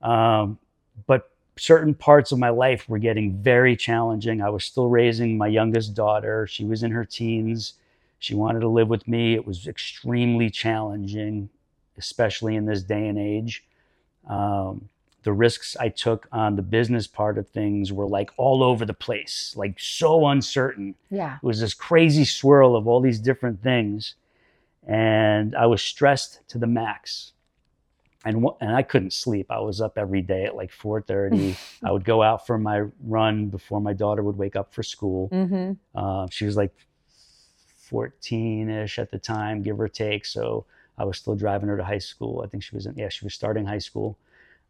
Um, 0.00 0.58
but 1.06 1.30
certain 1.58 1.94
parts 1.94 2.32
of 2.32 2.38
my 2.38 2.48
life 2.50 2.88
were 2.88 2.98
getting 2.98 3.34
very 3.42 3.76
challenging. 3.76 4.40
I 4.40 4.48
was 4.48 4.64
still 4.64 4.88
raising 4.88 5.36
my 5.36 5.48
youngest 5.48 5.94
daughter. 5.94 6.46
She 6.46 6.64
was 6.64 6.82
in 6.82 6.92
her 6.92 7.04
teens. 7.04 7.74
She 8.20 8.34
wanted 8.34 8.60
to 8.60 8.68
live 8.68 8.88
with 8.88 9.06
me. 9.08 9.34
It 9.34 9.46
was 9.46 9.66
extremely 9.66 10.48
challenging, 10.48 11.50
especially 11.98 12.56
in 12.56 12.66
this 12.66 12.82
day 12.84 13.08
and 13.08 13.18
age. 13.18 13.64
Um, 14.28 14.88
the 15.22 15.32
risks 15.32 15.76
I 15.76 15.88
took 15.88 16.26
on 16.32 16.56
the 16.56 16.62
business 16.62 17.06
part 17.06 17.38
of 17.38 17.48
things 17.48 17.92
were 17.92 18.06
like 18.06 18.30
all 18.36 18.62
over 18.62 18.84
the 18.84 18.94
place, 18.94 19.54
like 19.56 19.78
so 19.78 20.26
uncertain. 20.26 20.94
Yeah. 21.10 21.36
it 21.36 21.46
was 21.46 21.60
this 21.60 21.74
crazy 21.74 22.24
swirl 22.24 22.74
of 22.76 22.86
all 22.88 23.00
these 23.00 23.20
different 23.20 23.62
things 23.62 24.14
and 24.86 25.54
i 25.54 25.66
was 25.66 25.82
stressed 25.82 26.40
to 26.48 26.58
the 26.58 26.66
max. 26.66 27.32
And 28.24 28.46
and 28.60 28.74
i 28.74 28.82
couldn't 28.82 29.12
sleep. 29.12 29.46
I 29.50 29.60
was 29.60 29.80
up 29.80 29.98
every 29.98 30.22
day 30.22 30.44
at 30.44 30.54
like 30.56 30.70
4.30 30.70 31.56
i 31.84 31.90
would 31.90 32.04
go 32.04 32.22
out 32.22 32.46
for 32.46 32.58
my 32.58 32.84
run 33.04 33.48
before 33.48 33.80
my 33.80 33.92
daughter 33.92 34.22
would 34.22 34.36
wake 34.38 34.56
up 34.56 34.72
for 34.72 34.82
school. 34.82 35.28
Mm-hmm. 35.30 35.72
uh, 35.94 36.26
she 36.30 36.44
was 36.44 36.56
like 36.56 36.72
14ish 37.90 38.98
at 38.98 39.10
the 39.10 39.18
time 39.18 39.62
give 39.62 39.80
or 39.80 39.88
take. 39.88 40.24
So 40.24 40.64
i 40.98 41.04
was 41.04 41.18
still 41.18 41.34
driving 41.34 41.68
her 41.68 41.76
to 41.76 41.84
high 41.84 41.98
school. 41.98 42.42
I 42.44 42.48
think 42.48 42.62
she 42.62 42.74
was 42.74 42.86
in 42.86 42.94
yeah 42.96 43.08
she 43.08 43.24
was 43.24 43.34
starting 43.34 43.66
high 43.66 43.78
school 43.78 44.18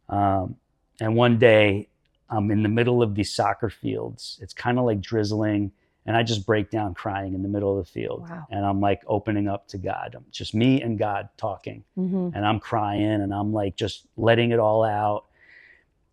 um, 0.09 0.55
and 0.99 1.15
one 1.15 1.37
day 1.37 1.87
i'm 2.29 2.51
in 2.51 2.63
the 2.63 2.69
middle 2.69 3.01
of 3.03 3.15
these 3.15 3.33
soccer 3.33 3.69
fields 3.69 4.39
it's 4.41 4.53
kind 4.53 4.77
of 4.79 4.85
like 4.85 4.99
drizzling 5.01 5.71
and 6.05 6.15
i 6.17 6.23
just 6.23 6.45
break 6.45 6.69
down 6.69 6.93
crying 6.93 7.33
in 7.33 7.41
the 7.43 7.49
middle 7.49 7.77
of 7.77 7.85
the 7.85 7.91
field 7.91 8.21
Wow. 8.21 8.45
and 8.51 8.65
i'm 8.65 8.79
like 8.81 9.01
opening 9.07 9.47
up 9.47 9.67
to 9.69 9.77
god 9.77 10.15
I'm 10.15 10.25
just 10.31 10.53
me 10.53 10.81
and 10.81 10.97
god 10.99 11.29
talking 11.37 11.83
Mm-hmm. 11.97 12.29
and 12.35 12.45
I'm 12.45 12.59
crying 12.59 13.21
and 13.21 13.33
I'm 13.33 13.53
like 13.53 13.75
just 13.75 14.05
letting 14.17 14.51
it 14.51 14.59
all 14.59 14.83
out. 14.83 15.25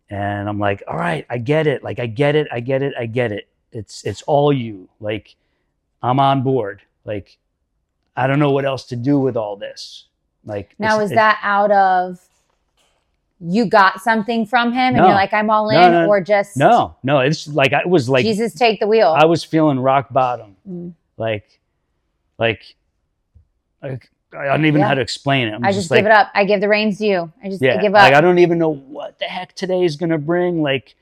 And 0.09 0.49
I'm 0.49 0.59
like, 0.59 0.83
all 0.87 0.97
right, 0.97 1.25
I 1.29 1.37
get 1.37 1.67
it. 1.67 1.83
Like 1.83 1.99
I 1.99 2.05
get 2.05 2.35
it, 2.35 2.47
I 2.51 2.59
get 2.59 2.81
it, 2.83 2.93
I 2.99 3.05
get 3.05 3.31
it. 3.31 3.47
It's 3.71 4.03
it's 4.03 4.21
all 4.23 4.51
you. 4.51 4.89
Like 4.99 5.35
I'm 6.03 6.19
on 6.19 6.43
board. 6.43 6.81
Like 7.05 7.37
I 8.15 8.27
don't 8.27 8.39
know 8.39 8.51
what 8.51 8.65
else 8.65 8.85
to 8.87 8.95
do 8.97 9.17
with 9.19 9.37
all 9.37 9.55
this. 9.55 10.07
Like 10.45 10.75
Now 10.79 10.99
is 10.99 11.11
that 11.11 11.39
out 11.43 11.71
of 11.71 12.19
you 13.43 13.65
got 13.65 14.01
something 14.01 14.45
from 14.45 14.71
him 14.71 14.77
and 14.79 14.97
No. 14.97 15.05
you're 15.07 15.15
like 15.15 15.33
I'm 15.33 15.49
all 15.49 15.69
in, 15.69 15.75
No, 15.75 15.91
no, 15.91 16.07
or 16.07 16.21
just 16.21 16.55
no, 16.57 16.95
no, 17.03 17.19
it's 17.19 17.47
like 17.47 17.73
I 17.73 17.85
was 17.85 18.07
like 18.07 18.23
Jesus 18.23 18.53
take 18.53 18.79
the 18.79 18.87
wheel? 18.87 19.15
I 19.17 19.25
was 19.25 19.43
feeling 19.43 19.79
rock 19.79 20.07
bottom. 20.11 20.55
Mm. 20.67 20.93
Like 21.17 21.59
like 22.37 22.75
like 23.81 24.09
I 24.33 24.45
don't 24.45 24.65
even 24.65 24.81
know 24.81 24.87
how 24.87 24.93
to 24.93 25.01
explain 25.01 25.47
it. 25.49 25.53
I'm 25.55 25.65
I 25.65 25.71
just 25.73 25.91
like, 25.91 25.99
give 25.99 26.05
it 26.05 26.11
up. 26.11 26.29
I 26.33 26.45
give 26.45 26.61
the 26.61 26.69
reins 26.69 26.99
to 26.99 27.05
you. 27.05 27.31
I 27.43 27.49
just 27.49 27.61
yeah 27.61 27.81
give 27.81 27.93
up. 27.95 28.01
like 28.01 28.13
i 28.13 28.21
don't 28.21 28.39
even 28.39 28.57
know 28.57 28.69
what 28.73 29.19
the 29.19 29.25
heck 29.25 29.53
today 29.55 29.83
is 29.83 29.97
to 29.97 30.17
bring 30.17 30.61
like 30.61 30.95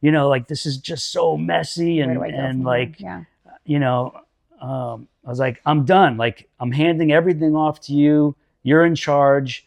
you 0.00 0.10
know 0.10 0.28
like 0.28 0.48
this 0.48 0.66
is 0.66 0.76
just 0.76 1.12
so 1.12 1.36
messy 1.36 2.00
and 2.00 2.18
I 2.18 2.28
and 2.28 2.64
like 2.64 3.00
yeah. 3.00 3.24
you 3.64 3.78
know 3.78 4.12
um 4.60 5.08
i 5.24 5.28
was 5.28 5.38
like 5.38 5.60
i'm 5.66 5.84
done 5.84 6.16
like 6.16 6.48
i'm 6.58 6.72
handing 6.72 7.12
everything 7.12 7.54
off 7.56 7.80
to 7.82 7.92
you 7.92 8.34
you're 8.62 8.84
in 8.84 8.94
charge 8.94 9.66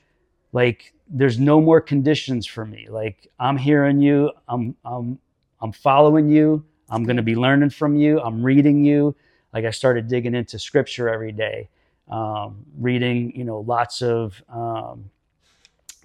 like 0.51 0.93
there's 1.15 1.39
no 1.39 1.61
more 1.61 1.79
conditions 1.79 2.45
for 2.47 2.65
me 2.65 2.87
like 2.89 3.27
i'm 3.39 3.55
hearing 3.55 4.01
you 4.01 4.31
i'm 4.49 4.75
i'm 4.83 5.17
i'm 5.61 5.71
following 5.71 6.27
you 6.27 6.63
i'm 6.89 7.03
going 7.03 7.15
to 7.17 7.23
be 7.23 7.35
learning 7.35 7.69
from 7.69 7.95
you 7.95 8.19
i'm 8.21 8.43
reading 8.43 8.83
you 8.83 9.15
like 9.53 9.63
i 9.63 9.69
started 9.69 10.07
digging 10.07 10.33
into 10.33 10.57
scripture 10.57 11.07
every 11.07 11.31
day 11.31 11.69
um, 12.09 12.65
reading 12.79 13.31
you 13.35 13.45
know 13.45 13.59
lots 13.59 14.01
of 14.01 14.41
um, 14.49 15.09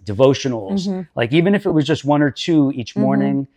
devotionals 0.05 0.89
Mhm. 0.89 1.09
like 1.17 1.33
even 1.33 1.55
if 1.55 1.67
it 1.67 1.71
was 1.71 1.87
just 1.87 2.05
one 2.05 2.23
or 2.23 2.31
two 2.31 2.71
each 2.75 2.95
Mhm. 2.95 3.01
morning 3.01 3.49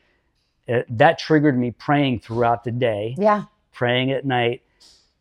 it, 0.67 0.85
that 0.97 1.19
triggered 1.19 1.57
me 1.57 1.71
praying 1.71 2.19
throughout 2.19 2.63
the 2.63 2.71
day 2.71 3.15
Yeah. 3.17 3.43
praying 3.73 4.11
at 4.11 4.25
night 4.25 4.61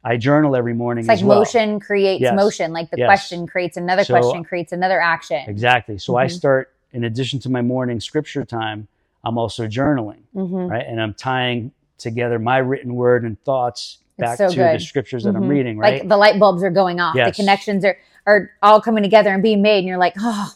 i 0.05 0.17
journal 0.17 0.57
every 0.57 0.75
morning 0.75 1.03
It's 1.03 1.09
like 1.21 1.23
well. 1.29 1.39
motion 1.41 1.79
creates 1.81 2.23
Yes. 2.23 2.35
motion. 2.35 2.73
Like 2.73 2.91
the 2.91 2.99
Yes. 2.99 3.07
question 3.07 3.47
creates 3.47 3.77
another 3.77 4.05
So- 4.05 4.15
question 4.19 4.45
creates 4.45 4.73
another 4.73 5.01
action. 5.01 5.43
exactly 5.47 5.99
so 5.99 6.17
i 6.17 6.27
Mhm. 6.27 6.31
start 6.31 6.73
in 6.93 7.05
addition 7.05 7.39
to 7.41 7.51
my 7.51 7.61
morning 7.63 8.01
scripture 8.01 8.45
time 8.45 8.89
i'm 9.25 9.37
also 9.39 9.67
journaling 9.67 10.23
hmm 10.33 10.67
right 10.69 10.85
and 10.87 11.01
i'm 11.01 11.15
tying 11.15 11.73
together 11.99 12.39
my 12.39 12.59
written 12.59 12.95
word 12.95 13.25
and 13.25 13.39
thoughts 13.45 13.99
back 14.19 14.39
so 14.39 14.49
to 14.49 14.57
the 14.57 14.73
good. 14.73 14.83
scriptures 14.83 15.25
that 15.25 15.37
i'm 15.37 15.45
Mhm. 15.45 15.49
reading 15.49 15.79
right 15.79 16.01
Like 16.01 16.09
the 16.09 16.17
light 16.17 16.39
bulbs 16.39 16.63
are 16.63 16.71
going 16.71 16.99
off. 17.01 17.15
Yes. 17.15 17.37
The 17.37 17.43
connections 17.43 17.85
are 17.85 17.97
are 18.27 18.51
all 18.63 18.81
coming 18.83 19.03
together 19.03 19.31
and 19.31 19.43
being 19.43 19.63
made, 19.63 19.79
and 19.79 19.87
you're 19.89 19.97
like, 19.97 20.13
oh, 20.21 20.53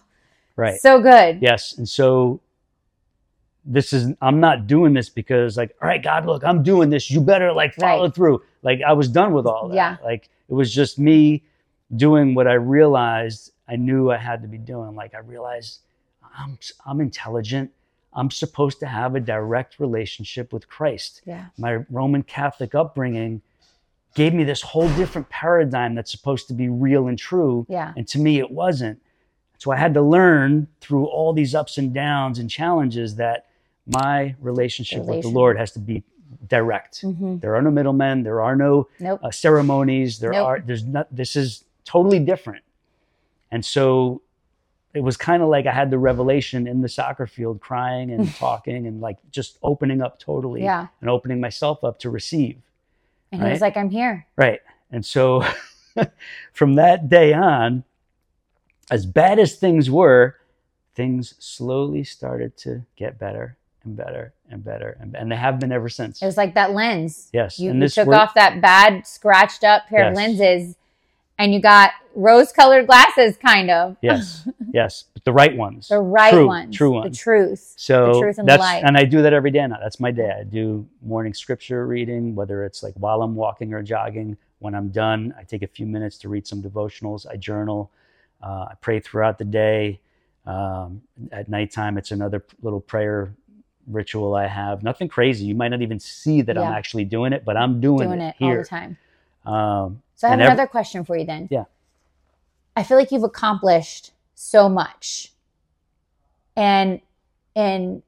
right 0.57 0.79
so 0.79 1.01
good. 1.01 1.39
Yes. 1.41 1.75
And 1.79 1.89
so 1.89 2.41
this 3.65 3.93
is 3.95 4.13
I'm 4.21 4.39
not 4.41 4.67
doing 4.67 4.93
this 4.93 5.09
because 5.09 5.57
like, 5.57 5.75
all 5.81 5.89
right, 5.89 6.03
God, 6.03 6.27
look, 6.27 6.45
I'm 6.45 6.63
doing 6.63 6.91
this. 6.91 7.11
You 7.11 7.21
better 7.23 7.53
like 7.53 7.75
follow 7.75 8.05
Right. 8.05 8.15
through. 8.15 8.43
Like 8.65 8.81
I 8.85 8.95
was 8.95 9.09
done 9.09 9.33
with 9.33 9.47
all 9.47 9.69
that. 9.69 9.75
Yeah. 9.77 9.97
Like 10.03 10.29
it 10.49 10.55
was 10.55 10.75
just 10.75 10.99
me 10.99 11.45
doing 11.95 12.35
what 12.35 12.49
I 12.49 12.55
realized 12.55 13.53
I 13.69 13.77
knew 13.77 14.11
I 14.11 14.17
had 14.17 14.43
to 14.43 14.49
be 14.49 14.59
doing. 14.59 14.97
Like 14.97 15.15
I 15.15 15.19
realized 15.19 15.81
I'm 16.37 16.59
I'm 16.85 17.01
intelligent. 17.01 17.71
I'm 18.13 18.31
supposed 18.31 18.81
to 18.81 18.87
have 18.87 19.15
a 19.15 19.21
direct 19.21 19.79
relationship 19.79 20.53
with 20.53 20.69
Christ. 20.69 21.21
Yeah. 21.25 21.47
My 21.59 21.85
Roman 21.91 22.23
Catholic 22.23 22.75
upbringing 22.75 23.43
gave 24.15 24.33
me 24.33 24.45
this 24.45 24.63
whole 24.63 24.89
different 24.91 25.29
paradigm 25.29 25.95
that's 25.95 26.13
supposed 26.13 26.47
to 26.49 26.55
be 26.55 26.69
real 26.69 27.09
and 27.09 27.19
true. 27.19 27.67
Yeah. 27.69 27.93
And 27.97 28.07
to 28.09 28.19
me, 28.19 28.39
it 28.39 28.51
wasn't. 28.51 29.01
So 29.59 29.73
I 29.73 29.77
had 29.77 29.95
to 29.95 30.03
learn 30.03 30.69
through 30.81 31.07
all 31.07 31.33
these 31.33 31.55
ups 31.55 31.79
and 31.79 31.93
downs 31.93 32.39
and 32.39 32.49
challenges 32.49 33.17
that 33.17 33.47
my 33.87 34.35
relationship 34.41 35.05
with 35.05 35.23
the 35.23 35.29
Lord 35.29 35.59
has 35.59 35.73
to 35.73 35.79
be 35.79 36.05
direct. 36.49 37.01
hmm 37.03 37.39
There 37.39 37.55
are 37.57 37.63
no 37.63 37.71
middlemen. 37.71 38.23
There 38.23 38.41
are 38.43 38.57
no 38.57 38.89
Nope. 39.01 39.21
uh, 39.23 39.31
ceremonies. 39.31 40.19
There 40.19 40.33
Nope. 40.33 40.47
are. 40.47 40.61
There's 40.61 40.85
not. 40.85 41.07
This 41.15 41.37
is 41.37 41.65
totally 41.85 42.19
different. 42.19 42.65
And 43.51 43.65
so 43.65 44.21
it 44.95 45.01
was 45.03 45.17
kind 45.17 45.43
of 45.43 45.49
like 45.49 45.67
I 45.67 45.73
had 45.73 45.91
the 45.91 45.99
revelation 45.99 46.67
in 46.67 46.81
the 46.81 46.89
soccer 46.89 47.27
field, 47.27 47.61
crying 47.61 48.11
and 48.11 48.33
talking 48.37 48.87
and 48.87 49.01
like 49.01 49.19
just 49.31 49.59
opening 49.63 50.01
up 50.03 50.19
totally 50.19 50.63
Yeah. 50.63 50.87
and 51.01 51.11
opening 51.11 51.41
myself 51.41 51.83
up 51.85 51.99
to 52.01 52.11
receive. 52.11 52.57
And 53.33 53.43
he 53.43 53.49
was 53.51 53.61
like, 53.61 53.77
I'm 53.77 53.91
here. 53.91 54.27
Right. 54.37 54.61
And 54.93 55.05
so 55.05 55.45
from 56.53 56.77
that 56.77 57.09
day 57.09 57.33
on, 57.33 57.83
as 58.91 59.07
bad 59.07 59.39
as 59.41 59.57
things 59.57 59.91
were, 59.91 60.37
things 60.95 61.35
slowly 61.39 62.05
started 62.05 62.57
to 62.59 62.85
get 62.97 63.19
better 63.19 63.57
and 63.85 63.97
better 63.97 64.33
and 64.51 64.65
better. 64.65 64.97
And, 65.01 65.15
and 65.15 65.31
they 65.31 65.37
have 65.37 65.61
been 65.61 65.73
ever 65.73 65.89
since. 65.89 66.23
It 66.23 66.27
was 66.27 66.37
like 66.37 66.55
that 66.55 66.73
lens. 66.73 67.31
Yes. 67.33 67.59
You, 67.59 67.71
and 67.71 67.81
you 67.83 67.89
took 67.89 68.07
work- 68.09 68.17
off 68.17 68.35
that 68.35 68.61
bad, 68.61 69.07
scratched 69.07 69.65
up 69.65 69.87
pair 69.89 70.09
of 70.09 70.15
lenses 70.15 70.77
and 71.39 71.53
you 71.53 71.61
got 71.61 71.91
rose 72.15 72.53
colored 72.53 72.87
glasses, 72.87 73.37
kind 73.37 73.71
of. 73.71 73.97
Yes. 74.01 74.49
Yes. 74.73 75.05
But 75.15 75.23
the 75.25 75.33
right 75.33 75.57
ones. 75.57 75.87
The 75.87 76.01
right 76.01 76.33
True, 76.33 76.47
ones. 76.49 76.77
True 76.77 76.89
The 76.89 76.95
ones. 76.95 77.17
truth. 77.19 77.75
So 77.77 78.15
the 78.15 78.21
truth 78.21 78.39
and 78.39 78.49
the 78.49 78.53
that's 78.55 78.61
light. 78.61 78.83
and 78.85 78.97
I 78.97 79.05
do 79.05 79.23
that 79.23 79.33
every 79.33 79.53
day 79.53 79.65
now. 79.65 79.79
That's 79.81 80.01
my 80.01 80.11
day. 80.11 80.35
I 80.41 80.43
do 80.43 80.85
morning 81.01 81.33
scripture 81.33 81.87
reading, 81.87 82.35
whether 82.35 82.65
it's 82.65 82.83
like 82.83 82.93
while 82.97 83.23
I'm 83.23 83.37
walking 83.37 83.73
or 83.73 83.85
jogging. 83.85 84.37
When 84.59 84.75
I'm 84.75 84.89
done, 84.89 85.33
I 85.39 85.45
take 85.45 85.63
a 85.63 85.69
few 85.69 85.87
minutes 85.87 86.19
to 86.19 86.29
read 86.29 86.45
some 86.47 86.61
devotionals. 86.61 87.25
I 87.31 87.37
journal. 87.37 87.93
Uh, 88.43 88.67
I 88.71 88.75
pray 88.81 88.99
throughout 88.99 89.39
the 89.39 89.45
day. 89.45 90.01
Um, 90.45 91.03
at 91.31 91.49
nighttime, 91.49 91.97
it's 91.99 92.11
another 92.11 92.45
little 92.63 92.81
prayer 92.81 93.33
ritual 93.87 94.35
I 94.35 94.47
have. 94.47 94.83
Nothing 94.83 95.09
crazy. 95.09 95.45
You 95.45 95.55
might 95.55 95.69
not 95.69 95.83
even 95.83 96.01
see 96.01 96.43
that 96.43 96.57
I'm 96.57 96.73
actually 96.73 97.05
doing 97.05 97.33
it, 97.33 97.45
but 97.45 97.57
I'm 97.57 97.81
doing, 97.81 98.09
Doing 98.09 98.21
it, 98.21 98.37
it 98.39 98.45
all 98.45 98.51
here. 98.51 98.63
the 98.63 98.69
time. 98.69 98.97
Um, 99.45 100.03
So 100.15 100.29
I 100.29 100.31
have 100.33 100.41
another 100.41 100.67
question 100.67 101.05
for 101.05 101.17
you 101.17 101.25
then. 101.27 101.49
Yeah. 101.51 101.65
I 102.77 102.83
feel 102.83 102.97
like 102.97 103.13
you've 103.13 103.25
accomplished 103.25 104.13
so 104.35 104.69
much. 104.69 105.33
And 106.57 107.01
and 107.57 108.03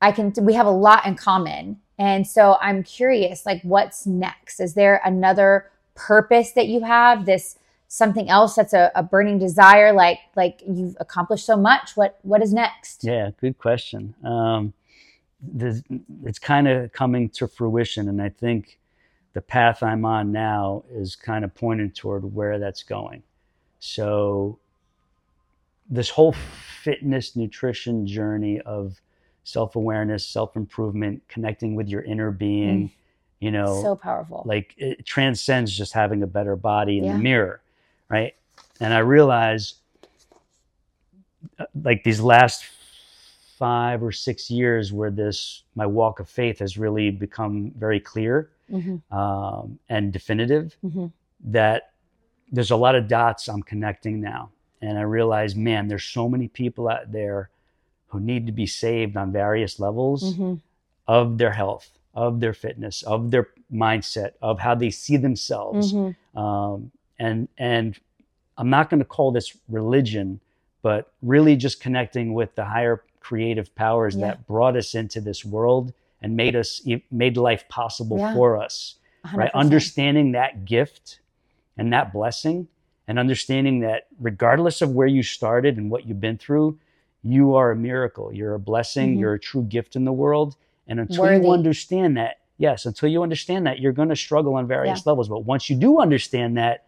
I 0.00 0.12
can 0.12 0.32
we 0.40 0.54
have 0.54 0.66
a 0.66 0.70
lot 0.70 1.06
in 1.06 1.14
common. 1.16 1.80
And 1.98 2.26
so 2.26 2.56
I'm 2.60 2.82
curious 2.82 3.46
like 3.46 3.62
what's 3.62 4.06
next? 4.06 4.60
Is 4.60 4.74
there 4.74 5.00
another 5.04 5.70
purpose 5.94 6.52
that 6.52 6.66
you 6.68 6.82
have? 6.84 7.24
This 7.26 7.56
something 7.88 8.28
else 8.28 8.56
that's 8.56 8.72
a, 8.74 8.90
a 8.94 9.02
burning 9.02 9.38
desire 9.38 9.92
like 9.92 10.18
like 10.34 10.62
you've 10.68 10.96
accomplished 11.00 11.46
so 11.46 11.56
much. 11.56 11.96
What 11.96 12.18
what 12.22 12.42
is 12.42 12.52
next? 12.52 13.04
Yeah, 13.04 13.30
good 13.40 13.56
question. 13.58 14.14
Um, 14.24 14.72
there's- 15.40 15.82
it's 16.24 16.38
kind 16.38 16.66
of 16.68 16.92
coming 16.92 17.28
to 17.30 17.46
fruition, 17.48 18.08
and 18.08 18.20
I 18.22 18.28
think 18.30 18.78
the 19.34 19.40
path 19.42 19.82
I'm 19.82 20.04
on 20.04 20.32
now 20.32 20.84
is 20.90 21.14
kind 21.16 21.44
of 21.44 21.54
pointing 21.54 21.90
toward 21.90 22.24
where 22.34 22.58
that's 22.58 22.82
going. 22.82 23.22
So, 23.78 24.58
this 25.88 26.10
whole 26.10 26.32
fitness, 26.32 27.36
nutrition 27.36 28.06
journey 28.06 28.60
of 28.62 29.00
self 29.44 29.76
awareness, 29.76 30.26
self 30.26 30.56
improvement, 30.56 31.22
connecting 31.28 31.74
with 31.76 31.88
your 31.88 32.02
inner 32.02 32.30
being, 32.32 32.90
you 33.38 33.50
know, 33.52 33.82
So 33.82 33.94
powerful. 33.94 34.42
like 34.46 34.74
it 34.78 35.04
transcends 35.06 35.76
just 35.76 35.92
having 35.92 36.22
a 36.22 36.26
better 36.26 36.56
body 36.56 36.98
in 36.98 37.04
Yeah. 37.04 37.12
the 37.12 37.18
mirror 37.18 37.60
right 38.08 38.34
and 38.80 38.94
i 38.94 38.98
realize 38.98 39.74
uh, 41.58 41.64
like 41.82 42.04
these 42.04 42.20
last 42.20 42.64
five 43.58 44.02
or 44.02 44.12
six 44.12 44.50
years 44.50 44.92
where 44.92 45.10
this 45.10 45.62
my 45.74 45.86
walk 45.86 46.20
of 46.20 46.28
faith 46.28 46.58
has 46.58 46.76
really 46.76 47.10
become 47.10 47.70
very 47.78 48.00
clear 48.00 48.50
Mhm, 48.70 49.00
um, 49.12 49.78
and 49.88 50.12
definitive 50.12 50.76
mhm. 50.84 51.12
that 51.44 51.92
there's 52.52 52.70
a 52.72 52.76
lot 52.76 52.94
of 52.94 53.06
dots 53.08 53.48
i'm 53.48 53.62
connecting 53.62 54.20
now 54.20 54.50
and 54.82 54.98
i 54.98 55.02
realize 55.02 55.54
man 55.56 55.88
there's 55.88 56.04
so 56.04 56.28
many 56.28 56.48
people 56.48 56.88
out 56.88 57.10
there 57.12 57.48
who 58.08 58.20
need 58.20 58.46
to 58.46 58.52
be 58.52 58.66
saved 58.66 59.16
on 59.16 59.32
various 59.32 59.78
levels 59.80 60.34
Mhm. 60.36 60.60
of 61.08 61.38
their 61.38 61.52
health, 61.52 61.98
of 62.14 62.40
their 62.40 62.52
fitness, 62.54 63.02
of 63.02 63.30
their 63.30 63.48
mindset, 63.72 64.32
of 64.40 64.58
how 64.60 64.74
they 64.74 64.90
see 64.90 65.16
themselves. 65.16 65.92
Mhm. 65.92 66.14
Um, 66.34 66.90
and 67.18 67.48
and 67.58 67.98
I'm 68.58 68.70
not 68.70 68.90
going 68.90 69.00
to 69.00 69.04
call 69.16 69.32
this 69.32 69.56
religion, 69.68 70.40
but 70.82 71.12
really 71.20 71.56
just 71.56 71.80
connecting 71.80 72.32
with 72.32 72.54
the 72.54 72.64
higher 72.64 73.02
creative 73.26 73.74
powers 73.74 74.14
Yeah. 74.14 74.26
that 74.28 74.46
brought 74.46 74.76
us 74.76 74.94
into 74.94 75.20
this 75.20 75.44
world 75.44 75.92
and 76.22 76.36
made 76.36 76.54
us 76.54 76.86
made 77.10 77.36
life 77.36 77.68
possible 77.68 78.18
Yeah. 78.18 78.34
for 78.34 78.56
us. 78.56 78.96
Right, 79.34 79.50
100%. 79.52 79.54
understanding 79.54 80.32
that 80.32 80.64
gift 80.64 81.18
and 81.76 81.92
that 81.92 82.12
blessing, 82.12 82.68
and 83.08 83.18
understanding 83.18 83.80
that 83.80 84.06
regardless 84.20 84.80
of 84.80 84.94
where 84.94 85.08
you 85.08 85.22
started 85.24 85.76
and 85.76 85.90
what 85.90 86.06
you've 86.06 86.20
been 86.20 86.38
through, 86.38 86.78
you 87.22 87.54
are 87.56 87.72
a 87.72 87.76
miracle. 87.76 88.32
You're 88.32 88.54
a 88.54 88.60
blessing. 88.60 89.16
Mhm. 89.16 89.20
You're 89.20 89.34
a 89.34 89.40
true 89.40 89.64
gift 89.64 89.96
in 89.96 90.04
the 90.04 90.12
world. 90.12 90.54
And 90.86 91.00
until 91.00 91.24
Worthy. 91.24 91.44
you 91.44 91.52
understand 91.52 92.16
that, 92.16 92.36
yes, 92.58 92.86
until 92.86 93.08
you 93.08 93.24
understand 93.24 93.66
that, 93.66 93.80
you're 93.80 93.92
going 93.92 94.08
to 94.10 94.16
struggle 94.16 94.54
on 94.54 94.68
various 94.68 95.04
levels. 95.04 95.28
But 95.28 95.40
once 95.44 95.68
you 95.68 95.74
do 95.76 95.98
understand 96.00 96.56
that, 96.58 96.85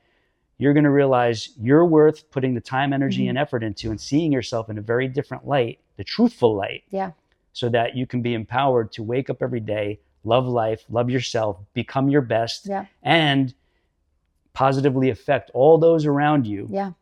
you're 0.59 0.73
going 0.75 0.85
to 0.85 0.91
realize 0.91 1.51
you're 1.61 1.85
worth 1.87 2.31
putting 2.31 2.55
the 2.55 2.61
time, 2.61 2.93
energy, 2.93 3.25
Mhm. 3.27 3.31
and 3.31 3.39
effort 3.39 3.63
into 3.63 3.91
and 3.91 4.01
seeing 4.01 4.33
yourself 4.33 4.69
in 4.69 4.77
a 4.79 4.83
very 4.83 5.07
different 5.09 5.47
light, 5.47 5.79
the 5.97 6.05
truthful 6.05 6.55
light, 6.55 6.83
Yeah. 6.91 7.13
so 7.53 7.69
that 7.69 7.97
you 7.97 8.07
can 8.07 8.23
be 8.23 8.35
empowered 8.35 8.91
to 8.93 9.03
wake 9.03 9.31
up 9.31 9.41
every 9.43 9.61
day, 9.61 10.01
love 10.25 10.47
life, 10.47 10.85
love 10.91 11.09
yourself, 11.11 11.59
become 11.75 12.09
your 12.09 12.23
best, 12.23 12.67
Yeah. 12.67 12.87
and 13.03 13.55
positively 14.53 15.11
affect 15.11 15.51
all 15.55 15.79
those 15.79 16.05
around 16.05 16.47
you 16.47 16.67
Yeah. 16.71 16.93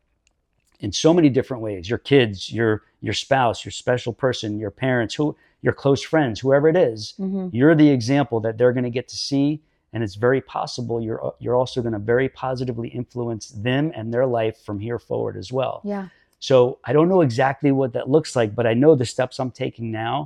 in 0.80 0.92
so 0.92 1.14
many 1.14 1.30
different 1.30 1.62
ways 1.62 1.88
your 1.88 1.98
kids 1.98 2.52
your 2.52 2.82
your 3.00 3.14
spouse 3.14 3.64
your 3.64 3.72
special 3.72 4.12
person 4.12 4.58
your 4.58 4.70
parents 4.70 5.14
who 5.14 5.34
your 5.62 5.72
close 5.72 6.02
friends 6.02 6.40
whoever 6.40 6.68
it 6.68 6.76
is 6.76 7.14
Mhm. 7.18 7.48
you're 7.54 7.74
the 7.74 7.88
example 7.88 8.40
that 8.40 8.58
they're 8.58 8.74
going 8.74 8.84
to 8.84 8.90
get 8.90 9.08
to 9.08 9.16
see 9.16 9.62
and 9.96 10.04
it's 10.04 10.14
very 10.14 10.42
possible 10.42 11.00
you're 11.00 11.20
you're 11.38 11.56
also 11.56 11.80
going 11.80 11.94
to 12.00 12.04
very 12.14 12.28
positively 12.28 12.88
influence 12.88 13.44
them 13.68 13.84
and 13.96 14.12
their 14.12 14.26
life 14.26 14.56
from 14.66 14.78
here 14.78 14.98
forward 14.98 15.36
as 15.42 15.48
well 15.58 15.80
Yeah. 15.84 16.08
so 16.38 16.56
I 16.84 16.92
don't 16.92 17.08
know 17.08 17.22
exactly 17.22 17.72
what 17.80 17.90
that 17.94 18.06
looks 18.14 18.36
like, 18.38 18.50
but 18.58 18.66
I 18.66 18.74
know 18.82 18.94
the 18.94 19.06
steps 19.14 19.34
I'm 19.40 19.50
taking 19.64 19.90
now 19.90 20.16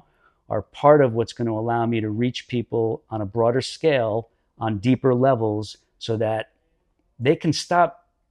are 0.55 0.63
part 0.83 1.01
of 1.05 1.13
what's 1.17 1.33
going 1.39 1.47
to 1.53 1.57
allow 1.63 1.87
me 1.87 2.01
to 2.01 2.11
reach 2.25 2.49
people 2.49 2.85
on 3.15 3.21
a 3.21 3.29
broader 3.37 3.61
scale, 3.77 4.17
on 4.59 4.79
deeper 4.89 5.13
levels, 5.29 5.77
so 6.07 6.17
that 6.17 6.43
they 7.27 7.37
can 7.37 7.53
stop 7.53 7.89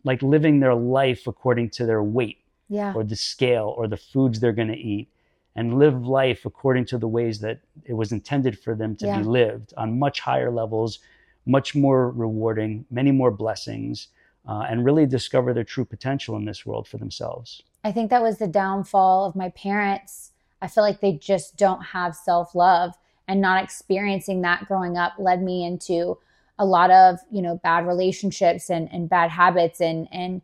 like 0.09 0.21
living 0.35 0.59
their 0.59 0.75
life 0.99 1.21
according 1.33 1.69
to 1.77 1.85
their 1.89 2.03
weight 2.17 2.39
Yeah. 2.79 2.91
or 2.95 3.03
the 3.05 3.15
scale 3.33 3.67
or 3.77 3.87
the 3.87 4.01
foods 4.11 4.35
they're 4.41 4.59
going 4.61 4.73
to 4.79 4.83
eat 4.95 5.07
and 5.57 5.65
live 5.83 5.97
life 6.21 6.41
according 6.51 6.85
to 6.91 6.97
the 7.03 7.07
ways 7.17 7.35
that 7.45 7.57
it 7.91 7.93
was 8.01 8.09
intended 8.11 8.53
for 8.63 8.73
them 8.81 8.91
to 8.97 9.05
Yeah. 9.05 9.17
be 9.19 9.23
lived 9.39 9.69
on 9.81 9.87
much 10.05 10.17
higher 10.29 10.51
levels, 10.61 10.91
much 11.45 11.75
more 11.75 12.11
rewarding, 12.11 12.85
many 12.91 13.11
more 13.11 13.31
blessings, 13.31 14.07
uh, 14.47 14.65
and 14.69 14.85
really 14.85 15.05
discover 15.05 15.53
their 15.53 15.63
true 15.63 15.85
potential 15.85 16.35
in 16.35 16.45
this 16.45 16.65
world 16.65 16.87
for 16.87 16.97
themselves. 16.97 17.63
I 17.83 17.91
think 17.91 18.09
that 18.09 18.21
was 18.21 18.37
the 18.37 18.47
downfall 18.47 19.25
of 19.25 19.35
my 19.35 19.49
parents. 19.49 20.31
I 20.61 20.67
feel 20.67 20.83
like 20.83 20.99
they 20.99 21.13
just 21.13 21.57
don't 21.57 21.81
have 21.81 22.15
self 22.15 22.55
love, 22.55 22.95
and 23.27 23.41
not 23.41 23.63
experiencing 23.63 24.41
that 24.41 24.67
growing 24.67 24.97
up 24.97 25.13
led 25.17 25.41
me 25.41 25.65
into 25.65 26.17
a 26.57 26.65
lot 26.65 26.91
of 26.91 27.19
you 27.31 27.41
know 27.41 27.55
bad 27.63 27.87
relationships 27.87 28.69
and 28.69 28.91
and 28.91 29.09
bad 29.09 29.31
habits 29.31 29.79
and 29.79 30.07
and 30.11 30.41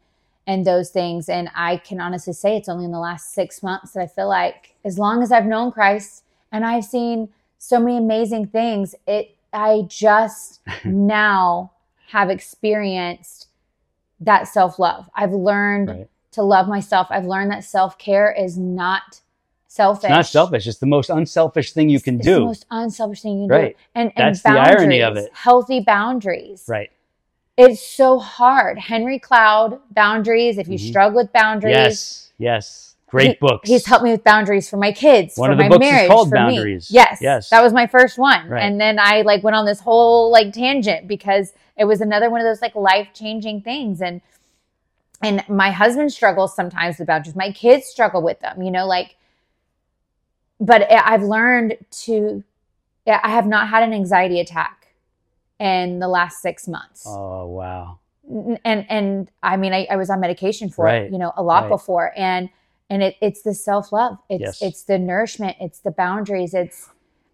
and 0.47 0.65
those 0.65 0.89
things. 0.89 1.27
And 1.27 1.49
I 1.55 1.77
can 1.77 1.99
honestly 1.99 2.33
say 2.33 2.55
it's 2.55 2.69
only 2.69 2.85
in 2.85 2.91
the 2.91 2.99
last 2.99 3.33
six 3.33 3.63
months 3.63 3.93
that 3.93 4.01
I 4.01 4.07
feel 4.07 4.27
like, 4.27 4.75
as 4.83 4.99
long 4.99 5.23
as 5.23 5.31
I've 5.31 5.45
known 5.45 5.71
Christ 5.71 6.23
and 6.51 6.65
I've 6.65 6.85
seen 6.85 7.29
so 7.57 7.79
many 7.79 7.97
amazing 7.97 8.47
things, 8.47 8.93
it 9.07 9.34
I 9.55 9.83
just 9.87 10.61
now 10.85 11.71
have 12.09 12.29
experienced 12.29 13.47
that 14.19 14.47
self 14.47 14.77
love. 14.79 15.09
I've 15.15 15.33
learned 15.33 15.89
Right. 15.89 16.09
to 16.31 16.43
love 16.43 16.67
myself. 16.67 17.07
I've 17.09 17.25
learned 17.25 17.51
that 17.51 17.63
self 17.63 17.97
care 17.97 18.31
is 18.31 18.57
not 18.57 19.21
selfish. 19.67 20.03
It's 20.05 20.09
not 20.09 20.25
selfish. 20.27 20.67
It's 20.67 20.77
the 20.79 20.85
most 20.85 21.09
unselfish 21.09 21.73
thing 21.73 21.89
you 21.89 21.99
can 21.99 22.15
It's 22.15 22.25
the 22.25 22.39
do. 22.39 22.45
most 22.45 22.65
unselfish 22.71 23.21
thing 23.21 23.41
you 23.43 23.47
can 23.49 23.57
Right. 23.57 23.77
do. 23.77 23.83
And, 23.95 24.11
and 24.15 24.27
That's 24.35 24.43
the 24.43 24.49
irony 24.51 25.01
of 25.01 25.17
it. 25.17 25.31
Healthy 25.33 25.81
boundaries. 25.81 26.65
right. 26.67 26.91
It's 27.57 27.81
so 27.81 28.19
hard. 28.19 28.77
Henry 28.77 29.17
Cloud, 29.17 29.79
boundaries. 29.91 30.57
If 30.57 30.67
you 30.67 30.77
Mhm. 30.77 30.89
struggle 30.89 31.15
with 31.15 31.31
boundaries, 31.31 31.71
Yes. 31.71 32.31
Yes. 32.37 32.94
Great 33.07 33.29
he- 33.31 33.37
books. 33.39 33.69
He's 33.69 33.85
helped 33.85 34.03
me 34.03 34.11
with 34.11 34.23
boundaries 34.23 34.69
for 34.69 34.77
my 34.77 34.91
kids, 34.91 35.37
One 35.37 35.49
for 35.49 35.51
of 35.53 35.57
the 35.57 35.63
my 35.65 35.69
books 35.69 35.85
is 35.85 35.91
marriage, 35.91 36.09
called 36.09 36.29
for 36.29 36.45
me. 36.47 36.79
Yes, 36.89 37.19
Yes. 37.21 37.49
that 37.49 37.61
was 37.63 37.71
my 37.73 37.87
first 37.87 38.17
one, 38.17 38.49
Right. 38.49 38.61
and 38.63 38.79
then 38.81 38.97
I 38.99 39.21
like 39.21 39.43
went 39.43 39.55
on 39.55 39.65
this 39.65 39.79
whole 39.79 40.31
like 40.31 40.51
tangent 40.53 41.07
because 41.07 41.53
it 41.77 41.85
was 41.85 42.01
another 42.01 42.29
one 42.29 42.41
of 42.41 42.45
those 42.45 42.61
like 42.61 42.75
life 42.75 43.09
changing 43.13 43.61
things, 43.61 44.01
and 44.01 44.21
and 45.21 45.43
my 45.47 45.71
husband 45.71 46.11
struggles 46.11 46.55
sometimes 46.55 46.97
with 46.99 47.07
boundaries. 47.07 47.35
My 47.35 47.51
kids 47.51 47.85
struggle 47.85 48.21
with 48.21 48.39
them, 48.41 48.61
you 48.61 48.71
know, 48.71 48.85
like. 48.85 49.15
But 50.59 50.89
I've 50.91 51.23
learned 51.23 51.77
to. 52.05 52.43
yeah, 53.05 53.19
I 53.23 53.29
have 53.29 53.45
not 53.45 53.67
had 53.67 53.83
an 53.83 53.93
anxiety 53.93 54.39
attack 54.39 54.87
in 55.59 55.99
the 55.99 56.07
last 56.07 56.41
six 56.41 56.67
months 56.67 57.05
Oh 57.07 57.45
wow. 57.47 57.99
And 58.29 58.85
and 58.89 59.31
I 59.43 59.55
mean 59.57 59.73
I, 59.73 59.85
I 59.89 59.95
was 59.95 60.09
on 60.09 60.19
medication 60.19 60.69
for 60.69 60.85
Right. 60.85 61.03
it, 61.03 61.11
you 61.11 61.17
know, 61.17 61.31
a 61.37 61.43
lot 61.43 61.63
Right. 61.63 61.69
before. 61.69 62.11
And 62.17 62.49
and 62.89 63.03
it, 63.03 63.15
it's 63.21 63.41
the 63.41 63.53
self 63.53 63.91
love. 63.91 64.17
It's 64.29 64.41
Yes. 64.41 64.61
it's 64.61 64.83
the 64.83 64.99
nourishment. 64.99 65.57
It's 65.59 65.79
the 65.79 65.91
boundaries. 65.91 66.53
It's 66.53 66.89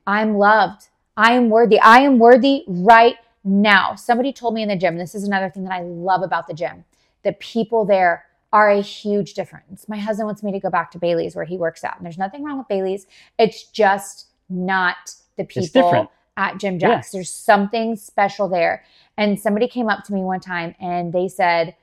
I'm 0.08 0.38
loved. 0.38 0.90
I 1.18 1.34
am 1.34 1.50
worthy. 1.50 1.80
I 1.80 2.00
am 2.00 2.20
worthy 2.20 2.64
right 2.68 3.18
now. 3.44 3.96
Somebody 3.96 4.34
told 4.34 4.54
me 4.54 4.64
in 4.64 4.70
the 4.70 4.76
gym, 4.76 4.98
this 4.98 5.14
is 5.16 5.24
another 5.24 5.50
thing 5.50 5.64
that 5.64 5.74
I 5.74 5.82
love 5.82 6.22
about 6.24 6.48
the 6.48 6.54
gym. 6.54 6.86
The 7.24 7.34
people 7.34 7.86
there 7.86 8.26
are 8.54 8.70
a 8.70 8.82
huge 8.82 9.34
difference. 9.34 9.88
My 9.88 9.98
husband 9.98 10.28
wants 10.28 10.44
me 10.44 10.52
to 10.52 10.60
go 10.60 10.70
back 10.70 10.92
to 10.92 11.00
Bailey's 11.00 11.36
where 11.36 11.46
he 11.46 11.58
works 11.58 11.84
out. 11.84 11.98
And 11.98 12.06
there's 12.06 12.18
nothing 12.18 12.44
wrong 12.44 12.58
with 12.58 12.68
Bailey's. 12.68 13.08
It's 13.38 13.64
just 13.64 14.28
not 14.50 15.16
the 15.38 15.46
people 15.46 16.12
at 16.38 16.58
Jim 16.58 16.78
Jacks. 16.80 17.12
There's 17.12 17.30
something 17.32 17.96
special 17.96 18.48
there. 18.50 18.84
And 19.18 19.40
somebody 19.40 19.68
came 19.68 19.88
up 19.90 20.04
to 20.06 20.14
me 20.14 20.22
one 20.22 20.40
time 20.40 20.76
and 20.82 21.14
they 21.14 21.28
said, 21.28 21.76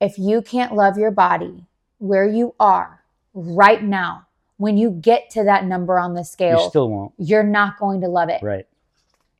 if 0.00 0.18
you 0.18 0.42
can't 0.42 0.74
love 0.74 0.96
your 0.98 1.10
body 1.10 1.64
where 2.00 2.26
you 2.26 2.54
are 2.58 3.02
right 3.32 3.82
now, 3.82 4.26
when 4.56 4.76
you 4.76 4.90
get 4.90 5.30
to 5.30 5.44
that 5.44 5.64
number 5.64 5.98
on 5.98 6.14
the 6.14 6.24
scale, 6.24 6.60
You 6.64 6.68
still 6.68 6.90
won't. 6.90 7.12
you're 7.16 7.42
not 7.44 7.78
going 7.78 8.00
to 8.02 8.08
love 8.08 8.28
it. 8.28 8.42
Right. 8.42 8.66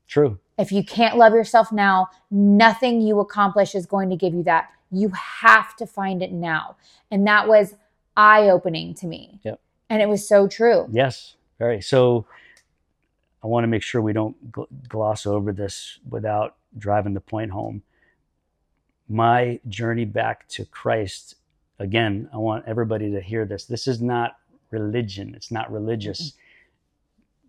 True. 0.07 0.39
If 0.59 0.73
you 0.73 0.85
can't 0.85 1.17
love 1.17 1.33
yourself 1.35 1.73
now, 1.73 2.09
nothing 2.31 3.01
you 3.01 3.19
accomplish 3.21 3.75
is 3.75 3.87
going 3.87 4.09
to 4.11 4.17
give 4.17 4.33
you 4.35 4.43
that. 4.45 4.71
You 4.91 5.11
have 5.11 5.75
to 5.77 5.87
find 5.87 6.23
it 6.23 6.33
now. 6.33 6.77
And 7.11 7.27
that 7.27 7.49
was 7.49 7.75
eye 8.17 8.49
opening 8.49 8.95
to 8.95 9.07
me. 9.07 9.41
Yep. 9.43 9.61
And 9.89 10.03
it 10.03 10.09
was 10.09 10.27
so 10.29 10.47
true. 10.49 10.87
Yes, 10.91 11.37
very. 11.59 11.81
So 11.81 12.27
I 13.43 13.47
want 13.47 13.65
to 13.65 13.69
make 13.69 13.83
sure 13.83 14.01
we 14.03 14.13
don't 14.13 14.53
gl- 14.53 14.67
gloss 14.89 15.27
over 15.27 15.53
this 15.53 15.99
without 16.09 16.57
driving 16.77 17.15
the 17.15 17.21
point 17.21 17.51
home. 17.53 17.83
My 19.09 19.61
journey 19.69 20.05
back 20.05 20.47
to 20.49 20.65
Christ, 20.65 21.37
again, 21.81 22.29
I 22.33 22.37
want 22.37 22.67
everybody 22.67 23.11
to 23.13 23.21
hear 23.21 23.45
this. 23.45 23.65
This 23.65 23.89
is 23.89 24.01
not 24.01 24.37
religion, 24.71 25.35
it's 25.35 25.51
not 25.51 25.73
religious. 25.73 26.35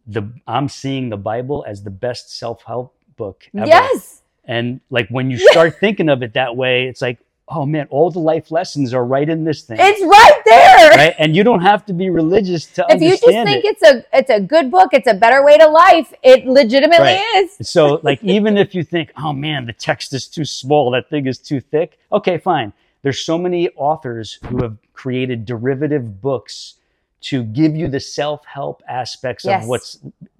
The 0.08 0.32
I'm 0.48 0.68
seeing 0.68 1.10
the 1.10 1.18
Bible 1.18 1.64
as 1.68 1.84
the 1.84 1.92
best 1.92 2.36
self-help 2.38 2.96
book 3.18 3.44
ever. 3.56 3.68
Yes. 3.68 4.24
And 4.46 4.82
like 4.90 5.08
when 5.10 5.30
you 5.30 5.38
start 5.52 5.80
thinking 5.80 6.10
of 6.10 6.24
it 6.24 6.34
that 6.34 6.56
way, 6.56 6.88
it's 6.88 7.02
like, 7.02 7.20
oh 7.48 7.66
man, 7.66 7.86
all 7.92 8.10
the 8.10 8.20
life 8.20 8.50
lessons 8.50 8.94
are 8.94 9.06
right 9.06 9.30
in 9.30 9.44
this 9.44 9.62
thing. 9.64 9.78
It's 9.80 10.02
right 10.02 10.42
there. 10.46 10.90
right? 10.92 11.16
And 11.20 11.36
you 11.36 11.44
don't 11.44 11.62
have 11.62 11.86
to 11.88 11.94
be 11.94 12.10
religious 12.10 12.66
to 12.74 12.90
understand. 12.90 13.04
If 13.04 13.22
you 13.22 13.32
just 13.34 13.46
think 13.48 13.66
it. 13.66 13.78
it's 13.78 13.84
a 13.84 14.18
it's 14.18 14.30
a 14.32 14.40
good 14.40 14.72
book, 14.72 14.90
it's 14.94 15.08
a 15.08 15.14
better 15.14 15.44
way 15.44 15.58
to 15.58 15.68
life, 15.68 16.14
it 16.24 16.46
legitimately 16.48 16.98
Right. 16.98 17.24
is. 17.60 17.68
So, 17.70 18.00
like, 18.04 18.24
even 18.38 18.58
if 18.58 18.74
you 18.74 18.84
think, 18.84 19.12
oh 19.18 19.34
man, 19.34 19.66
the 19.66 19.74
text 19.74 20.14
is 20.14 20.28
too 20.28 20.46
small, 20.46 20.90
that 20.92 21.10
thing 21.10 21.28
is 21.28 21.38
too 21.38 21.60
thick, 21.60 22.00
okay, 22.12 22.38
fine. 22.38 22.74
There's 23.02 23.20
so 23.20 23.38
many 23.38 23.70
authors 23.70 24.40
who 24.48 24.62
have 24.62 24.78
created 24.94 25.46
derivative 25.46 26.22
books 26.22 26.76
to 27.22 27.44
give 27.44 27.76
you 27.76 27.88
the 27.88 28.00
self 28.00 28.46
help 28.46 28.82
aspects 28.88 29.46
Yes. 29.46 29.64
of 29.64 29.70
what's 29.70 30.00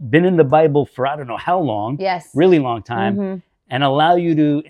been 0.10 0.26
in 0.26 0.36
the 0.38 0.44
Bible 0.44 0.86
for 0.86 1.06
I 1.08 1.16
don't 1.16 1.28
know 1.28 1.38
how 1.38 1.60
long, 1.60 1.98
Yes. 2.00 2.30
really 2.34 2.60
long 2.60 2.82
time, 2.84 3.16
Mhm. 3.18 3.42
and 3.70 3.84
allow 3.84 4.16
you 4.16 4.36
to 4.36 4.64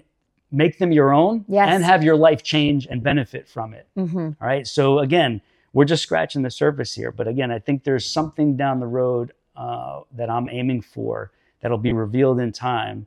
make 0.51 0.77
them 0.77 0.91
your 0.91 1.13
own 1.13 1.45
Yes. 1.47 1.69
and 1.69 1.84
have 1.84 2.03
your 2.03 2.18
life 2.18 2.43
change 2.43 2.85
and 2.88 3.01
benefit 3.01 3.47
from 3.47 3.73
it. 3.73 3.88
Mhm. 3.97 4.35
All 4.41 4.47
right. 4.47 4.68
So 4.68 4.99
again, 4.99 5.41
we're 5.72 5.85
just 5.85 6.03
scratching 6.03 6.41
the 6.41 6.51
surface 6.51 6.93
here. 6.95 7.11
But 7.11 7.27
again, 7.30 7.51
I 7.51 7.59
think 7.59 7.85
there's 7.85 8.05
something 8.05 8.57
down 8.57 8.80
the 8.80 8.88
road 8.88 9.34
uh, 9.55 10.01
that 10.13 10.30
I'm 10.30 10.49
aiming 10.49 10.81
for 10.81 11.31
that'll 11.61 11.77
be 11.77 11.93
revealed 11.93 12.39
in 12.39 12.51
time 12.51 13.05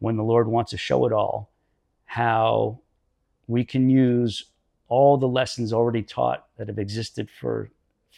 when 0.00 0.16
the 0.16 0.24
Lord 0.24 0.48
wants 0.48 0.70
to 0.72 0.76
show 0.76 1.06
it 1.06 1.12
all, 1.12 1.48
how 2.04 2.78
we 3.48 3.64
can 3.64 3.88
use 3.90 4.44
all 4.88 5.16
the 5.16 5.28
lessons 5.28 5.72
already 5.72 6.02
taught 6.02 6.46
that 6.56 6.68
have 6.68 6.78
existed 6.78 7.28
for 7.40 7.70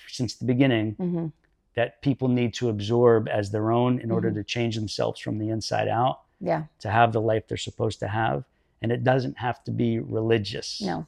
since 0.09 0.35
the 0.35 0.45
beginning 0.45 0.95
Mhm. 0.97 1.33
that 1.75 2.01
people 2.03 2.29
need 2.29 2.55
to 2.55 2.69
absorb 2.69 3.29
as 3.29 3.51
their 3.51 3.71
own 3.71 3.99
in 4.01 4.11
order 4.11 4.31
Mhm. 4.31 4.35
to 4.35 4.45
change 4.45 4.75
themselves 4.77 5.21
from 5.21 5.39
the 5.39 5.49
inside 5.51 5.89
out 5.89 6.21
Yeah. 6.41 6.65
to 6.81 6.91
have 6.91 7.13
the 7.13 7.21
life 7.21 7.47
they're 7.47 7.57
supposed 7.57 7.99
to 8.01 8.09
have 8.09 8.45
and 8.83 8.93
it 8.93 9.05
doesn't 9.05 9.39
have 9.39 9.63
to 9.65 9.71
be 9.71 9.99
religious 9.99 10.81
No. 10.83 11.07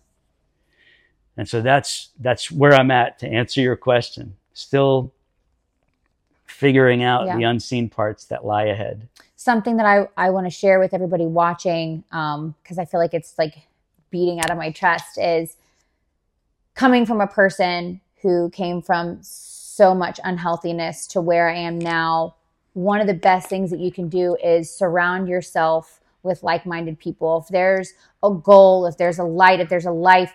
and 1.37 1.49
so 1.49 1.61
that's 1.61 2.11
that's 2.19 2.51
where 2.51 2.73
I'm 2.75 2.91
at 2.91 3.19
to 3.21 3.29
answer 3.29 3.61
your 3.61 3.77
question. 3.77 4.37
Still 4.55 5.13
figuring 6.47 7.03
out 7.03 7.27
Yeah. 7.27 7.37
the 7.37 7.45
unseen 7.45 7.89
parts 7.89 8.25
that 8.27 8.45
lie 8.45 8.65
ahead. 8.65 9.09
something 9.37 9.77
that 9.77 9.87
I, 9.87 10.09
I 10.17 10.31
want 10.31 10.47
to 10.47 10.51
share 10.51 10.81
with 10.81 10.93
everybody 10.93 11.25
watching 11.25 11.99
because 12.11 12.77
I 12.77 12.85
feel 12.85 12.99
like 12.99 13.15
it's 13.15 13.39
like 13.39 13.68
beating 14.11 14.41
out 14.41 14.51
of 14.51 14.59
my 14.59 14.71
chest 14.71 15.19
is 15.19 15.57
coming 16.75 17.07
from 17.07 17.21
a 17.21 17.27
person 17.27 18.01
who 18.23 18.51
came 18.51 18.83
from 18.83 19.19
so 19.21 19.95
much 19.95 20.21
unhealthiness 20.25 21.07
to 21.09 21.21
where 21.21 21.49
I 21.49 21.57
am 21.57 21.79
now. 21.79 22.37
One 22.75 23.01
of 23.01 23.07
the 23.07 23.15
best 23.15 23.49
things 23.49 23.71
that 23.71 23.81
you 23.81 23.93
can 23.93 24.09
do 24.09 24.37
is 24.43 24.71
surround 24.71 25.29
yourself 25.29 26.01
with 26.23 26.43
like 26.43 26.67
minded 26.67 26.99
people. 26.99 27.39
If 27.39 27.49
there's 27.49 27.93
a 28.23 28.31
goal, 28.31 28.87
if 28.87 28.97
there's 28.97 29.19
a 29.19 29.25
light, 29.25 29.61
if 29.61 29.69
there's 29.69 29.87
a 29.87 29.93
life, 29.93 30.33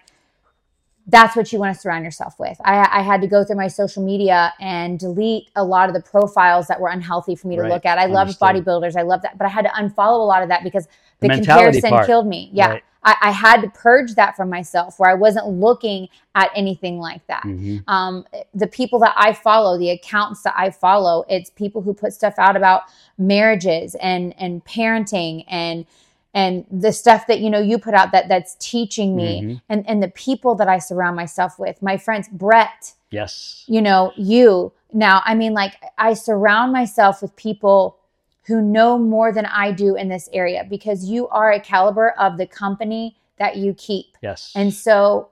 that's 1.07 1.35
what 1.35 1.51
you 1.51 1.59
want 1.59 1.75
to 1.75 1.79
surround 1.81 2.05
yourself 2.05 2.39
with. 2.39 2.57
I, 2.63 2.87
I 2.99 3.01
had 3.01 3.19
to 3.21 3.27
go 3.27 3.43
through 3.43 3.57
my 3.57 3.67
social 3.67 4.03
media 4.05 4.53
and 4.61 4.97
delete 4.97 5.49
a 5.55 5.63
lot 5.63 5.89
of 5.89 5.95
the 5.95 6.01
profiles 6.01 6.67
that 6.67 6.79
were 6.79 6.89
unhealthy 6.89 7.35
for 7.35 7.47
me 7.49 7.55
to 7.57 7.63
Right. 7.63 7.71
look 7.71 7.85
at. 7.85 7.97
I 7.97 8.05
love 8.05 8.29
bodybuilders. 8.29 8.95
I 8.95 9.01
love 9.01 9.21
that. 9.23 9.37
But 9.37 9.45
I 9.45 9.49
had 9.49 9.63
to 9.65 9.71
unfollow 9.71 10.19
a 10.21 10.23
lot 10.23 10.43
of 10.43 10.49
that 10.49 10.63
because 10.63 10.87
the, 11.19 11.27
The 11.27 11.35
comparison 11.35 11.89
part. 11.89 12.05
killed 12.07 12.27
me. 12.27 12.49
Yeah. 12.53 12.69
Right. 12.69 12.83
I, 13.05 13.15
I 13.21 13.31
had 13.31 13.61
to 13.63 13.69
purge 13.71 14.15
that 14.15 14.37
from 14.37 14.49
myself 14.49 14.97
where 14.97 15.09
I 15.09 15.13
wasn't 15.13 15.47
looking 15.47 16.07
at 16.35 16.49
anything 16.55 16.99
like 16.99 17.25
that. 17.27 17.43
Mhm. 17.43 17.83
Um, 17.89 18.25
the 18.53 18.67
people 18.67 18.97
that 18.99 19.13
I 19.17 19.33
follow, 19.33 19.77
the 19.77 19.89
accounts 19.89 20.41
that 20.43 20.53
I 20.55 20.69
follow, 20.69 21.25
it's 21.27 21.49
people 21.49 21.81
who 21.81 21.93
put 21.93 22.13
stuff 22.13 22.35
out 22.37 22.55
about 22.55 22.83
marriages 23.17 23.95
and 23.95 24.33
and 24.39 24.63
parenting 24.65 25.43
and 25.49 25.85
and 26.33 26.65
the 26.71 26.91
stuff 26.91 27.27
that 27.27 27.39
you 27.39 27.49
know 27.49 27.59
you 27.59 27.77
put 27.77 27.93
out 27.93 28.11
that 28.11 28.27
that's 28.27 28.55
teaching 28.59 29.15
me 29.15 29.41
Mhm. 29.41 29.61
and 29.69 29.87
and 29.89 30.01
the 30.03 30.07
people 30.09 30.55
that 30.55 30.67
I 30.67 30.79
surround 30.79 31.15
myself 31.15 31.59
with. 31.59 31.81
My 31.81 31.97
friends, 31.97 32.27
Brett, 32.31 32.93
Yes. 33.11 33.63
you 33.67 33.81
know, 33.81 34.11
you. 34.15 34.71
Now, 34.91 35.21
I 35.25 35.33
mean, 35.35 35.53
like, 35.53 35.73
I 35.97 36.13
surround 36.13 36.71
myself 36.71 37.21
with 37.21 37.35
people 37.35 37.97
who 38.43 38.61
know 38.61 38.97
more 38.97 39.31
than 39.31 39.45
I 39.45 39.71
do 39.71 39.95
in 39.95 40.09
this 40.09 40.29
area 40.33 40.65
because 40.69 41.05
you 41.05 41.27
are 41.29 41.51
a 41.51 41.59
caliber 41.59 42.11
of 42.11 42.37
the 42.37 42.45
company 42.45 43.15
that 43.37 43.55
you 43.57 43.73
keep. 43.73 44.17
Yes. 44.21 44.51
And 44.55 44.73
so, 44.73 45.29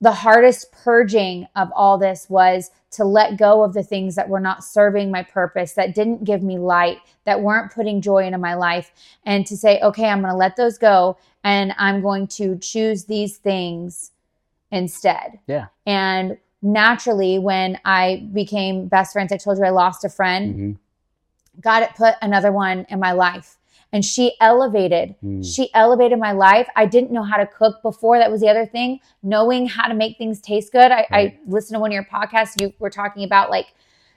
the 0.00 0.12
hardest 0.12 0.70
purging 0.70 1.46
of 1.56 1.72
all 1.74 1.96
this 1.98 2.28
was 2.28 2.70
to 2.94 3.04
let 3.04 3.36
go 3.36 3.62
of 3.62 3.74
the 3.74 3.82
things 3.82 4.14
that 4.14 4.28
were 4.28 4.40
not 4.40 4.64
serving 4.64 5.10
my 5.10 5.22
purpose, 5.22 5.72
that 5.74 5.94
didn't 5.94 6.24
give 6.24 6.42
me 6.42 6.58
light, 6.58 6.98
that 7.24 7.40
weren't 7.40 7.72
putting 7.72 8.00
joy 8.00 8.24
into 8.24 8.38
my 8.38 8.54
life, 8.54 8.92
and 9.24 9.46
to 9.46 9.56
say, 9.56 9.80
okay, 9.80 10.08
I'm 10.08 10.20
going 10.20 10.32
to 10.32 10.36
let 10.36 10.56
those 10.56 10.78
go 10.78 11.16
and 11.42 11.74
I'm 11.76 12.00
going 12.00 12.26
to 12.28 12.56
choose 12.58 13.04
these 13.04 13.36
things 13.36 14.12
instead. 14.70 15.38
Yeah. 15.46 15.66
And 15.86 16.38
naturally, 16.62 17.38
when 17.38 17.78
I 17.84 18.28
became 18.32 18.88
best 18.88 19.12
friends, 19.12 19.32
I 19.32 19.36
told 19.36 19.58
you 19.58 19.64
I 19.64 19.70
lost 19.70 20.04
a 20.04 20.08
friend. 20.08 20.54
Mhm. 20.54 20.78
God 21.60 21.82
had 21.82 21.94
put 21.94 22.14
another 22.22 22.50
one 22.50 22.86
in 22.88 22.98
my 22.98 23.12
life. 23.12 23.58
And 23.94 24.04
she 24.04 24.32
elevated, 24.40 25.14
Mm. 25.24 25.42
she 25.54 25.72
elevated 25.72 26.18
my 26.18 26.32
life. 26.32 26.68
I 26.74 26.84
didn't 26.84 27.12
know 27.12 27.22
how 27.22 27.36
to 27.36 27.46
cook 27.46 27.80
before. 27.80 28.18
That 28.18 28.30
was 28.30 28.40
the 28.40 28.48
other 28.48 28.66
thing. 28.66 28.98
Knowing 29.22 29.66
how 29.66 29.86
to 29.86 29.94
make 29.94 30.18
things 30.18 30.40
taste 30.40 30.72
good. 30.72 30.90
I, 30.90 31.06
I 31.12 31.38
listened 31.46 31.76
to 31.76 31.80
one 31.80 31.90
of 31.92 31.94
your 31.94 32.04
podcasts. 32.04 32.60
You 32.60 32.72
were 32.80 32.90
talking 32.90 33.22
about 33.22 33.50
like, 33.50 33.68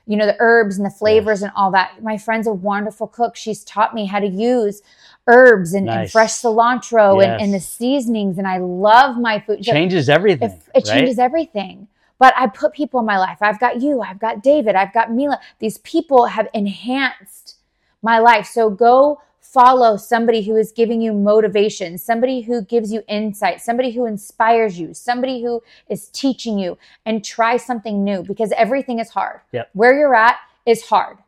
you 0.06 0.16
know, 0.16 0.26
the 0.26 0.36
herbs 0.40 0.78
and 0.78 0.84
the 0.84 0.90
flavors 0.90 1.42
and 1.42 1.52
all 1.54 1.70
that. 1.70 2.02
My 2.02 2.18
friend's 2.18 2.48
a 2.48 2.52
wonderful 2.52 3.06
cook. 3.06 3.36
She's 3.36 3.62
taught 3.62 3.94
me 3.94 4.06
how 4.06 4.18
to 4.18 4.26
use 4.26 4.82
herbs 5.28 5.74
and, 5.74 5.88
and 5.88 6.10
fresh 6.10 6.32
cilantro 6.32 7.12
and, 7.22 7.32
Yes. 7.32 7.40
and 7.42 7.54
the 7.54 7.60
seasonings. 7.60 8.36
And 8.36 8.48
I 8.48 8.58
love 8.58 9.16
my 9.16 9.38
food. 9.38 9.64
So- 9.64 9.72
changes 9.72 10.08
everything. 10.08 10.50
if 10.50 10.68
it 10.68 10.70
right? 10.74 10.84
changes 10.84 11.20
everything. 11.20 11.86
But 12.18 12.34
I 12.36 12.48
put 12.48 12.72
people 12.72 12.98
in 12.98 13.06
my 13.06 13.18
life. 13.18 13.38
I've 13.42 13.60
got 13.60 13.80
you, 13.80 14.00
I've 14.00 14.18
got 14.18 14.42
David, 14.42 14.74
I've 14.74 14.92
got 14.92 15.12
Mila. 15.12 15.38
These 15.60 15.78
people 15.78 16.26
have 16.26 16.48
enhanced 16.52 17.54
my 18.02 18.18
life. 18.18 18.46
So 18.46 18.70
go 18.70 19.20
follow 19.52 19.96
somebody 19.96 20.42
who 20.42 20.56
is 20.56 20.72
giving 20.72 21.00
you 21.00 21.12
motivation, 21.12 21.96
somebody 21.96 22.42
who 22.42 22.62
gives 22.62 22.92
you 22.92 23.02
insight, 23.08 23.60
somebody 23.60 23.90
who 23.92 24.04
inspires 24.04 24.78
you, 24.78 24.92
somebody 24.92 25.42
who 25.42 25.62
is 25.88 26.08
teaching 26.08 26.58
you, 26.58 26.76
and 27.06 27.24
try 27.24 27.56
something 27.56 28.04
new 28.04 28.22
because 28.22 28.52
everything 28.52 28.98
is 28.98 29.10
hard. 29.10 29.40
Yep. 29.52 29.70
Where 29.72 29.98
you're 29.98 30.14
at 30.14 30.36
is 30.66 30.84
hard. 30.84 31.18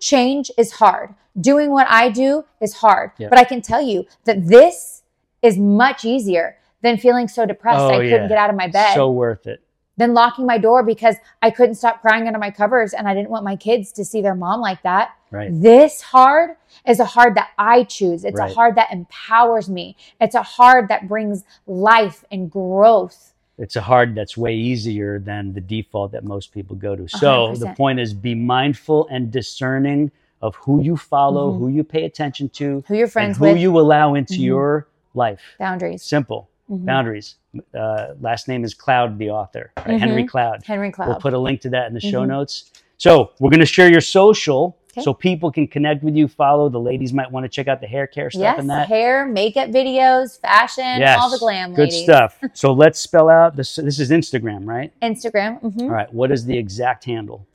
Change 0.00 0.50
is 0.58 0.72
hard. 0.72 1.14
Doing 1.40 1.70
what 1.70 1.86
I 1.88 2.08
do 2.08 2.44
is 2.60 2.74
hard. 2.74 3.12
Yep. 3.18 3.30
But 3.30 3.38
I 3.38 3.44
can 3.44 3.62
tell 3.62 3.80
you 3.82 4.06
that 4.24 4.46
this 4.46 5.02
is 5.42 5.56
much 5.56 6.04
easier 6.04 6.56
than 6.82 6.96
feeling 6.96 7.28
so 7.28 7.46
depressed 7.46 7.80
Oh, 7.80 7.90
I 7.90 7.98
couldn't 7.98 8.28
get 8.28 8.38
out 8.38 8.50
of 8.50 8.56
my 8.56 8.66
bed 8.66 8.94
So 8.94 9.10
worth 9.10 9.46
it. 9.46 9.62
Than 10.00 10.14
locking 10.14 10.46
my 10.46 10.58
door 10.58 10.82
because 10.82 11.16
I 11.42 11.50
couldn't 11.50 11.76
stop 11.76 12.00
crying 12.00 12.26
under 12.26 12.38
my 12.38 12.50
covers 12.50 12.92
and 12.94 13.06
I 13.06 13.14
didn't 13.14 13.30
want 13.30 13.44
my 13.44 13.54
kids 13.56 13.92
to 13.92 14.04
see 14.04 14.20
their 14.22 14.34
mom 14.34 14.60
like 14.60 14.82
that. 14.82 15.12
Right. 15.30 15.50
This 15.52 16.00
hard 16.00 16.56
is 16.86 16.98
a 16.98 17.04
hard 17.04 17.36
that 17.36 17.50
I 17.58 17.84
choose. 17.84 18.24
It's 18.24 18.38
Right. 18.40 18.50
a 18.50 18.54
hard 18.54 18.74
that 18.76 18.92
empowers 18.92 19.68
me. 19.68 19.96
It's 20.20 20.34
a 20.34 20.42
hard 20.42 20.88
that 20.88 21.06
brings 21.06 21.44
life 21.66 22.24
and 22.32 22.50
growth. 22.50 23.34
It's 23.58 23.76
a 23.76 23.82
hard 23.82 24.14
that's 24.14 24.36
way 24.38 24.54
easier 24.54 25.18
than 25.18 25.52
the 25.52 25.60
default 25.60 26.12
that 26.12 26.24
most 26.24 26.52
people 26.52 26.74
go 26.76 26.96
to. 26.96 27.06
So 27.08 27.48
the 27.54 27.66
100%. 27.66 27.76
point 27.76 28.00
is 28.00 28.14
be 28.14 28.34
mindful 28.34 29.06
and 29.10 29.30
discerning 29.30 30.10
of 30.40 30.56
who 30.56 30.80
you 30.82 30.96
follow, 30.96 31.52
Mhm. 31.52 31.58
who 31.58 31.68
you 31.68 31.84
pay 31.84 32.04
attention 32.06 32.48
to, 32.48 32.82
Who 32.88 32.94
you're 32.94 33.04
and 33.04 33.12
friends 33.12 33.36
who 33.36 33.44
with. 33.44 33.58
you 33.58 33.78
allow 33.78 34.14
into 34.14 34.34
Mhm. 34.34 34.44
your 34.44 34.86
life. 35.14 35.42
Boundaries. 35.58 36.02
Simple 36.02 36.48
Mhm. 36.70 36.84
boundaries. 36.84 37.36
Uh, 37.74 38.14
last 38.20 38.46
name 38.48 38.62
is 38.64 38.74
Cloud, 38.74 39.18
the 39.18 39.30
author, 39.30 39.72
right? 39.78 39.98
Henry 40.00 40.22
Mhm. 40.24 40.28
Cloud. 40.28 40.62
Henry 40.64 40.90
Cloud. 40.92 41.08
We'll 41.08 41.18
put 41.20 41.34
a 41.34 41.38
link 41.38 41.60
to 41.62 41.70
that 41.70 41.88
in 41.88 41.94
the 41.94 42.00
show 42.00 42.22
Mhm. 42.24 42.28
notes. 42.28 42.70
So 42.96 43.32
we're 43.40 43.50
going 43.50 43.60
to 43.60 43.66
share 43.66 43.90
your 43.90 44.00
social 44.00 44.76
Okay. 44.92 45.02
so 45.02 45.14
people 45.14 45.50
can 45.50 45.66
connect 45.66 46.02
with 46.04 46.16
you, 46.16 46.28
follow. 46.28 46.68
The 46.68 46.80
ladies 46.80 47.12
might 47.12 47.30
want 47.30 47.44
to 47.44 47.48
check 47.48 47.66
out 47.68 47.80
the 47.80 47.86
hair 47.86 48.06
care 48.06 48.28
stuff 48.30 48.40
yes, 48.42 48.58
and 48.58 48.68
that. 48.70 48.88
hair, 48.88 49.24
makeup 49.26 49.70
videos, 49.70 50.38
fashion, 50.40 50.84
Yes, 50.98 51.18
all 51.20 51.30
the 51.30 51.38
glam. 51.38 51.70
Good 51.74 51.90
ladies. 51.90 52.02
stuff. 52.02 52.38
so 52.52 52.72
let's 52.72 52.98
spell 52.98 53.28
out 53.28 53.56
this. 53.56 53.76
This 53.76 53.98
is 53.98 54.10
Instagram, 54.10 54.66
right? 54.66 54.92
Instagram. 55.00 55.60
mhm. 55.62 55.82
All 55.82 55.88
right. 55.90 56.12
What 56.12 56.30
is 56.30 56.44
the 56.44 56.56
exact 56.58 57.04
handle? 57.04 57.46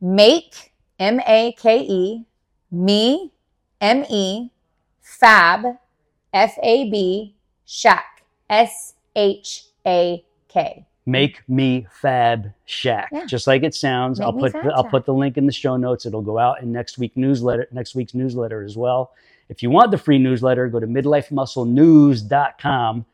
Make 0.00 0.72
M 0.98 1.20
A 1.26 1.52
K 1.52 1.78
E 1.80 2.24
me 2.70 3.32
M 3.80 4.04
E 4.08 4.50
fab 5.00 5.64
F 6.32 6.58
A 6.62 6.90
B 6.90 7.34
shack 7.64 8.09
S 8.50 8.94
H 9.16 9.64
A 9.86 10.22
K. 10.48 10.84
Make 11.06 11.48
me 11.48 11.86
fab 11.90 12.52
shack, 12.66 13.08
Yeah. 13.10 13.24
just 13.26 13.46
like 13.46 13.62
it 13.62 13.74
sounds. 13.74 14.20
Make 14.20 14.26
I'll 14.26 14.32
put 14.34 14.52
the, 14.52 14.72
I'll 14.74 14.84
put 14.84 15.06
the 15.06 15.14
link 15.14 15.36
in 15.38 15.46
the 15.46 15.52
show 15.52 15.76
notes. 15.76 16.04
It'll 16.06 16.20
go 16.22 16.38
out 16.38 16.62
in 16.62 16.70
next 16.70 16.98
week 16.98 17.16
newsletter, 17.16 17.66
next 17.72 17.94
week's 17.94 18.14
newsletter 18.14 18.62
as 18.62 18.76
well. 18.76 19.12
If 19.48 19.62
you 19.62 19.70
want 19.70 19.90
the 19.90 19.98
free 19.98 20.18
newsletter, 20.18 20.68
go 20.68 20.78
to 20.78 20.86
midlifemusclenews.com. 20.86 23.06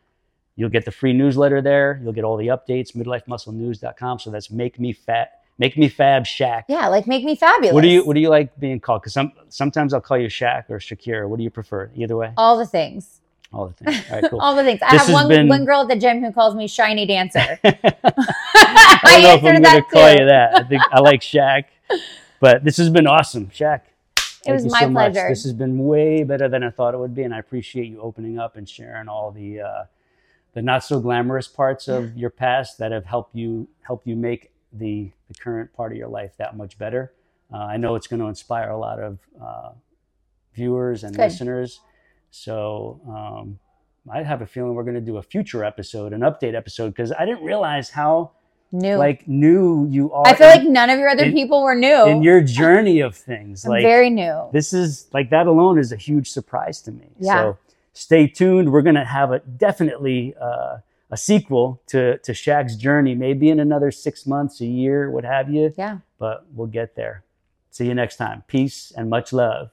You'll 0.56 0.68
get 0.70 0.84
the 0.84 0.90
free 0.90 1.12
newsletter 1.12 1.62
there. 1.62 2.00
You'll 2.02 2.12
get 2.12 2.24
all 2.24 2.36
the 2.36 2.48
updates. 2.48 2.94
Midlifemusclenews.com. 2.96 4.18
So 4.18 4.30
that's 4.30 4.50
make 4.50 4.80
me 4.80 4.92
fat, 4.92 5.40
make 5.58 5.76
me 5.78 5.88
fab 5.88 6.26
shack. 6.26 6.64
Yeah, 6.68 6.88
like 6.88 7.06
make 7.06 7.24
me 7.24 7.36
fabulous. 7.36 7.72
What 7.74 7.82
do 7.82 7.88
you 7.88 8.04
What 8.04 8.14
do 8.14 8.20
you 8.20 8.30
like 8.30 8.58
being 8.58 8.80
called? 8.80 9.02
Because 9.02 9.12
some 9.12 9.32
sometimes 9.48 9.94
I'll 9.94 10.00
call 10.00 10.18
you 10.18 10.28
Shaq 10.28 10.68
or 10.70 10.78
Shakerra. 10.78 11.28
What 11.28 11.36
do 11.38 11.44
you 11.44 11.50
prefer? 11.50 11.90
Either 11.94 12.16
way, 12.16 12.32
all 12.36 12.58
the 12.58 12.66
things. 12.66 13.20
All 13.52 13.68
the 13.68 13.72
things. 13.74 14.04
All 14.10 14.20
right, 14.20 14.30
cool. 14.30 14.40
All 14.44 14.54
the 14.56 14.64
things. 14.64 14.80
I 14.82 14.92
This 14.96 15.06
have 15.06 15.14
one 15.14 15.28
been- 15.28 15.48
one 15.48 15.64
girl 15.64 15.82
at 15.82 15.88
the 15.88 15.96
gym 15.96 16.22
who 16.22 16.32
calls 16.32 16.54
me 16.54 16.66
shiny 16.68 17.06
dancer. 17.06 17.58
I 17.64 19.00
don't 19.02 19.22
know 19.22 19.34
if 19.34 19.44
I'm 19.44 19.62
going 19.62 19.76
to 19.76 19.82
call 19.90 20.10
you 20.10 20.26
that. 20.26 20.54
I 20.56 20.62
think 20.64 20.82
I 20.90 21.00
like 21.00 21.20
Shaq, 21.20 21.64
but 22.40 22.64
this 22.64 22.76
has 22.78 22.90
been 22.90 23.06
awesome, 23.06 23.48
Shaq. 23.48 23.82
It 24.46 24.52
was 24.52 24.64
my 24.70 24.80
so 24.80 24.88
much. 24.90 25.12
pleasure. 25.12 25.28
This 25.28 25.42
has 25.44 25.52
been 25.52 25.78
way 25.86 26.22
better 26.22 26.48
than 26.48 26.62
I 26.62 26.70
thought 26.70 26.94
it 26.94 26.98
would 26.98 27.14
be, 27.14 27.22
and 27.22 27.34
I 27.34 27.38
appreciate 27.38 27.86
you 27.86 28.00
opening 28.00 28.38
up 28.38 28.56
and 28.56 28.68
sharing 28.68 29.08
all 29.08 29.30
the 29.32 29.60
uh, 29.60 29.84
the 30.54 30.62
not 30.62 30.84
so 30.84 31.00
glamorous 31.00 31.48
parts 31.48 31.88
of 31.88 32.16
your 32.16 32.30
past 32.30 32.78
that 32.78 32.92
have 32.92 33.04
helped 33.06 33.34
you 33.34 33.68
help 33.82 34.06
you 34.06 34.14
make 34.16 34.50
the 34.72 35.10
the 35.28 35.34
current 35.34 35.72
part 35.72 35.90
of 35.92 35.98
your 35.98 36.08
life 36.08 36.32
that 36.38 36.56
much 36.56 36.78
better. 36.78 37.12
Uh, 37.52 37.56
I 37.58 37.76
know 37.76 37.94
it's 37.96 38.06
going 38.06 38.20
to 38.20 38.26
inspire 38.26 38.70
a 38.70 38.78
lot 38.78 39.00
of 39.00 39.18
uh, 39.42 39.70
viewers 40.54 41.02
and 41.04 41.14
Good. 41.14 41.22
listeners. 41.22 41.80
So 42.30 43.00
um, 43.08 43.58
I 44.12 44.22
have 44.22 44.42
a 44.42 44.46
feeling 44.46 44.74
we're 44.74 44.82
going 44.84 44.94
to 44.94 45.00
do 45.00 45.16
a 45.16 45.22
future 45.22 45.64
episode, 45.64 46.12
an 46.12 46.20
update 46.20 46.54
episode, 46.54 46.90
because 46.90 47.12
I 47.12 47.24
didn't 47.24 47.44
realize 47.44 47.90
how 47.90 48.32
New. 48.72 48.96
like 48.96 49.26
new 49.28 49.86
you 49.88 50.12
are. 50.12 50.26
I 50.26 50.34
feel 50.34 50.48
in- 50.50 50.58
like 50.58 50.68
none 50.68 50.90
of 50.90 50.98
your 50.98 51.08
other 51.08 51.24
in- 51.24 51.32
people 51.32 51.62
were 51.62 51.74
new. 51.74 52.06
in 52.06 52.22
your 52.22 52.40
journey 52.40 53.00
of 53.00 53.16
things. 53.16 53.64
Like 53.64 53.82
very 53.82 54.10
new. 54.10 54.48
this 54.52 54.72
is 54.72 55.06
like 55.12 55.30
that 55.30 55.46
alone 55.46 55.78
is 55.78 55.92
a 55.92 55.96
huge 55.96 56.30
surprise 56.30 56.82
to 56.82 56.92
me. 56.92 57.06
Yeah. 57.18 57.34
So 57.36 57.58
stay 57.92 58.26
tuned. 58.26 58.72
We're 58.72 58.82
gonna 58.82 59.04
have 59.04 59.30
a 59.30 59.38
definitely 59.38 60.34
uh, 60.40 60.78
a 61.10 61.16
sequel 61.16 61.80
to 61.86 62.18
to 62.18 62.32
Shaq's 62.32 62.76
journey, 62.76 63.14
maybe 63.14 63.48
in 63.50 63.60
another 63.60 63.90
six 63.92 64.26
months, 64.26 64.60
a 64.60 64.66
year, 64.66 65.10
what 65.10 65.24
have 65.24 65.48
you. 65.48 65.72
Yeah. 65.78 65.98
But 66.18 66.44
we'll 66.52 66.66
get 66.66 66.96
there. 66.96 67.22
See 67.70 67.86
you 67.86 67.94
next 67.94 68.16
time. 68.16 68.42
Peace 68.48 68.92
and 68.96 69.08
much 69.08 69.32
love. 69.32 69.70